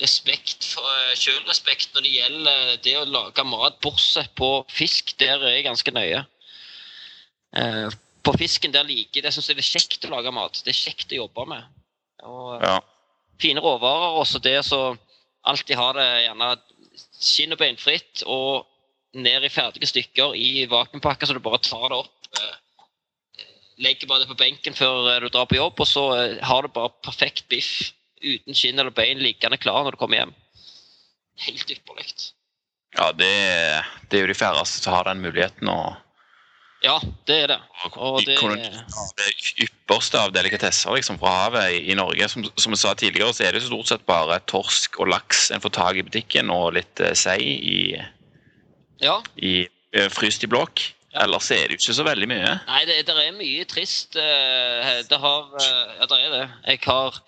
respekt 0.00 0.64
for 0.74 1.16
sjølrespekt 1.16 1.94
når 1.94 2.04
det 2.04 2.14
gjelder 2.14 2.72
det 2.84 2.96
å 3.00 3.06
lage 3.08 3.44
mat, 3.48 3.78
bortsett 3.84 4.32
på 4.38 4.50
fisk. 4.72 5.14
Der 5.20 5.40
er 5.40 5.56
jeg 5.56 5.66
ganske 5.68 5.94
nøye. 5.94 6.24
Eh, 7.56 7.88
på 8.26 8.34
fisken 8.36 8.74
der 8.74 8.86
liker 8.86 9.20
jeg 9.20 9.26
det 9.26 9.32
syns 9.34 9.48
jeg 9.50 9.58
det 9.58 9.64
er 9.64 9.72
kjekt 9.72 10.06
å 10.08 10.12
lage 10.12 10.34
mat. 10.34 10.60
Det 10.64 10.72
er 10.72 10.80
kjekt 10.80 11.14
å 11.14 11.22
jobbe 11.22 11.46
med. 11.52 11.68
Og, 12.26 12.56
ja. 12.64 12.78
Fine 13.40 13.62
råvarer. 13.64 14.20
Også 14.20 14.40
det 14.42 14.58
så 14.66 14.80
alltid 15.46 15.78
ha 15.78 15.90
det 15.96 16.08
gjerne 16.26 16.52
skinn 17.16 17.54
og 17.54 17.60
beinfritt 17.60 18.24
og 18.26 18.66
ned 19.16 19.46
i 19.46 19.52
ferdige 19.52 19.88
stykker 19.88 20.34
i 20.36 20.66
vakuumpakker, 20.68 21.28
så 21.28 21.36
du 21.36 21.40
bare 21.44 21.60
tar 21.64 21.88
det 21.92 22.00
opp. 22.02 22.30
Uh, 22.36 22.56
legger 23.82 24.08
bare 24.08 24.24
det 24.24 24.30
på 24.30 24.38
benken 24.40 24.76
før 24.76 25.10
eh, 25.12 25.20
du 25.24 25.28
drar 25.28 25.48
på 25.50 25.58
jobb, 25.58 25.80
og 25.82 25.90
så 25.90 26.06
eh, 26.16 26.38
har 26.44 26.64
du 26.64 26.72
bare 26.72 26.94
perfekt 27.04 27.46
biff 27.52 27.92
uten 28.24 28.56
skinn 28.56 28.78
eller 28.80 28.94
bein 28.94 29.20
liggende 29.20 29.58
klar 29.60 29.84
når 29.84 29.96
du 29.96 30.00
kommer 30.00 30.22
hjem. 30.22 30.34
Helt 31.46 31.70
ypperlig. 31.70 32.08
Ja, 32.96 33.10
det, 33.12 33.28
det, 34.08 34.16
er 34.16 34.24
jo 34.24 34.32
de 34.32 34.38
færreste 34.38 34.80
som 34.80 34.96
har 34.96 35.08
den 35.08 35.20
muligheten. 35.20 35.68
og 35.68 35.96
ja, 36.84 36.96
det 37.28 37.36
er 37.42 37.50
det. 37.50 37.58
Og 37.96 38.20
det, 38.24 38.36
det 38.36 39.28
ypperste 39.64 40.20
av 40.20 40.32
delikatesser 40.34 40.96
liksom, 40.96 41.18
fra 41.20 41.32
havet 41.42 41.72
i, 41.74 41.80
i 41.92 41.96
Norge. 41.98 42.28
Som, 42.30 42.44
som 42.56 42.74
jeg 42.74 42.82
sa 42.82 42.92
tidligere, 42.94 43.32
så 43.34 43.46
er 43.46 43.56
det 43.56 43.64
stort 43.64 43.90
sett 43.90 44.04
bare 44.08 44.38
torsk 44.48 45.00
og 45.00 45.10
laks 45.12 45.48
en 45.52 45.64
får 45.64 45.74
tak 45.76 46.00
i 46.00 46.04
butikken, 46.06 46.52
og 46.52 46.76
litt 46.76 47.02
uh, 47.02 47.12
sei 47.16 47.38
i, 47.56 47.80
ja. 49.02 49.18
i 49.36 49.56
uh, 49.96 50.08
fryst 50.12 50.44
i 50.46 50.50
blokk. 50.52 50.84
Ellers 51.22 51.50
er 51.54 51.66
det 51.66 51.76
jo 51.76 51.80
ikke 51.80 51.96
så 51.98 52.04
veldig 52.06 52.28
mye. 52.30 52.52
Nei, 52.68 52.82
det, 52.88 52.98
det 53.08 53.16
er 53.22 53.34
mye 53.36 53.64
trist. 53.68 54.18
Eh, 54.20 54.92
det 55.08 55.18
har 55.22 55.56
eh, 55.62 55.96
Ja, 56.00 56.08
det 56.10 56.20
er 56.20 56.34
det. 56.34 56.44
Jeg 56.66 56.82
har 56.86 57.20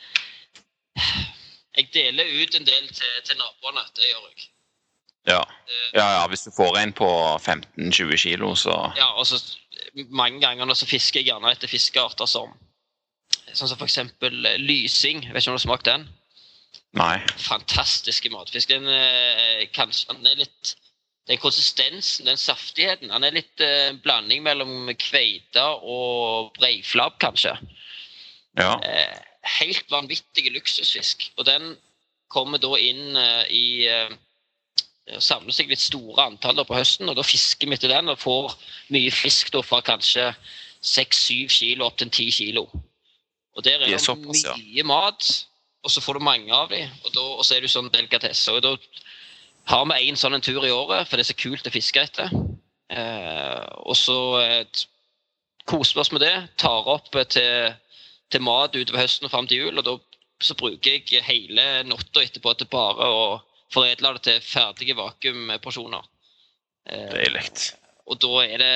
Jeg 1.78 1.90
deler 1.94 2.30
ut 2.42 2.56
en 2.58 2.66
del 2.66 2.88
til, 2.90 3.18
til 3.24 3.38
naboene. 3.38 3.84
Det 3.96 4.08
gjør 4.10 4.24
jeg. 4.28 4.48
Ja. 5.28 5.42
ja, 5.92 6.06
ja, 6.16 6.22
hvis 6.30 6.46
du 6.46 6.50
får 6.56 6.78
en 6.80 6.92
på 6.96 7.08
15-20 7.36 8.16
kilo, 8.16 8.54
så 8.56 8.72
Ja, 8.96 9.10
og 9.20 9.26
så 9.26 9.36
mange 10.08 10.40
ganger 10.40 10.72
så 10.74 10.88
fisker 10.88 11.20
jeg 11.20 11.28
gjerne 11.28 11.52
etter 11.52 11.70
fiskearter 11.70 12.28
som 12.30 12.54
Sånn 13.56 13.70
som 13.70 13.80
f.eks. 13.80 13.98
lysing. 14.60 15.22
Vet 15.32 15.40
ikke 15.40 15.52
om 15.52 15.56
du 15.56 15.58
har 15.58 15.64
smakt 15.64 15.86
den? 15.88 16.02
Nei. 16.96 17.18
fantastiske 17.40 18.30
matfisk. 18.32 18.68
Den, 18.68 18.88
eh, 18.88 19.66
kanskje, 19.72 20.12
den 20.12 20.26
er 20.26 20.40
litt 20.42 20.74
Den 21.28 21.40
konsistensen, 21.42 22.24
den 22.24 22.40
saftigheten 22.40 23.10
Han 23.12 23.24
er 23.26 23.34
litt 23.36 23.60
eh, 23.60 23.92
blanding 24.00 24.42
mellom 24.46 24.88
kveite 24.96 25.64
og 25.84 26.54
breiflabb, 26.56 27.18
kanskje. 27.20 27.52
Ja. 28.56 28.78
Eh, 28.80 29.18
helt 29.60 29.90
vanvittig 29.92 30.48
luksusfisk. 30.54 31.28
Og 31.36 31.46
den 31.48 31.74
kommer 32.32 32.60
da 32.62 32.72
inn 32.80 33.16
eh, 33.16 33.44
i 33.52 33.68
eh, 33.90 34.16
Samler 35.24 35.54
seg 35.56 35.70
litt 35.72 35.80
store 35.80 36.26
antall 36.28 36.58
på 36.68 36.76
høsten, 36.76 37.08
og 37.08 37.14
da 37.16 37.22
fisker 37.24 37.70
vi 37.70 37.78
til 37.80 37.88
den 37.88 38.10
og 38.12 38.18
får 38.20 38.50
mye 38.92 39.08
fisk 39.08 39.48
da 39.54 39.62
fra 39.64 39.78
kanskje 39.80 40.26
6-7 40.84 41.46
kilo 41.48 41.86
opp 41.86 41.96
til 41.96 42.10
10 42.10 42.34
kilo. 42.36 42.66
Og 43.56 43.64
der 43.64 43.80
er 43.80 43.88
det 43.88 44.02
såpass, 44.04 44.44
ja. 44.44 44.52
mye 44.60 44.84
mat, 44.84 45.30
og 45.80 45.94
så 45.94 46.02
får 46.04 46.18
du 46.18 46.26
mange 46.28 46.52
av 46.52 46.68
dem, 46.68 46.92
og, 47.06 47.08
da, 47.14 47.24
og 47.24 47.40
så 47.40 47.56
er 47.56 47.64
du 47.64 47.72
sånn 47.72 47.88
delikatesse. 47.94 48.52
Og 48.52 48.60
da 48.66 48.74
har 49.68 49.84
vi 49.90 50.08
én 50.08 50.16
sånn 50.16 50.36
en 50.36 50.44
tur 50.44 50.64
i 50.64 50.72
året, 50.72 51.08
for 51.08 51.16
det 51.18 51.26
er 51.26 51.30
så 51.32 51.38
kult 51.38 51.68
å 51.68 51.74
fiske 51.74 52.00
etter. 52.00 52.32
Eh, 52.88 53.64
og 53.84 53.96
så 53.98 54.18
eh, 54.40 54.84
koser 55.68 55.98
vi 55.98 56.04
oss 56.04 56.12
med 56.14 56.24
det, 56.24 56.34
tar 56.60 56.88
opp 56.88 57.12
eh, 57.18 57.28
til, 57.28 57.74
til 58.32 58.44
mat 58.44 58.76
utover 58.76 59.02
høsten 59.02 59.28
og 59.28 59.34
fram 59.34 59.48
til 59.50 59.66
jul, 59.66 59.76
og 59.76 59.84
da 59.84 59.98
så 60.40 60.54
bruker 60.54 61.02
jeg 61.02 61.26
hele 61.26 61.66
natta 61.88 62.22
etterpå 62.22 62.54
til 62.54 62.70
bare 62.70 63.10
å 63.10 63.22
foredle 63.74 64.14
det 64.16 64.24
til 64.28 64.40
ferdige 64.46 64.96
vakuumporsjoner. 64.96 66.08
Eh, 66.88 67.12
Deilig. 67.12 67.44
og 68.08 68.20
da 68.22 68.44
er 68.46 68.62
det 68.62 68.74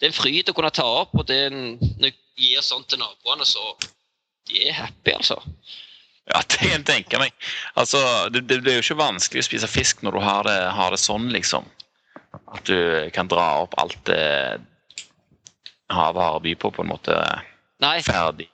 det 0.00 0.06
er 0.06 0.14
en 0.14 0.16
fryd 0.16 0.48
å 0.48 0.54
kunne 0.56 0.72
ta 0.72 0.86
opp, 1.02 1.12
og 1.12 1.26
det 1.28 1.36
er 1.36 1.50
en, 1.52 1.74
når 2.00 2.08
jeg 2.08 2.14
gir 2.40 2.62
sånt 2.64 2.86
til 2.88 3.02
naboene, 3.02 3.44
så 3.44 3.74
de 4.48 4.62
er 4.70 4.78
happy, 4.78 5.12
altså. 5.12 5.36
Ja, 6.28 6.42
det 6.48 6.58
kan 6.60 6.74
jeg 6.74 6.86
tenke 6.88 7.20
meg. 7.22 7.34
Altså, 7.80 8.00
det, 8.32 8.44
det 8.50 8.60
blir 8.64 8.78
jo 8.78 8.84
ikke 8.84 9.00
vanskelig 9.00 9.44
å 9.44 9.48
spise 9.48 9.70
fisk 9.70 10.04
når 10.06 10.18
du 10.18 10.24
har 10.24 10.48
det, 10.48 10.58
har 10.76 10.94
det 10.94 11.00
sånn, 11.02 11.30
liksom. 11.34 11.68
At 12.50 12.66
du 12.66 13.08
kan 13.14 13.30
dra 13.30 13.46
opp 13.64 13.76
alt 13.80 13.98
det 14.06 14.60
havet 15.90 16.22
har 16.22 16.38
å 16.38 16.42
by 16.44 16.54
på, 16.58 16.70
på 16.74 16.84
en 16.84 16.92
måte 16.92 17.16
Nei, 17.82 17.96
ferdig, 18.04 18.46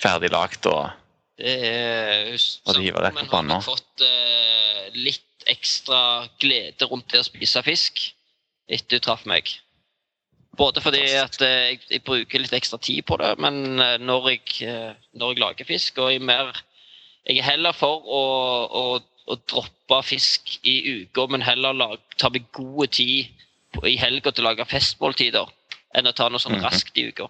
ferdig 0.00 0.30
lagt 0.30 0.68
og 0.70 0.90
det 1.40 1.54
er 1.56 2.80
hiver 2.82 3.06
rett 3.06 3.16
på 3.16 3.30
panna. 3.30 3.56
har 3.56 3.64
fått 3.64 4.04
uh, 4.04 4.90
litt 4.92 5.46
ekstra 5.48 6.28
glede 6.42 6.84
rundt 6.90 7.08
det 7.14 7.22
å 7.22 7.26
spise 7.26 7.62
fisk 7.64 8.02
etter 8.68 8.98
du 9.00 9.04
traff 9.06 9.24
meg. 9.26 9.48
Både 10.60 10.82
fordi 10.84 11.00
at 11.16 11.40
eh, 11.42 11.70
jeg, 11.70 11.78
jeg 11.88 12.02
bruker 12.04 12.42
litt 12.42 12.52
ekstra 12.54 12.76
tid 12.82 13.06
på 13.08 13.16
det, 13.22 13.30
men 13.40 13.80
eh, 13.80 13.96
når 14.02 14.28
jeg, 14.34 14.74
når 15.16 15.32
jeg 15.32 15.40
lager 15.40 15.68
fisk, 15.68 15.98
og 16.02 16.10
jeg 16.12 16.20
er 16.20 16.26
mer 16.28 16.60
Jeg 17.30 17.38
er 17.38 17.46
heller 17.52 17.74
for 17.76 18.02
å, 18.10 18.20
å, 18.66 18.84
å 19.30 19.36
droppe 19.50 20.00
fisk 20.08 20.56
i 20.66 20.76
uka, 21.04 21.28
men 21.30 21.44
heller 21.46 21.76
lag, 21.78 22.00
ta 22.18 22.30
meg 22.34 22.48
god 22.56 22.90
tid 22.96 23.28
på, 23.76 23.84
i 23.86 23.94
helga 24.00 24.32
til 24.34 24.42
å 24.42 24.48
lage 24.50 24.66
festmåltider, 24.66 25.46
enn 25.94 26.10
å 26.10 26.14
ta 26.16 26.26
noe 26.30 26.42
sånn 26.42 26.56
Mhm. 26.58 26.64
raskt 26.66 26.98
i 26.98 27.06
uka. 27.12 27.28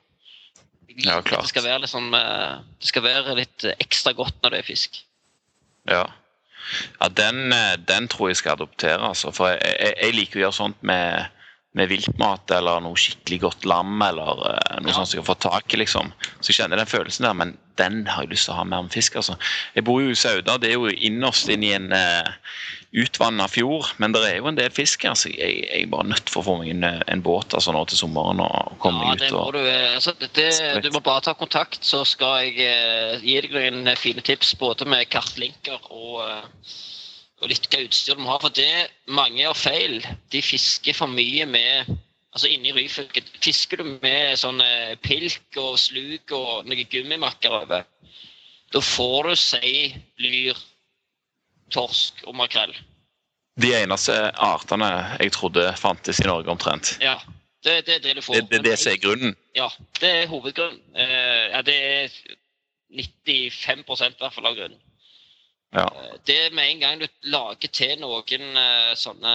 Ja, 1.05 1.21
klart. 1.23 1.45
Det 1.45 1.53
skal 1.53 1.67
være 1.69 1.83
litt, 1.85 1.93
sånn, 1.93 2.09
eh, 2.17 2.63
det 2.81 2.89
skal 2.89 3.05
være 3.05 3.37
litt 3.39 3.67
ekstra 3.79 4.13
godt 4.17 4.41
når 4.43 4.51
det 4.57 4.59
er 4.63 4.69
fisk. 4.71 5.03
Ja. 5.89 6.07
ja 7.01 7.09
den, 7.09 7.53
eh, 7.53 7.77
den 7.77 8.09
tror 8.09 8.31
jeg 8.33 8.41
skal 8.41 8.57
adoptere, 8.57 8.99
altså. 9.01 9.33
For 9.37 9.53
jeg, 9.53 9.61
jeg, 9.63 9.95
jeg 10.03 10.17
liker 10.17 10.41
å 10.41 10.43
gjøre 10.47 10.59
sånt 10.63 10.83
med, 10.83 11.29
med 11.79 11.89
viltmat 11.93 12.51
eller 12.57 12.81
noe 12.83 12.99
skikkelig 12.99 13.41
godt 13.45 13.65
lam 13.71 14.01
eller 14.03 14.45
eh, 14.55 14.81
noe 14.81 14.91
Ja. 14.91 14.97
sånt 14.97 15.09
som 15.13 15.19
jeg 15.21 15.23
har 15.27 15.31
fått 15.35 15.45
tak 15.47 15.75
i, 15.77 15.83
liksom. 15.85 16.13
Så 16.41 16.51
jeg 16.51 16.59
kjenner 16.65 16.81
den 16.81 16.91
følelsen 16.91 17.29
der, 17.29 17.37
men 17.45 17.59
den 17.81 18.05
har 18.11 18.27
jeg 18.27 18.35
lyst 18.35 18.49
til 18.49 18.55
å 18.55 18.61
ha 18.61 18.67
mer 18.69 18.85
med 18.87 18.95
fisk, 18.95 19.17
altså. 19.21 19.39
Jeg 19.75 19.87
bor 19.89 20.03
jo 20.05 20.13
i 20.13 20.19
Sauda, 20.19 20.59
det 20.61 20.71
er 20.71 20.79
jo 20.79 20.93
innerst 20.93 21.51
inne 21.51 21.71
i 21.71 21.75
en 21.79 21.91
uh, 21.97 22.31
utvanna 22.91 23.47
fjord, 23.49 23.87
men 24.03 24.15
det 24.15 24.23
er 24.27 24.39
jo 24.41 24.49
en 24.51 24.59
del 24.59 24.73
fisk 24.75 25.05
her, 25.07 25.15
så 25.19 25.31
jeg, 25.31 25.63
jeg 25.63 25.85
er 25.85 25.91
bare 25.93 26.09
nødt 26.11 26.31
for 26.33 26.43
å 26.43 26.47
få 26.49 26.57
meg 26.59 26.73
en, 26.73 26.87
eh, 26.89 27.03
en 27.13 27.23
båt 27.23 27.55
altså 27.55 27.75
nå 27.75 27.85
til 27.87 28.01
sommeren 28.01 28.43
og 28.43 28.73
komme 28.83 29.05
Ja, 29.05 29.13
meg 29.13 29.23
det 29.23 29.29
ut 29.31 29.37
må 29.37 29.43
og 29.45 29.55
du, 29.55 29.61
eh, 29.63 29.95
altså, 29.95 30.15
det, 30.19 30.49
du 30.83 30.91
må 30.97 31.03
bare 31.07 31.23
ta 31.29 31.37
kontakt, 31.39 31.79
så 31.87 32.03
skal 32.09 32.49
jeg 32.49 32.67
uh, 32.67 33.23
gi 33.23 33.39
deg 33.45 33.55
noen 33.55 33.93
eh, 33.93 33.99
fine 33.99 34.25
tips 34.27 34.57
både 34.59 34.89
med 34.91 35.07
kartlinker 35.13 35.79
og, 35.87 36.19
uh, 36.27 36.75
og 37.41 37.53
litt 37.53 37.71
hva 37.71 37.85
utstyr 37.87 38.19
du 38.19 38.25
må 38.25 38.33
ha. 38.33 38.41
For 38.43 38.59
det 38.59 38.91
mange 39.09 39.39
gjør 39.45 39.57
feil. 39.57 40.01
De 40.35 40.43
fisker 40.45 40.99
for 40.99 41.15
mye 41.15 41.47
med 41.49 41.95
Altså 42.31 42.47
Inni 42.47 42.71
Ryfylke 42.75 43.23
fisker 43.43 43.81
du 43.81 43.97
med 44.03 44.39
sånn 44.39 44.61
eh, 44.63 44.95
pilk 45.03 45.57
og 45.59 45.75
sluk 45.83 46.31
og 46.37 46.69
noen 46.69 46.87
gummimakker 46.91 47.57
over. 47.63 47.87
Da 48.71 48.83
får 48.85 49.27
du 49.27 49.35
sei, 49.41 49.73
lyr, 50.23 50.59
torsk 51.75 52.23
og 52.31 52.37
makrell. 52.39 52.77
De 53.61 53.73
eneste 53.75 54.15
artene 54.39 54.91
jeg 55.19 55.35
trodde 55.35 55.65
fantes 55.79 56.23
i 56.23 56.29
Norge, 56.29 56.53
omtrent. 56.53 56.95
Ja, 57.03 57.17
det, 57.67 57.81
det 57.89 57.97
er 57.99 58.05
det 58.05 58.15
du 58.21 58.23
får. 58.23 58.39
Det, 58.39 58.47
det 58.51 58.61
er 58.61 58.85
det 58.85 58.93
er 58.93 59.03
grunnen. 59.03 59.35
Ja, 59.59 59.67
det 59.99 60.13
er 60.21 60.31
hovedgrunnen. 60.31 60.81
Eh, 60.95 61.51
ja, 61.51 61.65
det 61.67 61.77
er 61.89 62.15
95% 62.95 64.15
i 64.15 64.23
hvert 64.23 64.39
fall 64.39 64.49
av 64.53 64.57
grunnen. 64.57 64.79
Ja. 65.75 65.87
Eh, 65.87 66.15
det 66.27 66.41
med 66.55 66.71
en 66.71 66.81
gang 66.81 67.03
du 67.03 67.07
lager 67.23 67.75
til 67.75 67.99
noen 68.01 68.47
eh, 68.63 68.95
sånne 68.99 69.35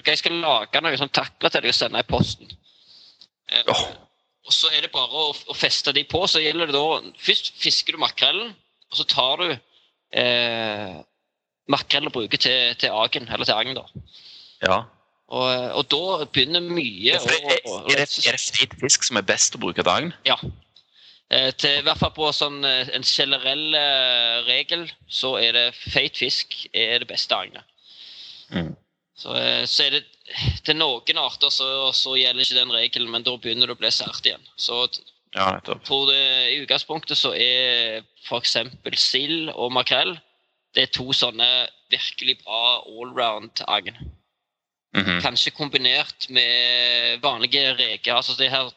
Jeg 0.00 0.18
skal 0.18 0.38
lage 0.40 0.80
noe 0.82 0.96
sånn 0.98 1.12
takler 1.12 1.52
til 1.52 1.62
deg 1.66 1.72
og 1.74 1.76
sende 1.76 2.00
i 2.00 2.06
posten. 2.08 2.48
Eh, 3.52 3.62
Åh. 3.68 3.82
Og 4.48 4.54
så 4.56 4.70
er 4.74 4.80
det 4.86 4.90
bare 4.94 5.12
å, 5.12 5.28
å 5.52 5.54
feste 5.54 5.92
de 5.94 6.02
på. 6.08 6.24
Så 6.26 6.40
gjelder 6.42 6.70
det 6.72 6.74
da 6.74 7.12
Først 7.22 7.52
fisker 7.62 7.94
du 7.94 8.00
makrellen, 8.02 8.54
og 8.90 8.98
så 8.98 9.04
tar 9.06 9.42
du 9.44 9.52
eh, 10.18 10.96
makrell 11.70 12.08
og 12.08 12.16
bruker 12.16 12.40
til, 12.42 12.72
til 12.80 12.90
agen, 12.96 13.28
eller 13.30 13.46
til 13.48 13.54
agn. 13.60 13.78
da. 13.78 13.86
ja. 14.66 14.80
Og, 15.32 15.46
og 15.78 15.86
da 15.88 16.24
begynner 16.28 16.60
mye 16.60 17.14
det, 17.14 17.20
å- 17.22 17.70
å- 17.70 17.76
er, 17.88 18.02
det, 18.02 18.08
er 18.28 18.36
det 18.36 18.42
feit 18.52 18.74
fisk 18.82 19.06
som 19.06 19.16
er 19.16 19.24
best 19.24 19.54
å 19.56 19.60
bruke 19.62 19.80
til 19.80 19.88
agen? 19.88 20.10
Ja. 20.28 20.34
Eh, 21.32 21.48
til, 21.56 21.78
I 21.78 21.84
hvert 21.86 22.02
fall 22.02 22.12
på 22.12 22.26
sånn, 22.36 22.58
eh, 22.68 22.90
en 22.92 23.06
generell 23.08 23.62
eh, 23.78 24.42
regel 24.44 24.82
så 25.08 25.30
er 25.40 25.54
det 25.56 25.62
feit 25.78 26.20
fisk 26.20 26.58
er 26.76 26.98
det 27.00 27.08
beste 27.08 27.32
agnet. 27.38 27.64
Mm. 28.52 28.74
Så, 29.18 29.34
eh, 29.36 29.64
så 29.68 29.86
er 29.86 29.98
det 29.98 30.04
til 30.64 30.78
noen 30.78 31.20
arter 31.20 31.52
så, 31.52 31.66
så 31.96 32.16
gjelder 32.16 32.44
ikke 32.44 32.58
den 32.60 32.74
regelen, 32.74 33.10
men 33.12 33.26
da 33.26 33.36
begynner 33.36 33.68
det 33.68 33.76
å 33.76 33.82
bli 33.82 33.90
sært 33.92 34.26
igjen. 34.26 34.44
Så 34.56 34.86
Ja, 35.32 35.60
tror 35.64 36.10
det, 36.10 36.20
i 36.52 36.60
utgangspunktet 36.60 37.16
så 37.16 37.32
er 37.32 38.02
f.eks. 38.26 38.56
sild 39.00 39.48
og 39.54 39.72
makrell 39.72 40.18
det 40.72 40.86
er 40.86 40.92
to 40.92 41.12
sånne 41.16 41.46
virkelig 41.92 42.38
bra 42.44 42.80
allround-agn. 42.88 43.96
Mhm. 44.96 45.20
Kanskje 45.24 45.52
kombinert 45.56 46.28
med 46.28 47.20
vanlige 47.24 47.74
reker. 47.76 48.14
Altså 48.14 48.36
det 48.38 48.50
her 48.52 48.70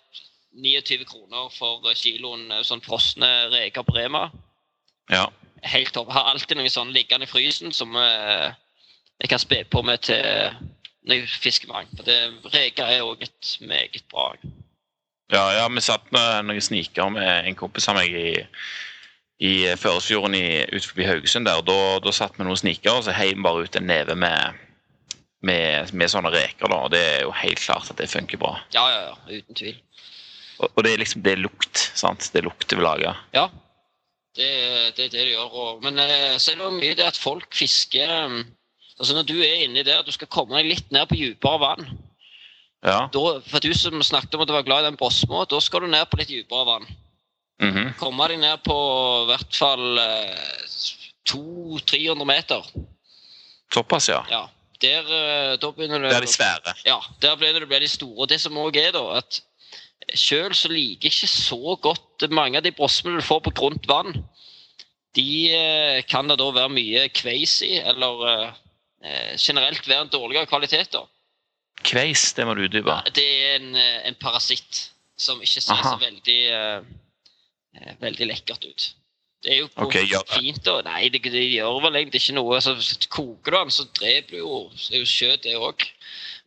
29 0.55 1.05
kroner 1.07 1.49
for 1.51 1.83
kiloen 1.95 2.51
eh, 2.51 2.63
sånn 2.63 2.83
frosne 2.83 3.49
reker 3.51 3.83
på 3.83 3.95
Rema. 3.97 4.29
Ja. 5.11 5.27
Helt 5.63 5.93
topp. 5.93 6.11
Har 6.11 6.31
alltid 6.31 6.57
noe 6.57 6.71
sånn 6.71 6.93
liggende 6.95 7.27
i 7.27 7.31
frysen 7.31 7.73
som 7.75 7.95
eh, 7.99 8.55
jeg 9.21 9.29
kan 9.31 9.39
spe 9.39 9.63
på 9.71 9.81
med 9.81 9.97
til 10.05 10.21
når 11.05 11.15
jeg 11.19 11.29
fisker 11.29 11.67
med 11.69 11.75
agn. 11.75 11.91
For 11.97 12.03
det- 12.03 12.53
Reker 12.53 12.83
er 12.85 13.01
òg 13.05 13.21
et 13.21 13.57
meget 13.61 14.03
bra 14.11 14.31
agn. 14.33 14.53
Ja, 15.31 15.43
ja, 15.57 15.67
vi 15.69 15.81
satt 15.81 16.11
med 16.11 16.45
noen 16.45 16.61
sniker 16.61 17.09
med 17.09 17.47
en 17.47 17.55
kompis 17.55 17.87
av 17.89 17.95
meg 17.95 18.09
i, 18.13 18.45
i 19.41 19.53
Førdesfjorden 19.77 20.35
i- 20.35 21.05
Haugesund. 21.05 21.45
der, 21.45 21.55
og 21.57 21.65
Da, 21.65 21.99
da 21.99 22.11
satt 22.11 22.37
vi 22.37 22.43
noen 22.43 22.57
sniker, 22.57 22.91
og 22.91 23.03
så 23.03 23.11
heiv 23.11 23.35
vi 23.37 23.41
bare 23.43 23.63
ut 23.63 23.75
en 23.75 23.87
neve 23.87 24.15
med, 24.15 24.53
med, 25.41 25.93
med 25.93 26.07
sånne 26.09 26.31
reker. 26.33 26.67
da, 26.67 26.75
og 26.75 26.91
Det 26.91 26.99
er 27.01 27.21
jo 27.23 27.31
helt 27.31 27.59
klart 27.59 27.89
at 27.89 27.97
det 27.97 28.09
funker 28.09 28.37
bra. 28.37 28.59
Ja, 28.73 28.87
ja, 28.89 29.01
ja. 29.09 29.37
Uten 29.39 29.55
tvil. 29.55 29.79
Og, 30.59 30.71
og 30.75 30.83
det 30.83 30.93
er 30.93 30.97
liksom 30.97 31.21
det 31.23 31.31
er 31.33 31.41
lukt. 31.43 31.77
sant? 31.95 32.29
Det 32.33 32.39
er 32.41 32.47
lukt 32.49 32.71
vi 32.71 32.81
lager. 32.81 33.17
Ja. 33.33 33.47
Det, 34.35 34.49
det 34.97 35.05
er 35.05 35.09
det 35.09 35.11
det 35.11 35.31
gjør. 35.31 35.51
Og, 35.53 35.83
men 35.83 35.97
selv 35.97 36.39
så 36.39 36.51
er 36.51 36.55
det 36.55 36.63
jo 36.65 36.71
mye 36.79 36.95
det 36.95 37.05
at 37.07 37.17
folk 37.17 37.53
fisker 37.55 38.09
eh, 38.09 38.43
altså 38.99 39.15
Når 39.17 39.27
du 39.27 39.37
er 39.43 39.63
inni 39.65 39.83
der, 39.83 40.03
du 40.03 40.11
skal 40.15 40.31
komme 40.31 40.57
deg 40.57 40.69
litt 40.71 40.91
ned 40.95 41.07
på 41.09 41.17
dypere 41.19 41.61
vann. 41.61 41.89
Ja. 42.85 43.07
Da, 43.11 43.23
for 43.49 43.63
du 43.63 43.73
som 43.73 44.03
snakket 44.05 44.35
om 44.37 44.43
at 44.43 44.49
du 44.49 44.53
var 44.53 44.65
glad 44.67 44.83
i 44.83 44.89
den 44.89 44.99
Brosmo, 44.99 45.43
da 45.49 45.59
skal 45.63 45.85
du 45.85 45.89
ned 45.91 46.05
på 46.11 46.21
litt 46.21 46.31
dypere 46.31 46.67
vann. 46.69 46.89
mhm. 47.63 47.93
Komme 47.99 48.27
deg 48.29 48.39
ned 48.43 48.63
på 48.67 48.75
i 49.23 49.29
hvert 49.31 49.57
fall 49.57 50.01
eh, 50.01 50.67
200-300 51.31 52.27
meter. 52.29 52.67
Såpass, 53.73 54.09
ja. 54.09 54.21
Ja. 54.29 54.45
Der, 54.83 55.07
eh, 55.07 55.57
da 55.57 55.71
begynner 55.71 55.99
du, 55.99 56.09
Det 56.09 56.17
er 56.17 56.25
de 56.25 56.31
svære. 56.31 56.75
Ja, 56.85 56.99
der 57.21 57.35
begynner 57.39 57.63
det 57.63 57.69
å 57.69 57.71
bli 57.71 57.79
de 57.85 57.89
store. 57.89 58.17
Og 58.21 58.29
det 58.29 58.39
som 58.43 58.57
òg 58.59 58.77
er, 58.77 58.91
da, 58.95 59.21
at 59.21 59.41
sjøl 60.13 60.53
så 60.53 60.69
liker 60.69 61.09
jeg 61.09 61.15
ikke 61.15 61.31
så 61.31 61.77
godt 61.81 62.27
mange 62.29 62.59
av 62.59 62.65
de 62.65 62.73
brosmene 62.75 63.21
du 63.21 63.25
får 63.25 63.41
på 63.47 63.55
grunt 63.57 63.87
vann. 63.89 64.19
De 65.15 65.29
eh, 65.55 66.03
kan 66.11 66.27
det 66.27 66.37
da 66.41 66.49
være 66.51 66.73
mye 66.75 67.07
kveis 67.15 67.61
i, 67.65 67.77
eller 67.79 68.25
eh, 68.29 68.61
generelt 69.37 69.87
være 69.87 70.07
en 70.07 70.11
dårligere 70.13 70.49
kvalitet. 70.49 70.93
da. 70.93 71.03
Kveis, 71.85 72.33
det 72.33 72.45
må 72.47 72.55
du 72.57 72.65
utdype. 72.65 72.99
Det 73.15 73.25
er 73.25 73.57
en, 73.59 73.73
eh, 73.75 74.07
en 74.09 74.17
parasitt 74.19 74.87
som 75.17 75.41
ikke 75.43 75.61
ser 75.61 75.73
Aha. 75.75 75.95
så 75.95 75.97
veldig, 76.01 76.39
eh, 76.51 76.85
eh, 77.75 77.95
veldig 78.01 78.27
lekkert 78.31 78.65
ut. 78.65 78.87
Det 79.43 79.53
er 79.53 79.59
jo 79.59 79.69
okay, 79.75 80.05
ja. 80.09 80.21
fint. 80.33 80.63
da. 80.65 80.79
Nei, 80.87 81.09
det, 81.13 81.21
det 81.29 81.43
gjør 81.51 81.83
vel 81.83 81.99
egentlig 81.99 82.23
ikke 82.23 82.37
noe. 82.39 82.61
Så 82.61 82.73
koker 83.13 83.53
du 83.53 83.57
den, 83.59 83.73
så 83.75 83.85
dreper 83.93 84.33
du 84.33 84.39
jo 84.39 84.55
så 84.73 84.95
er 84.95 85.03
jo 85.03 85.11
kjøtt, 85.11 85.43
det 85.43 85.53
òg. 85.59 85.85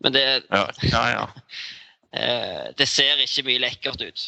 Men 0.03 0.17
det, 0.17 0.25
Ja, 0.51 0.65
ja. 0.83 1.05
ja. 1.15 1.25
eh, 2.19 2.67
det 2.79 2.89
ser 2.91 3.23
ikke 3.23 3.47
mye 3.47 3.63
lekkert 3.69 4.03
ut. 4.03 4.27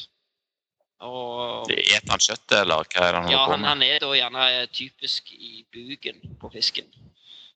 Og 1.00 1.70
Eter 1.72 2.12
han 2.12 2.20
kjøttet, 2.20 2.58
eller 2.60 2.84
hva 2.84 3.06
er 3.06 3.14
det 3.14 3.20
han 3.24 3.30
ja, 3.32 3.38
holder 3.40 3.46
på 3.48 3.56
han, 3.56 3.68
han 3.70 3.82
er 3.86 4.02
da 4.02 4.10
gjerne 4.12 4.48
typisk 4.76 5.30
i 5.32 5.64
buken 5.72 6.36
på 6.38 6.50
fisken. 6.52 6.90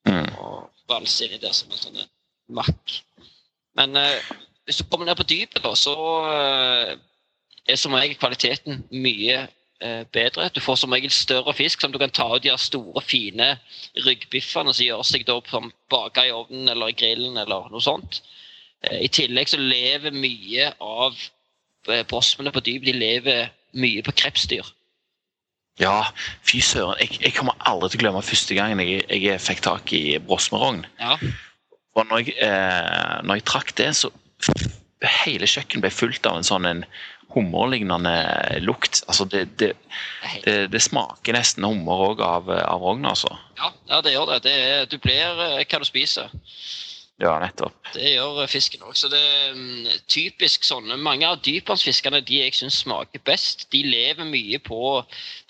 Mm. 0.05 0.31
og 0.37 0.71
valse 0.89 1.25
inni 1.25 1.41
der 1.41 1.55
som 1.57 1.73
en 1.73 1.81
sånn 1.81 2.03
makk. 2.53 2.99
Men 3.79 3.97
eh, 3.97 4.33
hvis 4.65 4.81
du 4.81 4.89
kommer 4.89 5.09
ned 5.09 5.17
på 5.17 5.27
dypet, 5.29 5.63
da, 5.65 5.73
så 5.79 5.95
eh, 6.31 6.95
er 7.69 7.81
som 7.81 7.97
regel 7.97 8.19
kvaliteten 8.21 8.83
mye 8.93 9.39
eh, 9.81 10.05
bedre. 10.13 10.51
Du 10.55 10.61
får 10.65 10.83
som 10.83 10.93
regel 10.95 11.13
større 11.13 11.55
fisk 11.57 11.81
som 11.81 11.93
du 11.93 11.99
kan 12.01 12.13
ta 12.13 12.29
ut 12.35 12.45
de 12.45 12.53
store, 12.61 13.03
fine 13.05 13.55
ryggbiffene 14.07 14.75
som 14.75 14.87
gjør 14.87 15.05
seg 15.09 15.27
da 15.29 15.39
som 15.51 15.73
baka 15.93 16.27
i 16.27 16.35
ovnen 16.35 16.69
eller 16.73 16.93
i 16.93 16.99
grillen 16.99 17.41
eller 17.41 17.71
noe 17.73 17.85
sånt. 17.85 18.23
Eh, 18.85 19.05
I 19.07 19.11
tillegg 19.13 19.53
så 19.53 19.61
lever 19.61 20.15
mye 20.15 20.71
av 20.81 21.17
eh, 21.89 22.05
brosmene 22.09 22.53
på 22.55 22.65
dypet 22.65 22.93
de 22.93 22.99
lever 22.99 23.53
mye 23.81 24.05
på 24.07 24.17
krepsdyr. 24.21 24.69
Ja, 25.83 26.05
fy 26.47 26.61
søren. 26.62 26.99
Jeg, 27.03 27.18
jeg 27.22 27.35
kommer 27.35 27.57
aldri 27.66 27.91
til 27.91 28.01
å 28.01 28.05
glemme 28.05 28.22
første 28.22 28.55
gangen 28.55 28.83
jeg, 28.85 29.03
jeg 29.11 29.43
fikk 29.43 29.64
tak 29.64 29.91
i 29.97 30.18
brosmerogn. 30.22 30.85
Ja, 31.01 31.18
Og 31.95 32.07
når 32.11 32.22
jeg, 32.25 32.37
eh, 32.43 33.18
når 33.27 33.41
jeg 33.41 33.47
trakk 33.51 33.75
det, 33.79 33.91
så 33.99 34.11
hele 35.25 35.49
kjøkkenet 35.51 35.85
ble 35.85 35.91
fullt 35.93 36.27
av 36.27 36.39
en 36.39 36.47
sånn 36.47 36.68
en 36.68 36.85
hummerlignende 37.35 38.14
lukt. 38.62 39.03
Altså, 39.09 39.27
det, 39.31 39.47
det, 39.59 39.72
det, 40.45 40.57
det 40.70 40.83
smaker 40.83 41.37
nesten 41.37 41.66
hummer 41.66 42.07
òg 42.11 42.22
av, 42.25 42.51
av 42.51 42.83
rogn, 42.83 43.07
altså. 43.11 43.33
ja, 43.59 43.72
ja 43.91 44.01
det 44.05 44.14
gjør 44.14 44.35
det. 44.35 44.41
det 44.47 44.55
er, 44.55 44.87
du 44.91 44.99
blir 45.03 45.45
eh, 45.49 45.64
hva 45.66 45.83
du 45.83 45.89
spiser. 45.89 46.31
Ja, 47.23 47.37
nettopp. 47.39 47.77
Det 47.95 48.09
gjør 48.17 48.41
eh, 48.43 48.51
fisken 48.51 48.83
òg. 48.83 48.97
Så 48.99 49.09
det 49.12 49.21
er 49.23 49.55
mm, 49.55 50.01
typisk 50.11 50.67
sånne 50.67 50.97
Mange 50.99 51.29
av 51.29 51.43
dypvannsfiskene 51.47 52.19
de 52.27 52.41
jeg 52.41 52.57
syns 52.59 52.81
smaker 52.83 53.23
best, 53.27 53.69
de 53.71 53.85
lever 53.87 54.27
mye 54.27 54.59
på 54.62 54.79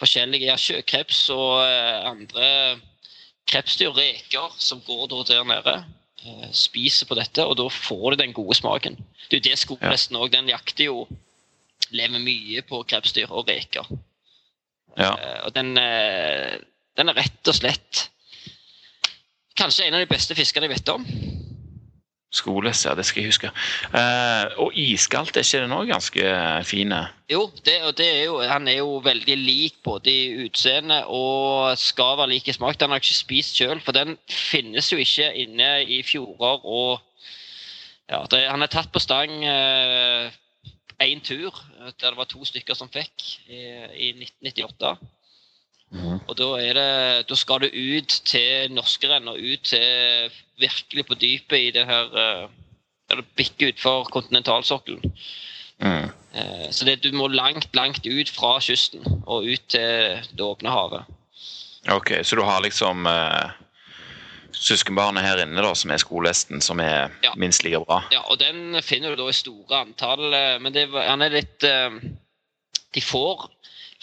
forskjellige 0.00 0.50
ja, 0.50 0.58
sjøkreps 0.60 1.22
og 1.32 1.62
eh, 1.64 2.00
andre 2.10 2.48
krepsdyr, 3.48 3.94
reker, 3.96 4.52
som 4.60 4.82
går 4.84 5.08
der 5.30 5.44
nede. 5.48 5.76
eh, 6.24 6.50
Spiser 6.52 7.08
på 7.08 7.16
dette, 7.16 7.44
og 7.44 7.56
da 7.60 7.68
får 7.72 8.12
du 8.12 8.20
den 8.20 8.36
gode 8.36 8.56
smaken. 8.60 9.00
Det 9.30 9.38
er 9.38 9.40
jo 9.40 9.48
det 9.48 9.60
skolesten 9.62 10.20
òg. 10.20 10.32
Den 10.34 10.52
jakter 10.52 10.90
jo 10.90 11.06
Lever 11.94 12.18
mye 12.18 12.62
på 12.66 12.80
krepsdyr 12.88 13.30
og 13.30 13.46
reker. 13.46 13.86
Ja. 14.98 15.10
Og 15.44 15.52
den, 15.54 15.74
den 15.76 17.10
er 17.12 17.16
rett 17.18 17.50
og 17.50 17.54
slett 17.54 18.00
kanskje 19.58 19.84
en 19.86 19.94
av 19.94 20.02
de 20.02 20.08
beste 20.10 20.34
fiskene 20.34 20.66
jeg 20.66 20.74
vet 20.78 20.92
om. 20.94 21.04
Skoles, 22.34 22.80
ja, 22.82 22.96
det 22.98 23.04
skal 23.06 23.22
jeg 23.22 23.30
huske. 23.30 23.50
Eh, 23.94 24.56
og 24.58 24.74
iskaldt, 24.74 25.36
er 25.38 25.46
ikke 25.46 25.60
det 25.62 25.70
nå 25.70 25.80
ganske 25.86 26.32
fine? 26.66 26.98
Jo, 27.30 27.44
det, 27.66 27.76
og 27.86 27.94
det 27.98 28.08
er 28.10 28.22
jo, 28.24 28.40
han 28.50 28.66
er 28.68 28.80
jo 28.80 28.98
veldig 29.04 29.36
lik 29.38 29.76
både 29.86 30.10
i 30.10 30.46
utseende 30.48 31.04
og 31.06 31.78
skal 31.78 32.18
være 32.18 32.32
lik 32.34 32.50
i 32.50 32.56
smak. 32.56 32.80
Den 32.80 32.90
har 32.90 32.98
jeg 32.98 33.06
ikke 33.06 33.22
spist 33.22 33.60
sjøl, 33.60 33.78
for 33.84 33.94
den 33.94 34.16
finnes 34.26 34.90
jo 34.90 34.98
ikke 34.98 35.30
inne 35.44 35.76
i 35.86 36.02
fjorder 36.02 36.66
og 36.66 36.98
ja, 38.10 38.20
det, 38.28 38.42
Han 38.50 38.62
er 38.62 38.68
tatt 38.68 38.90
på 38.92 39.00
stang 39.00 39.30
én 41.00 41.22
tur, 41.24 41.54
der 42.00 42.10
det 42.10 42.18
var 42.18 42.28
to 42.28 42.44
stykker 42.44 42.76
som 42.76 42.90
fikk 42.92 43.14
i, 43.48 43.62
i 43.94 44.10
1998. 44.18 44.96
Mhm. 45.92 46.20
Og 46.28 46.36
da, 46.38 46.46
det, 46.74 47.28
da 47.28 47.34
skal 47.38 47.60
du 47.60 47.68
ut 47.70 48.20
til 48.26 48.72
norskeren 48.72 49.28
og 49.28 49.36
ut 49.38 49.62
til 49.68 50.30
virkelig 50.58 51.06
på 51.06 51.14
dypet 51.14 51.58
i 51.58 51.70
det 51.70 51.86
her 51.86 52.48
Eller 53.10 53.22
bikke 53.22 53.26
du 53.26 53.36
bikker 53.36 53.72
utfor 53.74 54.04
kontinentalsokkelen. 54.10 55.12
Mm. 55.78 56.08
Eh, 56.34 56.70
Så 56.72 56.84
det, 56.84 57.02
du 57.02 57.12
må 57.12 57.28
langt, 57.28 57.68
langt 57.74 58.06
ut 58.06 58.30
fra 58.30 58.60
kysten 58.60 59.04
og 59.26 59.44
ut 59.44 59.62
til 59.68 60.22
det 60.32 60.40
åpne 60.40 60.70
havet. 60.70 61.04
Ok, 61.92 62.10
så 62.24 62.36
du 62.36 62.42
har 62.42 62.62
liksom 62.64 63.06
uh, 63.06 63.50
søskenbarnet 64.52 65.22
her 65.22 65.42
inne 65.42 65.60
da, 65.62 65.74
som 65.76 65.90
er 65.90 66.00
skolesten, 66.00 66.60
som 66.64 66.80
er 66.80 67.10
Ja. 67.22 67.34
minst 67.36 67.64
like 67.64 67.84
bra? 67.84 68.02
Ja, 68.12 68.22
og 68.30 68.38
den 68.40 68.82
finner 68.82 69.10
du 69.14 69.22
da 69.22 69.28
i 69.28 69.32
store 69.36 69.82
antall, 69.84 70.32
eh, 70.34 70.58
men 70.60 70.72
det, 70.72 70.88
han 70.94 71.22
er 71.22 71.28
litt 71.28 71.64
uh, 71.64 72.00
De 72.94 73.00
får 73.02 73.50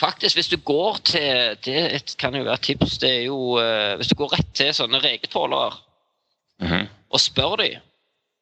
Faktisk, 0.01 0.39
hvis 0.39 0.49
du 0.49 0.57
går 0.65 0.97
til 1.05 1.57
Det 1.61 2.15
kan 2.17 2.33
jo 2.35 2.43
være 2.47 2.57
tips. 2.57 2.97
det 2.97 3.09
er 3.09 3.23
jo 3.27 3.59
eh, 3.61 3.95
Hvis 3.99 4.09
du 4.09 4.15
går 4.17 4.33
rett 4.33 4.53
til 4.57 4.73
sånne 4.73 4.99
reketrålere 5.03 5.77
-hmm. 6.61 6.87
og 7.09 7.19
spør 7.19 7.55
dem, 7.61 7.81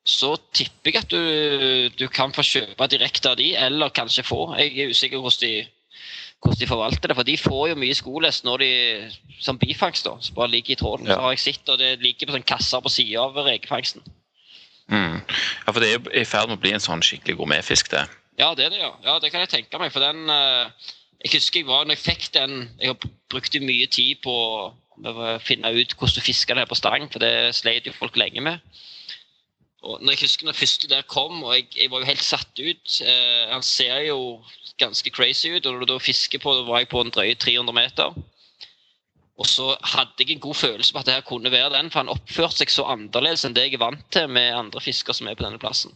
så 0.06 0.36
tipper 0.54 0.94
jeg 0.94 1.04
at 1.04 1.12
du, 1.12 1.90
du 2.00 2.08
kan 2.12 2.34
få 2.34 2.46
kjøpe 2.46 2.88
direkte 2.92 3.32
av 3.32 3.38
de, 3.40 3.52
eller 3.58 3.94
kanskje 3.96 4.26
få. 4.28 4.54
Jeg 4.60 4.78
er 4.78 4.94
usikker 4.94 5.22
hvordan 5.22 5.44
de, 5.44 5.68
hvordan 6.42 6.62
de 6.62 6.70
forvalter 6.70 7.12
det, 7.12 7.18
for 7.18 7.28
de 7.28 7.38
får 7.38 7.66
jo 7.72 7.80
mye 7.80 7.98
skolest 7.98 8.48
når 8.48 8.64
de, 8.64 8.72
som 9.40 9.60
bifangst, 9.60 10.08
da, 10.08 10.16
som 10.22 10.38
bare 10.38 10.54
ligger 10.56 10.76
i 10.76 10.80
trålen. 10.80 11.08
Ja. 11.08 11.18
Så 11.18 11.26
har 11.26 11.36
jeg 11.36 11.44
sett, 11.46 11.70
og 11.70 11.82
det 11.82 12.00
ligger 12.04 12.30
på 12.30 12.38
sånn 12.38 12.48
kasser 12.54 12.86
på 12.86 12.94
sida 12.94 13.26
av 13.28 13.38
rekefangsten. 13.46 14.06
Mm. 14.90 15.20
Ja, 15.20 15.72
for 15.72 15.80
det 15.84 15.92
er 15.92 16.00
jo 16.00 16.16
i 16.18 16.26
ferd 16.26 16.50
med 16.50 16.58
å 16.58 16.64
bli 16.64 16.74
en 16.74 16.84
sånn 16.84 17.04
skikkelig 17.06 17.38
gourmetfisk, 17.38 17.92
det. 17.94 18.08
Ja, 18.40 18.54
det 18.56 18.66
er 18.66 18.74
det, 18.74 18.80
ja. 18.82 18.94
ja. 19.04 19.20
Det 19.22 19.30
kan 19.34 19.44
jeg 19.44 19.52
tenke 19.52 19.82
meg, 19.82 19.92
for 19.94 20.02
den 20.02 20.32
eh, 20.32 20.90
Jeg 21.20 21.34
husker 21.36 21.60
jeg 21.60 21.68
var 21.68 21.84
når 21.84 21.98
jeg 21.98 22.06
fikk 22.06 22.30
den 22.36 22.54
Jeg 22.80 22.94
har 22.94 23.10
brukt 23.32 23.58
mye 23.64 23.88
tid 23.92 24.22
på 24.24 24.36
å 24.36 25.40
finne 25.44 25.72
ut 25.76 25.96
hvordan 25.96 26.16
du 26.16 26.24
fisker 26.24 26.56
det 26.56 26.64
her 26.66 26.72
på 26.72 26.78
stang, 26.80 27.06
for 27.12 27.24
det 27.24 27.56
sleit 27.56 27.88
jo 27.88 27.96
folk 27.96 28.18
lenge 28.20 28.44
med. 28.44 28.64
Og 29.80 30.02
når 30.04 30.16
jeg 30.16 30.26
husker 30.26 30.48
når 30.48 30.58
første 30.60 30.90
der 30.92 31.06
kom, 31.08 31.44
og 31.44 31.54
jeg, 31.56 31.70
jeg 31.78 31.92
var 31.92 32.04
jo 32.04 32.10
helt 32.10 32.24
satt 32.24 32.60
ut 32.60 32.98
eh, 33.00 33.46
Han 33.48 33.64
ser 33.64 34.02
jo 34.10 34.42
ganske 34.80 35.12
crazy 35.16 35.54
ut, 35.54 35.66
og 35.66 35.74
når 35.74 35.86
du 35.86 35.94
da 35.94 36.00
fisker 36.04 36.42
på, 36.44 36.52
da 36.56 36.66
var 36.68 36.84
jeg 36.84 36.92
på 36.92 37.04
en 37.04 37.12
drøye 37.16 37.36
300 37.40 37.76
meter. 37.76 38.20
Og 39.40 39.48
så 39.48 39.70
hadde 39.94 40.20
jeg 40.20 40.36
en 40.36 40.44
god 40.44 40.56
følelse 40.60 40.94
på 40.94 41.00
at 41.00 41.08
det 41.08 41.16
her 41.16 41.28
kunne 41.28 41.52
være 41.52 41.72
den, 41.78 41.92
for 41.92 42.04
han 42.04 42.12
oppførte 42.12 42.60
seg 42.60 42.74
så 42.74 42.88
annerledes 42.92 43.46
enn 43.48 43.56
det 43.56 43.70
jeg 43.70 43.78
er 43.78 43.86
vant 43.86 44.04
til 44.12 44.28
med 44.32 44.56
andre 44.56 44.84
fisker 44.84 45.16
som 45.16 45.32
er 45.32 45.40
på 45.40 45.48
denne 45.48 45.62
plassen. 45.62 45.96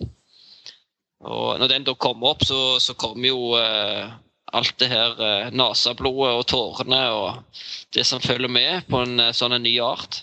Og 1.23 1.59
når 1.59 1.71
den 1.71 1.87
da 1.87 1.95
kommer 1.95 2.31
opp, 2.33 2.43
så, 2.47 2.79
så 2.83 2.95
kommer 2.99 3.27
jo 3.27 3.55
eh, 3.59 4.15
alt 4.53 4.77
det 4.81 4.89
her 4.91 5.17
eh, 5.17 5.49
naseblodet 5.55 6.37
og 6.37 6.45
tårene 6.49 7.01
og 7.15 7.61
det 7.95 8.05
som 8.05 8.21
følger 8.21 8.51
med 8.51 8.85
på 8.89 9.01
en 9.05 9.19
eh, 9.19 9.33
sånn 9.35 9.55
en 9.57 9.65
ny 9.65 9.73
art. 9.81 10.21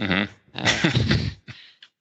Mm 0.00 0.08
-hmm. 0.10 0.28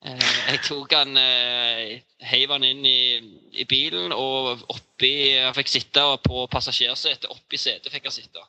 eh, 0.05 0.31
jeg 0.47 0.61
tok 0.67 0.93
han 0.93 1.17
eh, 1.17 1.99
Heiv 2.23 2.51
han 2.51 2.63
inn 2.63 2.85
i, 2.85 3.19
i 3.51 3.65
bilen, 3.65 4.13
og 4.15 4.63
oppi 4.71 5.11
Jeg 5.35 5.55
fikk 5.55 5.67
sitte 5.67 6.03
på 6.23 6.47
passasjersetet. 6.47 7.29
Oppi 7.29 7.57
setet 7.57 7.91
fikk 7.91 8.05
jeg 8.05 8.13
sitte. 8.13 8.39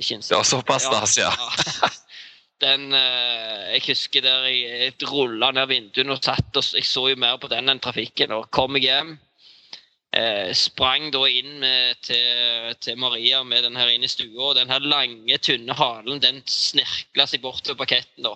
Skinnsetet. 0.00 0.36
Ja, 0.36 0.44
såpass 0.44 0.84
stas, 0.84 1.16
ja. 1.18 1.32
Den 2.62 2.92
eh, 2.92 3.72
Jeg 3.72 3.82
husker 3.88 4.20
der 4.20 4.44
jeg, 4.44 4.92
jeg 5.00 5.08
rulla 5.08 5.50
ned 5.50 5.66
vinduene 5.68 6.12
og 6.12 6.22
satt 6.22 6.56
og 6.56 6.64
Jeg 6.74 6.84
så 6.84 7.08
jo 7.08 7.16
mer 7.16 7.36
på 7.36 7.48
den 7.48 7.68
enn 7.68 7.80
trafikken. 7.80 8.32
Og 8.32 8.50
kom 8.50 8.76
jeg 8.76 8.90
hjem. 8.90 9.18
Eh, 10.12 10.50
sprang 10.52 11.06
da 11.08 11.22
inn 11.24 11.54
med, 11.62 11.96
til, 12.04 12.74
til 12.84 12.98
Maria 13.00 13.38
med 13.48 13.64
den 13.64 13.78
her 13.80 13.88
inn 13.88 14.04
i 14.04 14.10
stua. 14.12 14.50
Og 14.50 14.56
den 14.58 14.68
her 14.68 14.84
lange, 14.84 15.38
tynne 15.40 15.72
halen 15.78 16.20
den 16.20 16.42
snirkla 16.44 17.24
seg 17.30 17.40
bort 17.40 17.64
til 17.64 17.78
parketten. 17.78 18.26
Da 18.26 18.34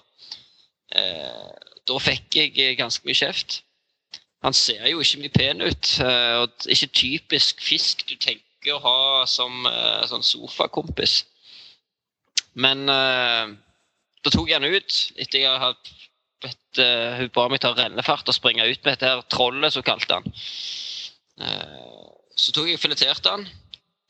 eh, 0.97 1.51
Da 1.87 1.99
fikk 2.01 2.39
jeg 2.39 2.55
eh, 2.57 2.73
ganske 2.79 3.05
mye 3.05 3.19
kjeft. 3.19 3.61
Han 4.47 4.57
ser 4.57 4.87
jo 4.89 5.03
ikke 5.05 5.21
mye 5.21 5.35
pen 5.35 5.61
ut. 5.67 5.93
eh, 6.01 6.39
og 6.41 6.67
ikke 6.73 6.89
typisk 7.03 7.61
fisk 7.61 8.07
du 8.09 8.17
tenker 8.17 8.79
å 8.79 8.83
ha 8.87 8.99
som 9.29 9.69
eh, 9.69 10.09
sånn 10.09 10.25
sofakompis. 10.25 11.27
Men 12.57 12.89
eh, 12.89 13.53
da 14.25 14.33
tok 14.33 14.49
jeg 14.49 14.63
han 14.63 14.65
ut 14.73 14.99
etter 15.21 15.45
jeg 15.45 15.61
hadde 15.61 15.95
bedt 16.41 16.81
Hun 17.17 17.31
ba 17.33 17.47
meg 17.49 17.61
ta 17.61 17.71
rennefart 17.73 18.29
og 18.29 18.37
springe 18.37 18.65
ut 18.65 18.81
med 18.85 18.93
dette 18.93 19.09
her 19.09 19.23
trollet, 19.33 19.73
så 19.73 19.85
kalte 19.85 20.19
han. 20.19 20.35
Eh, 21.41 22.11
så 22.37 22.53
tok 22.55 22.71
jeg 22.71 22.81
fileterte 22.81 23.29
den. 23.29 23.47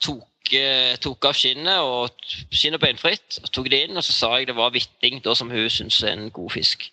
Tok, 0.02 0.52
eh, 0.54 0.94
tok 1.02 1.28
av 1.28 1.36
skinnet 1.38 1.82
og 1.82 2.26
skinnet 2.54 2.82
beinfritt. 2.82 3.40
og 3.42 3.50
Tok 3.50 3.70
det 3.72 3.86
inn, 3.86 3.96
og 3.96 4.04
så 4.04 4.12
sa 4.12 4.32
jeg 4.36 4.50
det 4.50 4.58
var 4.58 4.74
hvitting, 4.74 5.22
som 5.34 5.50
hun 5.50 5.70
syns 5.70 6.02
er 6.02 6.14
en 6.14 6.30
god 6.30 6.52
fisk. 6.54 6.90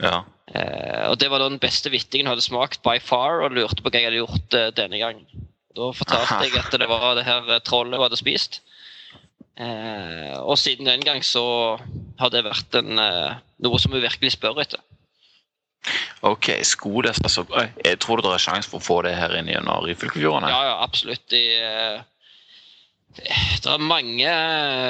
Ja. 0.00 0.24
Eh, 0.54 1.10
og 1.10 1.18
Det 1.18 1.30
var 1.30 1.38
da 1.38 1.48
den 1.48 1.62
beste 1.62 1.90
hvittingen 1.90 2.26
hun 2.26 2.34
hadde 2.34 2.48
smakt 2.48 2.82
by 2.82 2.98
far, 3.00 3.42
og 3.42 3.52
lurte 3.52 3.82
på 3.82 3.90
hva 3.90 4.00
jeg 4.00 4.10
hadde 4.10 4.22
gjort 4.22 4.76
denne 4.76 4.98
gangen. 4.98 5.26
Da 5.76 5.92
fortalte 5.92 6.34
Aha. 6.34 6.44
jeg 6.44 6.56
at 6.58 6.72
det 6.72 6.88
var 6.88 7.14
det 7.16 7.24
her 7.24 7.58
trollet 7.60 7.96
hun 7.96 8.04
hadde 8.04 8.20
spist. 8.20 8.60
Eh, 9.56 10.36
og 10.40 10.58
siden 10.58 10.86
den 10.86 11.00
gang 11.00 11.22
så 11.24 11.78
har 12.18 12.30
det 12.30 12.44
vært 12.44 12.74
en, 12.74 12.96
noe 13.62 13.78
som 13.78 13.92
hun 13.92 14.02
virkelig 14.02 14.32
spør 14.32 14.60
etter. 14.60 14.80
Ok, 16.22 16.52
skoles, 16.62 17.18
altså. 17.24 17.44
Jeg 17.84 17.98
tror 17.98 18.22
det 18.22 18.30
er 18.30 18.42
sjanse 18.42 18.70
for 18.70 18.78
å 18.78 18.86
få 18.86 19.00
det 19.06 19.16
her 19.18 19.34
inn 19.38 19.50
gjennom 19.50 19.82
Ryfylkefjordene. 19.82 20.50
Ja, 20.52 20.62
ja, 20.70 20.76
absolutt. 20.84 21.24
De, 21.32 21.42
eh, 21.58 22.02
Det 23.62 23.68
er 23.68 23.82
mange, 23.82 24.32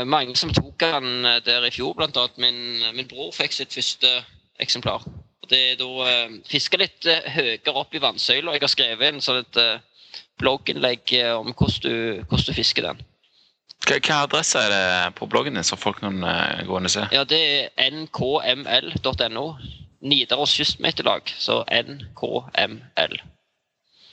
mange 0.07 0.36
som 0.38 0.53
tok 0.55 0.78
den 0.78 1.24
der 1.47 1.64
i 1.66 1.72
fjor, 1.74 1.97
annet 2.05 2.36
min, 2.38 2.82
min 2.95 3.09
bror 3.09 3.32
fikk 3.34 3.57
sitt 3.57 3.74
første 3.74 4.12
eksemplar. 4.62 5.03
Og 5.43 5.49
det 5.51 5.62
er 5.72 5.80
da 5.80 5.88
eh, 6.07 6.36
fiska 6.47 6.78
litt 6.78 7.09
eh, 7.09 7.24
høyere 7.34 7.74
opp 7.74 7.95
i 7.97 8.03
vannsøyla. 8.03 8.55
Jeg 8.55 8.62
har 8.62 8.70
skrevet 8.70 9.09
inn 9.09 9.24
sånn 9.24 9.40
et 9.43 9.59
eh, 9.59 9.80
blogginnlegg 10.38 11.16
eh, 11.18 11.32
om 11.34 11.51
hvordan 11.51 11.82
du, 11.88 12.22
hvordan 12.28 12.47
du 12.47 12.55
fisker 12.61 12.86
den. 12.86 13.03
Hva, 13.82 13.99
hva 13.99 14.20
adresse 14.28 14.61
er 14.61 14.70
det 14.70 15.14
på 15.18 15.26
bloggen 15.26 15.59
din, 15.59 15.66
så 15.66 15.74
folk 15.80 15.99
kan 16.05 16.22
eh, 16.22 16.62
gå 16.68 16.78
inn 16.78 16.86
og 16.86 16.95
se? 16.95 17.09
Ja, 17.14 17.24
det 17.26 17.43
er 17.74 17.97
nkml.no. 17.97 19.47
Nidaros 20.03 20.55
Kystmeterlag, 20.59 21.30
Så 21.38 21.62
nkml. 21.70 23.20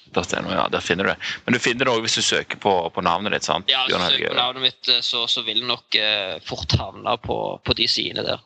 .no, 0.09 0.51
ja, 0.51 0.67
der 0.71 0.81
finner 0.81 1.03
du 1.03 1.09
det. 1.11 1.17
Men 1.45 1.53
du 1.53 1.59
finner 1.61 1.85
det 1.85 1.93
òg 1.93 2.01
hvis 2.01 2.17
du 2.17 2.25
søker 2.25 2.57
på, 2.61 2.73
på 2.93 3.01
navnet 3.05 3.35
ditt, 3.35 3.45
sant? 3.45 3.69
Ja, 3.69 3.83
hvis 3.85 3.93
du 3.93 4.05
søker 4.15 4.33
på 4.33 4.39
navnet 4.39 4.65
mitt, 4.65 4.89
eh, 4.89 5.01
så, 5.05 5.25
så 5.29 5.43
vil 5.45 5.61
det 5.61 5.69
nok 5.69 5.97
eh, 5.99 6.39
fort 6.45 6.73
havne 6.79 7.13
på, 7.21 7.37
på 7.61 7.75
de 7.77 7.87
sidene 7.89 8.25
der. 8.25 8.41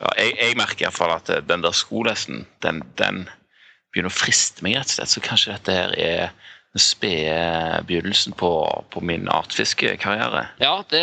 Ja, 0.00 0.12
jeg, 0.18 0.36
jeg 0.40 0.58
merker 0.60 0.86
iallfall 0.86 1.14
at 1.16 1.32
eh, 1.32 1.42
den 1.48 1.64
der 1.64 1.76
skolesten, 1.76 2.44
den, 2.64 2.82
den 3.00 3.24
begynner 3.92 4.12
å 4.12 4.18
friste 4.18 4.64
meg, 4.66 4.76
rett 4.76 4.92
og 4.92 4.98
slett. 4.98 5.14
Så 5.14 5.24
kanskje 5.24 5.56
dette 5.56 5.76
her 5.76 5.96
er 5.96 6.34
den 6.70 6.80
spede 6.80 7.82
begynnelsen 7.86 8.32
på, 8.38 8.50
på 8.90 9.00
min 9.02 9.28
artfiskekarriere. 9.28 10.46
Ja, 10.62 10.84
det, 10.90 11.02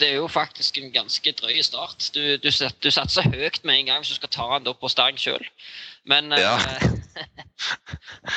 det 0.00 0.08
er 0.08 0.14
jo 0.16 0.28
faktisk 0.28 0.78
en 0.80 0.92
ganske 0.92 1.34
drøy 1.36 1.60
start. 1.62 2.08
Du, 2.14 2.36
du, 2.40 2.48
du 2.48 2.90
satser 2.90 3.28
høyt 3.28 3.60
med 3.64 3.76
en 3.76 3.90
gang 3.90 4.00
hvis 4.00 4.14
du 4.14 4.20
skal 4.20 4.32
ta 4.32 4.46
den 4.54 4.70
opp 4.72 4.80
på 4.80 4.88
stang 4.88 5.20
sjøl. 5.20 5.44
Men 6.08 6.32
Ja. 6.34 6.56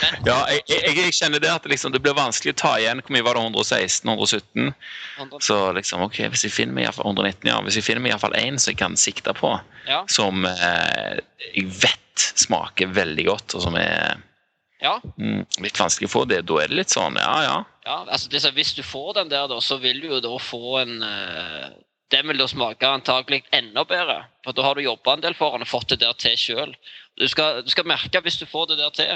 men 0.01 0.28
Ja, 0.28 0.36
jeg, 0.51 0.61
jeg, 0.69 0.97
jeg 0.99 1.13
kjenner 1.17 1.41
det 1.41 1.49
at 1.49 1.65
liksom, 1.65 1.95
det 1.95 2.01
blir 2.03 2.13
vanskelig 2.13 2.53
å 2.53 2.59
ta 2.59 2.73
igjen. 2.78 3.01
Hvor 3.01 3.15
mye 3.15 3.26
var 3.26 3.39
det? 3.39 3.45
116? 3.47 4.11
117? 4.11 4.73
100 5.17 5.41
Så 5.47 5.57
liksom, 5.73 6.03
ok, 6.05 6.19
hvis 6.30 6.45
jeg 6.45 6.53
finner 6.53 6.76
meg 6.78 6.86
i 6.86 6.91
fall 6.93 7.09
119, 7.09 7.49
ja. 7.49 7.57
Hvis 7.65 7.80
jeg 7.80 7.88
finner 7.88 8.03
meg 8.03 8.11
i 8.11 8.13
hvert 8.13 8.26
fall 8.28 8.38
én 8.38 8.59
som 8.61 8.76
jeg 8.76 8.78
kan 8.84 8.99
sikte 8.99 9.34
på, 9.34 9.55
ja, 9.89 10.03
som 10.11 10.45
eh, 10.45 11.17
jeg 11.55 11.65
vet 11.71 12.28
smaker 12.38 12.93
veldig 12.93 13.26
godt, 13.32 13.57
og 13.57 13.65
som 13.65 13.80
er 13.80 14.21
ja, 14.82 14.97
mm, 15.17 15.45
litt 15.63 15.80
vanskelig 15.80 16.09
å 16.09 16.13
få, 16.13 16.26
det, 16.30 16.41
da 16.49 16.59
er 16.61 16.71
det 16.71 16.80
litt 16.82 16.93
sånn, 16.93 17.15
ja 17.21 17.36
ja. 17.45 17.55
ja. 17.86 17.97
Altså, 18.09 18.30
det, 18.30 18.41
hvis 18.57 18.73
du 18.76 18.84
får 18.84 19.13
den 19.21 19.30
der, 19.32 19.47
da, 19.51 19.59
så 19.63 19.78
vil 19.82 20.01
du 20.03 20.09
jo 20.11 20.19
da 20.23 20.34
få 20.41 20.80
en 20.82 20.97
uh, 21.03 21.69
Den 22.13 22.28
vil 22.30 22.38
da 22.38 22.45
smake 22.47 22.86
antagelig 22.86 23.41
enda 23.55 23.82
bedre. 23.88 24.19
For 24.45 24.53
da 24.53 24.61
har 24.67 24.76
du 24.78 24.84
jobba 24.86 25.15
en 25.15 25.23
del 25.23 25.34
for 25.34 25.55
den 25.55 25.65
og 25.65 25.71
fått 25.71 25.89
det 25.89 26.03
der 26.03 26.13
til 26.21 26.36
sjøl. 26.38 26.76
Du, 27.17 27.26
du 27.26 27.71
skal 27.73 27.88
merke 27.89 28.21
hvis 28.21 28.38
du 28.38 28.45
får 28.45 28.67
det 28.69 28.78
der 28.78 28.93
til. 28.93 29.15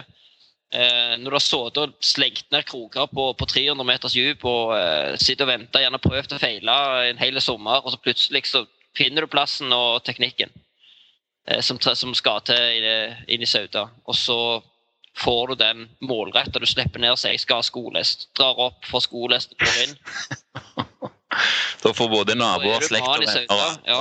Eh, 0.74 1.14
når 1.18 1.30
du 1.30 1.36
har 1.38 1.42
sittet 1.44 1.78
og 1.82 1.94
slengt 2.06 2.50
ned 2.54 2.66
kroker 2.70 3.08
på, 3.14 3.28
på 3.38 3.46
300 3.50 3.86
meters 3.86 4.14
dyp 4.18 4.44
og 4.46 4.74
eh, 4.78 5.16
sitter 5.22 5.46
og 5.48 5.52
venter, 5.54 5.82
gjerne 5.86 6.02
prøvd 6.02 6.34
og 6.36 6.42
feila 6.42 6.76
en 7.10 7.22
hel 7.22 7.40
sommer, 7.42 7.82
og 7.86 7.94
så 7.94 8.02
plutselig 8.02 8.44
så 8.50 8.64
finner 8.98 9.26
du 9.26 9.32
plassen 9.34 9.74
og 9.74 10.04
teknikken 10.06 10.50
eh, 11.46 11.62
som, 11.66 11.78
som 11.82 12.14
skal 12.18 12.42
til 12.46 12.58
inn 12.82 12.86
i- 12.90 13.34
inn 13.38 13.46
i 13.46 13.50
Sauda. 13.50 13.88
Og 14.10 14.18
så 14.18 14.38
får 15.18 15.48
du 15.48 15.56
den 15.56 15.90
målretta. 16.02 16.60
Du 16.60 16.66
slipper 16.70 17.00
ned 17.02 17.20
seg, 17.20 17.40
skal 17.42 17.62
ha 17.62 17.66
skolest. 17.66 18.30
Drar 18.38 18.60
opp 18.70 18.86
for 18.90 19.04
skolest, 19.04 19.58
går 19.60 19.84
inn. 19.86 19.96
Da 21.84 21.94
får 21.94 22.10
både 22.10 22.36
naboer, 22.36 22.82
er 22.82 22.88
slekt 22.88 23.08
og 23.08 23.20
venner 23.22 23.46
ja. 23.46 23.58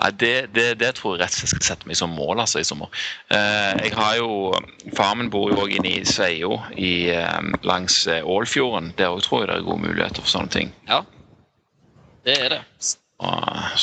ja. 0.00 0.10
det. 0.10 0.46
Det, 0.56 0.64
det, 0.80 0.92
tror 0.96 1.14
jeg 1.14 1.20
rett 1.22 1.36
og 1.36 1.38
slett 1.38 1.52
skal 1.52 1.66
sette 1.68 1.90
meg 1.90 1.98
som 2.00 2.16
mål 2.16 2.40
altså, 2.42 2.62
i 2.62 2.66
sommer. 2.66 2.88
Eh, 3.28 3.84
jeg 3.84 3.92
har 3.94 4.16
jo, 4.18 4.30
Faren 4.96 5.20
min 5.20 5.30
bor 5.32 5.52
jo 5.52 5.60
også 5.66 5.76
inne 5.76 5.92
i 5.92 6.08
Sveio 6.08 6.56
i, 6.72 7.12
eh, 7.12 7.52
langs 7.68 8.06
eh, 8.08 8.24
Ålfjorden. 8.24 8.94
Der 8.98 9.12
òg 9.12 9.22
tror 9.26 9.44
jeg 9.44 9.52
det 9.52 9.60
er 9.60 9.68
gode 9.68 9.84
muligheter 9.84 10.24
for 10.24 10.32
sånne 10.32 10.54
ting. 10.56 10.74
Ja, 10.88 11.04
det 12.24 12.40
er 12.40 12.56
det. 12.56 12.62
Så, 12.80 12.96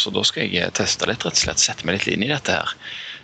så 0.02 0.14
da 0.14 0.26
skal 0.28 0.50
jeg 0.50 0.74
teste 0.78 1.08
litt, 1.08 1.24
rett 1.24 1.38
og 1.38 1.46
slett. 1.46 1.62
Sette 1.62 1.86
meg 1.88 2.00
litt 2.00 2.10
inn 2.12 2.26
i 2.26 2.34
dette 2.34 2.58
her. 2.58 2.76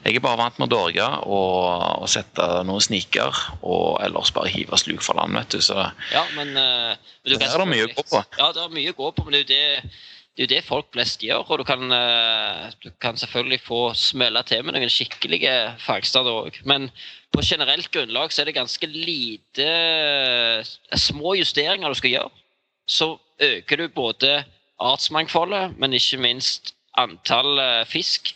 Jeg 0.05 0.17
er 0.17 0.23
bare 0.23 0.39
vant 0.39 0.59
med 0.59 0.69
å 0.69 0.71
dorge 0.71 1.05
og, 1.27 2.03
og 2.03 2.09
sette 2.11 2.43
noen 2.67 2.83
sniker, 2.83 3.39
og 3.59 3.97
ellers 4.05 4.31
bare 4.35 4.51
hive 4.53 4.77
sluk 4.79 5.01
for 5.03 5.19
land, 5.19 5.35
vet 5.35 5.57
du. 5.57 5.63
Så 5.63 5.75
Ja, 6.13 6.23
men, 6.37 6.53
uh, 6.55 6.93
men 7.23 7.33
du 7.33 7.35
Der 7.35 7.49
er 7.49 7.63
det 7.63 7.71
mye 7.71 7.87
å 7.87 7.95
gå 7.95 8.05
på. 8.05 8.21
Ja, 8.37 8.51
det 8.55 8.63
er 8.63 8.75
mye 8.75 8.93
å 8.93 8.97
gå 8.97 9.09
på, 9.17 9.25
men 9.27 9.35
det 9.35 9.41
er 9.41 9.43
jo 9.43 9.49
det, 9.51 9.91
det, 10.37 10.45
er 10.45 10.51
det 10.53 10.61
folk 10.67 10.89
flest 10.95 11.25
gjør. 11.25 11.43
Og 11.43 11.61
du 11.61 11.65
kan, 11.67 11.83
uh, 11.91 12.67
du 12.83 12.91
kan 13.03 13.19
selvfølgelig 13.19 13.61
få 13.65 13.81
smelle 13.99 14.43
til 14.47 14.63
med 14.63 14.77
noen 14.77 14.93
skikkelige 14.93 15.55
fagstader 15.83 16.41
òg. 16.45 16.61
Men 16.69 16.89
på 17.35 17.43
generelt 17.43 17.91
grunnlag 17.91 18.31
så 18.31 18.43
er 18.43 18.51
det 18.51 18.57
ganske 18.59 18.91
lite 18.93 19.67
uh, 19.67 20.75
små 20.95 21.35
justeringer 21.41 21.91
du 21.91 21.99
skal 21.99 22.15
gjøre. 22.15 22.45
Så 22.87 23.11
øker 23.43 23.83
du 23.83 23.89
både 23.91 24.39
artsmangfoldet, 24.79 25.75
men 25.81 25.97
ikke 25.97 26.21
minst 26.21 26.71
antall 26.97 27.59
fisk. 27.89 28.31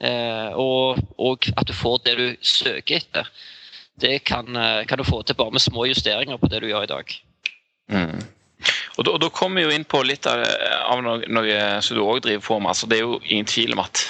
Eh, 0.00 0.50
Og, 0.54 1.02
og 1.18 1.48
at 1.56 1.68
du 1.68 1.74
får 1.76 2.00
det 2.04 2.16
du 2.18 2.26
søker 2.40 3.00
etter. 3.00 3.30
Det 4.00 4.18
kan, 4.28 4.48
eh, 4.56 4.84
kan 4.86 4.98
du 4.98 5.04
få 5.04 5.22
til 5.22 5.38
bare 5.38 5.54
med 5.54 5.64
små 5.64 5.86
justeringer 5.88 6.36
på 6.36 6.50
det 6.52 6.62
du 6.62 6.68
gjør 6.68 6.84
i 6.84 6.92
dag. 6.92 7.16
Mm. 7.88 8.24
Og, 8.96 9.04
da, 9.04 9.12
og 9.12 9.20
da 9.20 9.28
kommer 9.32 9.60
vi 9.60 9.68
jo 9.68 9.76
inn 9.76 9.84
på 9.88 10.02
litt 10.04 10.26
av, 10.28 10.42
av 10.88 11.02
noe, 11.04 11.24
noe 11.28 11.60
som 11.84 11.96
du 11.96 12.04
òg 12.04 12.22
driver 12.24 12.44
på 12.44 12.60
med. 12.60 12.72
Altså, 12.72 12.88
det 12.90 12.98
er 12.98 13.06
jo 13.06 13.20
ingen 13.24 13.48
tvil 13.48 13.76
om 13.76 13.84
at 13.84 14.04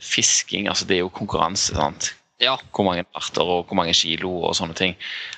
fisking 0.00 0.68
altså, 0.68 0.88
det 0.88 0.98
er 0.98 1.04
jo 1.04 1.12
konkurranse. 1.14 1.74
sant? 1.76 2.14
Ja, 2.42 2.56
Hvor 2.74 2.84
mange 2.84 3.04
arter 3.14 3.46
og 3.46 3.68
hvor 3.68 3.78
mange 3.78 3.94
kilo 3.94 4.30
og 4.48 4.56
sånne 4.58 4.74
ting. 4.74 4.96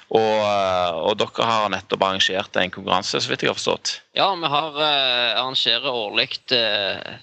Og, 0.08 0.20
eh, 0.40 0.96
og 0.96 1.18
dere 1.20 1.48
har 1.48 1.68
nettopp 1.70 2.02
arrangert 2.06 2.56
en 2.56 2.72
konkurranse, 2.72 3.20
så 3.20 3.30
vidt 3.30 3.44
jeg 3.44 3.52
har 3.52 3.58
forstått. 3.58 4.00
ja 4.16 4.28
vi 4.34 4.48
har 4.48 4.78
uh, 4.80 5.42
arrangerer 5.42 5.90
årlig 5.92 6.30
eh, 6.56 7.18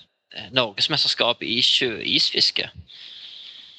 norgesmesterskap 0.55 1.43
i 1.45 1.59
sjøisfiske. 1.65 2.69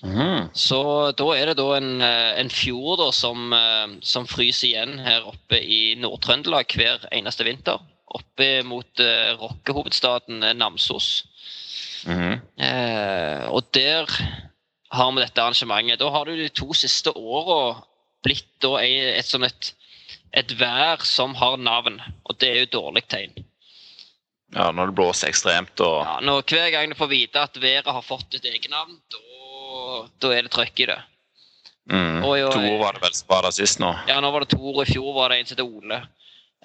Mm. 0.05 0.51
Så 0.53 0.79
da 1.17 1.27
er 1.33 1.49
det 1.49 1.57
da 1.57 1.69
en, 1.79 2.01
eh, 2.05 2.41
en 2.41 2.51
fjord 2.53 3.01
da, 3.01 3.11
som, 3.13 3.53
eh, 3.57 3.97
som 4.05 4.27
fryser 4.29 4.69
igjen 4.69 4.99
her 5.01 5.25
oppe 5.25 5.59
i 5.59 5.95
Nord-Trøndelag 5.97 6.77
hver 6.77 7.07
eneste 7.11 7.47
vinter. 7.49 7.81
Oppe 8.15 8.63
mot 8.69 9.01
eh, 9.01 9.33
rockehovedstaden 9.41 10.43
eh, 10.43 10.53
Namsos. 10.53 11.25
Mm. 12.05 12.37
Eh, 12.61 13.47
og 13.49 13.65
der 13.73 14.05
har 14.93 15.13
vi 15.13 15.25
dette 15.25 15.41
arrangementet. 15.41 15.99
Da 16.03 16.11
har 16.13 16.29
det 16.29 16.37
de 16.43 16.53
to 16.53 16.75
siste 16.77 17.15
åra 17.17 17.81
blitt 18.25 18.51
da 18.61 18.77
et, 18.83 19.17
et 19.19 19.29
sånn 19.29 19.49
et, 19.49 19.73
et 20.37 20.53
vær 20.61 21.01
som 21.09 21.35
har 21.41 21.57
navn, 21.57 22.01
og 22.29 22.39
det 22.41 22.51
er 22.51 22.63
jo 22.65 22.75
dårlig 22.77 23.07
tegn. 23.09 23.45
Ja, 24.55 24.69
når 24.71 24.91
det 24.91 24.95
blåser 24.99 25.31
ekstremt 25.33 25.81
og 25.83 25.97
Ja, 26.07 26.19
når 26.23 26.45
Hver 26.47 26.71
gang 26.71 26.93
du 26.93 26.99
får 26.99 27.11
vite 27.11 27.43
at 27.43 27.57
været 27.61 27.91
har 27.91 28.03
fått 28.07 28.37
et 28.39 28.47
egennavn, 28.47 29.01
da, 29.11 30.31
er 30.31 30.47
det 30.47 30.53
trøkk 30.55 30.85
i 30.85 30.87
det. 30.93 30.99
mm. 31.91 32.21
Oi, 32.25 32.43
oi. 32.45 32.53
To 32.53 32.61
år 32.61 32.79
var 32.81 32.93
det 32.99 33.03
vel 33.03 33.15
som 33.19 33.29
var 33.29 33.43
der 33.43 33.57
sist 33.57 33.81
nå. 33.83 33.91
Ja, 34.09 34.21
nå 34.23 34.31
var 34.31 34.45
det 34.45 34.53
to 34.55 34.63
år, 34.63 34.85
i 34.85 34.93
fjor 34.93 35.15
var 35.17 35.35
det 35.35 35.41
en 35.41 35.51
som 35.51 35.59
het 35.59 35.67
Ole. 35.67 35.99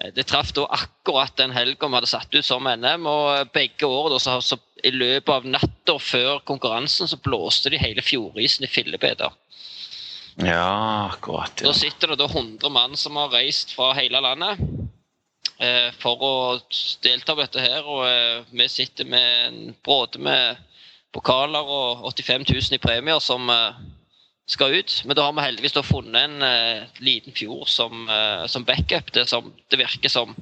Eh, 0.00 0.12
Det 0.14 0.26
traff 0.26 0.52
da 0.56 0.66
akkurat 0.70 1.36
den 1.36 1.50
helga 1.52 1.88
vi 1.88 1.98
hadde 1.98 2.06
satt 2.08 2.34
ut 2.34 2.44
som 2.46 2.64
NM, 2.64 3.06
og 3.06 3.50
begge 3.52 3.86
år 3.86 4.10
da, 4.14 4.18
så, 4.22 4.38
så 4.40 4.56
i 4.84 4.90
løpet 4.94 5.34
av 5.34 5.44
natta 5.44 5.98
før 5.98 6.40
konkurransen 6.48 7.08
så 7.10 7.18
blåste 7.20 7.70
de 7.70 7.78
hele 7.82 8.02
fjordisen 8.02 8.64
i 8.64 8.70
fillebiter. 8.70 9.34
Ja, 10.40 11.10
akkurat. 11.12 11.60
Da 11.60 11.72
sitter 11.76 12.14
det 12.14 12.20
da 12.22 12.28
100 12.30 12.70
mann 12.72 12.96
som 12.96 13.16
har 13.20 13.28
reist 13.34 13.74
fra 13.76 13.90
hele 13.98 14.22
landet 14.24 14.60
eh, 14.62 14.86
for 16.00 16.22
å 16.24 16.34
delta 17.04 17.34
på 17.34 17.42
dette 17.42 17.60
her, 17.60 17.84
og 17.84 18.06
eh, 18.08 18.44
vi 18.48 18.68
sitter 18.72 19.04
med 19.04 19.46
en 19.46 19.58
bråde 19.84 20.20
med 20.22 20.60
pokaler 21.12 21.66
og 21.66 22.06
85 22.14 22.46
000 22.48 22.78
i 22.78 22.82
premier 22.82 23.20
som 23.20 23.50
eh, 23.52 23.80
skal 24.50 24.74
ut. 24.74 25.02
Men 25.04 25.16
da 25.16 25.26
har 25.26 25.34
vi 25.36 25.46
heldigvis 25.46 25.74
da 25.76 25.82
funnet 25.86 26.22
en 26.22 26.42
eh, 26.46 27.02
liten 27.02 27.34
fjord 27.36 27.68
som, 27.70 28.08
eh, 28.08 28.46
som 28.46 28.64
backup. 28.66 29.12
Det, 29.12 29.26
som, 29.30 29.52
det 29.70 29.80
virker 29.80 30.12
som 30.12 30.34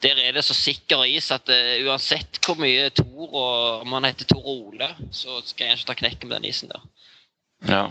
Der 0.00 0.16
er 0.16 0.32
det 0.32 0.40
så 0.46 0.54
sikker 0.56 1.02
is 1.04 1.26
at 1.28 1.50
eh, 1.52 1.82
uansett 1.84 2.38
hvor 2.40 2.56
mye 2.56 2.86
Tor 2.96 3.34
og 3.36 3.82
om 3.82 3.92
han 3.92 4.06
heter 4.08 4.24
Tor 4.24 4.46
Ole, 4.48 4.88
så 5.12 5.42
skal 5.44 5.66
jeg 5.66 5.76
ikke 5.76 5.88
ta 5.90 5.96
knekken 5.98 6.30
med 6.30 6.38
den 6.38 6.48
isen 6.48 6.72
der. 6.72 6.86
Ja. 7.68 7.82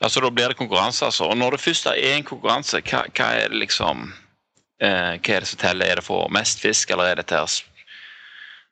ja. 0.00 0.08
Så 0.08 0.24
da 0.24 0.30
blir 0.32 0.48
det 0.48 0.56
konkurranse, 0.56 1.04
altså. 1.04 1.28
Og 1.28 1.36
når 1.36 1.58
det 1.58 1.60
først 1.66 1.90
er 1.90 2.00
en 2.14 2.24
konkurranse, 2.24 2.80
hva, 2.80 3.02
hva 3.12 3.28
er 3.42 3.52
det 3.52 3.60
liksom 3.60 4.08
eh, 4.80 5.16
Hva 5.18 5.36
er 5.36 5.44
det 5.44 5.50
som 5.50 5.60
teller? 5.60 5.86
Er 5.86 6.00
det 6.00 6.06
for 6.06 6.30
mest 6.32 6.62
fisk, 6.62 6.90
eller 6.90 7.12
er 7.12 7.20
det 7.20 7.26
til 7.30 7.48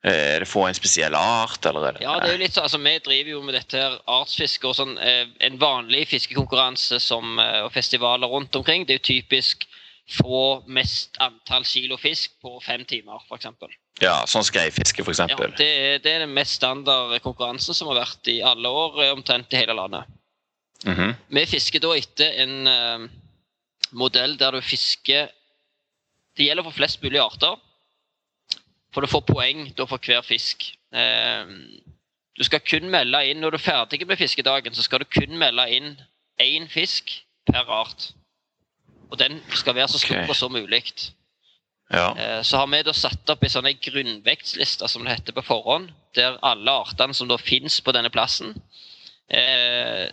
eh, 0.05 0.37
Er 0.37 0.45
det 0.45 0.51
for 0.51 0.69
en 0.69 0.79
spesiell 0.79 1.17
art, 1.19 1.65
eller 1.67 1.89
er 1.89 1.99
det 1.99 2.07
Ja, 2.07 2.19
det 2.21 2.31
er 2.31 2.39
jo 2.39 2.45
litt 2.45 2.57
så, 2.57 2.67
altså 2.67 2.81
Vi 2.83 2.95
driver 3.05 3.35
jo 3.37 3.43
med 3.47 3.59
dette 3.59 3.83
her 3.83 3.99
artsfiske 4.07 4.69
og 4.69 4.79
sånn. 4.79 4.97
Eh, 4.99 5.27
en 5.47 5.59
vanlig 5.61 6.07
fiskekonkurranse 6.13 7.01
som, 7.03 7.39
eh, 7.43 7.61
og 7.67 7.73
festivaler 7.75 8.31
rundt 8.31 8.57
omkring, 8.57 8.87
det 8.87 8.97
er 8.97 9.03
jo 9.03 9.11
typisk 9.15 9.69
få 10.09 10.63
mest 10.73 11.19
antall 11.21 11.67
kilo 11.69 11.99
fisk 12.01 12.33
på 12.41 12.55
fem 12.65 12.85
timer, 12.89 13.21
f.eks. 13.29 13.51
Ja, 14.01 14.23
sånn 14.31 14.47
skreifiske, 14.47 15.05
for 15.05 15.13
Ja, 15.13 15.27
det, 15.59 15.69
det 16.05 16.13
er 16.15 16.23
den 16.25 16.33
mest 16.33 16.57
standard 16.57 17.19
konkurransen 17.21 17.77
som 17.77 17.91
har 17.91 18.07
vært 18.07 18.31
i 18.33 18.39
alle 18.41 18.71
år, 18.73 19.03
omtrent 19.13 19.53
i 19.53 19.61
hele 19.61 19.77
landet. 19.77 20.09
Mhm. 20.87 21.15
Vi 21.35 21.45
fisker 21.51 21.83
da 21.83 21.95
etter 21.99 22.37
en 22.45 22.71
uh, 22.71 23.09
modell 23.99 24.37
der 24.39 24.55
du 24.55 24.63
fisker 24.63 25.29
Det 26.39 26.47
gjelder 26.47 26.67
for 26.69 26.77
flest 26.77 27.03
mulig 27.03 27.19
arter. 27.21 27.57
For 28.95 29.05
du 29.05 29.11
får 29.11 29.27
poeng 29.27 29.67
da 29.77 29.87
for 29.91 30.01
hver 30.03 30.23
fisk. 30.27 30.71
Eh, 30.95 31.51
du 32.39 32.45
skal 32.47 32.63
kun 32.63 32.87
melde 32.91 33.19
inn 33.29 33.43
Når 33.43 33.51
du 33.51 33.57
er 33.59 33.65
ferdig 33.67 34.07
med 34.07 34.17
fiskedagen, 34.17 34.75
så 34.75 34.83
skal 34.83 35.03
du 35.03 35.11
kun 35.11 35.35
melde 35.39 35.67
inn 35.75 35.97
én 36.41 36.69
fisk 36.71 37.11
per 37.51 37.67
art. 37.67 38.13
Og 39.11 39.19
den 39.19 39.41
skal 39.51 39.75
være 39.75 39.89
så 39.89 39.99
stor 39.99 40.23
okay. 40.23 40.35
som 40.35 40.53
mulig. 40.53 40.85
Ja. 41.91 42.13
Eh, 42.15 42.43
Så 42.43 42.57
har 42.57 42.67
vi 42.67 42.83
da 42.83 42.93
satt 42.93 43.31
opp 43.31 43.43
en 43.43 43.51
sånn 43.51 43.71
grunnvektsliste 43.83 44.89
som 44.89 45.05
det 45.05 45.17
heter 45.17 45.35
på 45.35 45.45
forhånd, 45.45 45.91
der 46.15 46.39
alle 46.43 46.71
artene 46.85 47.15
som 47.15 47.29
da 47.29 47.37
finnes 47.41 47.81
på 47.81 47.93
denne 47.93 48.11
plassen, 48.11 48.55
eh, 49.29 50.09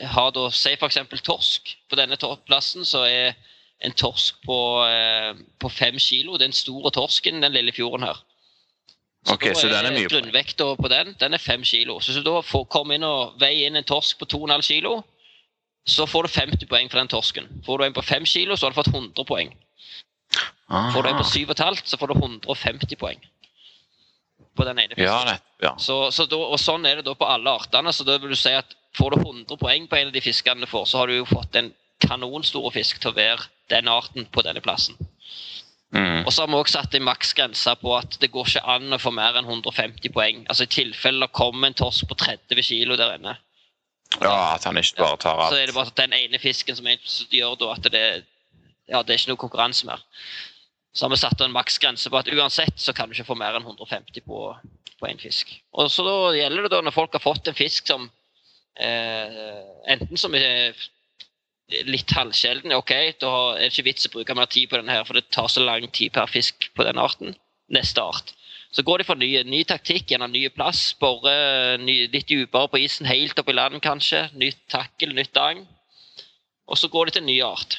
har 0.00 0.30
da 0.30 0.50
Si 0.50 0.72
f.eks. 0.72 0.98
torsk. 1.22 1.76
På 1.88 1.96
denne 1.96 2.16
plassen 2.46 2.84
så 2.84 3.04
er 3.08 3.34
en 3.80 3.94
torsk 3.96 4.42
på, 4.44 4.58
eh, 4.86 5.34
på 5.58 5.68
fem 5.72 5.98
kilo. 5.98 6.36
Den 6.38 6.52
store 6.52 6.90
torsken, 6.90 7.40
den 7.42 7.52
lille 7.52 7.72
fjorden 7.72 8.04
her. 8.04 8.18
Ok, 9.28 9.50
så 9.54 9.68
den 9.68 9.86
er 9.86 9.92
mye. 9.92 10.08
Grunnvekta 10.08 10.74
på 10.80 10.88
den 10.88 11.14
den 11.20 11.34
er 11.36 11.38
fem 11.38 11.64
kilo. 11.64 11.98
Så 12.00 12.12
hvis 12.12 12.22
du 12.22 12.28
da 12.30 12.40
får, 12.40 12.92
inn 12.94 13.04
og 13.04 13.40
veier 13.40 13.68
inn 13.68 13.76
en 13.76 13.84
torsk 13.84 14.18
på 14.18 14.28
2,5 14.28 14.62
kilo, 14.64 15.02
så 15.86 16.06
får 16.06 16.22
du 16.22 16.28
50 16.28 16.68
poeng 16.68 16.88
for 16.90 17.00
den 17.00 17.08
torsken. 17.08 17.48
Får 17.66 17.78
du 17.78 17.84
en 17.84 17.96
på 17.96 18.02
5 18.02 18.24
kilo, 18.26 18.56
så 18.56 18.66
har 18.66 18.72
du 18.72 18.80
fått 18.80 18.94
100 18.94 19.24
poeng. 19.24 19.52
Får 20.70 21.02
du 21.02 21.08
en 21.08 21.18
på 21.18 21.26
Aha. 21.26 21.74
7,5, 21.74 21.82
så 21.84 21.98
får 21.98 22.12
du 22.12 22.14
150 22.14 22.96
poeng. 22.96 23.20
På 24.56 24.64
den 24.64 24.78
ene 24.78 24.94
fisken. 24.94 25.04
Ja, 25.04 25.24
det, 25.24 25.38
ja. 25.64 25.74
Så, 25.78 26.10
så 26.12 26.26
da, 26.26 26.36
og 26.36 26.60
sånn 26.60 26.86
er 26.86 27.00
det 27.00 27.08
da 27.08 27.14
på 27.14 27.28
alle 27.28 27.52
artene. 27.60 27.92
Så 27.92 28.04
da 28.04 28.18
vil 28.18 28.32
du 28.32 28.38
si 28.38 28.52
at 28.54 28.76
får 28.96 29.14
du 29.16 29.20
100 29.20 29.56
poeng 29.60 29.88
på 29.88 29.96
en 29.96 30.10
av 30.10 30.14
de 30.14 30.24
fiskene 30.24 30.64
du 30.64 30.70
får, 30.70 30.88
så 30.90 31.00
har 31.00 31.10
du 31.10 31.18
jo 31.18 31.28
fått 31.28 31.56
en 31.56 31.72
kanonstor 32.00 32.70
fisk 32.74 33.00
til 33.02 33.12
å 33.12 33.16
være 33.16 33.48
den 33.70 33.88
arten 33.88 34.26
på 34.32 34.44
denne 34.46 34.62
plassen. 34.64 34.98
Mm. 35.90 36.22
Og 36.22 36.32
så 36.32 36.44
har 36.44 36.50
vi 36.50 36.58
også 36.58 36.78
satt 36.78 36.94
en 36.94 37.06
maksgrense 37.06 37.72
på 37.80 37.94
at 37.96 38.14
det 38.22 38.30
går 38.30 38.46
ikke 38.46 38.66
an 38.76 38.94
å 38.94 39.00
få 39.02 39.10
mer 39.14 39.38
enn 39.38 39.48
150 39.48 40.12
poeng. 40.14 40.44
Altså 40.46 40.68
i 40.68 40.70
tilfelle 40.70 41.26
det 41.26 41.34
kommer 41.34 41.70
en 41.70 41.78
torsk 41.78 42.06
på 42.10 42.18
30 42.18 42.62
kilo 42.66 42.98
der 42.98 43.16
inne, 43.16 43.34
ja, 44.18 44.54
at 44.56 44.64
han 44.66 44.78
ikke 44.78 44.98
bare 44.98 45.18
tar 45.22 45.38
alt. 45.38 45.54
så 45.54 45.58
er 45.60 45.66
det 45.70 45.74
bare 45.74 45.90
at 45.92 45.98
den 46.00 46.14
ene 46.16 46.38
fisken 46.42 46.76
som, 46.76 46.86
gjør 47.30 47.58
da 47.60 47.72
at 47.76 47.90
det, 47.94 48.04
ja, 48.90 49.02
det 49.02 49.14
er 49.14 49.20
ikke 49.20 49.32
noe 49.32 49.42
konkurranse 49.44 49.86
mer. 49.86 50.02
Så 50.92 51.06
har 51.06 51.12
vi 51.12 51.20
satt 51.20 51.42
en 51.44 51.54
maksgrense 51.54 52.10
på 52.10 52.18
at 52.18 52.30
uansett 52.34 52.80
så 52.82 52.94
kan 52.94 53.08
du 53.08 53.14
ikke 53.14 53.28
få 53.28 53.38
mer 53.38 53.54
enn 53.58 53.66
150 53.66 54.24
på, 54.26 54.40
på 54.98 55.06
en 55.06 55.22
fisk. 55.22 55.52
Og 55.78 55.90
så 55.94 56.06
da 56.06 56.16
gjelder 56.34 56.66
det 56.66 56.72
da 56.74 56.80
når 56.82 56.96
folk 56.96 57.14
har 57.14 57.22
fått 57.22 57.50
en 57.50 57.58
fisk 57.58 57.86
som 57.90 58.08
eh, 58.74 59.60
enten 59.94 60.18
som 60.18 60.34
er 60.34 60.74
litt 61.86 62.12
halvsjelden, 62.14 62.74
ok, 62.74 62.92
da 63.22 63.32
er 63.54 63.62
det 63.62 63.70
ikke 63.72 63.86
vits 63.90 64.08
å 64.08 64.12
bruke 64.14 64.36
mer 64.36 64.50
tid 64.50 64.70
på 64.70 64.80
denne 64.80 64.96
her, 64.96 65.06
for 65.06 65.18
det 65.18 65.30
tar 65.34 65.48
så 65.52 65.62
lang 65.62 65.86
tid 65.94 66.12
per 66.14 66.30
fisk 66.30 66.70
på 66.74 66.86
den 66.86 67.00
arten. 67.00 67.36
Neste 67.70 68.02
art. 68.02 68.32
Så 68.74 68.82
går 68.86 69.02
de 69.02 69.06
for 69.06 69.18
ny, 69.18 69.28
ny 69.46 69.62
taktikk, 69.66 70.10
gjennom 70.10 70.30
ny 70.30 70.44
plass, 70.54 70.92
bore 70.98 71.32
litt 71.82 72.28
dypere 72.30 72.70
på 72.70 72.82
isen, 72.84 73.08
helt 73.10 73.38
opp 73.38 73.50
i 73.50 73.56
land 73.56 73.82
kanskje, 73.82 74.28
nytt 74.38 74.62
takkel, 74.70 75.14
nytt 75.14 75.38
agn. 75.38 75.64
Og 76.70 76.78
så 76.78 76.90
går 76.90 77.08
de 77.08 77.16
til 77.16 77.24
en 77.24 77.30
ny 77.30 77.38
art. 77.42 77.78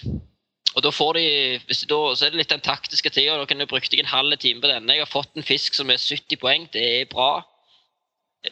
Og 0.76 0.84
da 0.84 0.92
får 0.92 1.18
de, 1.20 1.26
hvis 1.68 1.84
da, 1.88 2.00
så 2.16 2.28
er 2.28 2.34
det 2.34 2.42
litt 2.42 2.52
den 2.52 2.64
taktiske 2.64 3.12
tida. 3.12 3.36
Da 3.40 3.48
kan 3.48 3.60
du 3.60 3.68
bruke 3.68 3.92
en 4.00 4.12
halv 4.12 4.38
time 4.40 4.64
på 4.64 4.72
denne. 4.72 4.96
Jeg 4.96 5.04
har 5.04 5.12
fått 5.12 5.36
en 5.36 5.48
fisk 5.48 5.76
som 5.76 5.92
er 5.92 6.00
70 6.00 6.40
poeng. 6.40 6.68
Det 6.72 6.84
er 7.02 7.10
bra. 7.12 7.42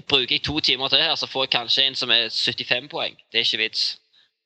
Bruker 0.08 0.36
jeg 0.36 0.44
to 0.44 0.60
timer 0.64 0.92
til 0.92 1.04
her, 1.04 1.16
så 1.16 1.28
får 1.28 1.48
jeg 1.48 1.56
kanskje 1.56 1.88
en 1.88 1.96
som 1.96 2.12
er 2.12 2.28
75 2.28 2.92
poeng. 2.92 3.16
Det 3.32 3.40
er 3.40 3.48
ikke 3.48 3.64
vits 3.64 3.86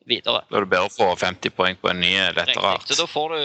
videre. 0.09 0.43
Da 0.49 0.59
er 0.59 0.65
det 0.65 0.71
bedre 0.71 0.89
å 0.89 0.93
få 0.93 1.09
50 1.19 1.53
poeng 1.57 1.77
på 1.79 1.91
en 1.91 2.01
ny, 2.03 2.13
lettere 2.35 2.73
art. 2.75 2.87
Så 2.87 2.97
da 2.99 3.07
får 3.09 3.35
du 3.35 3.43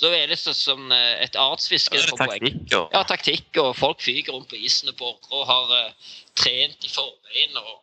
Så 0.00 0.08
er 0.16 0.30
det 0.30 0.38
som 0.40 0.92
eh, 0.96 1.20
et 1.20 1.36
artsfiske 1.36 1.98
på 2.08 2.16
taktikk 2.16 2.72
og 2.78 2.94
Ja, 2.94 3.02
taktikk, 3.04 3.50
og 3.60 3.74
folk 3.76 4.00
fyker 4.00 4.32
rundt 4.32 4.48
på 4.48 4.56
isen 4.56 4.88
og 4.88 4.96
borer 4.96 5.34
og 5.36 5.46
har 5.50 5.74
uh, 5.76 6.14
trent 6.40 6.86
i 6.86 6.88
forveien 6.88 7.58
og 7.60 7.74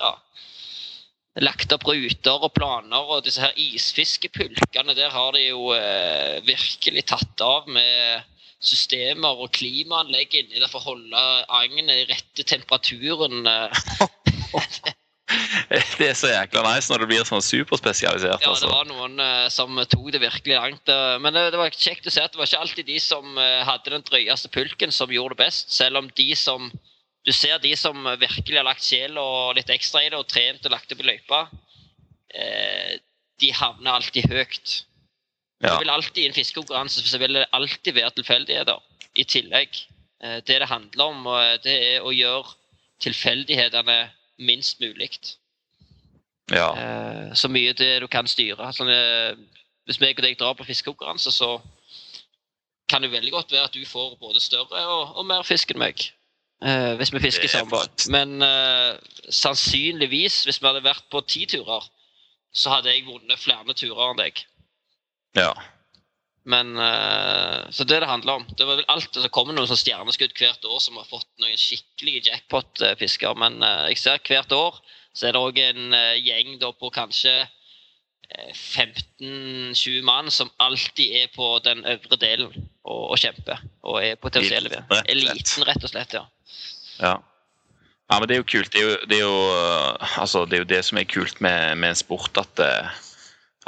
ja, 0.00 0.14
lagt 1.44 1.74
opp 1.76 1.84
ruter 1.90 2.46
og 2.48 2.54
planer. 2.56 3.04
Og 3.04 3.26
disse 3.26 3.44
her 3.44 3.52
isfiskepulkene, 3.60 4.96
der 4.96 5.12
har 5.12 5.36
de 5.36 5.44
jo 5.50 5.74
uh, 5.76 6.40
virkelig 6.48 7.04
tatt 7.12 7.44
av 7.44 7.68
med 7.68 8.24
systemer 8.62 9.42
og 9.42 9.52
klimaanlegg 9.52 10.38
inni 10.38 10.62
der 10.62 10.70
for 10.70 10.80
å 10.80 10.94
holde 10.94 11.22
agnet 11.52 12.04
i 12.04 12.08
rette 12.14 12.48
temperaturen. 12.48 13.44
eh. 13.44 14.92
Det 15.98 16.08
er 16.08 16.16
så 16.18 16.30
jækla 16.30 16.62
nice 16.66 16.90
når 16.90 17.02
det 17.02 17.08
blir 17.10 17.26
sånn 17.26 17.44
superspesialisert. 17.44 18.40
Ja, 18.40 18.40
det 18.40 18.50
altså. 18.50 18.70
var 18.70 18.88
noen 18.88 19.18
uh, 19.22 19.48
som 19.52 19.78
tok 19.90 20.10
det 20.14 20.22
virkelig 20.22 20.56
langt. 20.58 20.88
Uh, 20.90 21.16
men 21.22 21.34
det, 21.36 21.48
det 21.54 21.60
var 21.60 21.74
kjekt 21.74 22.08
å 22.08 22.12
se 22.12 22.24
at 22.24 22.34
det 22.34 22.40
var 22.40 22.50
ikke 22.50 22.62
alltid 22.64 22.88
de 22.88 22.98
som 23.02 23.38
uh, 23.38 23.62
hadde 23.68 23.94
den 23.94 24.06
drøyeste 24.06 24.50
pulken, 24.52 24.94
som 24.94 25.12
gjorde 25.12 25.36
det 25.36 25.44
best. 25.44 25.72
Selv 25.74 26.02
om 26.02 26.10
de 26.16 26.32
som 26.38 26.72
Du 27.22 27.30
ser 27.30 27.60
de 27.62 27.70
som 27.78 27.94
virkelig 28.18 28.56
har 28.58 28.64
lagt 28.66 28.82
sjel 28.82 29.14
og 29.14 29.52
litt 29.54 29.68
ekstra 29.70 30.00
i 30.02 30.08
det, 30.10 30.18
og 30.18 30.26
trent 30.26 30.64
og 30.66 30.72
lagt 30.74 30.90
opp 30.90 31.02
i 31.04 31.04
løypa, 31.06 31.44
de 33.38 33.50
havner 33.54 33.92
alltid 33.92 34.26
høyt. 34.26 34.72
Ja. 35.62 35.68
Det 35.68 35.76
vil 35.84 35.92
alltid 35.92 36.18
I 36.18 36.24
en 36.32 36.34
fiskekonkurranse 36.34 37.04
så 37.06 37.20
vil 37.22 37.38
det 37.38 37.44
alltid 37.54 37.94
være 37.94 38.10
tilfeldigheter 38.16 38.82
i 39.14 39.22
tillegg. 39.22 39.78
Det 40.18 40.58
det 40.64 40.66
handler 40.66 41.14
om, 41.14 41.30
det 41.62 41.76
er 41.92 42.02
å 42.02 42.10
gjøre 42.10 42.56
tilfeldighetene 43.06 44.00
minst 44.42 44.80
mulig. 44.80 45.10
ja. 46.50 46.68
Eh, 46.76 47.34
så 47.34 47.48
mye 47.48 47.72
det 47.72 48.00
du 48.02 48.08
kan 48.10 48.28
styre. 48.28 48.72
Sånn, 48.76 48.90
eh, 48.92 49.36
hvis 49.88 50.00
meg 50.02 50.18
og 50.18 50.26
deg 50.26 50.38
drar 50.38 50.56
på 50.58 50.66
fiskekonkurranse, 50.68 51.32
så 51.32 51.56
kan 52.88 53.02
det 53.02 53.12
veldig 53.12 53.32
godt 53.32 53.52
være 53.52 53.70
at 53.70 53.74
du 53.74 53.84
får 53.88 54.18
både 54.20 54.40
større 54.40 54.82
og, 54.86 55.16
og 55.16 55.26
mer 55.26 55.46
fisk 55.48 55.72
enn 55.72 55.80
meg. 55.80 56.10
Eh, 56.62 56.92
hvis 57.00 57.10
vi 57.14 57.22
fisker 57.24 57.48
er 57.48 57.54
sammen. 57.56 57.88
Men 58.14 58.42
eh, 58.46 58.98
sannsynligvis, 59.30 60.42
hvis 60.46 60.60
vi 60.62 60.68
hadde 60.68 60.84
vært 60.84 61.08
på 61.10 61.22
ti 61.26 61.46
turer, 61.50 61.88
så 62.54 62.76
hadde 62.76 62.92
jeg 62.92 63.06
vunnet 63.08 63.40
flere 63.40 63.74
turer 63.74 64.10
enn 64.10 64.20
deg. 64.20 64.44
ja. 65.38 65.52
Men 66.44 66.74
eh, 66.78 67.70
Så 67.70 67.84
det 67.84 68.00
det 68.02 68.10
handler 68.10 68.40
om. 68.40 68.46
Det 68.58 68.66
var 68.66 68.80
vel 68.80 68.88
alt, 68.90 69.14
det 69.14 69.30
kommer 69.34 69.54
noen 69.54 69.70
stjerneskudd 69.70 70.34
hvert 70.38 70.64
år 70.66 70.80
som 70.82 70.98
har 70.98 71.06
fått 71.06 71.28
noen 71.42 71.58
skikkelige 71.58 72.26
jackpot-fisker. 72.30 73.36
Men 73.38 73.62
eh, 73.62 73.92
jeg 73.92 74.02
ser 74.02 74.22
hvert 74.26 74.54
år 74.56 74.80
så 75.12 75.28
er 75.28 75.34
det 75.34 75.42
òg 75.42 75.58
en 75.60 75.96
eh, 75.96 76.20
gjeng 76.24 76.56
på 76.80 76.90
kanskje 76.94 77.34
eh, 77.44 78.52
15-20 78.56 80.02
mann 80.08 80.30
som 80.32 80.50
alltid 80.62 81.18
er 81.22 81.34
på 81.34 81.54
den 81.64 81.84
øvre 81.84 82.18
delen 82.18 82.50
og, 82.82 83.12
og 83.12 83.18
kjemper. 83.20 83.62
Og 83.86 84.00
er 84.02 84.18
potensielle 84.20 84.82
Eliten, 85.04 85.68
rett 85.68 85.84
og 85.84 85.92
slett. 85.92 86.16
Ja. 86.16 86.24
Ja. 86.98 87.14
ja, 88.10 88.18
men 88.18 88.26
det 88.26 88.34
er 88.34 88.42
jo 88.42 88.50
kult. 88.56 88.72
Det 88.72 88.82
er 88.82 88.88
jo 88.88 88.98
det, 89.06 89.20
er 89.20 89.24
jo, 89.28 89.38
altså, 90.18 90.44
det, 90.48 90.58
er 90.58 90.66
jo 90.66 90.70
det 90.74 90.82
som 90.88 90.98
er 90.98 91.06
kult 91.06 91.38
med, 91.44 91.76
med 91.78 91.94
en 91.94 92.02
sport, 92.02 92.40
at, 92.40 92.66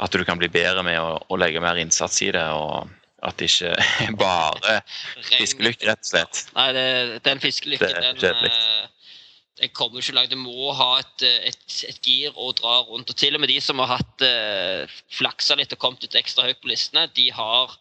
at 0.03 0.11
du 0.11 0.25
kan 0.27 0.39
bli 0.39 0.49
bedre 0.51 0.83
med 0.83 0.99
å, 0.99 1.17
å 1.29 1.39
legge 1.39 1.63
mer 1.63 1.79
innsats 1.79 2.21
i 2.25 2.31
det. 2.35 2.45
og 2.51 2.89
at 3.25 3.39
det 3.39 3.47
ikke 3.49 3.71
er 3.73 4.17
bare 4.21 4.73
fiskelykke, 5.31 5.87
rett 5.89 6.03
og 6.03 6.09
slett. 6.11 6.41
Nei, 6.53 6.67
det, 6.75 6.89
den 7.25 7.41
fiskelykken, 7.41 7.95
Det 8.19 8.29
er 8.29 8.37
den, 8.37 8.51
eh, 8.51 9.15
den 9.61 9.71
kommer 9.73 10.03
ikke 10.03 10.15
langt. 10.17 10.33
Du 10.33 10.37
må 10.39 10.73
ha 10.75 10.89
et, 10.99 11.23
eh, 11.23 11.47
et, 11.51 11.79
et 11.89 12.09
gir 12.09 12.35
å 12.35 12.51
dra 12.57 12.81
rundt. 12.89 13.09
Og 13.09 13.17
til 13.19 13.37
og 13.37 13.43
med 13.43 13.51
de 13.53 13.57
som 13.63 13.79
har 13.81 13.95
hatt 13.95 14.25
uh, 14.27 14.99
flaksa 15.15 15.57
litt 15.59 15.73
og 15.73 15.81
kommet 15.81 16.03
litt 16.05 16.17
ekstra 16.19 16.47
høyt 16.49 16.61
på 16.61 16.71
listene, 16.73 17.07
de 17.15 17.29
har 17.35 17.77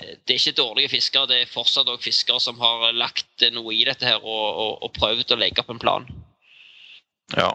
eh, 0.00 0.16
Det 0.24 0.34
er 0.34 0.40
ikke 0.40 0.60
dårlige 0.62 0.94
fiskere, 0.96 1.28
det 1.28 1.42
er 1.42 1.52
fortsatt 1.52 1.90
også 1.92 2.08
fiskere 2.08 2.40
som 2.40 2.60
har 2.62 2.88
lagt 2.96 3.44
eh, 3.44 3.52
noe 3.52 3.74
i 3.76 3.84
dette 3.88 4.08
her 4.08 4.22
og, 4.22 4.46
og, 4.64 4.72
og 4.86 4.96
prøvd 4.96 5.36
å 5.36 5.40
legge 5.44 5.62
opp 5.62 5.74
en 5.74 5.82
plan. 5.82 6.08
Ja. 7.36 7.52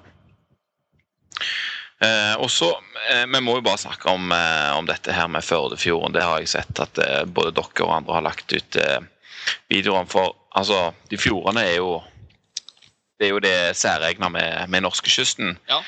Eh, 1.97 2.35
og 2.37 2.49
så, 2.53 2.69
eh, 3.09 3.25
Vi 3.25 3.39
må 3.41 3.55
jo 3.57 3.65
bare 3.65 3.81
snakke 3.81 4.09
om, 4.09 4.31
eh, 4.31 4.71
om 4.77 4.85
dette 4.85 5.11
her 5.11 5.27
med 5.27 5.43
Førdefjorden. 5.43 6.13
Det 6.13 6.23
har 6.23 6.39
jeg 6.39 6.47
sett 6.47 6.79
at 6.79 6.97
eh, 6.97 7.23
både 7.25 7.55
dere 7.57 7.85
og 7.85 7.95
andre 7.95 8.13
har 8.13 8.21
lagt 8.21 8.53
ut 8.53 8.75
eh, 8.75 8.99
videoer 9.69 10.03
om. 10.03 10.07
For 10.07 10.35
altså, 10.55 10.93
de 11.09 11.17
fjordene 11.17 11.65
er 11.65 11.77
jo 11.77 12.03
det 13.17 13.25
er 13.25 13.33
jo 13.33 13.39
det 13.41 13.75
særegne 13.75 14.29
med, 14.29 14.69
med 14.69 14.83
norskekysten. 14.85 15.57
Ja. 15.67 15.81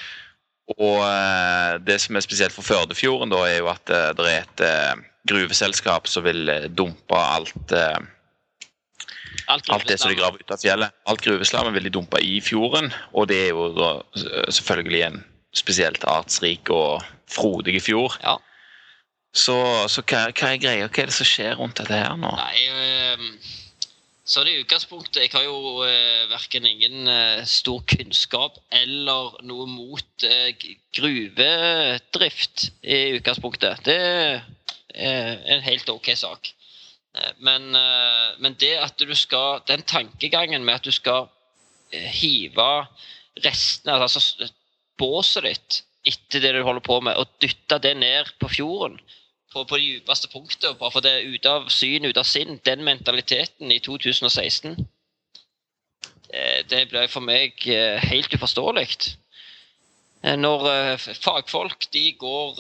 Og 0.80 1.06
eh, 1.06 1.78
det 1.86 2.02
som 2.02 2.16
er 2.16 2.26
spesielt 2.26 2.54
for 2.54 2.66
Førdefjorden, 2.66 3.30
da, 3.30 3.44
er 3.46 3.60
jo 3.60 3.70
at 3.70 3.86
det 3.86 4.26
er 4.26 4.48
et 4.48 5.06
gruveselskap 5.30 6.08
som 6.08 6.26
vil 6.26 6.50
dumpe 6.74 7.18
alt 7.18 7.76
Alt, 9.50 9.70
Alt 9.70 9.88
det 9.88 10.00
som 10.00 10.10
de 10.10 10.18
graver 10.18 10.42
ut 10.42 10.52
av 10.52 10.62
fjellet. 10.62 10.94
Alt 11.10 11.22
gruveslammet 11.26 11.74
vil 11.74 11.88
de 11.88 11.94
dumpe 11.94 12.20
i 12.22 12.38
fjorden, 12.42 12.92
og 13.14 13.30
det 13.30 13.48
er 13.48 13.50
jo 13.50 13.70
da 13.74 13.90
selvfølgelig 14.54 15.02
en 15.08 15.24
spesielt 15.56 16.06
artsrik 16.08 16.70
og 16.74 17.04
frodig 17.30 17.82
fjord. 17.82 18.18
Ja. 18.24 18.38
Så, 19.34 19.56
så 19.92 20.02
hva, 20.02 20.28
hva 20.34 20.52
er 20.54 20.62
greia? 20.62 20.90
Hva 20.90 21.04
er 21.04 21.12
det 21.12 21.16
som 21.16 21.28
skjer 21.28 21.58
rundt 21.60 21.78
dette 21.78 21.98
her 21.98 22.18
nå? 22.18 22.32
Nei, 22.38 22.64
ehm, 22.74 23.28
så 24.30 24.44
det 24.46 24.54
i 24.54 24.62
utgangspunktet 24.62 25.24
Jeg 25.24 25.32
har 25.34 25.46
jo 25.46 25.82
eh, 25.86 26.26
verken 26.30 26.66
ingen 26.70 27.10
eh, 27.10 27.42
stor 27.50 27.82
kunnskap 27.90 28.58
eller 28.74 29.38
noe 29.46 29.66
mot 29.70 30.26
eh, 30.26 30.54
gruvedrift 30.98 32.70
i 32.82 33.02
utgangspunktet. 33.18 33.86
Det 33.86 34.00
er 34.94 35.44
en 35.54 35.66
helt 35.66 35.90
OK 35.94 36.12
sak. 36.18 36.54
Eh, 37.16 37.34
men, 37.38 37.76
eh, 37.76 38.38
men, 38.40 38.56
det 38.60 38.76
at 38.78 39.00
du 39.00 39.16
skal 39.16 39.62
Den 39.68 39.82
tankegangen 39.82 40.66
med 40.66 40.74
at 40.74 40.86
du 40.86 40.92
skal 40.92 41.30
eh, 41.92 42.10
hive 42.22 42.86
restene, 43.46 43.98
altså 43.98 44.50
båset 45.00 45.48
ditt, 45.48 45.80
etter 46.08 46.44
det 46.44 46.54
du 46.56 46.62
holder 46.64 46.84
på 46.86 47.00
med, 47.06 47.18
og 47.20 47.32
dytte 47.44 47.80
det 47.84 47.96
ned 48.00 48.32
på 48.40 48.52
fjorden 48.52 49.00
på, 49.50 49.64
på 49.66 49.80
det 49.80 49.86
dypeste 49.98 50.30
punktet, 50.30 50.78
bare 50.78 50.94
for 50.94 51.04
det 51.06 51.16
er 51.16 51.34
ute 51.34 51.50
av 51.50 51.70
syn, 51.74 52.06
ute 52.06 52.22
av 52.22 52.28
sinn, 52.30 52.60
den 52.66 52.86
mentaliteten 52.86 53.72
i 53.74 53.80
2016 53.84 54.78
det 56.70 56.84
ble 56.92 57.08
for 57.10 57.26
meg 57.26 57.64
helt 58.06 58.34
uforståelig. 58.38 58.86
Når 60.38 60.68
fagfolk 61.18 61.88
de 61.90 62.04
går 62.22 62.60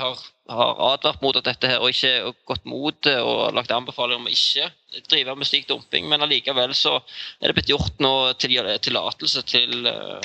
har 0.00 0.24
har 0.48 0.76
advart 0.92 1.22
mot 1.24 1.36
at 1.38 1.46
dette 1.46 1.68
her, 1.68 1.80
og 1.80 1.92
ikke 1.92 2.32
gått 2.48 2.66
mot 2.68 2.96
det 3.06 3.16
og 3.24 3.54
lagt 3.56 3.72
anbefaling 3.72 4.20
om 4.20 4.28
å 4.28 4.32
ikke 4.32 4.68
drive 5.08 5.36
med 5.38 5.48
slik 5.48 5.68
dumping. 5.70 6.08
Men 6.10 6.24
allikevel 6.24 6.74
så 6.76 6.98
er 7.40 7.48
det 7.48 7.56
blitt 7.56 7.72
gjort 7.72 8.02
nå 8.04 8.34
tillatelse 8.40 9.44
til 9.48 9.88
uh, 9.88 10.20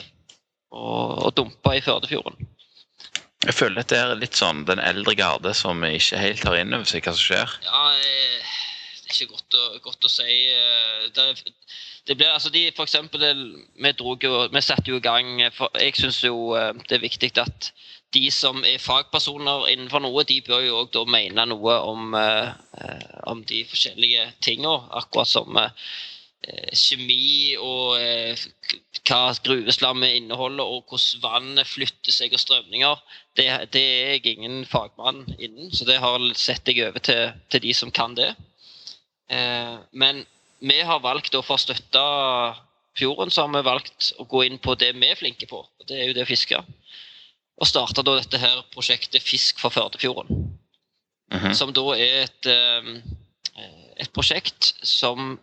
å, 0.72 0.86
og 1.28 1.36
dumpa 1.38 1.76
i 1.78 1.84
Førdefjorden. 1.86 2.48
Jeg 3.46 3.56
føler 3.56 3.82
at 3.82 3.92
det 3.92 4.00
er 4.00 4.18
litt 4.20 4.36
sånn 4.36 4.66
den 4.68 4.82
eldre 4.84 5.16
garde 5.16 5.54
som 5.56 5.84
ikke 5.88 6.20
helt 6.20 6.42
tar 6.44 6.58
inn 6.60 6.76
over 6.76 6.90
seg 6.90 7.06
hva 7.06 7.14
som 7.16 7.24
skjer. 7.24 7.54
Ja, 7.64 7.84
eh, 7.96 8.56
det 9.04 9.14
er 9.14 9.16
ikke 9.16 9.36
godt 9.38 9.60
å, 9.60 9.68
godt 9.86 10.10
å 10.10 10.12
si. 10.12 10.40
Eh, 10.52 11.06
det, 11.16 11.30
det 12.10 12.18
ble, 12.20 12.28
altså 12.34 12.52
de, 12.52 12.66
for 12.76 12.90
eksempel, 12.90 13.24
vi, 13.80 13.94
jo, 14.26 14.34
vi 14.52 14.66
satte 14.66 14.92
jo 14.92 15.00
i 15.00 15.06
gang 15.06 15.46
for 15.56 15.72
Jeg 15.80 15.96
syns 15.96 16.20
jo 16.26 16.52
det 16.84 16.98
er 16.98 17.08
viktig 17.08 17.32
at 17.40 17.72
de 18.16 18.30
som 18.34 18.64
er 18.66 18.82
fagpersoner 18.82 19.68
innenfor 19.74 20.02
noe, 20.02 20.24
de 20.26 20.40
bør 20.46 20.64
jo 20.66 20.80
òg 20.82 21.10
mene 21.12 21.46
noe 21.50 21.76
om, 21.86 22.16
eh, 22.18 22.54
om 23.30 23.44
de 23.46 23.64
forskjellige 23.70 24.26
tingene. 24.42 24.90
Akkurat 24.98 25.30
som 25.30 25.58
eh, 25.62 25.70
kjemi 26.48 27.56
og 27.60 28.00
eh, 28.00 28.40
hva 29.08 29.34
gruveslammet 29.44 30.16
inneholder, 30.22 30.64
og 30.64 30.90
hvordan 30.90 31.24
vannet 31.24 31.68
flytter 31.68 32.16
seg 32.16 32.34
og 32.34 32.42
strømninger. 32.42 33.04
Det, 33.38 33.48
det, 33.74 33.84
er 33.84 34.14
jeg 34.16 34.38
ingen 34.38 34.64
fagmann 34.70 35.26
innen, 35.38 35.72
så 35.76 35.88
det 35.90 36.00
har 36.00 36.24
setter 36.38 36.76
jeg 36.76 36.90
over 36.90 37.04
til, 37.04 37.34
til, 37.52 37.64
de 37.68 37.76
som 37.76 37.92
kan 37.92 38.16
det. 38.18 38.32
Eh, 39.30 39.76
men 39.92 40.26
vi 40.60 40.80
har 40.84 41.04
valgt 41.04 41.36
å 41.36 41.46
få 41.46 41.60
støtte 41.60 42.04
fjorden, 43.00 43.32
så 43.32 43.46
har 43.46 43.54
vi 43.54 43.68
valgt 43.68 44.14
å 44.20 44.28
gå 44.28 44.46
inn 44.48 44.60
på 44.60 44.76
det 44.80 44.94
vi 44.98 45.12
er 45.12 45.20
flinke 45.20 45.48
på. 45.50 45.64
og 45.64 45.88
Det 45.88 46.00
er 46.00 46.10
jo 46.10 46.18
det 46.18 46.28
å 46.28 46.32
fiske 46.32 46.64
og 47.60 47.68
starta 47.68 48.04
da 48.08 48.16
dette 48.16 48.40
her 48.40 48.62
prosjektet 48.74 49.24
Fisk 49.24 49.60
for 49.60 49.70
Førdefjorden. 49.70 50.38
Mm 51.32 51.40
-hmm. 51.40 51.54
Som 51.54 51.74
da 51.74 51.82
er 51.92 52.24
et, 52.24 52.46
eh, 52.46 53.02
et 53.98 54.14
prosjekt 54.14 54.74
som 54.84 55.40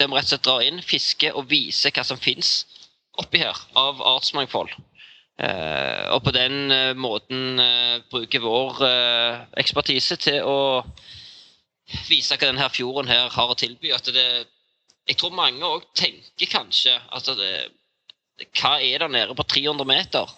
der 0.00 0.10
må 0.10 0.18
rett 0.18 0.28
og 0.28 0.34
slett 0.34 0.46
dra 0.46 0.58
inn, 0.64 0.80
fiske 0.84 1.32
og 1.36 1.48
vise 1.50 1.92
hva 1.94 2.04
som 2.06 2.20
fins 2.20 2.64
oppi 3.20 3.42
her 3.42 3.56
av 3.78 4.00
artsmangfold. 4.14 4.72
Uh, 5.40 6.12
og 6.12 6.20
på 6.26 6.34
den 6.36 6.72
uh, 6.72 6.92
måten 6.96 7.60
bruker 8.12 8.42
vår 8.44 8.82
ekspertise 9.60 10.18
til 10.20 10.44
å 10.44 10.58
vise 12.08 12.36
hva 12.36 12.50
denne 12.50 12.68
fjorden 12.72 13.08
her 13.10 13.30
har 13.32 13.52
å 13.52 13.58
tilby. 13.58 13.92
At 13.96 14.10
det, 14.12 14.26
jeg 15.08 15.20
tror 15.20 15.36
mange 15.36 15.64
òg 15.66 15.88
tenker 15.96 16.52
kanskje 16.52 16.96
at 16.96 17.32
det, 17.40 17.54
hva 18.60 18.76
er 18.80 19.04
der 19.04 19.12
nede 19.12 19.36
på 19.36 19.48
300 19.48 19.88
meter? 19.88 20.36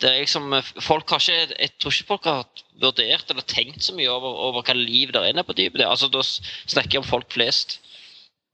det 0.00 0.08
er 0.08 0.22
liksom, 0.24 0.54
folk 0.80 1.10
har 1.12 1.20
ikke, 1.20 1.54
Jeg 1.58 1.70
tror 1.78 1.92
ikke 1.92 2.08
folk 2.08 2.24
har 2.28 2.64
vurdert 2.80 3.30
eller 3.30 3.44
tenkt 3.44 3.84
så 3.84 3.94
mye 3.96 4.10
over, 4.10 4.36
over 4.48 4.64
hva 4.64 4.76
liv 4.76 5.12
der 5.12 5.28
er 5.28 5.44
på 5.44 5.56
dypet. 5.56 5.84
Altså, 5.84 6.08
da 6.08 6.22
snakker 6.24 6.96
jeg 6.96 7.02
om 7.02 7.08
folk 7.08 7.32
flest. 7.32 7.78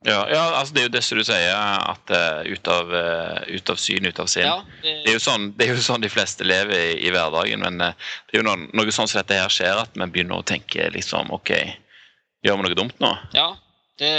Ja, 0.05 0.29
ja, 0.31 0.43
altså 0.59 0.75
det 0.75 0.81
er 0.81 0.87
jo 0.87 0.93
det 0.95 1.03
som 1.03 1.19
du 1.19 1.25
sier, 1.25 1.57
at 1.57 2.13
uh, 2.13 2.43
ut, 2.47 2.69
av, 2.71 2.93
uh, 2.93 3.39
ut, 3.49 3.71
av, 3.73 3.79
syn, 3.81 4.07
ut 4.07 4.21
av 4.23 4.29
sinn. 4.31 4.45
Ja, 4.47 4.61
det... 4.83 4.93
Det, 5.07 5.15
er 5.17 5.23
sånn, 5.23 5.49
det, 5.57 5.67
er 5.67 5.73
jo 5.73 5.87
sånn, 5.87 6.05
de 6.05 6.11
fleste 6.13 6.47
lever 6.47 6.77
i, 6.77 6.91
i 7.09 7.13
hverdagen. 7.15 7.65
Men 7.65 7.81
uh, 7.81 8.11
det 8.29 8.37
er 8.37 8.43
jo 8.43 8.47
noe, 8.47 8.69
noe 8.77 8.95
sånn 8.95 9.09
som 9.11 9.23
dette 9.23 9.41
her 9.41 9.53
skjer, 9.53 9.81
at 9.83 9.97
vi 9.97 10.07
begynner 10.07 10.39
å 10.43 10.47
tenke 10.47 10.91
liksom 10.95 11.33
OK, 11.35 11.55
gjør 12.47 12.61
vi 12.61 12.69
noe 12.69 12.79
dumt 12.79 13.01
nå? 13.03 13.15
Ja. 13.35 13.49
Det, 13.97 14.13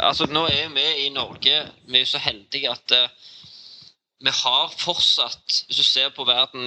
altså 0.00 0.24
nå 0.32 0.46
er 0.48 0.70
vi 0.72 0.84
i 1.04 1.08
Norge 1.12 1.58
vi 1.84 1.98
er 1.98 2.06
jo 2.06 2.08
så 2.08 2.22
heldige 2.24 2.70
at 2.72 2.94
vi 4.18 4.30
har 4.34 4.72
fortsatt 4.74 5.60
Hvis 5.68 5.78
du 5.78 5.86
ser 5.86 6.10
på 6.14 6.24
verden 6.26 6.66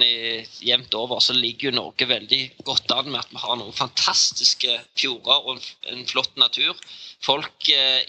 jevnt 0.64 0.94
over, 0.96 1.20
så 1.20 1.34
ligger 1.36 1.68
jo 1.68 1.76
Norge 1.76 2.08
veldig 2.08 2.40
godt 2.64 2.94
an 2.96 3.10
med 3.12 3.20
at 3.20 3.32
vi 3.32 3.42
har 3.42 3.58
noen 3.60 3.76
fantastiske 3.76 4.78
fjorder 4.96 5.44
og 5.44 5.56
en, 5.56 5.66
en 5.92 6.06
flott 6.08 6.32
natur. 6.40 6.78
Folk 7.22 7.68
eh, 7.68 8.00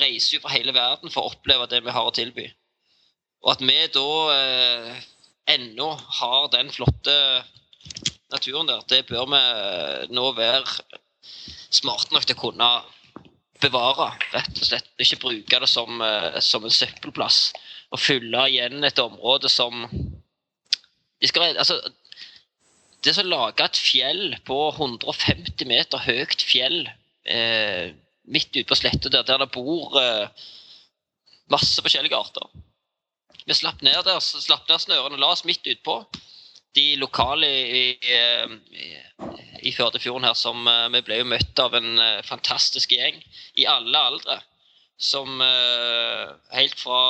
reiser 0.00 0.36
jo 0.36 0.42
fra 0.42 0.54
hele 0.56 0.74
verden 0.74 1.14
for 1.14 1.24
å 1.24 1.34
oppleve 1.36 1.68
det 1.70 1.84
vi 1.86 1.94
har 1.94 2.10
å 2.10 2.14
tilby. 2.14 2.48
Og 3.46 3.54
at 3.54 3.62
vi 3.62 3.78
da 3.94 4.08
eh, 4.34 5.06
ennå 5.54 5.92
har 6.18 6.50
den 6.52 6.74
flotte 6.74 7.14
naturen 8.34 8.68
der, 8.68 8.82
det 8.90 9.04
bør 9.08 9.30
vi 9.30 9.38
eh, 9.38 10.08
nå 10.10 10.32
være 10.36 10.66
smarte 11.70 12.16
nok 12.16 12.26
til 12.26 12.36
å 12.36 12.42
kunne 12.48 12.72
bevare, 13.62 14.12
rett 14.32 14.60
og 14.60 14.66
slett. 14.66 14.90
Ikke 15.02 15.20
bruke 15.22 15.60
det 15.62 15.70
som, 15.70 16.00
eh, 16.02 16.38
som 16.44 16.64
en 16.64 16.74
søppelplass 16.74 17.52
Og 17.92 18.00
fylle 18.00 18.42
igjen 18.50 18.84
et 18.84 18.98
område 19.00 19.48
som 19.48 19.86
de 21.18 21.26
skal, 21.30 21.56
altså, 21.56 21.78
Det 23.02 23.16
å 23.18 23.24
lage 23.26 23.64
et 23.64 23.78
fjell 23.78 24.36
på 24.46 24.58
150 24.76 25.66
meter 25.70 26.02
høyt 26.04 26.42
fjell 26.42 26.88
eh, 27.24 27.94
midt 28.28 28.52
ute 28.56 28.68
på 28.68 28.78
sletta 28.78 29.08
der, 29.08 29.24
der 29.26 29.40
det 29.42 29.50
bor 29.54 29.96
eh, 30.02 30.28
masse 31.50 31.80
forskjellige 31.82 32.18
arter 32.18 32.48
Vi 33.46 33.56
slapp 33.56 33.80
ned 33.82 34.02
der, 34.04 34.20
slapp 34.20 34.68
ned 34.68 34.82
snørene, 34.82 35.18
la 35.18 35.32
oss 35.32 35.46
midt 35.48 35.64
utpå. 35.72 36.02
De 36.78 36.86
lokale 37.00 37.48
i, 37.50 37.84
i, 37.98 38.88
i 39.66 39.74
Førdefjorden 39.74 40.28
her 40.28 40.36
som 40.38 40.68
eh, 40.70 40.86
Vi 40.94 41.02
ble 41.08 41.20
jo 41.22 41.30
møtt 41.32 41.62
av 41.62 41.74
en 41.74 41.98
eh, 41.98 42.22
fantastisk 42.26 42.94
gjeng 42.94 43.18
i 43.58 43.66
alle 43.66 44.04
aldre. 44.12 44.38
Som 44.98 45.42
eh, 45.42 46.26
helt 46.54 46.78
fra 46.78 47.02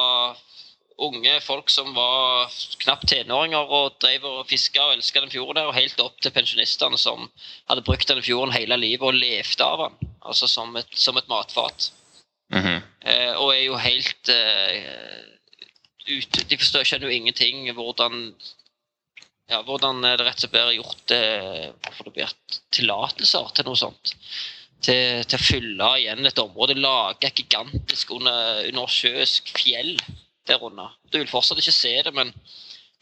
unge 0.99 1.41
folk 1.41 1.71
som 1.71 1.93
var 1.95 2.51
knapt 2.83 3.07
tenåringer 3.13 3.71
og 3.71 3.99
drev 4.03 4.25
og 4.27 4.49
fiska 4.51 4.83
og 4.83 4.97
elska 4.97 5.23
den 5.23 5.31
fjorden 5.31 5.61
der, 5.61 5.71
og 5.71 5.77
helt 5.77 6.01
opp 6.03 6.19
til 6.21 6.35
pensjonistene 6.35 6.99
som 6.99 7.29
hadde 7.71 7.85
brukt 7.87 8.11
den 8.11 8.23
fjorden 8.25 8.55
hele 8.55 8.77
livet 8.81 9.07
og 9.07 9.15
levde 9.15 9.65
av 9.65 9.85
den, 9.85 10.11
altså 10.27 10.51
som 10.51 10.75
et, 10.81 10.91
som 10.99 11.17
et 11.17 11.31
matfat. 11.31 11.93
Mm 12.51 12.63
-hmm. 12.65 12.83
eh, 13.01 13.35
og 13.37 13.55
er 13.55 13.63
jo 13.63 13.77
helt 13.77 14.29
eh, 14.29 15.23
ut, 16.09 16.51
De 16.51 16.59
forstår, 16.59 16.85
skjønner 16.85 17.09
jo 17.09 17.17
ingenting 17.17 17.73
hvordan 17.73 18.35
ja, 19.49 19.63
hvordan 19.65 20.03
det 20.05 20.15
rett 20.21 20.37
og 20.37 20.45
slett 20.45 20.55
blir 20.55 20.77
gjort 20.77 21.13
eh, 21.17 21.67
hvorfor 21.87 22.09
det 22.09 22.15
blir 22.19 22.33
tillatelser 22.75 23.53
til 23.57 23.69
noe 23.69 23.81
sånt. 23.81 24.15
Til, 24.85 25.25
til, 25.27 25.35
å 25.35 25.43
fylle 25.43 25.91
igjen 25.99 26.29
et 26.29 26.39
område, 26.39 26.77
lage 26.79 27.27
et 27.27 27.41
gigantisk 27.41 28.13
under, 28.15 28.63
undersjøisk 28.69 29.51
fjell 29.57 29.97
der 30.47 30.63
under. 30.65 30.93
Du 31.11 31.19
vil 31.19 31.31
fortsatt 31.31 31.59
ikke 31.63 31.75
se 31.75 31.97
det, 32.07 32.13
men 32.15 32.31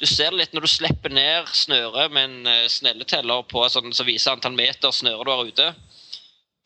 du 0.00 0.06
ser 0.08 0.30
det 0.30 0.40
litt 0.40 0.54
når 0.56 0.66
du 0.66 0.70
slipper 0.70 1.12
ned 1.12 1.50
snøret 1.56 2.12
med 2.12 2.30
en 2.30 2.48
uh, 2.48 2.70
snelleteller 2.70 3.44
på, 3.50 3.62
sånn, 3.72 3.92
som 3.96 4.08
viser 4.08 4.34
antall 4.34 4.56
meter 4.56 4.92
snøre 4.92 5.24
du 5.24 5.32
har 5.32 5.50
ute. 5.50 5.68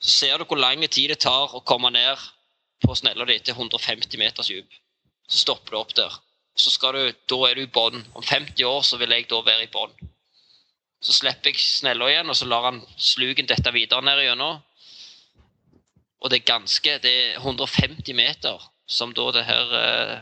Så 0.01 0.15
ser 0.15 0.39
du 0.39 0.47
hvor 0.49 0.61
lang 0.61 0.83
tid 0.89 1.13
det 1.13 1.21
tar 1.25 1.55
å 1.55 1.65
komme 1.67 1.93
ned 1.95 2.21
på 2.85 2.97
snella 2.97 3.27
di 3.29 3.37
til 3.45 3.57
150 3.57 4.21
meters 4.21 4.51
dyp. 4.51 4.79
Så 5.29 5.45
stopper 5.45 5.75
du 5.75 5.81
opp 5.81 5.95
der. 5.99 6.17
Så 6.59 6.73
skal 6.75 6.97
du, 6.97 7.13
da 7.31 7.39
er 7.49 7.57
du 7.57 7.63
i 7.65 7.71
bånn. 7.71 8.03
Om 8.15 8.25
50 8.25 8.65
år 8.67 8.83
så 8.87 8.99
vil 9.01 9.15
jeg 9.15 9.29
da 9.31 9.41
være 9.47 9.67
i 9.67 9.71
bånn. 9.73 9.93
Så 11.01 11.15
slipper 11.17 11.53
jeg 11.53 11.63
snella 11.63 12.11
igjen, 12.11 12.29
og 12.29 12.37
så 12.37 12.49
lar 12.49 12.67
han 12.69 12.83
sluken 13.01 13.49
dette 13.49 13.73
videre 13.73 14.05
ned 14.05 14.21
igjennom. 14.21 14.59
Og 16.21 16.29
det 16.29 16.43
er 16.43 16.51
ganske 16.53 16.99
Det 17.01 17.11
er 17.11 17.39
150 17.41 18.13
meter 18.17 18.61
som 18.91 19.15
da 19.15 19.31
det 19.33 19.47
her 19.47 19.75
eh, 19.79 20.17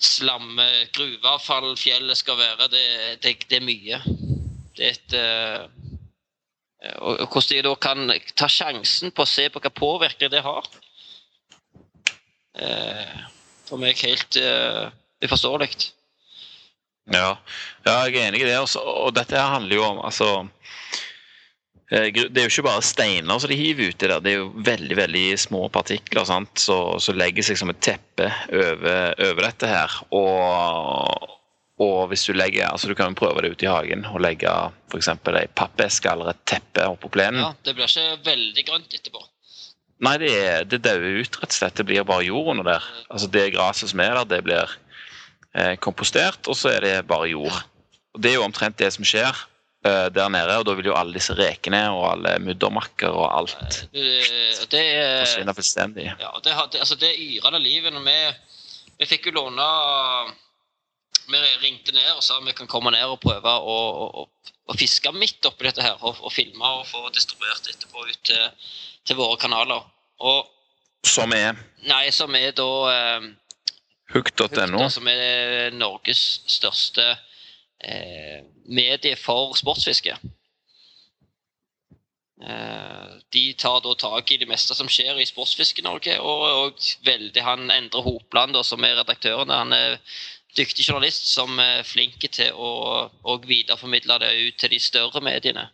slamme 0.00 0.66
gruveavfallfjellet 0.96 2.18
skal 2.18 2.38
være, 2.40 2.68
det, 2.72 2.86
det, 3.22 3.36
det, 3.46 3.60
er 3.60 3.64
mye. 3.64 4.00
Det 4.76 4.88
er 4.88 4.96
et 4.96 5.16
eh, 5.16 5.80
og, 6.98 7.20
og 7.20 7.26
hvordan 7.28 7.56
de 7.56 7.62
da 7.68 7.74
kan 7.76 8.14
ta 8.36 8.48
sjansen 8.48 9.12
på 9.12 9.24
å 9.24 9.28
se 9.28 9.48
på 9.52 9.60
hva 9.60 9.72
påvirkning 9.74 10.32
det 10.32 10.42
har. 10.44 10.68
Uh, 12.60 13.29
for 13.70 13.80
meg 13.82 13.98
helt 14.04 14.38
uh, 14.42 14.90
uforståelig. 15.24 15.72
Ja. 17.10 17.34
ja, 17.86 17.94
jeg 18.06 18.20
er 18.20 18.28
enig 18.28 18.44
i 18.44 18.48
det. 18.50 18.58
Også. 18.60 18.82
Og 18.82 19.14
dette 19.16 19.38
her 19.38 19.54
handler 19.56 19.80
jo 19.80 19.86
om 19.88 20.02
altså 20.04 20.34
Eh, 21.90 22.12
det 22.14 22.38
er 22.38 22.46
jo 22.46 22.52
ikke 22.52 22.68
bare 22.68 22.86
steiner 22.86 23.40
som 23.42 23.50
de 23.50 23.58
hiver 23.58 23.90
uti 23.90 24.06
der, 24.06 24.20
det 24.22 24.32
er 24.32 24.38
jo 24.44 24.50
veldig 24.66 24.96
veldig 24.98 25.24
små 25.42 25.64
partikler 25.74 26.28
som 26.28 26.46
legger 27.18 27.46
seg 27.46 27.58
som 27.58 27.72
et 27.72 27.82
teppe 27.82 28.28
over, 28.46 29.16
over 29.26 29.46
dette 29.48 29.70
her. 29.70 29.98
Og, 30.14 31.36
Og 31.80 32.10
hvis 32.10 32.26
du 32.28 32.34
legger, 32.36 32.68
altså 32.68 32.90
du 32.90 32.94
kan 32.94 33.14
jo 33.14 33.16
prøve 33.16 33.40
det 33.40 33.54
ute 33.54 33.64
i 33.64 33.70
hagen 33.70 34.02
og 34.10 34.20
legge 34.20 34.50
f.eks. 34.92 35.08
ei 35.32 35.46
pappeske 35.56 36.10
eller 36.12 36.34
et 36.34 36.42
teppe 36.44 36.84
oppå 36.84 37.08
plenen. 37.08 37.40
Ja, 37.40 37.54
Det 37.64 37.72
blir 37.74 37.88
ikke 37.88 38.18
veldig 38.26 38.64
grønt 38.68 38.96
etterpå. 38.98 39.22
Nei, 40.00 40.14
det, 40.22 40.30
er- 40.32 40.64
det 40.64 40.80
dauer 40.84 41.20
ut, 41.20 41.36
rett 41.42 41.50
og 41.52 41.58
slett. 41.58 41.76
Det 41.76 41.84
blir 41.90 42.04
bare 42.08 42.24
jord 42.24 42.54
under 42.54 42.64
der. 42.72 42.86
Altså 43.12 43.28
Det 43.28 43.50
gresset 43.54 43.90
som 43.92 44.00
er 44.00 44.14
der, 44.16 44.24
det 44.36 44.42
blir 44.46 44.72
eh, 45.54 45.74
kompostert, 45.76 46.48
og 46.48 46.56
så 46.56 46.72
er 46.76 46.80
det 46.86 46.94
bare 47.10 47.28
jord. 47.34 47.58
Og 48.14 48.22
Det 48.22 48.30
er 48.32 48.38
jo 48.40 48.46
omtrent 48.46 48.78
det 48.80 48.88
som 48.96 49.04
skjer 49.06 49.28
eh, 49.84 50.08
der 50.16 50.28
nede, 50.32 50.56
og 50.58 50.64
da 50.66 50.74
vil 50.78 50.88
jo 50.90 50.96
alle 50.96 51.12
disse 51.18 51.36
rekene 51.36 51.82
og 51.92 52.06
alle 52.14 52.38
muddermakker 52.42 53.12
og 53.12 53.28
alt 53.38 53.82
Eh, 53.92 54.64
Det 54.72 54.84
forsvinne 55.26 55.54
fullstendig. 55.54 56.08
Ja, 56.20 56.32
det, 56.44 56.56
det, 56.72 56.80
altså 56.80 56.96
det 57.00 57.12
yrende 57.20 57.60
livet 57.62 57.92
når 57.92 58.06
vi, 58.08 58.18
vi 59.02 59.08
fikk 59.12 59.28
jo 59.30 59.36
låne 59.36 59.68
Vi 61.30 61.38
ringte 61.62 61.92
ned 61.94 62.08
og 62.16 62.22
sa 62.26 62.40
vi 62.42 62.52
kan 62.58 62.66
komme 62.66 62.90
ned 62.90 63.04
og 63.06 63.20
prøve 63.22 63.52
å, 63.62 63.76
å, 64.24 64.24
å 64.66 64.74
fiske 64.80 65.12
midt 65.14 65.46
oppi 65.46 65.68
dette 65.68 65.84
her. 65.84 66.00
Og, 66.02 66.16
og 66.26 66.32
filme 66.34 66.64
og 66.80 66.86
få 66.90 67.04
distribuert 67.14 67.68
etterpå 67.70 68.02
ut 68.08 68.18
til, 68.26 68.48
til 69.06 69.18
våre 69.20 69.38
kanaler. 69.40 69.84
Og 70.20 70.48
Som 71.06 71.32
er 71.32 71.56
nei, 71.88 72.10
som 72.12 72.34
er 72.36 72.52
da 72.56 72.70
eh, 72.92 73.30
hook.no. 74.12 74.88
Som 74.92 75.08
er 75.08 75.72
Norges 75.72 76.42
største 76.50 77.06
eh, 77.80 78.44
medie 78.68 79.16
for 79.16 79.56
sportsfiske. 79.56 80.18
Eh, 82.40 83.08
de 83.32 83.52
tar 83.52 83.80
da 83.84 83.94
tak 83.94 84.32
i 84.32 84.38
det 84.40 84.48
meste 84.48 84.74
som 84.76 84.88
skjer 84.88 85.18
i 85.20 85.28
Sportsfiske-Norge. 85.28 86.18
Og, 86.20 86.44
og 86.64 86.92
veldig 87.04 87.44
han 87.44 87.72
Endre 87.72 88.04
Hopland, 88.04 88.56
da, 88.56 88.64
som 88.64 88.84
er 88.84 88.96
redaktøren, 89.00 89.52
han 89.52 89.76
er 89.76 89.98
dyktig 90.56 90.86
journalist 90.88 91.28
som 91.30 91.60
er 91.62 91.84
flink 91.86 92.24
til 92.32 92.56
å 92.56 92.70
og 93.22 93.44
videreformidle 93.46 94.16
det 94.22 94.32
ut 94.48 94.56
til 94.58 94.72
de 94.72 94.80
større 94.82 95.22
mediene. 95.22 95.68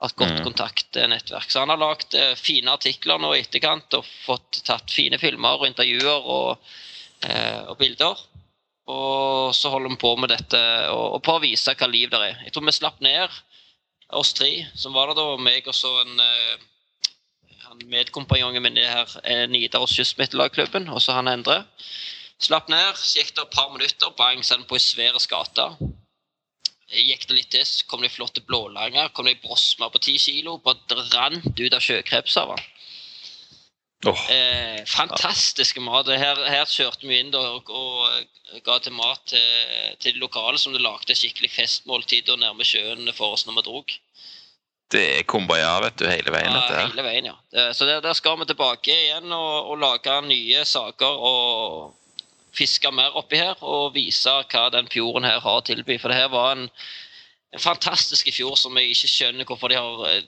Et 0.00 0.16
godt 0.16 0.38
Mm. 0.38 0.44
kontaktnettverk. 0.44 1.50
Så 1.50 1.60
han 1.60 1.68
har 1.68 1.76
lagd 1.76 2.14
eh, 2.14 2.34
fine 2.34 2.72
artikler 2.72 3.18
nå 3.20 3.34
i 3.34 3.42
etterkant 3.42 3.92
og 3.98 4.06
fått 4.24 4.62
tatt 4.64 4.90
fine 4.90 5.18
filmer 5.20 5.60
og 5.60 5.66
intervjuer 5.66 6.24
og, 6.24 6.58
eh, 7.22 7.60
og 7.68 7.76
bilder. 7.78 8.16
Og 8.88 9.54
så 9.54 9.68
holder 9.68 9.92
vi 9.92 10.00
på 10.00 10.16
med 10.16 10.32
dette 10.32 10.62
og, 10.88 11.18
og 11.18 11.22
på 11.22 11.36
å 11.36 11.42
vise 11.44 11.74
hva 11.76 11.86
liv 11.86 12.08
det 12.10 12.22
er. 12.30 12.40
Jeg 12.46 12.52
tror 12.52 12.64
vi 12.64 12.72
slapp 12.72 13.00
ned, 13.04 13.28
oss 14.10 14.32
tre, 14.32 14.66
som 14.74 14.96
var 14.96 15.12
der 15.12 15.20
da, 15.20 15.36
meg 15.36 15.68
og 15.68 15.76
så 15.76 15.92
en 16.00 16.24
eh, 16.24 16.56
han 17.68 17.84
medkompanjongen 17.92 18.64
min 18.64 18.80
her 18.80 19.46
Nidaros 19.46 19.92
kystmidtellagklubben, 19.94 20.88
og 20.88 20.98
så 21.04 21.14
han 21.20 21.28
Endre. 21.28 21.60
Slapp 22.40 22.72
ned, 22.72 22.96
så 22.96 23.20
gikk 23.20 23.34
det 23.36 23.44
et 23.44 23.54
par 23.54 23.68
minutter, 23.70 24.10
bang, 24.16 24.40
så 24.42 24.54
er 24.56 24.62
den 24.62 24.66
på 24.66 24.78
ei 24.80 24.82
svær 24.82 25.20
gate. 25.28 25.68
Gikk 26.90 27.28
det 27.30 27.36
litt 27.36 27.56
så 27.66 27.86
kom 27.86 28.02
det 28.02 28.10
flotte 28.10 28.42
blålanger, 28.42 29.12
kom 29.14 29.28
det 29.28 29.36
ei 29.36 29.42
brosme 29.44 29.86
på 29.92 30.02
ti 30.02 30.16
kilo, 30.18 30.58
bare 30.64 31.04
rant 31.14 31.46
ut 31.54 31.74
av 31.76 31.82
sjøkreps 31.84 32.36
av 32.40 32.54
den. 32.56 32.68
Oh. 34.08 34.20
Eh, 34.32 34.80
fantastiske 34.88 35.80
mat. 35.84 36.08
Her, 36.08 36.38
her 36.48 36.64
kjørte 36.64 37.04
vi 37.06 37.18
inn 37.20 37.34
og, 37.36 37.68
og 37.68 38.62
ga 38.64 38.78
til 38.80 38.96
mat 38.96 39.20
til, 39.28 39.42
til 40.00 40.16
de 40.16 40.22
lokale 40.22 40.58
som 40.58 40.72
det 40.72 40.80
lagde 40.80 41.14
skikkelig 41.14 41.52
festmåltid 41.52 42.32
og 42.32 42.40
nærme 42.40 42.64
sjøen 42.64 43.12
for 43.12 43.36
oss 43.36 43.44
når 43.46 43.60
vi 43.60 43.66
drog. 43.68 43.98
det 44.90 45.04
er 45.18 45.26
kumbaya, 45.28 45.76
vet 45.84 46.00
du, 46.00 46.08
hele 46.10 46.32
veien. 46.34 46.50
Ja, 46.50 46.64
dette 46.64 46.86
hele 46.88 47.04
veien, 47.06 47.28
ja. 47.28 47.36
Så 47.76 47.86
der, 47.86 48.00
der 48.02 48.16
skal 48.18 48.40
vi 48.40 48.48
tilbake 48.48 48.90
igjen 48.90 49.30
og, 49.30 49.70
og 49.70 49.78
lage 49.78 50.16
nye 50.26 50.64
saker 50.66 51.22
og 51.28 51.99
fiske 52.56 52.90
mer 52.94 53.16
oppi 53.18 53.40
her 53.40 53.60
og 53.62 53.94
vise 53.94 54.32
hva 54.50 54.66
den 54.74 54.88
fjorden 54.90 55.26
her 55.28 55.40
har 55.42 55.60
å 55.60 55.64
tilby. 55.66 55.98
For 56.00 56.12
det 56.12 56.20
her 56.20 56.30
var 56.32 56.54
en, 56.56 56.68
en 57.54 57.62
fantastisk 57.62 58.30
fjord 58.34 58.58
som 58.60 58.78
jeg 58.78 58.94
ikke 58.94 59.12
skjønner 59.14 59.48
hvorfor 59.48 59.72
de 59.72 59.80
har 59.80 60.06
eh, 60.10 60.22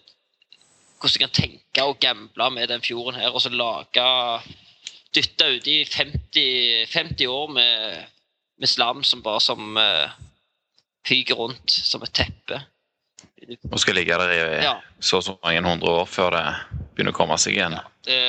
Hvordan 1.03 1.19
de 1.19 1.19
kan 1.19 1.33
tenke 1.35 1.83
og 1.83 1.97
gamble 1.99 2.47
med 2.55 2.69
den 2.71 2.83
fjorden 2.85 3.17
her, 3.19 3.33
og 3.35 3.43
så 3.43 3.51
lage 3.51 4.03
Dytte 5.13 5.49
uti 5.57 5.81
50, 5.85 6.87
50 6.87 7.27
år 7.27 7.49
med, 7.51 8.05
med 8.63 8.71
slam 8.71 9.03
som 9.05 9.21
bare 9.25 9.43
som 9.43 9.75
uh, 9.77 10.15
fyker 11.05 11.37
rundt 11.37 11.75
som 11.75 12.05
et 12.07 12.15
teppe. 12.17 12.63
Og 13.69 13.81
skal 13.83 13.99
ligge 13.99 14.17
der 14.23 14.33
i 14.33 14.39
Ja. 14.63 14.77
så 15.01 15.19
og 15.19 15.25
så 15.27 15.37
mange 15.43 15.63
hundre 15.67 15.91
år 15.91 16.07
før 16.07 16.31
det 16.37 16.45
begynner 16.95 17.13
å 17.13 17.19
komme 17.19 17.37
seg 17.41 17.59
igjen. 17.59 17.77
Ja, 17.77 17.83
det, 18.07 18.21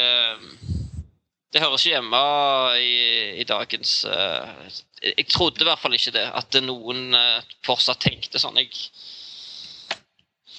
det 1.54 1.62
høres 1.62 1.84
ikke 1.84 1.97
hjemme 1.99 2.22
i, 2.82 2.93
i 3.41 3.45
dagens 3.47 3.91
uh, 4.10 4.49
Jeg 5.04 5.28
trodde 5.30 5.62
i 5.62 5.68
hvert 5.68 5.82
fall 5.82 5.95
ikke 5.97 6.16
det, 6.16 6.26
at 6.26 6.58
noen 6.66 7.14
uh, 7.14 7.54
fortsatt 7.66 8.01
tenkte 8.01 8.41
sånn. 8.41 8.58
Jeg, 8.62 8.74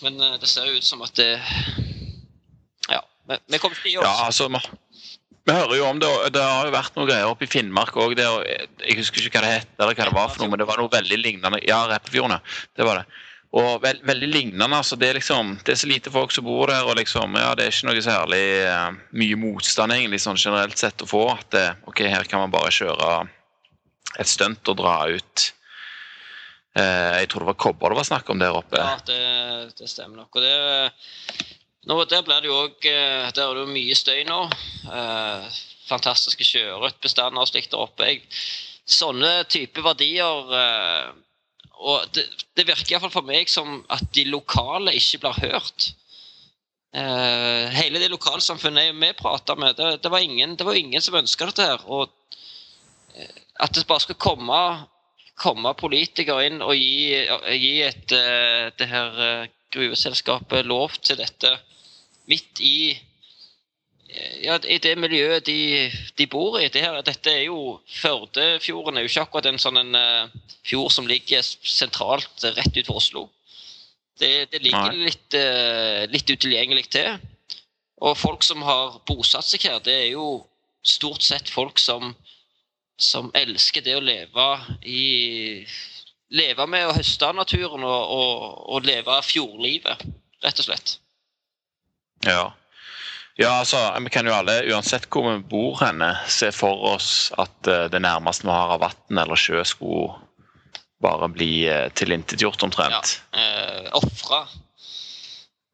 men 0.04 0.20
uh, 0.22 0.36
det 0.40 0.50
ser 0.50 0.70
jo 0.70 0.78
ut 0.78 0.86
som 0.86 1.02
at 1.06 1.16
det 1.18 1.32
Ja. 2.92 3.02
Vi, 3.24 3.40
vi 3.50 3.58
kommer 3.58 3.76
ikke 3.76 3.88
til 3.88 3.98
å 3.98 4.04
oss. 4.04 4.06
Ja, 4.06 4.28
altså, 4.28 4.48
vi, 4.52 4.60
vi 5.48 5.58
hører 5.58 5.78
jo 5.80 5.86
om 5.88 6.00
det, 6.00 6.08
og 6.08 6.32
det 6.32 6.44
har 6.44 6.68
jo 6.68 6.76
vært 6.76 6.98
noe 6.98 7.08
greier 7.08 7.30
oppe 7.30 7.48
i 7.48 7.50
Finnmark 7.50 7.96
òg. 8.00 8.14
Jeg 8.20 8.98
husker 9.00 9.26
ikke 9.26 9.40
hva 9.40 9.46
det 9.48 9.54
het, 9.58 9.70
eller 9.78 9.96
hva 9.96 10.08
det 10.08 10.16
var 10.16 10.30
for 10.30 10.44
noe, 10.44 10.52
men 10.52 10.62
det 10.62 10.68
var 10.68 10.80
noe 10.80 10.92
veldig 10.92 11.18
lignende. 11.20 11.62
Ja, 11.66 11.82
Repfjordene. 11.90 12.38
Det 12.76 12.86
var 12.86 13.02
det. 13.02 13.22
Og 13.54 13.78
veld, 13.84 14.00
veldig 14.02 14.28
lignende. 14.28 14.76
altså 14.76 14.96
Det 14.98 15.08
er 15.08 15.18
liksom, 15.20 15.54
det 15.64 15.74
er 15.74 15.78
så 15.78 15.88
lite 15.90 16.10
folk 16.10 16.32
som 16.34 16.46
bor 16.46 16.72
der, 16.72 16.82
og 16.82 16.96
liksom, 16.98 17.36
ja, 17.38 17.52
det 17.54 17.66
er 17.66 17.74
ikke 17.74 17.88
noe 17.90 18.02
særlig 18.02 18.44
uh, 18.66 18.96
mye 19.14 19.38
motstand 19.38 19.94
egentlig 19.94 20.22
sånn 20.24 20.40
generelt 20.40 20.80
sett 20.80 21.04
å 21.04 21.08
få. 21.08 21.28
At 21.36 21.50
det, 21.54 21.66
ok, 21.86 22.02
her 22.10 22.26
kan 22.30 22.42
man 22.42 22.54
bare 22.54 22.72
kjøre 22.74 23.10
et 24.18 24.30
stunt 24.30 24.70
og 24.70 24.78
dra 24.78 24.96
ut 25.10 25.44
uh, 26.78 27.12
Jeg 27.20 27.30
tror 27.30 27.44
det 27.44 27.50
var 27.52 27.60
kobber 27.66 27.94
det 27.94 28.00
var 28.00 28.08
snakk 28.10 28.34
om 28.34 28.42
der 28.42 28.58
oppe. 28.58 28.80
Ja, 28.82 28.98
det, 29.06 29.20
det 29.78 29.90
stemmer 29.92 30.24
nok. 30.24 30.34
Og 30.34 30.42
det, 30.42 31.46
nå, 31.86 32.00
der 32.10 32.26
blir 32.26 32.42
det 32.42 32.50
jo 32.50 32.58
òg 32.64 32.78
Der 32.82 33.44
er 33.44 33.54
det 33.54 33.62
jo 33.62 33.70
mye 33.70 33.94
støy 33.98 34.24
nå. 34.26 34.40
Eh, 34.88 35.58
fantastiske 35.88 36.46
sjøørretbestander 36.48 37.44
og 37.44 37.50
slikt 37.50 37.74
der 37.74 37.82
oppe. 37.84 38.08
Jeg, 38.08 38.24
sånne 38.84 39.44
type 39.52 39.84
verdier 39.84 40.54
eh, 40.58 41.12
Og 41.80 42.06
det, 42.14 42.24
det 42.56 42.66
virker 42.68 42.94
iallfall 42.94 43.12
for 43.12 43.26
meg 43.26 43.50
som 43.50 43.82
at 43.92 44.06
de 44.16 44.26
lokale 44.28 44.94
ikke 44.96 45.22
blir 45.24 45.40
hørt. 45.48 45.90
Eh, 46.94 47.74
hele 47.74 48.00
det 48.00 48.12
lokalsamfunnet 48.12 48.94
vi 48.94 49.12
prata 49.18 49.56
med, 49.58 49.76
det, 49.76 49.96
det, 50.04 50.12
var 50.12 50.22
ingen, 50.22 50.54
det 50.56 50.66
var 50.66 50.78
ingen 50.78 51.02
som 51.02 51.18
ønska 51.18 51.50
dette 51.50 51.66
her. 51.66 51.86
Og 51.90 52.10
eh, 53.16 53.40
at 53.60 53.74
det 53.74 53.86
bare 53.90 54.06
skal 54.06 54.20
komme 54.20 54.60
komme 55.40 55.74
politikere 55.78 56.46
inn 56.48 56.62
og 56.62 56.76
gi, 56.78 57.18
gi 57.58 57.72
et, 57.82 58.12
eh, 58.14 58.70
det 58.78 58.88
her 58.90 59.20
eh, 59.26 59.48
gruveselskapet 59.74 60.66
lov 60.66 60.94
til 61.02 61.18
dette 61.18 61.50
midt 62.30 62.62
i 62.62 62.94
ja, 64.44 64.58
i 64.68 64.78
det 64.82 64.94
miljøet 65.00 65.46
de, 65.46 65.90
de 66.18 66.26
bor 66.30 66.58
i. 66.60 66.68
Det 66.72 66.82
her, 66.84 67.00
dette 67.06 67.32
er 67.32 67.46
jo 67.46 67.78
Førdefjorden 68.00 68.98
er 68.98 69.06
jo 69.06 69.12
ikke 69.12 69.24
akkurat 69.26 69.48
en 69.50 69.60
sånn 69.62 69.80
en, 69.80 69.96
uh, 69.98 70.50
fjord 70.66 70.92
som 70.94 71.08
ligger 71.10 71.42
sentralt 71.44 72.44
eh, 72.44 72.54
rett 72.56 72.74
utenfor 72.76 73.00
Oslo. 73.00 73.24
Det, 74.20 74.46
det 74.52 74.62
ligger 74.62 74.94
litt, 74.94 75.38
uh, 75.38 76.04
litt 76.12 76.30
utilgjengelig 76.30 76.86
til. 76.94 77.16
Og 78.04 78.18
folk 78.18 78.44
som 78.46 78.62
har 78.66 79.00
bosatt 79.08 79.48
seg 79.48 79.66
her, 79.66 79.80
det 79.82 79.96
er 80.04 80.10
jo 80.12 80.44
stort 80.84 81.24
sett 81.24 81.50
folk 81.50 81.80
som 81.80 82.12
som 82.96 83.30
elsker 83.34 83.82
det 83.82 83.96
å 83.98 84.04
leve 84.04 84.48
i 84.86 85.66
Leve 86.34 86.64
med 86.66 86.88
å 86.88 86.94
høste 86.96 87.28
av 87.28 87.36
naturen 87.36 87.84
og, 87.86 88.10
og, 88.10 88.44
og 88.74 88.86
leve 88.88 89.14
fjordlivet, 89.22 90.00
rett 90.42 90.60
og 90.62 90.66
slett. 90.66 90.94
Ja. 92.26 92.48
Ja, 93.40 93.50
altså, 93.60 93.80
vi 94.04 94.10
kan 94.14 94.26
jo 94.28 94.34
alle, 94.34 94.60
uansett 94.70 95.08
hvor 95.10 95.26
vi 95.30 95.38
bor 95.50 95.78
henne, 95.82 96.12
se 96.30 96.50
for 96.54 96.84
oss 96.94 97.32
at 97.40 97.70
eh, 97.70 97.86
det 97.92 98.02
nærmeste 98.04 98.46
vi 98.46 98.54
har 98.54 98.74
av 98.76 98.84
vann 98.84 99.22
eller 99.24 99.38
sjø, 99.40 99.62
skulle 99.66 100.12
bare 101.04 101.26
bli 101.28 101.66
uh, 101.68 101.90
tilintetgjort 101.92 102.62
omtrent. 102.64 103.18
Eh, 103.36 103.90
Ofra. 103.98 104.44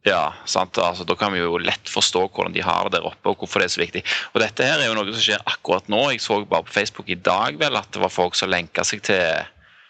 Ja, 0.08 0.32
sant? 0.48 0.78
Altså, 0.80 1.04
Da 1.04 1.14
kan 1.14 1.30
vi 1.36 1.42
jo 1.42 1.58
lett 1.60 1.86
forstå 1.92 2.24
hvordan 2.32 2.54
de 2.56 2.64
har 2.64 2.88
det 2.88 2.96
der 2.98 3.06
oppe, 3.06 3.30
og 3.30 3.42
hvorfor 3.44 3.60
det 3.60 3.68
er 3.68 3.74
så 3.76 3.82
viktig. 3.82 4.02
Og 4.32 4.40
Dette 4.42 4.66
her 4.66 4.80
er 4.80 4.88
jo 4.88 4.96
noe 4.96 5.12
som 5.12 5.22
skjer 5.22 5.44
akkurat 5.44 5.86
nå. 5.92 6.00
Jeg 6.14 6.22
så 6.24 6.40
bare 6.48 6.66
på 6.66 6.74
Facebook 6.74 7.12
i 7.12 7.18
dag 7.20 7.60
vel 7.60 7.76
at 7.78 7.92
det 7.92 8.02
var 8.02 8.10
folk 8.10 8.34
som 8.38 8.50
lenka 8.50 8.82
seg 8.88 9.04
til 9.06 9.20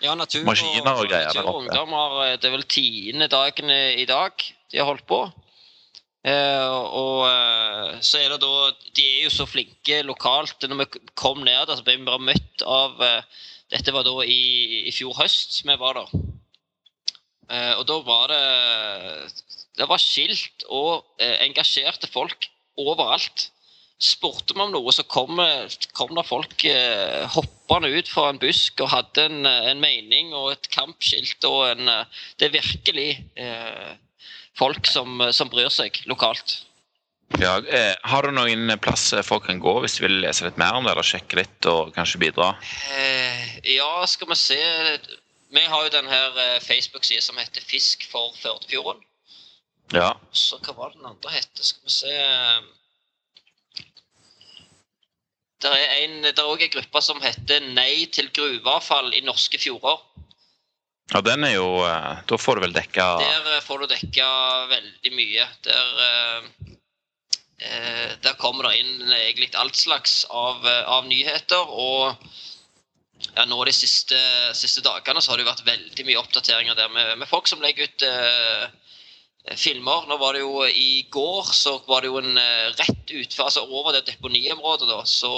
Ja, 0.03 0.17
natur 0.19 0.45
Maskiner 0.49 0.97
og 0.97 1.07
greier 1.09 1.31
der 1.31 1.39
natur 1.39 1.47
og 1.47 1.55
oppe. 1.55 1.63
ungdom 1.69 1.97
har 1.97 2.19
eh, 2.27 2.37
Det 2.41 2.49
er 2.51 2.57
vel 2.59 2.67
tiende 2.77 3.31
dagen 3.33 3.71
i 3.71 4.07
dag 4.09 4.33
de 4.73 4.83
har 4.83 4.91
holdt 4.91 5.07
på. 5.09 5.23
Eh, 6.21 6.69
og 6.69 7.23
eh, 7.31 7.95
så 8.05 8.19
er 8.21 8.35
det 8.35 8.43
da 8.43 8.67
De 8.93 9.05
er 9.07 9.23
jo 9.25 9.33
så 9.33 9.47
flinke 9.49 10.03
lokalt. 10.05 10.67
Når 10.69 10.83
vi 10.83 11.05
kom 11.17 11.41
ned 11.45 11.65
der, 11.67 11.79
så 11.79 11.87
ble 11.87 11.97
vi 11.97 12.09
bare 12.09 12.29
møtt 12.33 12.65
av 12.67 13.01
eh, 13.05 13.47
Dette 13.73 13.95
var 13.95 14.05
da 14.05 14.17
i, 14.27 14.89
i 14.91 14.93
fjor 14.93 15.15
høst 15.21 15.63
vi 15.63 15.77
var 15.79 16.01
der. 16.01 16.21
Og 17.79 17.85
da 17.87 17.97
var 18.07 18.31
det 18.31 18.41
Det 19.79 19.87
var 19.91 20.03
skilt 20.03 20.65
og 20.69 21.07
engasjerte 21.19 22.11
folk 22.11 22.51
overalt. 22.79 23.51
spurte 24.01 24.55
vi 24.55 24.63
om 24.65 24.71
noe, 24.73 24.93
så 24.97 25.05
kom, 25.05 25.39
kom 25.93 26.15
det 26.17 26.27
folk 26.27 26.65
eh, 26.65 27.27
hoppende 27.35 27.91
ut 27.93 28.09
fra 28.09 28.31
en 28.31 28.39
busk 28.41 28.81
og 28.81 28.91
hadde 28.95 29.27
en, 29.29 29.47
en 29.47 29.83
mening 29.83 30.35
og 30.35 30.53
et 30.53 30.71
kampskilt. 30.73 31.45
og 31.45 31.69
en, 31.71 31.91
Det 32.39 32.49
er 32.49 32.59
virkelig 32.59 33.11
eh, 33.37 33.93
folk 34.61 34.89
som, 34.89 35.23
som, 35.33 35.51
bryr 35.53 35.71
seg 35.73 36.03
lokalt. 36.11 36.61
Ja, 37.39 37.57
eh, 37.63 37.95
Har 38.11 38.27
du 38.27 38.35
noen 38.35 38.73
plass 38.83 39.13
folk 39.27 39.47
kan 39.47 39.63
gå 39.63 39.77
hvis 39.85 39.99
de 39.99 40.07
vil 40.07 40.19
lese 40.25 40.49
litt 40.49 40.59
mer 40.61 40.77
om 40.77 40.87
det, 40.87 40.93
eller 40.95 41.07
sjekke 41.07 41.39
litt 41.39 41.69
og 41.71 41.95
kanskje 41.97 42.23
bidra? 42.25 42.53
Eh, 42.97 43.45
ja, 43.77 43.93
skal 44.11 44.33
vi 44.33 44.39
se 44.39 44.59
Vi 45.51 45.63
har 45.67 45.87
jo 45.87 45.95
denne 45.95 46.19
eh, 46.45 46.59
Facebook-sida 46.63 47.23
som 47.23 47.39
heter 47.39 47.65
Fisk 47.67 48.05
for 48.11 48.35
Førdefjorden. 48.39 49.03
Ja. 49.95 50.13
Så 50.31 50.61
hva 50.63 50.77
var 50.77 50.93
den 50.95 51.07
andre 51.07 51.33
hette? 51.35 51.65
Skal 51.67 51.87
vi 51.87 51.95
se 51.95 52.19
det 55.61 55.71
er 55.77 55.91
en, 56.07 56.25
er 56.25 56.39
også 56.41 56.65
en 56.65 56.73
gruppe 56.73 57.03
som 57.05 57.19
heter 57.21 57.65
Nei 57.75 58.07
til 58.15 58.31
gruveavfall 58.33 59.13
i 59.13 59.21
norske 59.27 59.59
fjorder. 59.61 59.99
Ja, 61.11 61.21
den 61.27 61.43
er 61.45 61.57
jo 61.57 61.71
eh, 61.83 62.21
Da 62.29 62.39
får 62.39 62.59
du 62.59 62.67
vel 62.67 62.77
dekka 62.77 63.07
Der 63.23 63.55
eh, 63.57 63.65
får 63.67 63.83
du 63.83 63.91
dekka 63.91 64.27
veldig 64.71 65.13
mye. 65.17 65.47
Der, 65.67 65.89
eh, 67.59 68.13
der 68.23 68.37
kommer 68.39 68.69
det 68.69 68.79
inn 68.81 69.11
egentlig 69.11 69.51
alt 69.59 69.77
slags 69.77 70.23
av, 70.31 70.65
av 70.65 71.09
nyheter. 71.11 71.67
Og 71.67 72.15
ja, 73.35 73.45
nå 73.45 73.59
de 73.67 73.75
siste, 73.75 74.19
siste, 74.57 74.85
dagene 74.87 75.21
så 75.21 75.33
har 75.33 75.41
det 75.41 75.45
jo 75.45 75.51
vært 75.51 75.67
veldig 75.67 76.07
mye 76.09 76.21
oppdateringer 76.23 76.79
der 76.79 76.93
med, 76.95 77.19
med 77.21 77.29
folk 77.29 77.51
som 77.51 77.61
legger 77.65 77.91
ut 77.91 78.07
eh, 78.07 78.69
filmer. 79.59 80.07
Nå 80.07 80.17
var 80.23 80.39
det 80.39 80.45
jo 80.45 80.63
I 80.65 81.03
går 81.11 81.51
så 81.57 81.75
var 81.89 82.05
det 82.05 82.13
jo 82.13 82.21
en 82.23 82.39
rett 82.79 83.17
utfor, 83.19 83.49
altså 83.49 83.67
over 83.67 83.99
det 83.99 84.07
deponiområdet, 84.13 84.87
da, 84.89 85.03
så 85.09 85.33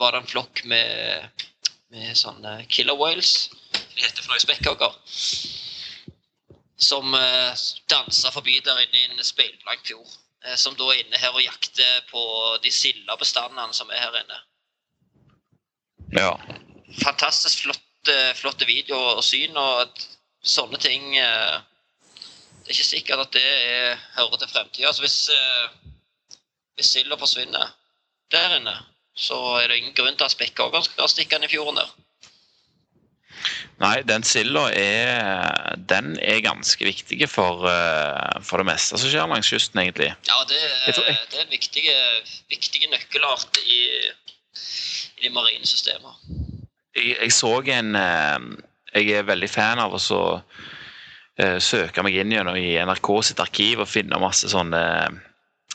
var 0.00 0.14
det 0.14 0.22
en 0.22 0.32
flokk 0.32 0.64
med, 0.70 1.44
med 1.92 2.16
sånne 2.18 2.62
killer 2.72 2.96
whales. 2.98 3.36
Heter 3.96 4.22
for 4.22 4.32
noe 4.34 4.42
spekkhogger. 4.42 4.96
Som 6.84 7.14
uh, 7.14 7.54
dansa 7.90 8.32
forbi 8.34 8.58
der 8.64 8.82
inne 8.82 9.00
i 9.00 9.06
en 9.10 9.24
speilblank 9.24 9.86
fjord. 9.86 10.16
Uh, 10.44 10.56
som 10.60 10.76
da 10.78 10.90
er 10.90 11.04
inne 11.04 11.20
her 11.20 11.34
og 11.34 11.44
jakter 11.44 12.02
på 12.10 12.24
de 12.64 12.72
silda 12.74 13.16
bestandene 13.20 13.76
som 13.76 13.90
er 13.90 14.02
her 14.02 14.18
inne. 14.22 14.40
Ja. 16.14 16.32
Fantastisk 17.02 17.64
flotte, 17.64 18.18
flotte 18.38 18.66
videoer 18.68 19.18
og 19.18 19.24
syn, 19.24 19.56
og 19.56 20.04
sånne 20.44 20.78
ting 20.78 21.14
det 22.64 22.70
er 22.72 22.78
ikke 22.78 22.88
sikkert 22.88 23.20
at 23.20 23.32
det 23.36 23.44
er, 23.44 23.98
hører 24.16 24.38
til 24.40 24.48
fremtida. 24.48 24.86
Altså 24.88 25.02
hvis, 25.02 25.28
eh, 25.28 25.90
hvis 26.74 26.86
silda 26.94 27.18
forsvinner 27.20 27.74
der 28.32 28.56
inne, 28.56 28.72
så 29.14 29.36
er 29.60 29.68
det 29.68 29.76
ingen 29.76 29.94
grunn 29.94 30.16
til 30.16 30.24
at 30.24 30.32
spekkhoggeren 30.32 30.86
skal 30.86 31.10
stikke 31.12 31.36
den 31.36 31.44
i 31.44 31.50
fjorden 31.52 31.76
der. 31.76 31.90
Nei, 33.82 34.04
den 34.06 34.22
silda 34.22 34.68
er, 34.78 35.74
den 35.90 36.14
er 36.22 36.38
ganske 36.44 36.86
viktig 36.86 37.26
for, 37.30 37.66
eh, 37.66 38.36
for, 38.46 38.62
det 38.62 38.68
meste 38.68 39.00
som 39.00 39.10
skjer 39.10 39.26
langs 39.30 39.50
kysten, 39.50 39.80
egentlig. 39.82 40.12
Ja, 40.28 40.38
det 40.46 40.60
er, 40.60 41.00
det 41.32 41.40
er 41.42 41.50
viktige, 41.50 41.96
viktig, 42.54 42.54
viktig 42.54 42.92
nøkkelart 42.92 43.58
i, 43.66 43.80
i 45.18 45.26
de 45.26 45.34
marine 45.34 45.66
systemer. 45.66 46.14
Jeg, 46.94 47.16
jeg, 47.18 47.34
så 47.34 47.56
en 47.74 47.98
eh, 47.98 48.48
Jeg 48.94 49.18
er 49.18 49.26
veldig 49.26 49.50
fan 49.50 49.82
av 49.82 49.94
å 49.96 49.98
så 49.98 50.22
søke 51.34 51.98
meg 52.06 52.14
inn 52.14 52.30
gjennom 52.30 52.54
i 52.54 52.76
NRK 52.78 53.08
sitt 53.26 53.40
arkiv 53.42 53.80
og 53.82 53.88
finne 53.90 54.20
masse 54.22 54.46
sånne 54.46 54.82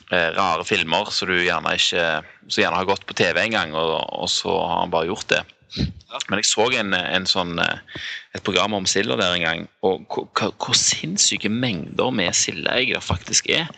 rare 0.08 0.64
filmer 0.64 1.12
som 1.12 1.28
du 1.28 1.36
gjerne 1.36 1.74
ikke 1.76 2.06
som 2.48 2.62
gjerne 2.64 2.80
har 2.80 2.88
gått 2.88 3.04
på 3.04 3.18
TV 3.20 3.42
en 3.42 3.58
gang, 3.58 3.74
og, 3.76 3.92
og 4.24 4.32
så 4.32 4.56
har 4.56 4.86
han 4.86 4.94
bare 4.94 5.10
gjort 5.12 5.28
det. 5.34 5.42
Men 5.78 6.40
jeg 6.40 6.50
så 6.50 6.66
en, 6.80 6.96
en 6.98 7.28
sånn, 7.30 7.60
eh, 7.62 8.02
et 8.38 8.44
program 8.46 8.74
om 8.78 8.88
silda 8.90 9.18
der 9.20 9.36
en 9.36 9.46
gang, 9.46 9.64
og 9.86 10.06
hvor 10.10 10.78
sinnssyke 10.78 11.52
mengder 11.54 12.12
med 12.16 12.36
sildeegg 12.38 12.96
det 12.96 13.06
faktisk 13.06 13.50
er. 13.54 13.70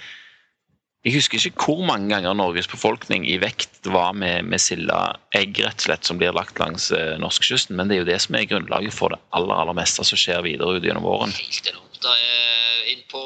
Jeg 1.02 1.16
husker 1.16 1.42
ikke 1.42 1.66
hvor 1.66 1.82
mange 1.88 2.12
ganger 2.14 2.36
Norges 2.38 2.70
befolkning 2.70 3.26
i 3.26 3.40
vekt 3.42 3.88
var 3.90 4.14
med, 4.14 4.46
med 4.46 4.62
sildeegg 4.62 5.62
rett 5.66 5.80
og 5.82 5.86
slett 5.88 6.08
som 6.08 6.20
blir 6.22 6.36
lagt 6.38 6.62
langs 6.62 6.92
eh, 6.94 7.18
norskekysten, 7.22 7.76
men 7.76 7.90
det 7.90 7.98
er 7.98 8.04
jo 8.04 8.10
det 8.12 8.20
som 8.22 8.38
er 8.38 8.48
grunnlaget 8.52 8.94
for 8.94 9.16
det 9.16 9.20
aller 9.36 9.64
aller 9.64 9.78
meste 9.82 10.06
som 10.06 10.20
skjer 10.20 10.46
videre 10.46 10.78
ut 10.78 10.86
gjennom 10.86 11.08
våren. 11.08 11.34
Det 11.34 11.74
er 12.14 12.94
inn 12.94 13.02
på 13.10 13.24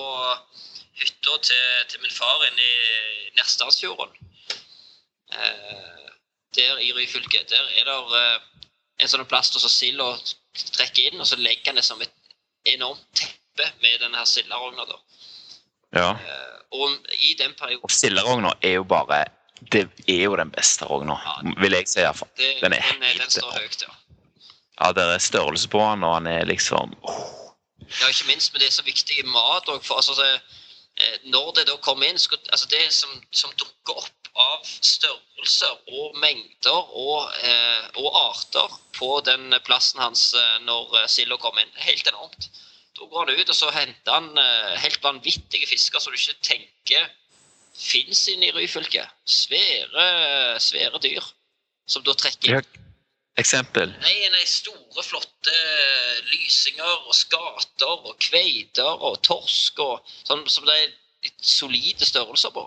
hytta 0.95 1.37
til, 1.43 1.67
til, 1.91 2.01
min 2.01 2.15
far 2.15 2.47
inne 2.47 2.63
i 2.63 3.35
Nerstadsfjorden. 3.35 4.15
Eh, 5.35 6.09
der 6.55 6.79
i 6.79 6.93
Ryfylke. 6.95 7.43
Der 7.51 7.63
er 7.79 7.83
det 7.91 7.99
eh, 8.23 8.54
en 8.97 9.11
sånn 9.11 9.25
plass 9.29 9.51
så 9.53 9.69
silda 9.69 10.13
trekker 10.77 11.11
inn, 11.11 11.19
og 11.19 11.27
så 11.27 11.39
legger 11.39 11.71
han 11.71 11.79
det 11.79 11.85
som 11.87 12.01
et 12.01 12.13
enormt 12.75 13.05
teppe 13.17 13.69
med 13.83 13.99
denne 14.03 14.23
sildarogna. 14.27 14.85
Ja. 15.95 16.11
Eh, 16.15 16.55
og 16.75 16.95
i 17.23 17.35
den 17.39 17.53
perioden 17.55 17.85
Og 17.85 17.91
sildarogna 17.93 18.49
er 18.65 18.73
jo 18.79 18.83
bare 18.83 19.21
Det 19.71 19.85
er 20.11 20.25
jo 20.25 20.35
den 20.35 20.49
beste 20.51 20.85
rogna, 20.85 21.15
ja, 21.23 21.53
vil 21.61 21.71
jeg 21.77 21.87
si 21.87 22.01
iallfall. 22.03 22.29
Den, 22.35 22.73
er 22.75 22.83
den, 22.83 23.05
den 23.21 23.31
står 23.31 23.53
høyt, 23.55 23.85
ja. 23.85 23.93
Ja, 24.81 24.91
det 24.91 25.05
er 25.07 25.23
størrelse 25.23 25.69
på 25.71 25.79
den, 25.79 26.03
og 26.03 26.17
han 26.17 26.27
er 26.27 26.43
liksom 26.45 26.91
oh. 27.07 27.45
Ja, 27.85 28.09
ikke 28.09 28.27
minst, 28.27 28.51
men 28.51 28.59
det 28.59 28.67
er 28.67 28.75
så 28.75 28.83
viktig 28.83 29.23
mat 29.29 29.69
òg. 29.71 29.79
Altså, 29.95 30.17
eh, 30.25 30.54
når 31.31 31.51
det 31.57 31.65
da 31.67 31.75
kommer 31.83 32.07
inn 32.07 32.19
skulle, 32.19 32.45
altså 32.51 32.67
Det 32.71 32.85
som, 32.93 33.11
som, 33.31 33.51
dukker 33.59 33.97
opp 33.99 34.29
av 34.35 34.63
størrelser 34.63 35.91
og 35.95 36.15
mengder 36.19 36.95
og, 36.99 37.31
eh, 37.43 37.83
og 38.01 38.17
arter 38.19 38.77
på 38.97 39.09
den 39.27 39.55
plassen 39.67 40.01
hans 40.03 40.29
eh, 40.35 40.55
når 40.67 41.01
eh, 41.01 41.09
silda 41.11 41.37
kom 41.39 41.59
inn, 41.59 41.71
helt 41.87 42.07
enormt. 42.11 42.49
Da 42.95 43.07
går 43.11 43.25
han 43.25 43.39
ut 43.39 43.51
og 43.51 43.57
så 43.57 43.71
henter 43.75 44.15
han 44.15 44.29
helt 44.79 45.03
vanvittige 45.03 45.67
fisker 45.67 45.99
som 45.99 46.13
du 46.13 46.19
ikke 46.19 46.47
tenker 46.47 47.09
fins 47.75 48.21
inne 48.31 48.47
i 48.47 48.53
Ryfylke. 48.55 49.03
Svære, 49.27 50.05
svære 50.63 51.01
dyr 51.03 51.27
som 51.91 52.05
da 52.07 52.15
trekker 52.15 52.61
inn. 52.61 52.84
Eksempel? 53.41 53.91
Nei, 54.01 54.29
nei, 54.31 54.43
Store, 54.47 55.03
flotte 55.03 55.55
lysinger 56.31 57.07
og 57.07 57.15
skater 57.15 58.05
og 58.07 58.13
kveiter 58.23 59.01
og 59.09 59.19
torsk 59.25 59.81
og 59.83 60.13
sånn 60.23 60.45
som 60.51 60.67
det 60.69 60.77
er 60.85 60.93
solide 61.41 62.07
størrelser 62.07 62.53
på. 62.55 62.63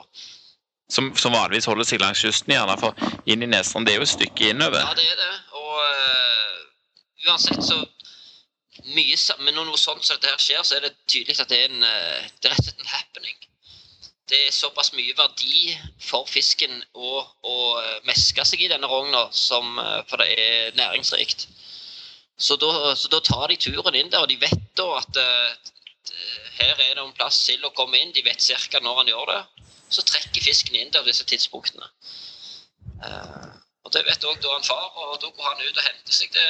Som, 0.92 1.10
som, 1.20 1.34
vanligvis 1.36 1.68
holder 1.68 1.84
seg 1.88 2.00
langs 2.00 2.20
kysten, 2.24 2.54
gjerne, 2.54 2.76
for 2.80 2.96
inn 3.28 3.44
i 3.44 3.48
Nesstrand 3.48 3.88
det 3.88 3.94
er 3.94 4.00
jo 4.00 4.06
et 4.06 4.14
stykke 4.14 4.52
innover. 4.54 4.84
Ja, 4.84 4.94
det 4.96 5.08
er 5.08 5.18
det. 5.20 5.34
Og 5.56 5.74
uh, 5.84 6.62
uansett 7.28 7.64
så 7.64 7.82
mye, 8.94 9.18
men 9.44 9.56
når 9.56 9.68
noe 9.68 9.80
sånt 9.80 10.04
som 10.04 10.16
dette 10.16 10.32
her 10.32 10.40
skjer, 10.40 10.64
så 10.64 10.78
er 10.78 10.86
det 10.86 10.94
tydelig 11.10 11.36
at 11.42 11.50
det 11.52 11.60
er, 11.64 11.72
en, 11.72 11.84
eh, 11.84 12.28
det 12.40 12.48
er 12.48 12.54
rett 12.54 12.62
og 12.62 12.68
slett 12.70 12.84
en 12.84 12.92
happening. 12.94 13.47
Det 14.28 14.38
er 14.46 14.52
såpass 14.52 14.92
mye 14.92 15.14
verdi 15.16 15.72
for 16.04 16.28
fisken 16.28 16.74
å, 16.92 17.22
å 17.24 17.56
meske 18.08 18.44
seg 18.44 18.60
i 18.60 18.68
denne 18.68 18.90
rogna, 18.90 19.24
eh, 19.28 20.02
for 20.10 20.20
det 20.20 20.28
er 20.34 20.76
næringsrikt. 20.76 21.46
Så 22.38 22.56
da, 22.60 22.94
så 22.96 23.08
da, 23.08 23.20
tar 23.24 23.48
de 23.48 23.56
turen 23.56 23.96
inn 23.98 24.10
der, 24.12 24.22
og 24.22 24.28
de 24.30 24.36
vet 24.38 24.66
da 24.78 24.86
at 25.00 25.16
uh, 25.18 25.72
her 26.60 26.76
er 26.84 26.92
det 26.94 27.02
en 27.02 27.16
plass 27.16 27.40
sild 27.48 27.64
å 27.66 27.72
komme 27.74 27.98
inn. 27.98 28.12
De 28.14 28.22
vet 28.22 28.44
ca. 28.70 28.78
når 28.84 29.00
han 29.00 29.10
gjør 29.10 29.32
det. 29.32 29.40
Så 29.90 30.04
trekker 30.06 30.44
fisken 30.44 30.76
inn 30.78 30.92
der 30.94 31.06
disse 31.08 31.26
tidspunktene. 31.26 31.88
Uh, 33.02 33.58
og 33.82 33.90
Det 33.94 34.04
vet 34.06 34.28
òg 34.28 34.46
han 34.52 34.68
far, 34.68 34.86
og 35.02 35.18
da 35.18 35.32
går 35.32 35.48
han 35.48 35.64
ut 35.64 35.80
og 35.80 35.84
henter 35.88 36.14
seg 36.14 36.30
det 36.36 36.48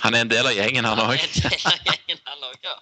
han 0.00 0.14
er 0.14 0.24
en 0.24 0.30
del 0.30 0.48
av 0.48 0.56
gjengen, 0.56 0.86
han 0.88 1.00
òg. 1.04 1.20
ja. 2.62 2.76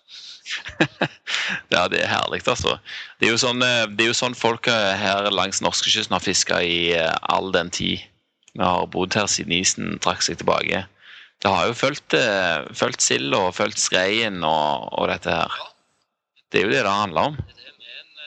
ja, 1.75 1.89
det 1.91 2.03
er 2.03 2.11
herlig, 2.11 2.43
altså. 2.49 2.77
Det 3.19 3.29
er 3.29 3.35
jo 3.35 3.41
sånn, 3.41 3.63
eh, 3.65 3.87
det 3.91 4.05
er 4.05 4.11
jo 4.11 4.19
sånn 4.19 4.37
folk 4.39 4.69
eh, 4.71 4.93
her 4.99 5.31
langs 5.35 5.63
norskekysten 5.65 6.17
har 6.17 6.25
fiska 6.25 6.61
i 6.67 6.93
eh, 6.97 7.13
all 7.33 7.51
den 7.55 7.71
tid. 7.75 8.07
Vi 8.55 8.63
har 8.65 8.89
bodd 8.91 9.15
her 9.15 9.29
siden 9.31 9.55
isen 9.55 9.99
trakk 10.03 10.25
seg 10.27 10.41
tilbake. 10.41 10.85
Det 11.41 11.51
har 11.51 11.71
jo 11.71 11.77
fulgt, 11.79 12.13
fulgt 12.77 13.01
sild 13.01 13.33
og 13.33 13.55
fulgt 13.57 13.81
skreien 13.81 14.43
og, 14.45 14.91
og, 14.91 15.07
dette 15.09 15.33
her. 15.33 15.55
Det 16.53 16.61
er 16.61 16.67
jo 16.67 16.73
det 16.75 16.83
det 16.85 16.93
handler 16.93 17.31
om. 17.31 17.39
Det 17.39 17.65
er 17.65 17.77
med 17.79 18.03
en, 18.03 18.27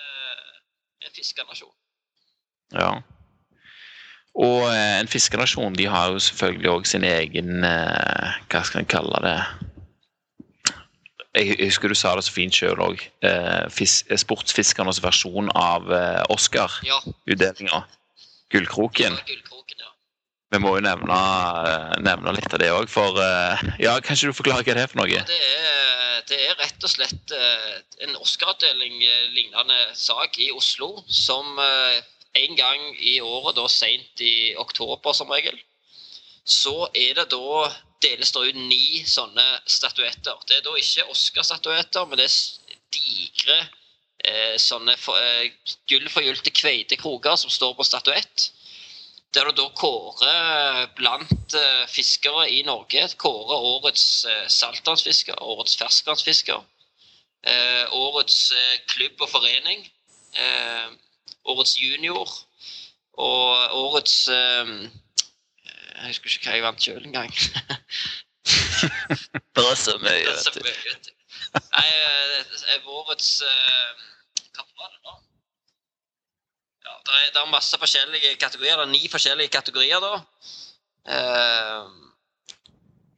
en 1.06 1.14
fiskenasjon. 1.14 1.76
Ja. 2.74 2.96
Og 4.34 4.66
eh, 4.66 5.00
en 5.00 5.10
fiskenasjon 5.10 5.76
de 5.78 5.86
har 5.90 6.10
jo 6.10 6.22
selvfølgelig 6.26 6.70
òg 6.72 6.88
sin 6.90 7.06
egen 7.06 7.66
eh, 7.68 8.40
Hva 8.50 8.64
skal 8.66 8.82
en 8.82 8.90
kalle 8.90 9.22
det? 9.26 9.38
Jeg, 11.38 11.58
husker 11.66 11.90
du 11.90 11.98
sa 11.98 12.14
det 12.18 12.26
så 12.26 12.34
fint 12.34 12.54
sjøl 12.54 12.82
òg. 12.82 13.02
Eh, 13.26 14.18
sportsfiskernes 14.22 15.02
versjon 15.02 15.50
av 15.58 15.90
Oscar-utdelinga. 16.34 17.80
Gullkroken. 18.54 19.18
Ja, 19.18 19.40
ja. 19.80 19.90
Vi 20.54 20.60
må 20.62 20.76
jo 20.78 20.84
nevne, 20.86 21.18
nevne 22.06 22.36
litt 22.38 22.54
av 22.54 22.62
det 22.62 22.70
òg, 22.70 22.86
for 22.90 23.18
Ja, 23.82 23.96
kan 24.06 24.14
ikke 24.14 24.30
du 24.30 24.38
forklare 24.38 24.62
hva 24.62 24.76
det 24.78 24.84
er 24.84 24.92
for 24.92 25.02
noe? 25.02 25.10
Ja, 25.10 25.24
det, 25.26 25.40
er, 25.42 26.20
det 26.30 26.38
er 26.52 26.60
rett 26.62 26.86
og 26.86 26.94
slett 26.94 27.34
en 28.06 28.14
Oscar-utdeling 28.22 29.02
lignende 29.34 29.80
sak 29.98 30.38
i 30.38 30.52
Oslo 30.54 31.00
som 31.10 31.58
en 32.34 32.56
gang 32.58 32.86
i 32.98 33.20
året, 33.22 33.56
da 33.58 33.68
seint 33.70 34.22
i 34.22 34.56
oktober 34.58 35.14
som 35.14 35.32
regel, 35.32 35.58
så 36.44 36.90
er 36.94 37.14
det 37.20 37.30
da 37.32 37.70
deles 38.04 38.34
det 38.36 38.50
ut 38.50 38.60
ni 38.60 39.04
sånne 39.08 39.46
statuetter. 39.70 40.42
Det 40.48 40.58
er 40.58 40.66
da 40.66 40.74
ikke 40.80 41.08
Oscar-statuetter, 41.14 42.08
men 42.10 42.20
det 42.20 42.28
er 42.28 42.82
digre 42.94 43.60
eh, 44.26 44.58
sånne 44.60 44.96
eh, 44.98 45.54
gullforgylte 45.90 46.52
kveitekroker 46.56 47.40
som 47.40 47.54
står 47.54 47.78
på 47.78 47.88
statuett. 47.88 48.50
Der 49.34 49.50
du 49.50 49.56
da 49.58 49.70
kårer 49.78 50.92
blant 50.98 51.56
eh, 51.58 51.86
fiskere 51.90 52.50
i 52.54 52.62
Norge 52.68 53.08
kårer 53.22 53.70
årets 53.72 54.26
eh, 54.30 54.46
saltvannsfisker, 54.52 55.40
årets 55.42 55.78
ferskvannsfisker, 55.80 56.62
eh, 57.48 57.96
årets 57.98 58.52
eh, 58.52 58.76
klubb 58.94 59.26
og 59.26 59.32
forening, 59.32 59.88
eh, 60.38 60.92
årets 61.52 61.76
junior 61.80 62.30
og 63.14 63.76
årets 63.78 64.28
eh, 64.34 64.72
Jeg 65.94 66.08
husker 66.10 66.30
ikke 66.30 66.50
hva 66.50 66.56
jeg 66.58 66.66
vant 66.66 66.86
sjøl 66.86 67.06
engang. 67.06 67.34
Det 68.44 69.64
er 69.64 69.78
så 69.80 69.94
mye, 70.02 70.24
vet 70.28 70.50
du. 70.56 70.64
vet 70.66 71.06
du. 71.06 71.12
Nei, 71.54 71.88
eh, 71.88 72.42
det 72.50 72.74
er 72.76 72.90
årets 72.90 73.30
Hva 73.44 74.66
var 74.66 74.90
det 74.90 75.00
da? 75.06 75.14
Ja, 76.84 76.98
det 77.08 77.14
er, 77.20 77.30
det 77.36 77.42
er 77.42 77.52
masse 77.54 77.80
forskjellige 77.80 78.36
kategorier. 78.42 78.82
Det 78.82 78.88
er 78.88 78.92
ni 78.92 79.08
forskjellige 79.12 79.54
kategorier, 79.54 80.04
da. 80.04 80.18
Eh, 81.14 82.04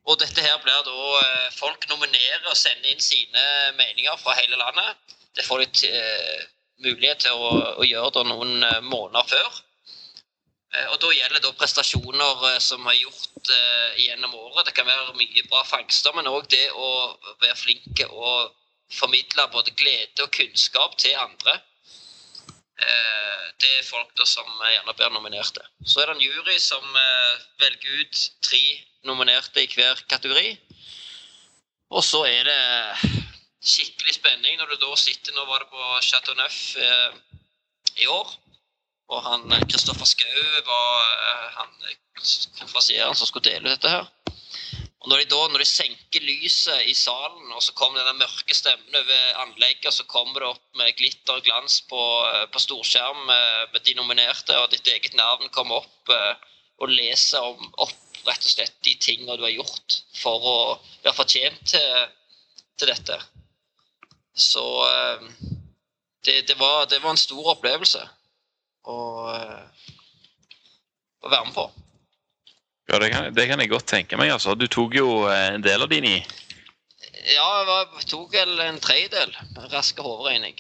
og 0.06 0.19
dette 0.22 0.41
her 0.41 0.57
blir 0.64 0.81
da 0.85 0.95
eh, 1.22 1.49
Folk 1.53 1.85
nominerer 1.89 2.49
og 2.49 2.57
sender 2.57 2.91
inn 2.91 3.02
sine 3.02 3.45
meninger 3.77 4.18
fra 4.22 4.35
hele 4.39 4.57
landet. 4.61 5.18
Det 5.35 5.45
får 5.45 5.64
de 5.64 5.68
til, 5.81 5.95
eh, 5.95 6.45
mulighet 6.84 7.23
til 7.23 7.38
å, 7.38 7.52
å 7.80 7.88
gjøre 7.88 8.11
det 8.18 8.26
noen 8.30 8.64
eh, 8.64 8.81
måneder 8.84 9.30
før. 9.30 9.60
Eh, 10.76 10.88
Og 10.91 10.97
da 11.03 11.11
gjelder 11.15 11.43
det 11.43 11.53
prestasjoner 11.60 12.47
eh, 12.52 12.60
som 12.64 12.88
er 12.91 12.99
gjort 12.99 13.53
gjennom 14.02 14.34
året. 14.34 14.65
Det 14.65 14.73
kan 14.76 14.88
være 14.89 15.14
mye 15.19 15.45
bra 15.52 15.61
fangster, 15.69 16.15
men 16.18 16.27
òg 16.31 16.49
det 16.49 16.65
å 16.73 16.89
være 17.43 17.57
flinke 17.60 18.07
og 18.10 18.56
formidle 18.95 19.45
både 19.53 19.76
glede 19.77 20.26
og 20.26 20.34
kunnskap 20.34 20.97
til 20.97 21.14
andre. 21.19 21.60
Det 23.61 23.69
er 23.77 23.85
folk 23.88 24.10
da 24.18 24.26
som 24.27 24.49
gjerne 24.65 24.95
blir 24.97 25.14
nominerte. 25.14 25.61
Så 25.85 26.02
er 26.02 26.10
det 26.10 26.15
en 26.18 26.26
jury 26.26 26.57
som 26.60 26.97
velger 27.61 28.02
ut 28.02 28.23
tre 28.43 28.64
nominerte 29.07 29.64
i 29.64 29.69
hver 29.72 30.02
kategori. 30.11 30.57
Og 31.93 32.03
så 32.03 32.26
er 32.27 32.49
det 32.49 32.60
skikkelig 33.65 34.17
spenning 34.19 34.59
når 34.59 34.73
du 34.73 34.81
da 34.83 34.95
sitter 34.99 35.35
Nå 35.35 35.45
var 35.49 35.63
det 35.63 35.71
på 35.73 35.85
Chateau 36.05 36.37
Neuf 36.37 36.59
eh, 36.77 37.21
i 38.03 38.09
år. 38.11 38.33
Og 39.13 39.21
han 39.25 39.45
eh, 39.53 39.65
Kristoffer 39.69 40.09
Schou 40.09 40.61
var 40.67 40.91
eh, 41.05 41.47
han 41.59 41.73
eh, 41.89 41.97
konferansieren 42.59 43.17
som 43.17 43.29
skulle 43.29 43.49
dele 43.49 43.69
ut 43.69 43.75
dette 43.75 43.93
her. 43.97 44.09
Og 45.05 45.11
når 45.11 45.21
de 45.21 45.25
da, 45.29 45.39
når 45.53 45.61
de 45.61 45.67
senker 45.69 46.23
lyset 46.25 46.87
i 46.89 46.95
salen, 46.97 47.51
og 47.53 47.61
så 47.61 47.75
kommer 47.77 48.01
den 48.07 48.17
mørke 48.17 48.55
stemmen 48.57 48.97
over 48.97 49.41
anlegget, 49.43 49.85
og 49.91 49.93
så 49.93 50.05
kommer 50.09 50.41
det 50.41 50.47
opp 50.49 50.79
med 50.79 50.95
glitter 50.97 51.37
og 51.37 51.45
glans 51.45 51.75
på, 51.89 52.01
eh, 52.31 52.47
på 52.49 52.61
storskjerm 52.63 53.21
med, 53.29 53.77
de 53.85 53.93
nominerte, 53.99 54.57
og 54.57 54.71
ditt 54.73 54.89
eget 54.89 55.13
navn 55.19 55.51
kommer 55.53 55.83
opp 55.83 56.13
eh, 56.15 56.33
og 56.81 56.89
leser 56.89 57.45
om, 57.45 57.69
opp 57.85 58.25
rett 58.25 58.49
og 58.49 58.55
slett 58.55 58.73
de 58.87 58.95
tingene 58.97 59.37
du 59.37 59.45
har 59.45 59.53
gjort 59.53 59.99
for 60.17 60.49
å 60.49 60.57
være 61.03 61.13
fortjent 61.13 61.61
til, 61.69 62.07
til 62.81 62.89
dette. 62.89 63.19
Så 64.35 64.87
eh, 64.89 65.27
det, 66.25 66.47
det, 66.47 66.59
var, 66.59 66.85
det 66.85 66.99
var 66.99 67.15
en 67.15 67.19
stor 67.19 67.53
opplevelse 67.55 68.01
å, 68.83 68.97
eh, 69.31 69.91
å 71.23 71.31
være 71.31 71.47
med 71.47 71.55
på. 71.55 71.69
Ja, 72.91 72.99
det 73.01 73.09
kan, 73.13 73.29
det 73.33 73.47
kan 73.49 73.63
jeg 73.63 73.71
godt 73.71 73.87
tenke 73.89 74.19
meg. 74.19 74.33
altså. 74.35 74.57
Du 74.59 74.67
tok 74.67 74.97
jo 74.99 75.23
eh, 75.31 75.55
en 75.55 75.63
del 75.63 75.87
av 75.87 75.91
dine 75.91 76.17
i. 76.17 76.21
Ja, 77.31 77.47
jeg 77.63 78.09
tok 78.11 78.35
vel 78.35 78.59
en 78.67 78.81
tredjedel. 78.83 79.31
Rask 79.71 80.03
hoderegning. 80.03 80.59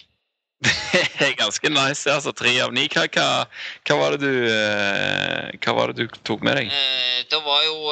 Det 0.95 1.27
er 1.27 1.35
ganske 1.35 1.69
nice. 1.69 2.07
altså 2.09 2.31
Tre 2.31 2.55
av 2.63 2.71
ni. 2.73 2.87
Hva, 2.89 3.03
hva, 3.11 3.27
hva, 3.85 3.99
var 3.99 4.15
det 4.15 4.23
du, 4.23 4.47
hva 5.59 5.75
var 5.75 5.91
det 5.91 6.07
du 6.07 6.19
tok 6.23 6.47
med 6.47 6.61
deg? 6.61 6.71
Eh, 6.71 7.21
det 7.29 7.43
var 7.43 7.61
jo 7.67 7.91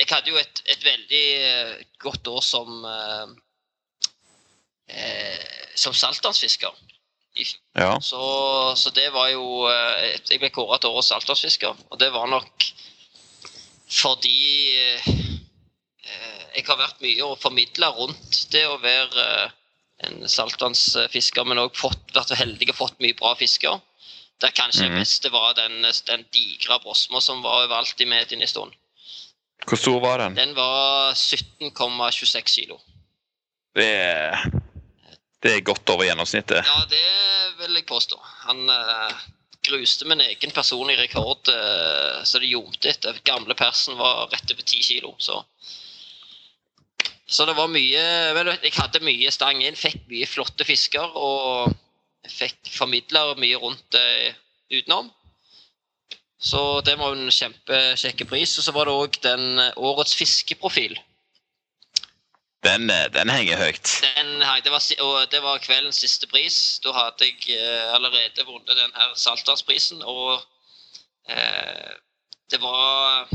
Jeg 0.00 0.08
hadde 0.08 0.32
jo 0.32 0.40
et, 0.40 0.62
et 0.72 0.84
veldig 0.88 1.26
godt 2.02 2.32
år 2.32 2.42
som 2.42 2.80
eh, 4.94 5.34
eh, 5.34 5.70
Som 5.74 5.94
saltvannsfisker. 5.94 6.70
Ja. 7.74 8.00
Så, 8.00 8.22
så 8.78 8.90
det 8.94 9.08
var 9.10 9.28
jo 9.32 9.66
eh, 9.66 10.20
Jeg 10.30 10.38
ble 10.38 10.52
kåra 10.54 10.78
til 10.78 10.94
årets 10.94 11.10
saltvannsfisker, 11.10 11.74
og 11.90 11.98
det 11.98 12.12
var 12.14 12.30
nok 12.30 12.70
fordi 13.94 14.74
eh, 14.74 15.08
jeg 16.54 16.64
har 16.66 16.78
vært 16.78 17.02
mye 17.02 17.26
og 17.26 17.40
formidla 17.42 17.90
rundt 17.94 18.38
det 18.54 18.64
å 18.66 18.78
være 18.82 19.24
eh, 19.24 19.52
en 20.06 20.28
saltvannsfisker, 20.30 21.46
men 21.46 21.60
òg 21.62 21.76
vært 22.14 22.34
heldig 22.38 22.70
og 22.72 22.78
fått 22.78 23.02
mye 23.02 23.16
bra 23.18 23.34
fisker. 23.38 23.82
Der 24.42 24.54
kanskje 24.54 24.86
mm. 24.86 24.94
det 24.94 25.02
beste 25.02 25.30
var 25.32 25.54
den, 25.58 25.84
den 26.08 26.24
digre 26.34 26.80
brosma 26.82 27.20
som 27.22 27.42
var 27.44 27.64
overalt 27.64 28.00
i 28.02 28.08
mediene 28.08 28.46
en 28.46 28.50
stund. 28.50 28.74
Hvor 29.64 29.80
stor 29.80 30.00
var 30.02 30.20
den? 30.20 30.34
Den 30.36 30.56
var 30.56 31.14
17,26 31.14 32.50
kilo. 32.50 32.80
Det 33.74 33.86
er, 33.86 34.42
det 35.44 35.52
er 35.52 35.64
godt 35.64 35.90
over 35.92 36.06
gjennomsnittet. 36.08 36.64
Ja, 36.64 36.84
det 36.88 37.04
vil 37.60 37.76
jeg 37.76 37.86
påstå. 37.88 38.16
Han 38.48 38.64
uh, 38.72 39.24
gruste 39.64 40.08
min 40.08 40.22
egen 40.24 40.54
personlige 40.56 41.02
rekord 41.04 41.50
uh, 41.52 42.22
så 42.24 42.40
det 42.40 42.48
ljomte 42.48 42.88
etter. 42.88 43.18
Gamle 43.28 43.56
persen 43.58 43.98
var 44.00 44.30
rett 44.32 44.54
over 44.54 44.64
10 44.64 44.86
kilo, 44.88 45.14
så 45.18 45.42
Så 47.26 47.46
det 47.48 47.54
var 47.56 47.70
mye 47.72 48.02
Men 48.36 48.50
jeg 48.62 48.72
hadde 48.76 49.00
mye 49.00 49.30
stang 49.32 49.62
inn, 49.64 49.76
fikk 49.76 50.02
mye 50.10 50.26
flotte 50.28 50.64
fisker 50.64 51.16
og 51.16 51.72
fikk 52.28 52.68
formidla 52.72 53.34
mye 53.36 53.60
rundt 53.60 54.00
uh, 54.00 54.32
utenom. 54.72 55.12
Så 56.40 56.80
det 56.84 56.98
var 57.00 57.12
en 57.12 57.32
kjempekjekk 57.32 58.26
pris. 58.28 58.58
Og 58.58 58.64
så 58.64 58.72
var 58.76 58.88
det 58.88 58.96
òg 58.96 59.20
den 59.24 59.60
årets 59.76 60.16
fiskeprofil. 60.16 60.96
Den, 62.64 62.88
eh, 62.90 63.10
den 63.12 63.28
henger 63.28 63.60
høyt. 63.60 63.90
Den, 64.16 64.40
det, 64.40 64.72
var, 64.72 64.84
og 65.04 65.30
det 65.32 65.40
var 65.44 65.60
kveldens 65.64 66.00
siste 66.00 66.28
pris. 66.30 66.80
Da 66.84 66.94
hadde 66.96 67.28
jeg 67.28 67.58
eh, 67.58 67.92
allerede 67.92 68.46
vunnet 68.48 68.78
den 68.78 68.96
her 68.96 69.12
Saltdalsprisen. 69.20 70.00
Og 70.02 70.40
eh, 71.28 71.92
det 72.50 72.60
var 72.62 73.28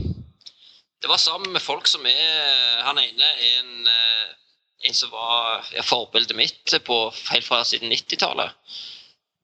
Det 0.99 1.07
var 1.07 1.17
sammen 1.17 1.53
med 1.53 1.61
folk 1.61 1.87
som 1.87 2.05
er 2.05 2.81
Han 2.83 2.99
ene 2.99 3.23
er 3.23 3.59
en, 3.59 3.87
eh, 3.87 4.27
en 4.89 4.93
som 4.93 5.11
var 5.11 5.65
ja, 5.71 5.83
forbildet 5.85 6.35
mitt 6.35 6.75
på, 6.85 6.97
helt 7.29 7.45
fra 7.45 7.63
siden 7.63 7.91
90-tallet. 7.93 8.51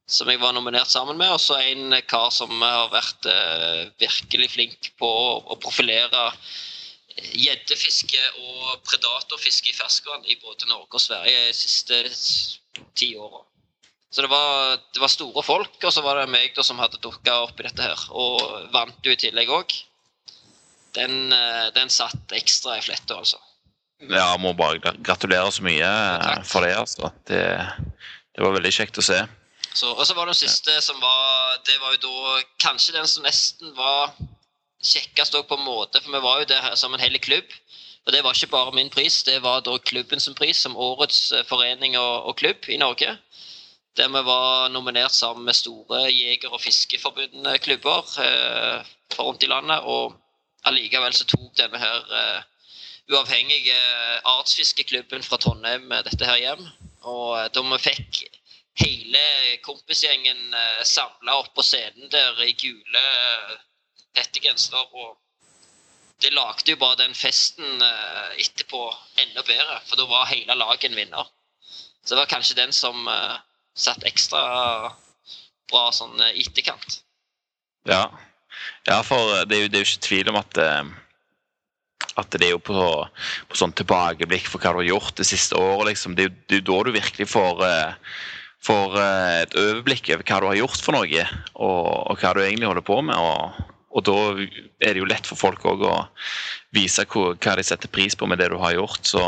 Som 0.08 0.28
jeg 0.30 0.40
var 0.40 0.52
nominert 0.52 0.90
sammen 0.90 1.18
med. 1.18 1.30
Og 1.30 1.40
så 1.40 1.60
en 1.62 1.94
kar 2.10 2.30
som 2.34 2.50
har 2.60 2.90
vært 2.90 3.26
eh, 3.30 3.86
virkelig 4.02 4.50
flink 4.50 4.90
på 4.98 5.06
å, 5.06 5.42
å 5.46 5.62
profilere 5.62 6.32
gjeddefiske 7.16 8.22
og 8.42 8.82
predatorfiske 8.86 9.72
i 9.72 9.76
ferskvann 9.76 10.26
i 10.28 10.36
både 10.42 10.68
Norge 10.68 10.98
og 10.98 11.02
Sverige 11.02 11.46
de 11.48 11.54
siste 11.56 12.02
ti 12.98 13.14
åra. 13.16 13.42
Så 14.10 14.22
det 14.22 14.30
var, 14.32 14.78
det 14.94 15.02
var 15.02 15.12
store 15.12 15.42
folk, 15.44 15.76
og 15.82 15.92
så 15.92 16.02
var 16.04 16.20
det 16.20 16.30
meg 16.32 16.54
da 16.56 16.64
som 16.64 16.78
hadde 16.80 17.00
dukka 17.02 17.34
opp 17.48 17.58
i 17.60 17.66
dette 17.66 17.84
her. 17.84 18.04
Og 18.16 18.70
vant 18.72 19.04
jo 19.04 19.12
i 19.12 19.18
tillegg 19.20 19.50
òg. 19.52 19.74
Den, 20.96 21.32
eh, 21.34 21.66
den 21.76 21.92
satt 21.92 22.32
ekstra 22.32 22.78
i 22.78 22.84
fletta, 22.84 23.18
altså. 23.18 23.40
Ja, 24.00 24.30
må 24.40 24.52
bare 24.56 24.94
gratulere 25.04 25.50
så 25.52 25.64
mye 25.64 25.84
eh, 25.84 26.22
Takk. 26.22 26.46
for 26.48 26.64
det. 26.64 26.72
altså. 26.76 27.10
Det, 27.28 27.42
det 28.36 28.44
var 28.44 28.56
veldig 28.56 28.72
kjekt 28.72 29.00
å 29.00 29.04
se. 29.04 29.18
Så, 29.76 29.90
og 29.92 30.04
så 30.08 30.16
var 30.16 30.28
det 30.28 30.36
den 30.36 30.48
siste 30.48 30.72
som 30.80 30.96
var 31.02 31.58
Det 31.68 31.74
var 31.82 31.92
jo 31.92 31.98
da 32.06 32.38
kanskje 32.62 32.94
den 32.94 33.08
som 33.10 33.26
nesten 33.26 33.74
var 33.76 34.14
kjekkest 34.86 35.36
på 35.48 35.58
en 35.58 35.66
måte, 35.66 36.00
for 36.02 36.14
vi 36.14 36.22
var 36.24 36.40
jo 36.40 36.50
der 36.50 36.74
som 36.78 36.94
en 36.94 37.02
hel 37.02 37.18
klubb. 37.22 37.52
Og 38.06 38.12
det 38.14 38.22
var 38.22 38.36
ikke 38.36 38.52
bare 38.52 38.72
min 38.72 38.90
pris, 38.90 39.22
det 39.26 39.40
var 39.42 39.64
da 39.66 39.76
klubben 39.82 40.20
som 40.22 40.34
pris 40.38 40.60
som 40.62 40.76
årets 40.78 41.32
eh, 41.32 41.46
forening 41.48 41.98
og, 41.98 42.28
og 42.30 42.36
klubb 42.38 42.68
i 42.70 42.78
Norge. 42.78 43.16
Der 43.96 44.08
vi 44.12 44.22
var 44.26 44.68
nominert 44.68 45.14
sammen 45.14 45.44
med 45.44 45.56
store 45.58 46.04
jeger- 46.12 46.52
og 46.52 46.60
fiskeforbundne 46.60 47.58
klubber 47.58 48.04
eh, 48.22 48.84
fra 49.14 49.26
rundt 49.26 49.42
i 49.42 49.50
landet. 49.50 49.82
Og 49.82 50.14
allikevel 50.64 51.14
så 51.14 51.26
tok 51.26 51.50
denne 51.58 51.80
her 51.82 52.14
eh, 52.20 52.44
uavhengige 53.10 53.78
artsfiskeklubben 54.24 55.22
fra 55.22 55.38
Trondheim 55.42 55.92
eh, 55.92 56.04
dette 56.06 56.30
her 56.30 56.38
hjem. 56.42 56.66
Og 57.02 57.38
eh, 57.40 57.48
da 57.54 57.62
vi 57.72 57.82
fikk 57.88 58.22
hele 58.82 59.24
kompisgjengen 59.66 60.54
eh, 60.54 60.82
samla 60.84 61.40
opp 61.40 61.54
på 61.56 61.64
scenen 61.66 62.10
der 62.12 62.42
i 62.44 62.52
gule 62.58 63.06
eh, 64.16 64.24
hettegensere. 64.24 64.82
Og 64.96 65.16
det 66.24 66.32
lagde 66.32 66.72
jo 66.72 66.80
bare 66.80 67.00
den 67.02 67.14
festen 67.14 67.82
eh, 67.84 68.36
etterpå 68.40 68.88
enda 69.22 69.44
bedre, 69.44 69.80
for 69.88 70.00
da 70.00 70.08
var 70.08 70.30
hele 70.32 70.56
laget 70.56 70.88
en 70.88 70.96
vinner. 70.96 71.32
Så 72.06 72.14
det 72.14 72.20
var 72.22 72.30
kanskje 72.30 72.54
den 72.54 72.72
som 72.72 73.08
uh, 73.10 73.34
satt 73.74 74.04
ekstra 74.06 74.40
bra 75.66 75.88
sånn 75.90 76.20
eh, 76.22 76.38
etterkant. 76.38 77.00
Ja. 77.86 78.04
ja, 78.86 79.00
for 79.06 79.42
det 79.50 79.56
er, 79.56 79.64
jo, 79.64 79.72
det 79.72 79.80
er 79.80 79.82
jo 79.82 79.88
ikke 79.90 80.06
tvil 80.06 80.30
om 80.30 80.38
at 80.38 80.60
uh, 80.62 80.94
at 82.16 82.32
det 82.32 82.46
er 82.46 82.54
jo 82.54 82.62
på, 82.62 82.78
på 83.50 83.58
sånn 83.58 83.74
tilbakeblikk 83.76 84.46
for 84.48 84.62
hva 84.62 84.72
du 84.72 84.78
har 84.80 84.90
gjort 84.94 85.18
det 85.18 85.26
siste 85.28 85.58
året. 85.58 85.90
Liksom. 85.90 86.14
Det, 86.16 86.30
er 86.30 86.60
jo, 86.60 86.62
da 86.70 86.78
du 86.86 86.94
virkelig 86.94 87.26
får, 87.28 87.60
uh, 87.66 88.22
får 88.64 88.96
et 89.02 89.56
overblikk 89.60 90.14
over 90.14 90.24
hva 90.24 90.38
du 90.40 90.46
har 90.48 90.60
gjort 90.62 90.86
for 90.86 90.96
noe, 90.96 91.26
og, 91.58 91.90
og 92.06 92.22
hva 92.22 92.32
du 92.32 92.44
egentlig 92.44 92.70
holder 92.70 92.86
på 92.86 93.02
med. 93.10 93.18
Og, 93.18 93.75
og 93.96 94.04
da 94.04 94.16
er 94.84 94.92
det 94.92 95.00
jo 95.00 95.08
lett 95.08 95.28
for 95.28 95.40
folk 95.40 95.64
òg 95.64 95.84
å 95.88 95.96
vise 96.76 97.06
hva, 97.08 97.30
hva 97.32 97.54
de 97.56 97.64
setter 97.64 97.88
pris 97.92 98.16
på 98.18 98.28
med 98.28 98.42
det 98.42 98.50
du 98.52 98.58
har 98.60 98.76
gjort. 98.76 99.04
Så 99.08 99.22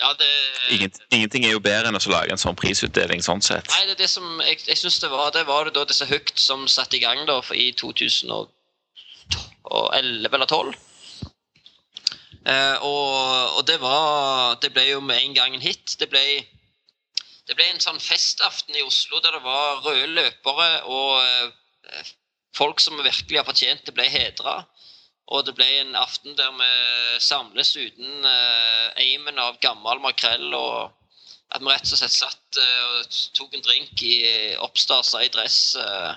Ja, 0.00 0.10
det, 0.18 0.26
ingenting, 0.74 1.06
ingenting 1.14 1.44
er 1.46 1.54
jo 1.54 1.62
bedre 1.62 1.88
enn 1.88 1.96
å 1.96 2.10
lage 2.10 2.34
en 2.34 2.40
sånn 2.40 2.58
prisutdeling 2.58 3.22
sånn 3.22 3.42
sett. 3.46 3.70
Nei, 3.70 3.84
det 3.86 3.94
er 3.94 4.02
det 4.02 4.10
som 4.10 4.26
jeg, 4.42 4.58
jeg 4.66 4.80
synes 4.80 4.98
det 5.00 5.10
var 5.12 5.30
Det 5.32 5.44
var 5.46 5.68
det 5.68 5.76
da 5.76 5.84
disse 5.86 6.08
Hugt 6.10 6.38
som 6.42 6.66
satte 6.68 6.98
i 6.98 7.04
gang 7.04 7.22
da 7.30 7.38
i 7.54 7.70
2011 7.78 8.50
eller 9.94 10.48
2012. 10.50 10.74
Eh, 12.44 12.76
og, 12.84 13.56
og 13.56 13.62
det 13.64 13.78
var 13.80 14.58
Det 14.60 14.68
ble 14.74 14.82
jo 14.90 14.98
med 15.00 15.22
en 15.22 15.36
gang 15.38 15.54
en 15.56 15.64
hit. 15.64 15.94
Det 16.00 16.10
ble, 16.12 16.24
det 17.48 17.56
ble 17.56 17.70
en 17.70 17.80
sånn 17.80 18.02
festaften 18.02 18.76
i 18.76 18.84
Oslo 18.84 19.22
der 19.24 19.38
det 19.38 19.44
var 19.46 19.80
røde 19.86 20.10
løpere 20.18 20.68
og 20.90 21.22
eh, 21.22 22.12
folk 22.54 22.80
som 22.80 23.00
virkelig 23.02 23.40
har 23.40 23.48
fortjent 23.48 23.86
det, 23.86 23.94
ble 23.96 24.08
hedra. 24.10 24.62
Og 25.32 25.46
det 25.46 25.54
ble 25.56 25.66
en 25.80 25.96
aften 25.96 26.36
der 26.36 26.52
vi 26.58 26.72
samles 27.24 27.72
uten 27.76 28.28
eh, 28.28 28.90
eimen 29.06 29.40
av 29.40 29.56
gammel 29.62 30.02
makrell. 30.04 30.52
og 30.54 30.92
at 31.54 31.62
vi 31.62 31.70
rett 31.70 31.86
og 31.86 31.98
slett 32.00 32.14
satt 32.14 32.58
eh, 32.58 32.84
og 32.98 33.18
tok 33.36 33.54
en 33.54 33.64
drink 33.64 34.02
i 34.02 34.16
oppstasa 34.62 35.22
i 35.22 35.30
dress 35.32 35.76
eh, 35.78 36.16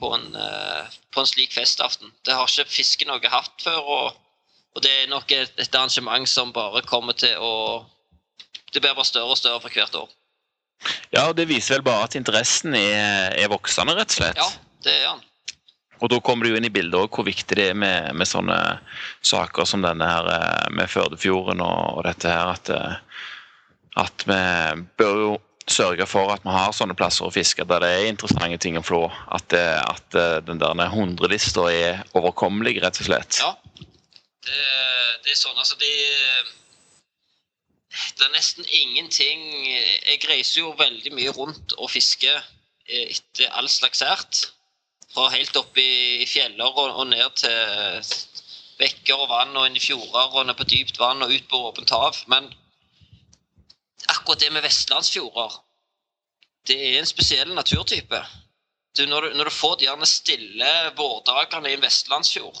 på, 0.00 0.12
en, 0.16 0.28
eh, 0.34 0.96
på 1.12 1.22
en 1.22 1.28
slik 1.28 1.52
festaften. 1.52 2.12
Det 2.24 2.36
har 2.36 2.48
ikke 2.48 2.72
fisken 2.72 3.12
noe 3.12 3.32
hatt 3.32 3.64
før, 3.64 3.80
og, 3.82 4.18
og 4.72 4.84
det 4.84 4.92
er 5.02 5.12
nok 5.12 5.34
et, 5.36 5.52
et 5.60 5.76
arrangement 5.76 6.28
som 6.28 6.54
bare 6.54 6.84
kommer 6.88 7.16
til 7.18 7.36
å 7.38 7.54
Det 8.72 8.80
blir 8.80 8.94
bare 8.96 9.04
større 9.04 9.34
og 9.34 9.36
større 9.36 9.60
for 9.60 9.68
hvert 9.68 9.94
år. 9.94 10.12
Ja, 11.12 11.28
og 11.28 11.36
Det 11.36 11.44
viser 11.46 11.76
vel 11.76 11.84
bare 11.84 12.06
at 12.08 12.16
interessen 12.16 12.74
er, 12.74 13.36
er 13.36 13.50
voksende, 13.52 13.92
rett 13.98 14.14
og 14.14 14.16
slett. 14.16 14.40
Ja, 14.40 14.48
det 14.84 14.96
er 15.00 15.06
han. 15.10 15.22
Og 16.02 16.10
da 16.10 16.18
kommer 16.24 16.46
det 16.46 16.52
jo 16.52 16.58
inn 16.58 16.66
i 16.66 16.74
bildet 16.74 16.98
også 16.98 17.20
hvor 17.20 17.28
viktig 17.28 17.56
det 17.58 17.68
er 17.70 17.78
med, 17.78 18.10
med 18.18 18.26
sånne 18.26 18.58
saker 19.22 19.68
som 19.68 19.84
denne 19.84 20.08
her 20.08 20.28
eh, 20.34 20.68
med 20.74 20.90
Førdefjorden 20.90 21.62
og, 21.62 21.98
og 21.98 22.04
dette 22.08 22.30
her. 22.32 22.50
At, 22.56 22.70
eh, 22.74 23.28
at 24.02 24.24
vi 24.26 24.42
bør 24.98 25.20
jo 25.20 25.32
sørge 25.70 26.06
for 26.10 26.32
at 26.34 26.42
vi 26.42 26.54
har 26.54 26.72
sånne 26.74 26.96
plasser 26.98 27.26
å 27.26 27.34
fiske 27.34 27.64
der 27.68 27.84
det 27.84 27.90
er 27.94 28.08
interessante 28.10 28.58
ting 28.62 28.78
å 28.78 28.84
flå. 28.86 29.04
At, 29.30 29.46
det, 29.54 29.62
at 29.78 30.18
eh, 30.18 30.40
den 30.46 30.62
der 30.62 30.90
hundrelista 30.90 31.68
er 31.70 32.02
overkommelig, 32.18 32.80
rett 32.82 32.98
og 32.98 33.08
slett. 33.08 33.38
Ja. 33.42 33.54
Det, 34.42 34.64
det 35.22 35.36
er 35.36 35.38
sånn, 35.38 35.58
altså 35.58 35.78
de 35.78 35.92
Det 38.18 38.24
er 38.26 38.32
nesten 38.32 38.66
ingenting 38.66 39.42
Jeg 39.68 40.18
reiser 40.26 40.64
jo 40.64 40.72
veldig 40.74 41.12
mye 41.14 41.30
rundt 41.36 41.76
og 41.76 41.92
fisker 41.92 42.40
eh, 42.88 43.12
etter 43.14 43.54
all 43.54 43.70
slags 43.70 44.02
ært. 44.02 44.48
Fra 45.12 45.28
helt 45.32 45.56
opp 45.60 45.76
i 45.78 46.24
fjeller 46.28 46.68
og, 46.72 46.94
og 47.02 47.08
ned 47.10 47.36
til 47.42 48.12
bekker 48.80 49.20
og 49.20 49.28
vann 49.30 49.56
og 49.56 49.68
inn 49.68 49.76
i 49.78 49.82
fjorder 49.82 50.38
og 50.38 50.46
ned 50.48 50.56
på 50.58 50.68
dypt 50.68 51.00
vann 51.00 51.22
og 51.24 51.32
ut 51.32 51.48
på 51.50 51.60
åpent 51.68 51.92
hav. 51.94 52.22
Men 52.32 52.48
akkurat 54.08 54.40
det 54.40 54.52
med 54.54 54.64
vestlandsfjorder, 54.64 55.58
det 56.68 56.78
er 56.78 56.98
en 57.00 57.10
spesiell 57.10 57.52
naturtype. 57.54 58.22
Du, 58.96 59.04
når, 59.08 59.28
du, 59.28 59.36
når 59.38 59.48
du 59.48 59.54
får 59.56 59.76
de 59.78 59.86
gjerne 59.86 60.08
stille 60.08 60.72
vårdagene 60.98 61.70
i 61.70 61.76
en 61.78 61.84
vestlandsfjord 61.84 62.58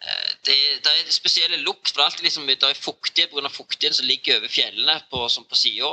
eh, 0.00 0.30
det, 0.46 0.56
det 0.84 0.94
er 0.94 1.10
spesielle 1.12 1.58
lukt, 1.60 1.90
for 1.90 1.98
det 1.98 2.04
er 2.04 2.08
alltid 2.08 2.28
liksom, 2.28 2.46
det 2.48 2.70
er 2.70 2.80
fuktighet 2.80 3.34
pga. 3.34 3.50
fuktigheten 3.52 3.98
som 3.98 4.08
ligger 4.08 4.40
over 4.40 4.48
fjellene 4.48 4.96
på, 5.10 5.26
som 5.28 5.44
på 5.44 5.58
sida. 5.60 5.92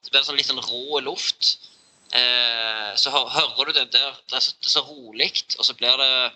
Så 0.00 0.12
blir 0.12 0.20
det 0.20 0.28
sånn 0.28 0.38
litt 0.38 0.50
sånn 0.50 0.62
rå 0.62 1.02
luft. 1.04 1.56
Eh, 2.12 2.96
så 2.98 3.10
hører 3.14 3.64
du 3.68 3.72
den 3.72 3.90
der 3.92 4.16
Det 4.30 4.36
er 4.36 4.40
så, 4.42 4.54
så 4.62 4.80
rolig, 4.80 5.30
og 5.58 5.64
så 5.64 5.74
blir 5.78 5.96
det 6.00 6.32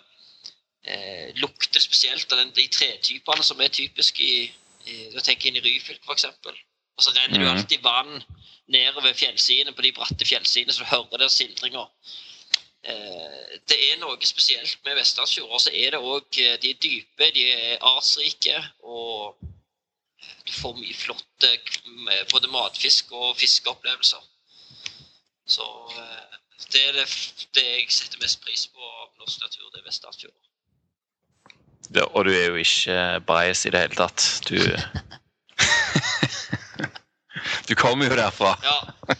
eh, 0.87 1.33
Lukter 1.35 1.79
spesielt 1.83 2.31
av 2.31 2.39
den, 2.39 2.53
de 2.55 2.67
tretypene 2.71 3.43
som 3.43 3.59
er 3.61 3.67
typiske 3.73 4.23
i, 4.23 4.45
i 4.87 4.95
Du 5.11 5.19
tenker 5.19 5.49
inn 5.49 5.57
i 5.59 5.63
Ryfylke, 5.65 6.05
f.eks. 6.07 6.25
Og 6.95 7.03
så 7.03 7.11
renner 7.11 7.35
det 7.39 7.43
jo 7.43 7.49
Mhm. 7.51 7.57
alltid 7.57 7.81
vann 7.83 8.23
nedover 8.71 9.13
fjellsidene 9.13 9.73
på 9.75 9.81
de 9.83 9.91
bratte 9.91 10.25
fjellsidene, 10.25 10.73
så 10.73 10.79
du 10.85 10.89
hører 10.93 11.17
den 11.25 11.29
sildringa. 11.29 11.83
Eh, 12.85 13.59
det 13.67 13.77
er 13.91 13.97
noe 13.99 14.15
spesielt 14.25 14.77
med 14.85 14.95
vestlandsfjorder. 14.95 15.59
Så 15.59 15.73
er 15.73 15.91
det 15.91 15.99
òg 15.99 16.29
De 16.31 16.69
er 16.69 16.79
dype, 16.79 17.31
de 17.35 17.51
er 17.51 17.77
artsrike, 17.81 18.55
og 18.83 19.35
du 20.47 20.51
får 20.53 20.77
mye 20.77 20.93
flotte 20.93 21.51
både 22.31 22.47
matfisk 22.47 23.11
og 23.11 23.35
fiskeopplevelser. 23.37 24.23
Så 25.45 25.65
eh, 25.97 26.39
det 26.73 26.81
er 26.89 26.93
det, 26.97 27.05
det 27.55 27.65
jeg 27.65 27.91
setter 27.93 28.21
mest 28.23 28.41
pris 28.43 28.67
på 28.73 28.81
av 28.81 29.09
norsk 29.21 29.45
natur, 29.45 29.69
det 29.73 29.81
er 29.81 29.87
vestlandsfjorder. 29.89 30.41
Det, 31.85 32.01
og 32.01 32.25
du 32.25 32.31
er 32.33 32.47
jo 32.49 32.55
ikke 32.57 32.97
bias 33.27 33.65
i 33.65 33.71
det 33.73 33.83
hele 33.85 33.99
tatt. 33.99 34.25
Du 34.49 34.57
Du 37.67 37.75
kommer 37.75 38.09
jo 38.09 38.15
derfra. 38.17 38.55
Ja. 38.63 39.15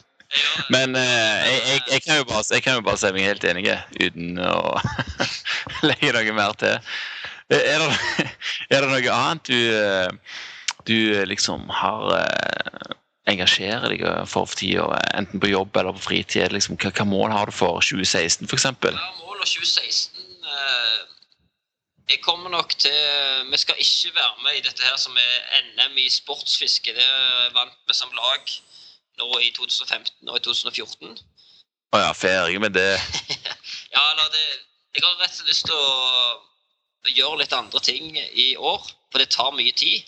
Men 0.69 0.95
eh, 0.95 1.45
jeg, 1.47 1.61
jeg, 1.67 1.81
jeg, 1.91 2.01
kan 2.03 2.17
jo 2.19 2.25
bare, 2.29 2.43
jeg 2.51 2.63
kan 2.63 2.79
jo 2.79 2.83
bare 2.85 2.99
si 2.99 3.11
meg 3.15 3.27
helt 3.29 3.45
enig 3.47 3.69
uten 4.01 4.39
å 4.41 4.75
legge 5.89 6.11
noe 6.15 6.35
mer 6.35 6.57
til. 6.59 6.91
Er 7.53 7.81
det, 7.81 7.89
er 8.73 8.83
det 8.83 8.89
noe 8.91 9.15
annet 9.15 9.49
du, 9.49 9.61
eh, 9.77 10.09
du 10.89 10.97
liksom 11.29 11.69
har 11.69 12.17
eh, 13.25 13.33
engasjerer 13.33 13.89
deg 13.89 14.05
for 14.29 14.45
for 14.45 14.59
tida, 14.59 14.85
enten 15.17 15.41
på 15.41 15.51
jobb 15.51 15.77
eller 15.77 15.97
på 15.97 16.05
fritid? 16.09 16.53
Liksom, 16.53 16.77
hva, 16.77 16.91
hva 16.91 17.05
mål 17.09 17.31
har 17.33 17.49
du 17.49 17.55
for 17.55 17.81
2016 17.81 18.47
f.eks.? 18.47 18.65
Ja, 18.65 19.11
målet 19.21 19.49
2016 19.49 20.21
eh, 20.45 21.01
Jeg 22.09 22.21
kommer 22.21 22.49
nok 22.49 22.77
til 22.77 23.49
Vi 23.51 23.57
skal 23.57 23.81
ikke 23.81 24.15
være 24.15 24.43
med 24.43 24.59
i 24.59 24.65
dette 24.65 24.83
her 24.83 24.97
som 25.01 25.17
er 25.17 25.63
NM 25.73 25.97
i 25.97 26.09
sportsfiske. 26.09 26.93
Det 26.93 27.09
vant 27.55 27.77
vi 27.87 27.97
som 27.97 28.13
lag 28.13 28.55
nå 29.19 29.29
i 29.39 29.51
2015 29.55 30.29
og 30.29 30.37
i 30.37 30.43
2014. 30.43 31.17
Å 31.95 32.01
ja, 32.01 32.11
ferdig 32.17 32.59
med 32.61 32.75
det. 32.75 32.93
Ja, 33.95 34.01
eller 34.11 34.27
det 34.33 34.45
Jeg 34.95 35.03
har 35.03 35.15
rett 35.21 35.31
og 35.31 35.37
slett 35.37 35.49
lyst 35.49 35.65
til 35.67 35.75
å 35.75 37.11
gjøre 37.15 37.39
litt 37.41 37.53
andre 37.55 37.79
ting 37.83 38.15
i 38.17 38.55
år, 38.55 38.83
for 39.11 39.21
det 39.21 39.31
tar 39.31 39.55
mye 39.55 39.71
tid. 39.75 40.03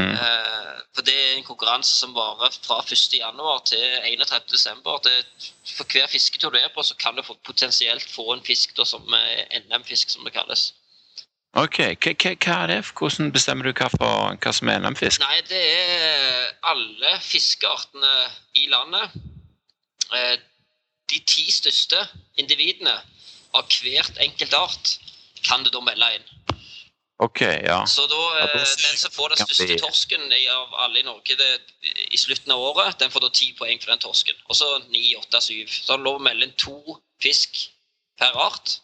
Eh, 0.00 0.82
for 0.94 1.02
det 1.06 1.14
er 1.14 1.36
en 1.36 1.46
konkurranse 1.46 1.94
som 1.96 2.14
varer 2.14 2.52
fra 2.64 2.80
1.1 2.84 3.64
til 3.70 3.82
31.12. 4.08 5.10
For 5.76 5.84
hver 5.88 6.06
fisketur 6.12 6.50
du 6.52 6.58
er 6.60 6.70
på, 6.74 6.82
så 6.82 6.94
kan 7.00 7.16
du 7.16 7.22
potensielt 7.46 8.04
få 8.10 8.32
en 8.34 8.44
fisk 8.44 8.76
da, 8.76 8.84
som 8.84 9.06
er 9.16 9.46
NM-fisk, 9.64 10.10
som 10.10 10.24
det 10.24 10.34
kalles. 10.36 10.72
Ok, 11.52 11.78
hva 12.00 12.54
er 12.62 12.66
det? 12.70 12.78
Hvordan 12.96 13.32
bestemmer 13.32 13.68
du 13.68 13.72
hva, 13.76 13.90
for, 13.92 14.36
hva 14.40 14.52
som 14.56 14.70
er 14.72 14.80
NM-fisk? 14.80 15.20
Nei, 15.20 15.40
det 15.48 15.60
er 15.60 16.54
alle 16.64 17.18
fiskeartene 17.20 18.14
i 18.56 18.68
landet. 18.72 19.20
Eh, 20.14 20.38
De 21.12 21.18
ti 21.28 21.50
største 21.52 21.98
individene 22.40 22.94
av 23.52 23.66
hvert 23.68 24.16
enkelt 24.24 24.54
art 24.56 24.94
kan 25.44 25.64
du 25.64 25.68
da 25.68 25.82
melde 25.84 26.08
inn. 26.16 26.51
Ok, 27.18 27.40
ja. 27.40 27.86
Så 27.86 28.06
da, 28.10 28.20
Ja, 28.38 28.46
da 28.46 28.60
eh, 28.60 28.70
den 28.82 28.98
som 28.98 29.12
får 29.14 29.34
den 29.34 29.42
største 29.44 29.76
torsken 29.78 30.24
av 30.50 30.72
alle 30.84 31.02
i 31.02 31.06
Norge 31.06 31.36
det, 31.38 31.50
i 32.10 32.18
slutten 32.18 32.52
av 32.54 32.62
året, 32.72 32.98
den 32.98 33.12
får 33.12 33.26
da 33.26 33.30
ti 33.30 33.52
poeng 33.58 33.78
for 33.82 33.92
den 33.92 34.02
torsken. 34.02 34.38
Og 34.48 34.56
så 34.58 34.70
ni, 34.88 35.12
åtte, 35.18 35.40
syv. 35.44 35.68
Så 35.70 35.92
har 35.92 36.00
du 36.00 36.08
lov 36.08 36.18
å 36.18 36.24
melde 36.24 36.48
inn 36.48 36.56
to 36.58 36.96
fisk 37.22 37.68
per 38.18 38.34
art. 38.46 38.78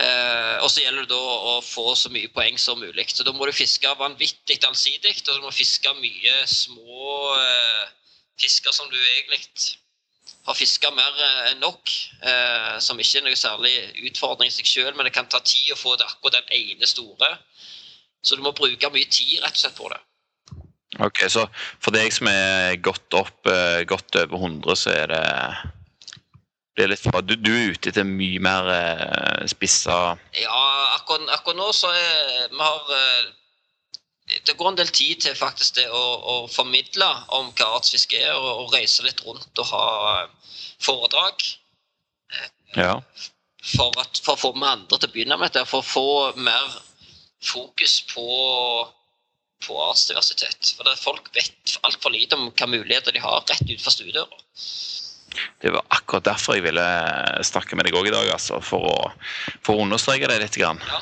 Eh, 0.00 0.56
og 0.64 0.70
så 0.72 0.82
gjelder 0.82 1.04
det 1.04 1.12
da 1.12 1.20
å 1.52 1.56
få 1.60 1.92
så 1.98 2.10
mye 2.12 2.30
poeng 2.32 2.56
som 2.58 2.80
mulig. 2.80 3.06
Så 3.12 3.26
da 3.28 3.34
må 3.36 3.46
du 3.46 3.52
fiske 3.54 3.92
vanvittig 4.00 4.58
allsidig, 4.64 5.14
og 5.28 5.36
du 5.36 5.44
må 5.44 5.52
fiske 5.54 5.92
mye 6.00 6.36
små 6.48 7.36
eh, 7.36 7.84
fisker 8.40 8.72
som 8.74 8.88
du 8.90 8.96
egentlig 8.96 9.42
har 10.46 10.56
fiska 10.58 10.90
mer 10.94 11.18
eh, 11.26 11.50
enn 11.52 11.62
nok. 11.62 11.92
Eh, 12.22 12.78
som 12.84 13.00
ikke 13.00 13.20
er 13.20 13.26
noe 13.26 13.38
særlig 13.38 13.74
utfordring 14.08 14.50
i 14.50 14.54
seg 14.54 14.68
sjøl, 14.68 14.94
men 14.96 15.08
det 15.08 15.14
kan 15.16 15.28
ta 15.30 15.42
tid 15.44 15.74
å 15.74 15.80
få 15.80 15.96
det 16.00 16.08
akkurat 16.08 16.40
den 16.40 16.56
ene 16.58 16.88
store. 16.88 17.34
Så 18.22 18.38
du 18.38 18.42
må 18.44 18.54
bruke 18.56 18.90
mye 18.94 19.10
tid 19.10 19.40
rett 19.42 19.56
og 19.56 19.62
slett 19.64 19.78
på 19.78 19.90
det. 19.92 20.00
Ok, 21.00 21.24
Så 21.32 21.46
for 21.80 21.94
deg 21.94 22.12
som 22.12 22.28
er 22.28 22.76
godt 22.84 23.16
opp, 23.16 23.46
eh, 23.48 23.84
godt 23.88 24.18
over 24.20 24.36
100, 24.36 24.76
så 24.76 24.92
er 24.92 25.14
det 25.14 25.22
det 26.76 26.86
er 26.86 26.88
litt 26.88 27.02
for, 27.04 27.20
du, 27.20 27.34
du 27.36 27.50
er 27.52 27.74
ute 27.74 27.90
etter 27.90 28.06
mye 28.08 28.40
mer 28.40 28.68
eh, 28.72 29.42
spissa 29.50 30.16
Ja, 30.40 30.60
akkurat, 30.96 31.28
akkurat 31.34 31.58
nå 31.58 31.66
så 31.76 31.90
er 31.92 32.46
vi 32.48 32.60
har 32.60 32.92
eh, 32.96 33.26
Det 34.46 34.56
går 34.58 34.68
en 34.72 34.78
del 34.78 34.90
tid 34.94 35.20
til 35.24 35.36
faktisk 35.38 35.76
det 35.80 35.88
å, 35.90 36.02
å 36.32 36.34
formidle 36.52 37.08
om 37.36 37.50
hva 37.58 37.68
artsfiske 37.78 38.18
er, 38.20 38.32
og, 38.36 38.64
og 38.64 38.74
reise 38.76 39.04
litt 39.06 39.20
rundt 39.26 39.62
og 39.62 39.68
ha 39.72 39.84
foredrag. 40.82 41.44
Ja. 42.76 42.96
For, 43.62 43.94
at, 44.00 44.18
for 44.24 44.34
å 44.34 44.40
få 44.40 44.52
med 44.56 44.68
andre 44.68 44.98
til 44.98 45.10
å 45.10 45.14
begynne 45.14 45.38
med 45.38 45.52
dette. 45.52 45.68
For 45.68 45.82
å 45.82 45.86
få 45.86 46.08
mer 46.40 46.80
fokus 47.42 48.00
på, 48.10 48.26
på 49.66 49.78
artsdiversitet. 49.88 50.74
For 50.76 50.88
det, 50.88 50.96
folk 51.02 51.30
vet 51.36 51.76
altfor 51.86 52.14
lite 52.14 52.38
om 52.38 52.48
hvilke 52.48 52.70
muligheter 52.70 53.14
de 53.14 53.22
har 53.22 53.44
rett 53.44 53.62
utenfor 53.68 53.94
stuedøra. 53.94 54.42
Det 55.62 55.70
var 55.72 55.86
akkurat 55.94 56.26
derfor 56.26 56.58
jeg 56.58 56.66
ville 56.66 56.84
snakke 57.46 57.78
med 57.78 57.88
deg 57.88 57.96
òg 57.96 58.10
i 58.10 58.12
dag, 58.12 58.28
altså, 58.34 58.58
for 58.64 58.84
å, 58.90 58.96
for 59.64 59.78
å 59.78 59.86
understreke 59.86 60.28
det 60.28 60.42
litt. 60.42 60.58
Grann. 60.60 60.82
Ja. 60.84 61.00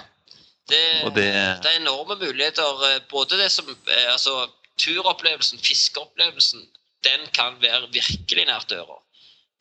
Det, 0.68 1.14
det- 1.14 1.62
det 1.62 1.70
er 1.70 1.80
enorme 1.80 2.16
muligheter. 2.16 2.94
eh, 2.94 3.00
Både 3.10 3.38
det 3.38 3.50
som 3.52 3.68
eh, 3.88 4.12
altså, 4.12 4.48
Turopplevelsen, 4.78 5.58
fiskeopplevelsen, 5.58 6.70
den 7.04 7.26
kan 7.34 7.56
være 7.62 7.88
virkelig 7.92 8.44
nært 8.46 8.68
døra. 8.70 8.98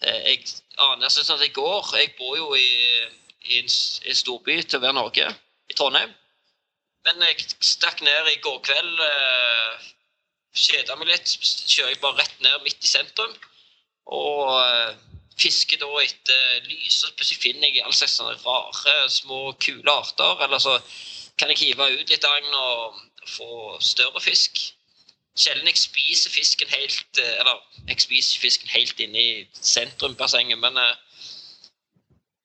Eh, 0.01 0.13
Jeg 0.30 0.45
aner 0.77 1.03
jeg 1.05 1.11
synes 1.11 1.30
at 1.30 1.41
i 1.45 1.47
går 1.51 1.95
Jeg 1.97 2.13
bor 2.17 2.38
jo 2.38 2.53
i, 2.53 2.69
i 3.41 3.59
en, 3.59 3.69
en 4.05 4.15
storby 4.15 4.61
til 4.61 4.81
være 4.81 4.93
Norge, 4.93 5.35
i 5.69 5.73
Trondheim. 5.73 6.13
Men 7.05 7.21
jeg 7.21 7.45
stakk 7.61 8.01
ned 8.01 8.27
i 8.34 8.39
går 8.41 8.59
kveld. 8.59 8.99
Eh, 8.99 9.88
Kjeda 10.55 10.95
meg 10.95 11.07
litt. 11.07 11.27
Kjører 11.67 11.89
jeg 11.93 11.99
bare 12.01 12.17
rett 12.17 12.39
ned 12.41 12.63
midt 12.63 12.84
i 12.84 12.88
sentrum. 12.88 13.35
Og 14.05 14.61
fisker 15.40 15.80
da 15.82 15.90
etter 16.03 16.66
lys, 16.68 17.03
og 17.07 17.16
plutselig 17.16 17.41
finner 17.44 17.70
jeg 17.70 17.84
all 17.86 17.95
slags 17.95 18.18
sånne 18.20 18.36
rare, 18.44 18.95
små, 19.14 19.53
kule 19.61 19.94
arter. 19.94 20.44
Eller 20.45 20.61
så 20.64 20.76
kan 21.40 21.52
jeg 21.53 21.61
hive 21.64 21.88
ut 21.95 22.11
litt 22.11 22.28
agn 22.28 22.60
og 22.60 22.99
få 23.30 23.78
større 23.84 24.22
fisk. 24.24 24.60
Sjelden 25.40 25.70
jeg 25.70 25.80
spiser 25.80 26.34
fisken 26.34 26.68
helt 26.74 27.20
eh, 27.22 27.36
Eller 27.40 27.61
jeg 27.88 28.02
spiser 28.03 28.41
fisken 28.41 28.72
helt 28.74 28.99
inne 28.99 29.22
i 29.22 29.45
sentrumsbassenget, 29.56 30.60
men 30.60 30.78
eh, 30.78 30.98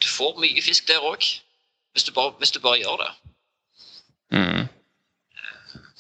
du 0.03 0.09
får 0.09 0.39
mye 0.39 0.63
fisk 0.63 0.87
der 0.89 1.03
òg. 1.03 1.25
Hvis, 1.95 2.07
hvis 2.39 2.51
du 2.55 2.61
bare 2.61 2.79
gjør 2.79 3.03
det. 3.03 3.11
Mm. 4.35 4.67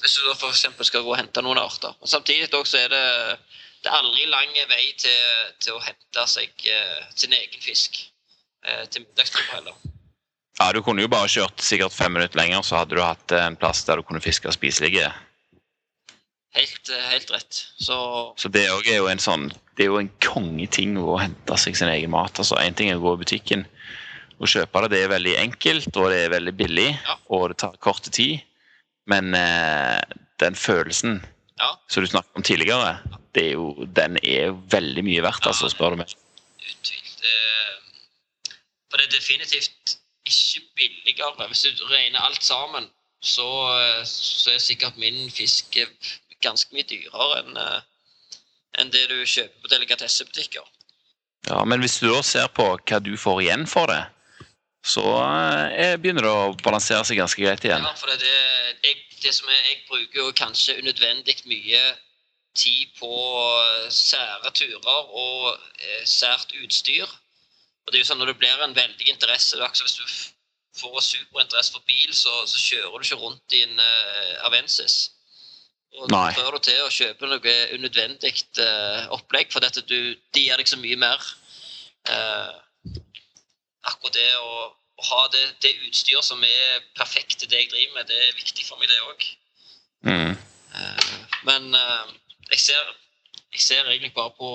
Hvis 0.01 0.17
du 0.19 0.27
da 0.27 0.35
f.eks. 0.35 0.67
skal 0.89 1.03
gå 1.03 1.13
og 1.13 1.19
hente 1.19 1.43
noen 1.43 1.59
arter. 1.63 1.95
Og 2.01 2.09
Samtidig 2.11 2.51
også 2.55 2.79
er 2.79 2.89
det, 2.93 3.05
det 3.85 3.91
er 3.93 3.99
aldri 4.01 4.25
lang 4.33 4.55
vei 4.71 4.85
til, 4.97 5.51
til 5.61 5.77
å 5.77 5.83
hente 5.85 6.25
seg 6.31 6.65
eh, 6.73 7.03
sin 7.15 7.35
egen 7.37 7.61
fisk 7.61 7.99
eh, 8.65 8.87
til 8.89 9.05
middagstid 9.05 9.51
heller. 9.53 9.77
Ja, 10.59 10.71
Du 10.73 10.81
kunne 10.87 11.03
jo 11.05 11.11
bare 11.11 11.29
kjørt 11.29 11.61
sikkert 11.61 11.93
fem 11.93 12.15
minutter 12.15 12.39
lenger, 12.39 12.63
så 12.63 12.79
hadde 12.81 12.97
du 12.97 13.03
hatt 13.03 13.33
en 13.37 13.57
plass 13.61 13.83
der 13.85 13.99
du 14.01 14.07
kunne 14.07 14.23
fiske 14.25 14.53
spiselige. 14.55 15.11
Helt, 16.55 16.89
eh, 16.89 17.07
helt 17.11 17.31
rett. 17.35 17.61
Så 17.83 17.99
Så 18.39 18.49
det 18.49 18.69
òg 18.71 18.87
er 18.87 19.01
jo 19.03 19.09
en 19.11 19.19
sånn 19.19 19.49
Det 19.77 19.85
er 19.85 19.91
jo 19.91 19.99
en 19.99 20.11
kongeting 20.23 20.95
å 21.03 21.17
hente 21.19 21.57
seg 21.59 21.75
sin 21.77 21.89
egen 21.91 22.11
mat. 22.15 22.39
altså 22.39 22.55
Én 22.63 22.77
ting 22.79 22.91
er 22.91 23.01
å 23.01 23.03
gå 23.03 23.15
i 23.17 23.25
butikken 23.25 23.67
og 24.39 24.47
kjøpe 24.47 24.83
det. 24.85 24.91
Det 24.91 25.01
er 25.03 25.09
veldig 25.09 25.35
enkelt, 25.39 25.97
og 25.97 26.11
det 26.11 26.21
er 26.25 26.31
veldig 26.31 26.57
billig, 26.57 26.91
Ja. 27.07 27.17
og 27.29 27.49
det 27.49 27.59
tar 27.59 27.77
kort 27.83 28.07
tid. 28.13 28.41
Men 29.07 29.35
eh, 29.35 30.01
den 30.39 30.55
følelsen 30.55 31.25
ja, 31.59 31.75
som 31.89 32.03
du 32.05 32.09
snakket 32.09 32.37
om 32.37 32.43
tidligere, 32.43 33.01
det 33.11 33.19
er 33.43 33.53
jo, 33.53 33.87
den 33.97 34.19
er 34.23 34.51
jo 34.51 34.59
veldig 34.71 35.05
mye 35.05 35.23
verdt, 35.25 35.47
altså, 35.51 35.69
spør 35.73 35.95
du 35.95 36.03
meg. 36.03 36.15
for 38.91 39.01
det 39.01 39.07
er 39.07 39.17
definitivt 39.17 39.97
ikke 40.27 40.61
billigere. 40.77 41.47
Hvis 41.47 41.67
du 41.79 41.87
regner 41.91 42.21
alt 42.21 42.45
sammen, 42.45 42.87
så, 43.23 43.49
så 44.07 44.53
er 44.55 44.59
sikkert 44.59 44.97
min 44.97 45.31
fisk 45.31 45.79
ganske 46.45 46.77
mye 46.77 46.87
dyrere 46.87 47.41
enn 47.41 47.59
eh, 47.59 47.83
enn 48.81 48.91
det 48.91 49.05
du 49.11 49.21
kjøper 49.23 49.63
på 49.63 49.71
delikatessebutikker. 49.71 50.65
Ja, 51.49 51.61
Men 51.65 51.81
hvis 51.85 52.01
du 52.03 52.09
da 52.11 52.23
ser 52.27 52.49
på 52.57 52.67
hva 52.75 53.01
du 53.03 53.15
får 53.21 53.43
igjen 53.45 53.67
for 53.71 53.91
det, 53.91 54.03
så 54.85 55.05
eh, 55.79 55.95
begynner 56.01 56.27
det 56.27 56.33
å 56.33 56.57
balansere 56.65 57.05
seg 57.07 57.21
ganske 57.21 57.41
greit 57.41 57.65
igjen. 57.65 57.85
Ja, 57.85 57.95
for 57.97 58.11
det, 58.11 58.19
det, 58.25 58.89
jeg, 58.89 58.99
det 59.23 59.35
som 59.37 59.49
er, 59.49 59.61
jeg 59.69 59.85
bruker 59.89 60.21
jo 60.21 60.33
kanskje 60.37 60.79
unødvendig 60.83 61.39
mye 61.49 61.85
tid 62.55 62.95
på 62.99 63.11
eh, 63.61 63.91
sære 63.91 64.53
turer 64.55 65.13
og 65.25 65.53
eh, 65.55 66.05
sært 66.07 66.55
utstyr. 66.63 67.09
Og 67.85 67.93
det 67.93 67.99
er 67.99 68.05
jo 68.05 68.09
sånn 68.09 68.23
Når 68.23 68.33
det 68.33 68.41
blir 68.41 68.63
en 68.65 68.77
veldig 68.77 69.11
interesse 69.13 69.59
det 69.59 69.65
er 69.67 69.83
Hvis 69.85 69.99
du 69.99 70.07
får 70.81 71.01
superinteresse 71.07 71.75
for 71.75 71.85
bil, 71.87 72.15
så, 72.17 72.33
så 72.51 72.59
kjører 72.59 72.99
du 72.99 73.07
ikke 73.07 73.21
rundt 73.21 73.55
i 73.55 73.63
en 73.63 73.79
eh, 73.79 74.47
Avensis. 74.47 75.11
Og 75.95 76.09
Nei. 76.11 76.25
da 76.33 76.35
prøver 76.35 76.57
du 76.57 76.65
til 76.67 76.81
å 76.83 76.91
kjøpe 76.91 77.29
noe 77.31 77.55
unødvendig 77.77 78.33
eh, 78.65 79.05
opplegg, 79.15 79.53
for 79.55 79.63
dette 79.63 79.85
du, 79.87 80.15
de 80.35 80.43
gir 80.43 80.59
deg 80.59 80.71
så 80.71 80.81
mye 80.81 80.99
mer. 80.99 81.29
Eh, 82.11 82.57
akkurat 83.87 84.19
det 84.19 84.27
å, 84.41 84.67
å 84.99 85.07
ha 85.13 85.21
det, 85.37 85.45
det 85.63 85.77
utstyr 85.87 86.25
som 86.27 86.43
er 86.43 86.83
perfekt 86.99 87.39
til 87.39 87.53
det 87.53 87.63
jeg 87.63 87.71
driver 87.71 88.01
med, 88.01 88.11
det 88.11 88.19
er 88.19 88.41
viktig 88.41 88.67
for 88.67 88.81
meg, 88.81 88.91
det 88.91 88.99
òg. 89.13 89.31
Mm. 90.11 90.35
Men 91.47 91.71
jeg, 92.55 92.61
ser, 92.63 92.93
jeg 93.53 93.61
ser 93.61 93.89
egentlig 93.89 94.13
bare 94.15 94.33
på 94.39 94.51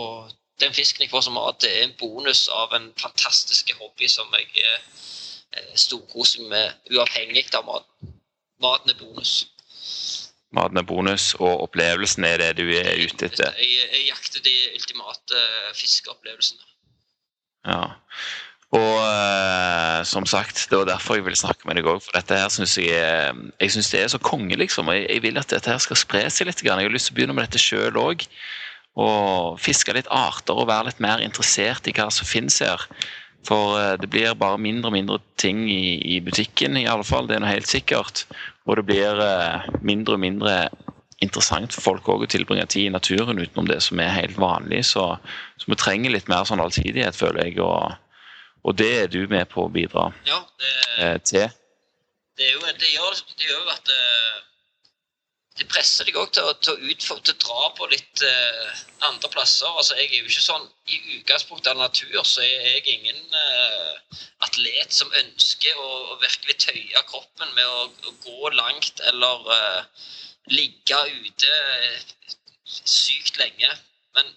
den 0.60 0.74
fisken 0.76 1.04
jeg 1.04 1.12
får 1.12 1.28
som 1.28 1.36
mat, 1.38 1.60
det 1.64 1.72
er 1.72 1.86
en 1.88 1.96
bonus 2.00 2.48
av 2.52 2.74
en 2.76 2.90
fantastisk 3.00 3.72
hobby 3.80 4.10
som 4.12 4.32
jeg 4.36 4.64
eh, 4.64 5.76
storkoser 5.76 6.44
meg 6.46 6.52
med, 6.56 6.96
uavhengig 6.96 7.48
av 7.56 7.68
maten. 7.68 8.18
Maten 8.64 8.92
er 8.92 9.00
bonus. 9.00 9.34
Maten 10.56 10.82
er 10.82 10.88
bonus, 10.88 11.32
og 11.40 11.64
opplevelsen 11.68 12.26
er 12.28 12.42
det 12.42 12.52
du 12.58 12.66
er 12.74 12.92
ute 13.00 13.30
etter. 13.30 13.56
Jeg, 13.62 13.88
jeg 13.94 14.08
jakter 14.10 14.44
de 14.44 14.56
ultimate 14.76 15.44
fiskeopplevelsene. 15.78 16.66
Ja. 17.68 17.84
Og 18.78 18.98
eh, 19.02 20.02
som 20.06 20.28
sagt, 20.30 20.68
det 20.70 20.78
var 20.78 20.86
derfor 20.86 21.18
jeg 21.18 21.26
ville 21.26 21.40
snakke 21.40 21.66
med 21.66 21.80
deg 21.80 21.88
òg. 21.90 22.04
For 22.06 22.14
dette 22.14 22.38
her 22.38 22.52
syns 22.54 22.78
jeg 22.78 22.94
er 22.94 23.34
Jeg 23.58 23.72
synes 23.74 23.90
det 23.90 24.02
er 24.04 24.12
så 24.14 24.22
konge, 24.22 24.56
liksom. 24.62 24.92
Jeg, 24.94 25.08
jeg 25.10 25.24
vil 25.26 25.42
at 25.42 25.50
dette 25.50 25.72
her 25.72 25.82
skal 25.82 25.98
spre 25.98 26.26
seg 26.30 26.50
litt. 26.50 26.62
Jeg 26.62 26.74
har 26.74 26.94
lyst 26.94 27.10
til 27.10 27.16
å 27.16 27.18
begynne 27.18 27.38
med 27.38 27.48
dette 27.48 27.62
sjøl 27.62 27.98
òg. 27.98 28.28
Og 29.00 29.58
fiske 29.62 29.94
litt 29.96 30.10
arter 30.14 30.58
og 30.58 30.70
være 30.70 30.92
litt 30.92 31.02
mer 31.02 31.24
interessert 31.24 31.88
i 31.90 31.96
hva 31.98 32.10
som 32.14 32.30
finnes 32.30 32.60
her. 32.62 32.86
For 33.48 33.80
eh, 33.80 33.96
det 34.02 34.12
blir 34.14 34.38
bare 34.38 34.62
mindre 34.62 34.92
og 34.92 34.98
mindre 35.00 35.18
ting 35.42 35.66
i, 35.72 35.98
i 36.18 36.20
butikken, 36.22 36.78
i 36.78 36.86
alle 36.90 37.08
fall. 37.08 37.26
Det 37.26 37.40
er 37.40 37.46
noe 37.46 37.56
helt 37.56 37.70
sikkert. 37.70 38.28
Og 38.70 38.78
det 38.78 38.86
blir 38.86 39.24
eh, 39.24 39.70
mindre 39.82 40.20
og 40.20 40.24
mindre 40.28 40.60
interessant 41.26 41.74
for 41.74 41.84
folk 41.84 42.06
å 42.08 42.30
tilbringe 42.30 42.68
tid 42.70 42.88
i 42.88 42.94
naturen 42.94 43.42
utenom 43.42 43.66
det 43.68 43.80
som 43.84 44.00
er 44.00 44.14
helt 44.14 44.38
vanlig. 44.40 44.86
Så, 44.92 45.08
så 45.58 45.72
vi 45.74 45.80
trenger 45.80 46.14
litt 46.14 46.30
mer 46.32 46.46
sånn 46.48 46.62
allsidighet, 46.64 47.18
føler 47.18 47.50
jeg. 47.50 47.58
og 47.66 47.98
og 48.64 48.78
det 48.78 48.92
er 49.04 49.08
du 49.12 49.22
med 49.32 49.50
på 49.52 49.66
å 49.66 49.74
bidra 49.74 50.10
Ja, 50.28 50.42
det, 50.60 50.76
eh, 50.98 51.18
til. 51.24 51.48
det, 52.38 52.48
er 52.48 52.54
jo, 52.58 52.62
det, 52.68 52.94
gjør, 52.94 53.20
det 53.38 53.50
gjør 53.50 53.64
jo 53.64 53.76
at 53.76 53.94
eh, 53.96 54.40
det 55.60 55.68
presser 55.68 56.08
deg 56.08 56.18
òg 56.20 56.32
til, 56.36 56.50
til, 56.64 56.78
å 57.12 57.18
til 57.20 57.34
å 57.34 57.40
dra 57.44 57.70
på 57.76 57.88
litt 57.92 58.22
uh, 58.24 58.84
andre 59.10 59.30
plasser. 59.34 59.68
Altså, 59.68 59.98
jeg 60.00 60.08
er 60.08 60.22
jo 60.22 60.30
ikke 60.32 60.46
sånn 60.46 60.68
I 60.88 61.00
utgangspunktet 61.18 61.74
av 61.74 61.82
natur 61.82 62.22
så 62.28 62.46
er 62.46 62.68
jeg 62.70 62.94
ingen 62.96 63.20
uh, 63.36 64.22
atlet 64.48 64.96
som 64.96 65.12
ønsker 65.20 65.82
å, 65.84 65.90
å 66.14 66.20
virkelig 66.24 66.56
tøye 66.64 67.04
kroppen 67.12 67.52
med 67.58 67.68
å, 67.68 67.90
å 67.92 68.16
gå 68.24 68.54
langt 68.56 69.04
eller 69.12 69.52
uh, 69.52 70.08
ligge 70.54 71.02
ute 71.20 71.54
sykt 72.70 73.40
lenge. 73.42 73.74
Men 74.16 74.32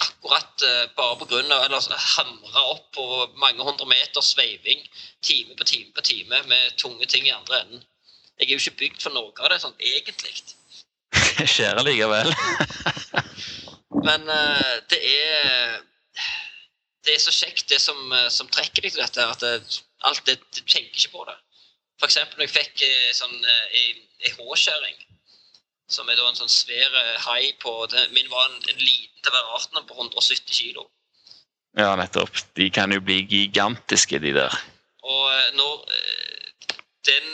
akkurat 0.00 0.62
eh, 0.62 0.84
bare 0.96 1.10
av 1.10 1.32
eller 1.32 1.80
hamra 1.80 1.98
hamre 2.16 2.62
opp 2.72 2.92
på 2.94 3.04
mange 3.40 3.64
hundre 3.64 3.86
meter 3.88 4.20
sveiving 4.20 4.82
time 5.22 5.56
på 5.56 5.64
time 5.64 5.92
på 5.96 6.04
time 6.04 6.42
med 6.50 6.76
tunge 6.76 7.06
ting 7.06 7.26
i 7.26 7.34
andre 7.34 7.60
enden. 7.60 7.84
Jeg 8.38 8.48
er 8.48 8.52
jo 8.52 8.60
ikke 8.60 8.78
bygd 8.82 9.02
for 9.02 9.16
noe 9.16 9.32
av 9.40 9.50
det 9.52 9.60
sånn 9.62 9.76
egentlig. 9.80 10.34
Skjer 11.54 11.80
allikevel. 11.80 12.32
Men 14.06 14.28
uh, 14.28 14.76
det 14.90 15.00
er 15.00 15.80
Det 17.06 17.14
er 17.14 17.22
så 17.22 17.30
kjekt, 17.30 17.68
det 17.70 17.78
som, 17.78 17.98
eh, 18.12 18.28
som 18.34 18.48
trekker 18.50 18.82
deg 18.82 18.90
til 18.90 18.98
dette, 18.98 19.22
at 19.22 19.38
det, 19.38 19.76
alt 20.10 20.24
det, 20.26 20.40
du 20.50 20.58
tenker 20.66 20.90
ikke 20.90 21.12
på 21.12 21.20
det. 21.28 21.36
Eksempel 22.02 22.40
når 22.40 22.48
jeg 22.48 22.54
fikk 22.56 22.82
sånn 23.14 23.36
eh, 23.46 24.32
håskjæring, 24.40 24.96
som 25.88 26.08
er 26.08 26.18
da 26.18 26.26
en 26.28 26.38
sånn 26.38 26.52
svær 26.52 26.98
eh, 27.02 27.16
hai 27.26 27.52
på 27.62 27.72
det, 27.92 28.08
Min 28.14 28.30
var 28.30 28.48
en, 28.48 28.58
en 28.72 28.82
liten 28.82 29.22
til 29.22 29.34
hver 29.34 29.52
arten 29.56 29.86
på 29.86 29.98
170 29.98 30.58
kilo. 30.58 30.88
Ja, 31.76 31.92
nettopp. 31.98 32.38
De 32.56 32.70
kan 32.72 32.92
jo 32.94 33.02
bli 33.04 33.20
gigantiske, 33.28 34.18
de 34.22 34.32
der. 34.38 34.58
Og 35.06 35.24
eh, 35.32 35.50
når 35.58 35.86
eh, 35.94 36.76
den, 37.06 37.32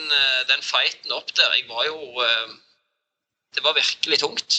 den 0.50 0.60
fighten 0.60 1.14
opp 1.16 1.30
der 1.32 1.54
Jeg 1.56 1.64
var 1.68 1.86
jo 1.86 2.20
Det 3.56 3.62
var 3.64 3.72
virkelig 3.76 4.18
tungt. 4.20 4.56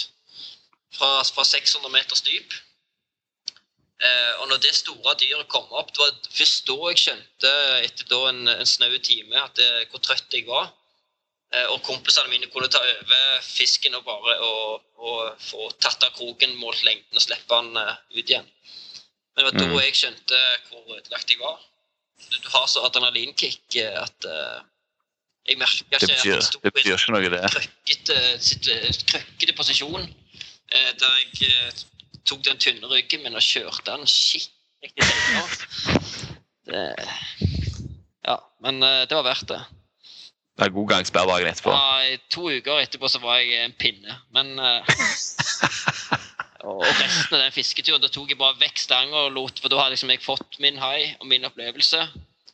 Fra, 0.94 1.22
fra 1.26 1.44
600 1.46 1.90
meters 1.94 2.22
dyp. 2.22 2.54
Eh, 4.04 4.34
og 4.42 4.50
når 4.50 4.60
det 4.64 4.74
store 4.76 5.16
dyret 5.22 5.48
kom 5.52 5.70
opp, 5.72 5.92
det 5.94 6.02
var 6.02 6.16
først 6.38 6.68
da 6.68 6.76
jeg 6.90 7.02
skjønte, 7.04 7.52
etter 7.86 8.10
da 8.10 8.20
en, 8.30 8.42
en 8.52 8.70
snau 8.70 8.98
time, 9.00 9.40
at 9.40 9.56
det, 9.60 9.70
hvor 9.92 10.04
trøtt 10.04 10.36
jeg 10.36 10.48
var. 10.50 10.74
Eh, 11.54 11.68
og 11.70 11.84
kompisene 11.86 12.32
mine 12.32 12.50
kunne 12.50 12.70
ta 12.72 12.80
over 12.82 13.42
fisken 13.46 13.94
og 13.98 14.06
bare 14.08 14.38
og, 14.42 14.82
og 14.98 15.42
få 15.42 15.68
tatt 15.84 16.02
av 16.06 16.16
kroken, 16.18 16.56
målt 16.58 16.82
lengden 16.86 17.20
og 17.20 17.22
slippe 17.22 17.60
den 17.60 17.78
eh, 17.78 18.00
ut 18.18 18.24
igjen. 18.24 18.48
Men 19.34 19.46
det 19.46 19.46
var 19.46 19.60
da 19.60 19.68
Mm. 19.68 19.80
jeg 19.82 19.96
skjønte 20.00 20.40
hvor 20.70 20.98
ødelagt 20.98 21.30
jeg 21.30 21.40
var. 21.42 21.62
Du 22.32 22.38
du 22.42 22.50
har 22.50 22.66
så 22.68 22.86
adrenalinkick 22.86 23.76
eh, 23.76 24.02
at 24.02 24.26
uh, 24.26 24.62
jeg 25.46 25.58
merka 25.58 25.98
ikke 25.98 26.08
betyr, 26.08 26.14
at 26.14 26.26
jeg 26.26 26.44
sto 26.44 26.60
i 26.64 27.30
det. 27.34 27.42
krøkkete, 29.12 29.54
posisjon. 29.58 30.10
Uh, 30.74 30.92
Der 31.02 31.18
jeg 31.20 31.50
uh, 31.50 31.72
tok 32.26 32.46
den 32.46 32.58
tynne 32.58 32.88
ryggen 32.88 33.24
min 33.24 33.36
og 33.36 33.42
kjørte 33.42 33.92
den 33.92 34.08
skikkelig. 34.08 35.06
Det 36.66 37.10
Ja, 38.24 38.38
men 38.64 38.80
det 38.80 39.12
var 39.12 39.26
verdt 39.28 39.50
det. 39.50 39.60
Det 40.54 40.68
er 40.68 40.74
god 40.74 40.90
gangsperr 40.92 41.26
dagen 41.26 41.50
etterpå. 41.50 41.74
Ja, 41.74 42.18
to 42.30 42.44
uker 42.52 42.84
etterpå 42.84 43.10
så 43.10 43.22
var 43.24 43.40
jeg 43.42 43.64
en 43.64 43.74
pinne. 43.74 44.20
Men 44.36 44.54
uh... 44.62 44.86
Og 46.64 46.84
resten 46.86 47.36
av 47.36 47.42
den 47.42 47.56
fisketuren 47.56 48.04
da 48.04 48.08
tok 48.12 48.30
jeg 48.32 48.40
bare 48.40 48.56
vekk 48.62 48.78
stanga 48.80 49.26
For 49.28 49.72
da 49.72 49.82
hadde 49.82 49.96
liksom 49.98 50.14
jeg 50.14 50.24
fått 50.24 50.60
min 50.64 50.78
hai 50.80 51.16
og 51.20 51.26
min 51.28 51.44
opplevelse. 51.48 52.06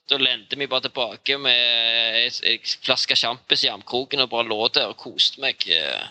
Da 0.09 0.17
lente 0.17 0.57
vi 0.57 0.67
bare 0.67 0.87
tilbake 0.87 1.37
med 1.37 1.59
ei 2.23 2.29
ei 2.49 2.55
flaske 2.65 3.15
sjampis 3.19 3.67
i 3.67 3.69
armkroken 3.69 4.23
og 4.23 4.31
bare 4.31 4.47
lå 4.47 4.67
der 4.73 4.89
og 4.89 4.97
koste 4.97 5.43
meg. 5.43 5.61
eh. 5.67 6.07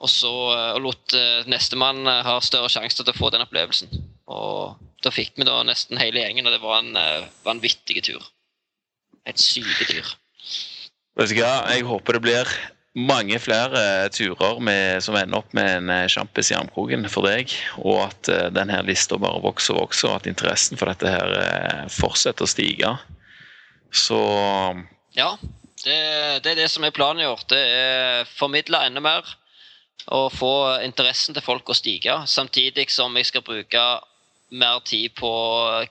Og 0.00 0.08
så 0.10 0.32
eh, 0.56 0.72
og 0.74 0.80
lot 0.88 1.14
nestemann 1.46 2.08
ha 2.08 2.40
større 2.40 2.72
sjanse 2.72 3.04
til 3.04 3.12
å 3.12 3.18
få 3.18 3.30
den 3.30 3.44
opplevelsen. 3.44 3.92
Og 4.26 4.80
da 5.04 5.12
fikk 5.14 5.36
vi 5.36 5.46
da 5.46 5.60
nesten 5.62 6.00
hele 6.00 6.24
gjengen, 6.24 6.48
og 6.48 6.56
det 6.56 6.62
var 6.64 6.80
en 6.80 7.28
vanvittig 7.44 8.02
tur. 8.08 8.24
Et 9.28 9.38
syke 9.38 9.86
dyr. 9.86 10.16
Vet 11.20 11.34
du 11.34 11.40
hva, 11.42 11.66
jeg 11.68 11.84
håper 11.84 12.16
det 12.16 12.22
blir 12.24 12.50
mange 12.96 13.36
flere 13.38 14.08
turer 14.08 14.60
med, 14.64 15.02
som 15.04 15.18
ender 15.20 15.42
opp 15.42 15.52
med 15.54 15.68
en 15.74 15.90
eh, 15.92 16.06
sjampis 16.08 16.48
i 16.50 16.56
armkroken 16.56 17.04
for 17.12 17.28
deg, 17.28 17.52
og 17.84 18.06
at 18.06 18.30
uh, 18.32 18.46
denne 18.54 18.80
lista 18.86 19.18
bare 19.20 19.42
vokser 19.44 19.76
og 19.76 19.84
vokser, 19.84 20.08
og 20.08 20.22
at 20.22 20.30
interessen 20.30 20.80
for 20.80 20.88
dette 20.88 21.12
her 21.12 21.34
eh, 21.42 21.84
fortsetter 21.92 22.46
å 22.46 22.50
stige. 22.50 22.94
Så 23.92 24.18
Ja, 25.18 25.34
det, 25.84 25.98
det 26.40 26.54
er 26.54 26.62
det 26.62 26.70
som 26.72 26.88
er 26.88 26.96
planen 26.96 27.20
i 27.22 27.28
år. 27.28 27.44
Det 27.52 27.60
er 27.60 28.32
formidle 28.38 28.80
enda 28.88 29.04
mer 29.04 29.28
og 30.10 30.30
få 30.32 30.54
interessen 30.80 31.36
til 31.36 31.44
folk 31.44 31.68
å 31.68 31.76
stige. 31.76 32.16
Samtidig 32.26 32.88
som 32.90 33.12
jeg 33.18 33.28
skal 33.28 33.44
bruke 33.44 33.82
mer 34.50 34.80
tid 34.88 35.12
på 35.20 35.32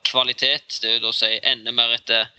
kvalitet. 0.10 0.80
Det 0.82 0.96
vil 0.96 1.06
da 1.06 1.14
si 1.16 1.38
enda 1.38 1.72
mer 1.76 1.94
etter 1.96 2.32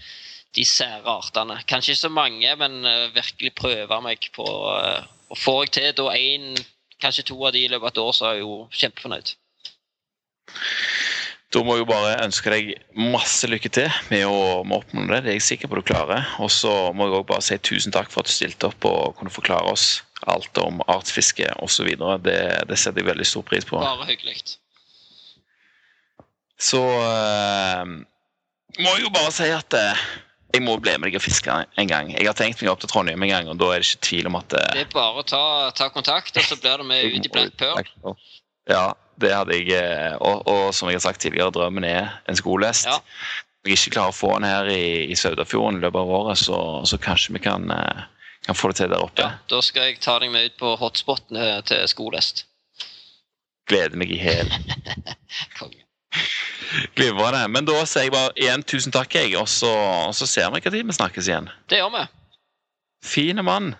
de 0.56 0.66
sære 0.66 1.06
artene. 1.06 1.60
Kanskje 1.70 1.94
ikke 1.94 2.05
så 2.06 2.12
mange, 2.12 2.56
men 2.59 2.85
eh, 2.86 3.14
virkelig 3.14 3.55
prøve 3.59 4.01
meg 4.02 4.31
på 4.35 4.47
eh, 4.74 5.02
Og 5.31 5.39
får 5.39 5.60
jeg 5.62 5.72
til 5.77 5.93
da 6.01 6.14
én, 6.18 6.48
kanskje 7.01 7.28
to 7.28 7.36
av 7.47 7.55
de 7.55 7.64
i 7.64 7.68
løpet 7.70 7.86
av 7.86 7.93
et 7.93 8.01
år, 8.02 8.14
så 8.16 8.24
er 8.27 8.39
jeg 8.39 8.43
jo 8.43 8.56
kjempefornøyd. 8.74 9.36
da 11.55 11.62
må 11.66 11.74
jeg 11.74 11.85
jo 11.85 11.86
bare 11.90 12.16
ønske 12.24 12.51
deg 12.51 12.72
masse 12.94 13.47
lykke 13.47 13.70
til 13.74 13.90
med 14.10 14.27
å 14.27 14.62
oppnå 14.62 15.06
det. 15.06 15.22
Det 15.22 15.31
er 15.31 15.39
jeg 15.39 15.47
sikker 15.47 15.70
på 15.70 15.78
du 15.78 15.86
klarer. 15.86 16.27
Og 16.43 16.51
så 16.51 16.72
må 16.94 17.06
jeg 17.06 17.20
òg 17.20 17.28
bare 17.31 17.47
si 17.47 17.59
tusen 17.59 17.94
takk 17.94 18.10
for 18.10 18.22
at 18.22 18.31
du 18.31 18.35
stilte 18.35 18.70
opp 18.70 18.86
og 18.90 19.16
kunne 19.18 19.35
forklare 19.35 19.70
oss 19.70 20.02
alt 20.27 20.59
om 20.59 20.82
artsfiske 20.90 21.47
osv. 21.62 21.94
Det, 22.27 22.39
det 22.68 22.78
setter 22.78 23.02
jeg 23.02 23.10
veldig 23.10 23.27
stor 23.27 23.47
pris 23.47 23.66
på. 23.66 23.78
Bare 23.78 24.10
hyggelig. 24.10 24.43
Så 26.60 26.82
eh, 26.82 27.94
må 28.78 28.97
jeg 28.97 29.06
jo 29.06 29.14
bare 29.14 29.32
si 29.35 29.48
at 29.55 29.78
eh, 29.78 30.02
jeg 30.55 30.62
må 30.66 30.77
bli 30.82 30.93
med 30.98 31.10
deg 31.10 31.16
og 31.20 31.22
fiske 31.24 31.55
en 31.78 31.89
gang. 31.90 32.10
Jeg 32.16 32.27
har 32.27 32.35
tenkt 32.39 32.60
meg 32.62 32.70
opp 32.72 32.81
til 32.82 32.90
Trondheim 32.90 33.22
en 33.22 33.31
gang, 33.31 33.48
og 33.52 33.59
da 33.60 33.68
er 33.74 33.82
det 33.85 33.86
ikke 33.90 34.06
tvil 34.09 34.27
om 34.31 34.39
at 34.40 34.48
Det, 34.55 34.64
Det 34.74 34.81
er 34.86 34.90
bare 34.94 35.22
å 35.22 35.27
ta, 35.27 35.43
ta 35.77 35.89
kontakt, 35.94 36.36
og 36.36 36.43
så 36.48 36.56
blir 36.60 36.81
det 36.82 36.86
med 36.89 37.05
ut 37.14 37.28
i 37.28 37.32
blank 37.32 37.55
pøl. 37.60 38.16
Ja, 38.70 38.85
det 39.20 39.31
hadde 39.35 39.56
jeg. 39.59 39.70
eh, 39.77 40.16
Og, 40.20 40.43
og 40.48 40.74
som 40.74 40.89
jeg 40.90 40.98
har 40.98 41.05
sagt 41.06 41.20
tidligere, 41.22 41.51
drømmen 41.55 41.85
er 41.85 42.10
en 42.28 42.36
skolehest. 42.39 42.86
Ja. 42.90 42.98
Om 43.60 43.68
jeg 43.68 43.77
ikke 43.78 43.93
klarer 43.98 44.14
å 44.14 44.16
få 44.16 44.32
den 44.39 44.48
her 44.48 44.70
i, 44.72 44.85
i 45.12 45.16
Saudafjorden 45.18 45.78
i 45.78 45.85
løpet 45.85 46.01
av 46.01 46.12
året, 46.18 46.39
så, 46.40 46.59
så 46.89 46.97
kanskje 46.98 47.35
vi 47.36 47.43
kan, 47.44 47.66
eh, 47.70 48.05
kan 48.47 48.56
få 48.56 48.70
det 48.72 48.81
til 48.81 48.90
der 48.94 49.02
oppe. 49.05 49.20
Ja, 49.27 49.35
da 49.52 49.60
skal 49.62 49.90
jeg 49.90 49.98
ta 50.01 50.18
deg 50.22 50.32
med 50.32 50.48
ut 50.51 50.56
på 50.62 50.74
hotspotene 50.81 51.59
til 51.68 51.85
skolest. 51.93 52.47
Gleder 53.70 53.94
meg 54.01 54.10
i 54.10 54.18
hæl. 54.18 54.48
Glimrende. 56.94 57.44
Men 57.48 57.66
da 57.68 57.82
sier 57.84 58.08
jeg 58.08 58.14
bare 58.14 58.32
igjen 58.38 58.62
tusen 58.62 58.94
takk, 58.94 59.14
jeg, 59.14 59.36
og 59.40 59.48
så, 59.50 59.70
og 60.08 60.16
så 60.16 60.28
ser 60.30 60.50
vi 60.50 60.62
når 60.62 60.74
tid 60.74 60.82
vi 60.86 60.98
snakkes 60.98 61.30
igjen. 61.30 61.50
Det 61.70 61.82
gjør 61.82 61.94
vi. 61.98 62.08
Fine 63.04 63.42
mann. 63.46 63.72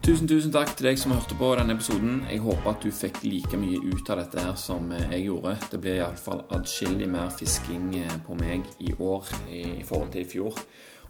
Tusen, 0.00 0.26
tusen 0.26 0.50
takk 0.50 0.72
til 0.74 0.88
deg 0.88 0.96
som 0.98 1.12
hørte 1.12 1.36
på 1.38 1.48
denne 1.54 1.76
episoden. 1.76 2.22
Jeg 2.26 2.40
håper 2.42 2.70
at 2.72 2.82
du 2.82 2.90
fikk 2.90 3.20
like 3.22 3.58
mye 3.60 3.78
ut 3.78 4.08
av 4.10 4.18
dette 4.18 4.42
her 4.42 4.56
som 4.58 4.88
jeg 4.96 5.26
gjorde. 5.28 5.52
Det 5.70 5.78
blir 5.84 6.00
iallfall 6.00 6.40
adskillig 6.56 7.06
mer 7.06 7.28
fisking 7.36 7.92
eh, 8.00 8.16
på 8.26 8.34
meg 8.40 8.64
i 8.82 8.90
år 8.96 9.28
i 9.52 9.84
forhold 9.86 10.10
til 10.10 10.24
i 10.24 10.30
fjor. 10.32 10.58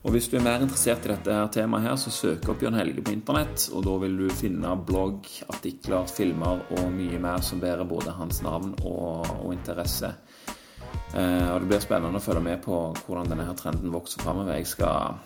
Og 0.00 0.14
hvis 0.14 0.30
du 0.32 0.38
er 0.38 0.44
mer 0.44 0.62
interessert 0.64 1.04
i 1.04 1.10
dette 1.12 1.34
her 1.34 1.48
temaet 1.52 1.84
her, 1.84 1.96
så 2.00 2.12
søk 2.14 2.46
opp 2.48 2.62
Bjørn 2.62 2.78
Helge 2.78 3.02
på 3.04 3.12
internett, 3.12 3.66
og 3.76 3.84
da 3.84 3.96
vil 4.00 4.14
du 4.22 4.30
finne 4.32 4.72
blogg, 4.88 5.28
artikler, 5.52 6.06
filmer 6.08 6.62
og 6.78 6.86
mye 6.94 7.20
mer 7.20 7.44
som 7.44 7.60
bærer 7.60 7.84
både 7.88 8.14
hans 8.16 8.40
navn 8.46 8.72
og, 8.80 9.28
og 9.42 9.50
interesse. 9.52 10.14
Eh, 11.12 11.48
og 11.50 11.60
det 11.60 11.68
blir 11.68 11.84
spennende 11.84 12.16
å 12.16 12.24
følge 12.24 12.46
med 12.46 12.62
på 12.64 12.78
hvordan 13.04 13.28
denne 13.28 13.44
her 13.44 13.58
trenden 13.60 13.92
vokser 13.92 14.24
framover. 14.24 14.56
Jeg 14.56 14.70
skal 14.72 15.20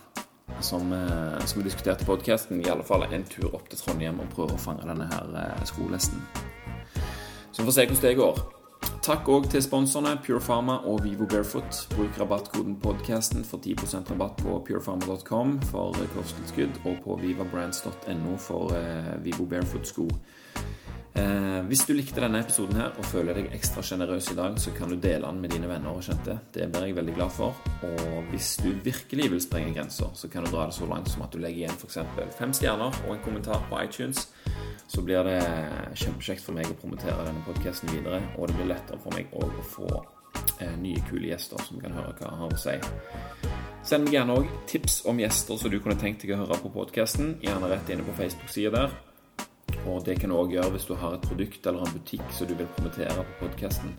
som, 0.60 0.92
eh, 0.92 1.46
som 1.46 1.62
vi 1.62 1.68
diskuterte 1.68 2.02
i 2.02 2.10
podkasten, 2.10 2.60
i 2.60 2.70
alle 2.70 2.82
fall 2.82 3.06
en 3.06 3.24
tur 3.30 3.55
opp 3.55 3.70
til 3.70 3.78
Trondheim 3.78 4.20
og 4.20 4.34
prøve 4.34 4.59
å 4.59 4.64
fange 4.66 4.86
denne 4.90 5.06
her 5.06 5.38
eh, 5.38 5.64
skolehesten. 5.70 6.18
Så 7.52 7.62
vi 7.62 7.70
får 7.70 7.78
se 7.78 7.86
hvordan 7.86 8.06
det 8.09 8.16
går. 8.18 8.63
Takk 9.05 9.26
òg 9.28 9.51
til 9.52 9.60
sponsorene 9.60 10.16
Pure 10.24 10.40
Pharma 10.40 10.78
og 10.89 11.02
Vivo 11.05 11.26
Barefoot. 11.28 11.76
Bruk 11.93 12.14
rabattkoden 12.16 12.78
podcasten 12.81 13.43
for 13.44 13.60
10% 13.60 14.09
rabatt 14.14 14.39
på 14.40 14.55
purepharma.com 14.64 15.59
for 15.68 15.98
kosttilskudd 16.14 16.78
og 16.89 17.02
på 17.05 17.18
vivabrands.no 17.20 18.39
for 18.40 18.72
eh, 18.78 19.10
Vivo 19.26 19.44
Barefoot-sko. 19.51 20.06
Eh, 21.14 21.60
hvis 21.68 21.84
du 21.86 21.92
likte 21.94 22.18
denne 22.18 22.40
episoden 22.42 22.74
her 22.80 22.96
og 22.98 23.06
føler 23.06 23.36
deg 23.38 23.52
ekstra 23.54 23.84
sjenerøs 23.86 24.32
i 24.32 24.34
dag, 24.34 24.56
så 24.58 24.72
kan 24.74 24.90
du 24.90 24.96
dele 24.98 25.28
den 25.28 25.38
med 25.44 25.52
dine 25.54 25.68
venner 25.70 25.94
og 25.94 26.02
kjente. 26.02 26.40
Det 26.54 26.66
blir 26.72 26.88
jeg 26.88 26.96
veldig 26.96 27.14
glad 27.14 27.30
for. 27.36 27.60
Og 27.86 28.32
hvis 28.32 28.56
du 28.64 28.72
virkelig 28.82 29.28
vil 29.30 29.42
sprenge 29.42 29.76
grenser, 29.76 30.10
så 30.18 30.30
kan 30.32 30.44
du 30.44 30.50
dra 30.50 30.66
det 30.66 30.74
så 30.74 30.88
langt 30.90 31.12
som 31.12 31.22
at 31.22 31.30
du 31.30 31.38
legger 31.38 31.62
igjen 31.62 31.78
f.eks. 31.78 32.00
fem 32.34 32.56
stjerner 32.58 32.98
og 33.06 33.14
en 33.14 33.22
kommentar 33.22 33.62
på 33.70 33.78
iTunes. 33.84 34.26
Så 34.90 35.06
blir 35.06 35.22
det 35.26 35.38
kjempekjekt 36.02 36.42
for 36.42 36.58
meg 36.58 36.66
å 36.72 36.80
promotere 36.82 37.28
denne 37.28 37.46
podkasten 37.46 37.94
videre, 37.94 38.18
og 38.34 38.50
det 38.50 38.58
blir 38.58 38.72
lettere 38.74 38.98
for 39.00 39.14
meg 39.14 39.30
å 39.38 39.46
få 39.70 39.88
eh, 40.58 40.74
nye, 40.82 40.98
kule 41.06 41.30
gjester 41.30 41.62
som 41.62 41.78
kan 41.78 41.94
høre 41.94 42.10
hva 42.18 42.26
jeg 42.26 42.42
har 42.42 42.58
å 42.58 42.62
si. 42.66 42.76
Send 43.86 44.08
meg 44.08 44.18
gjerne 44.18 44.40
òg 44.42 44.52
tips 44.66 45.04
om 45.06 45.22
gjester 45.22 45.62
som 45.62 45.70
du 45.70 45.78
kunne 45.78 46.00
tenkt 46.00 46.26
deg 46.26 46.34
å 46.34 46.42
høre 46.42 46.58
på 46.58 46.74
podkasten. 46.74 47.36
Gjerne 47.44 47.70
rett 47.70 47.94
inne 47.94 48.02
på 48.02 48.18
Facebook-sida 48.18 48.80
der. 48.82 49.02
Og 49.86 50.05
det 50.06 50.16
kan 50.20 50.32
du 50.32 50.39
òg 50.39 50.55
gjøre 50.55 50.73
hvis 50.74 50.89
du 50.89 50.94
har 50.97 51.16
et 51.16 51.27
produkt 51.28 51.66
eller 51.66 51.85
en 51.85 51.97
butikk 51.97 52.24
som 52.32 52.48
du 52.48 52.55
vil 52.56 52.70
promotere 52.77 53.16
på 53.20 53.39
podkasten. 53.44 53.97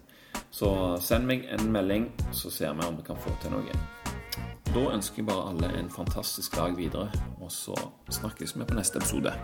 Så 0.51 0.69
send 1.03 1.27
meg 1.29 1.45
en 1.51 1.71
melding, 1.71 2.09
så 2.31 2.49
ser 2.51 2.73
vi 2.73 2.87
om 2.87 2.97
vi 2.97 3.05
kan 3.07 3.19
få 3.19 3.33
til 3.41 3.53
noe. 3.53 3.79
Da 4.71 4.87
ønsker 4.91 5.21
jeg 5.21 5.29
bare 5.29 5.51
alle 5.51 5.71
en 5.79 5.91
fantastisk 5.91 6.55
dag 6.57 6.75
videre, 6.77 7.11
og 7.39 7.51
så 7.51 7.75
snakkes 8.11 8.57
vi 8.57 8.67
på 8.67 8.79
neste 8.79 8.99
episode. 8.99 9.35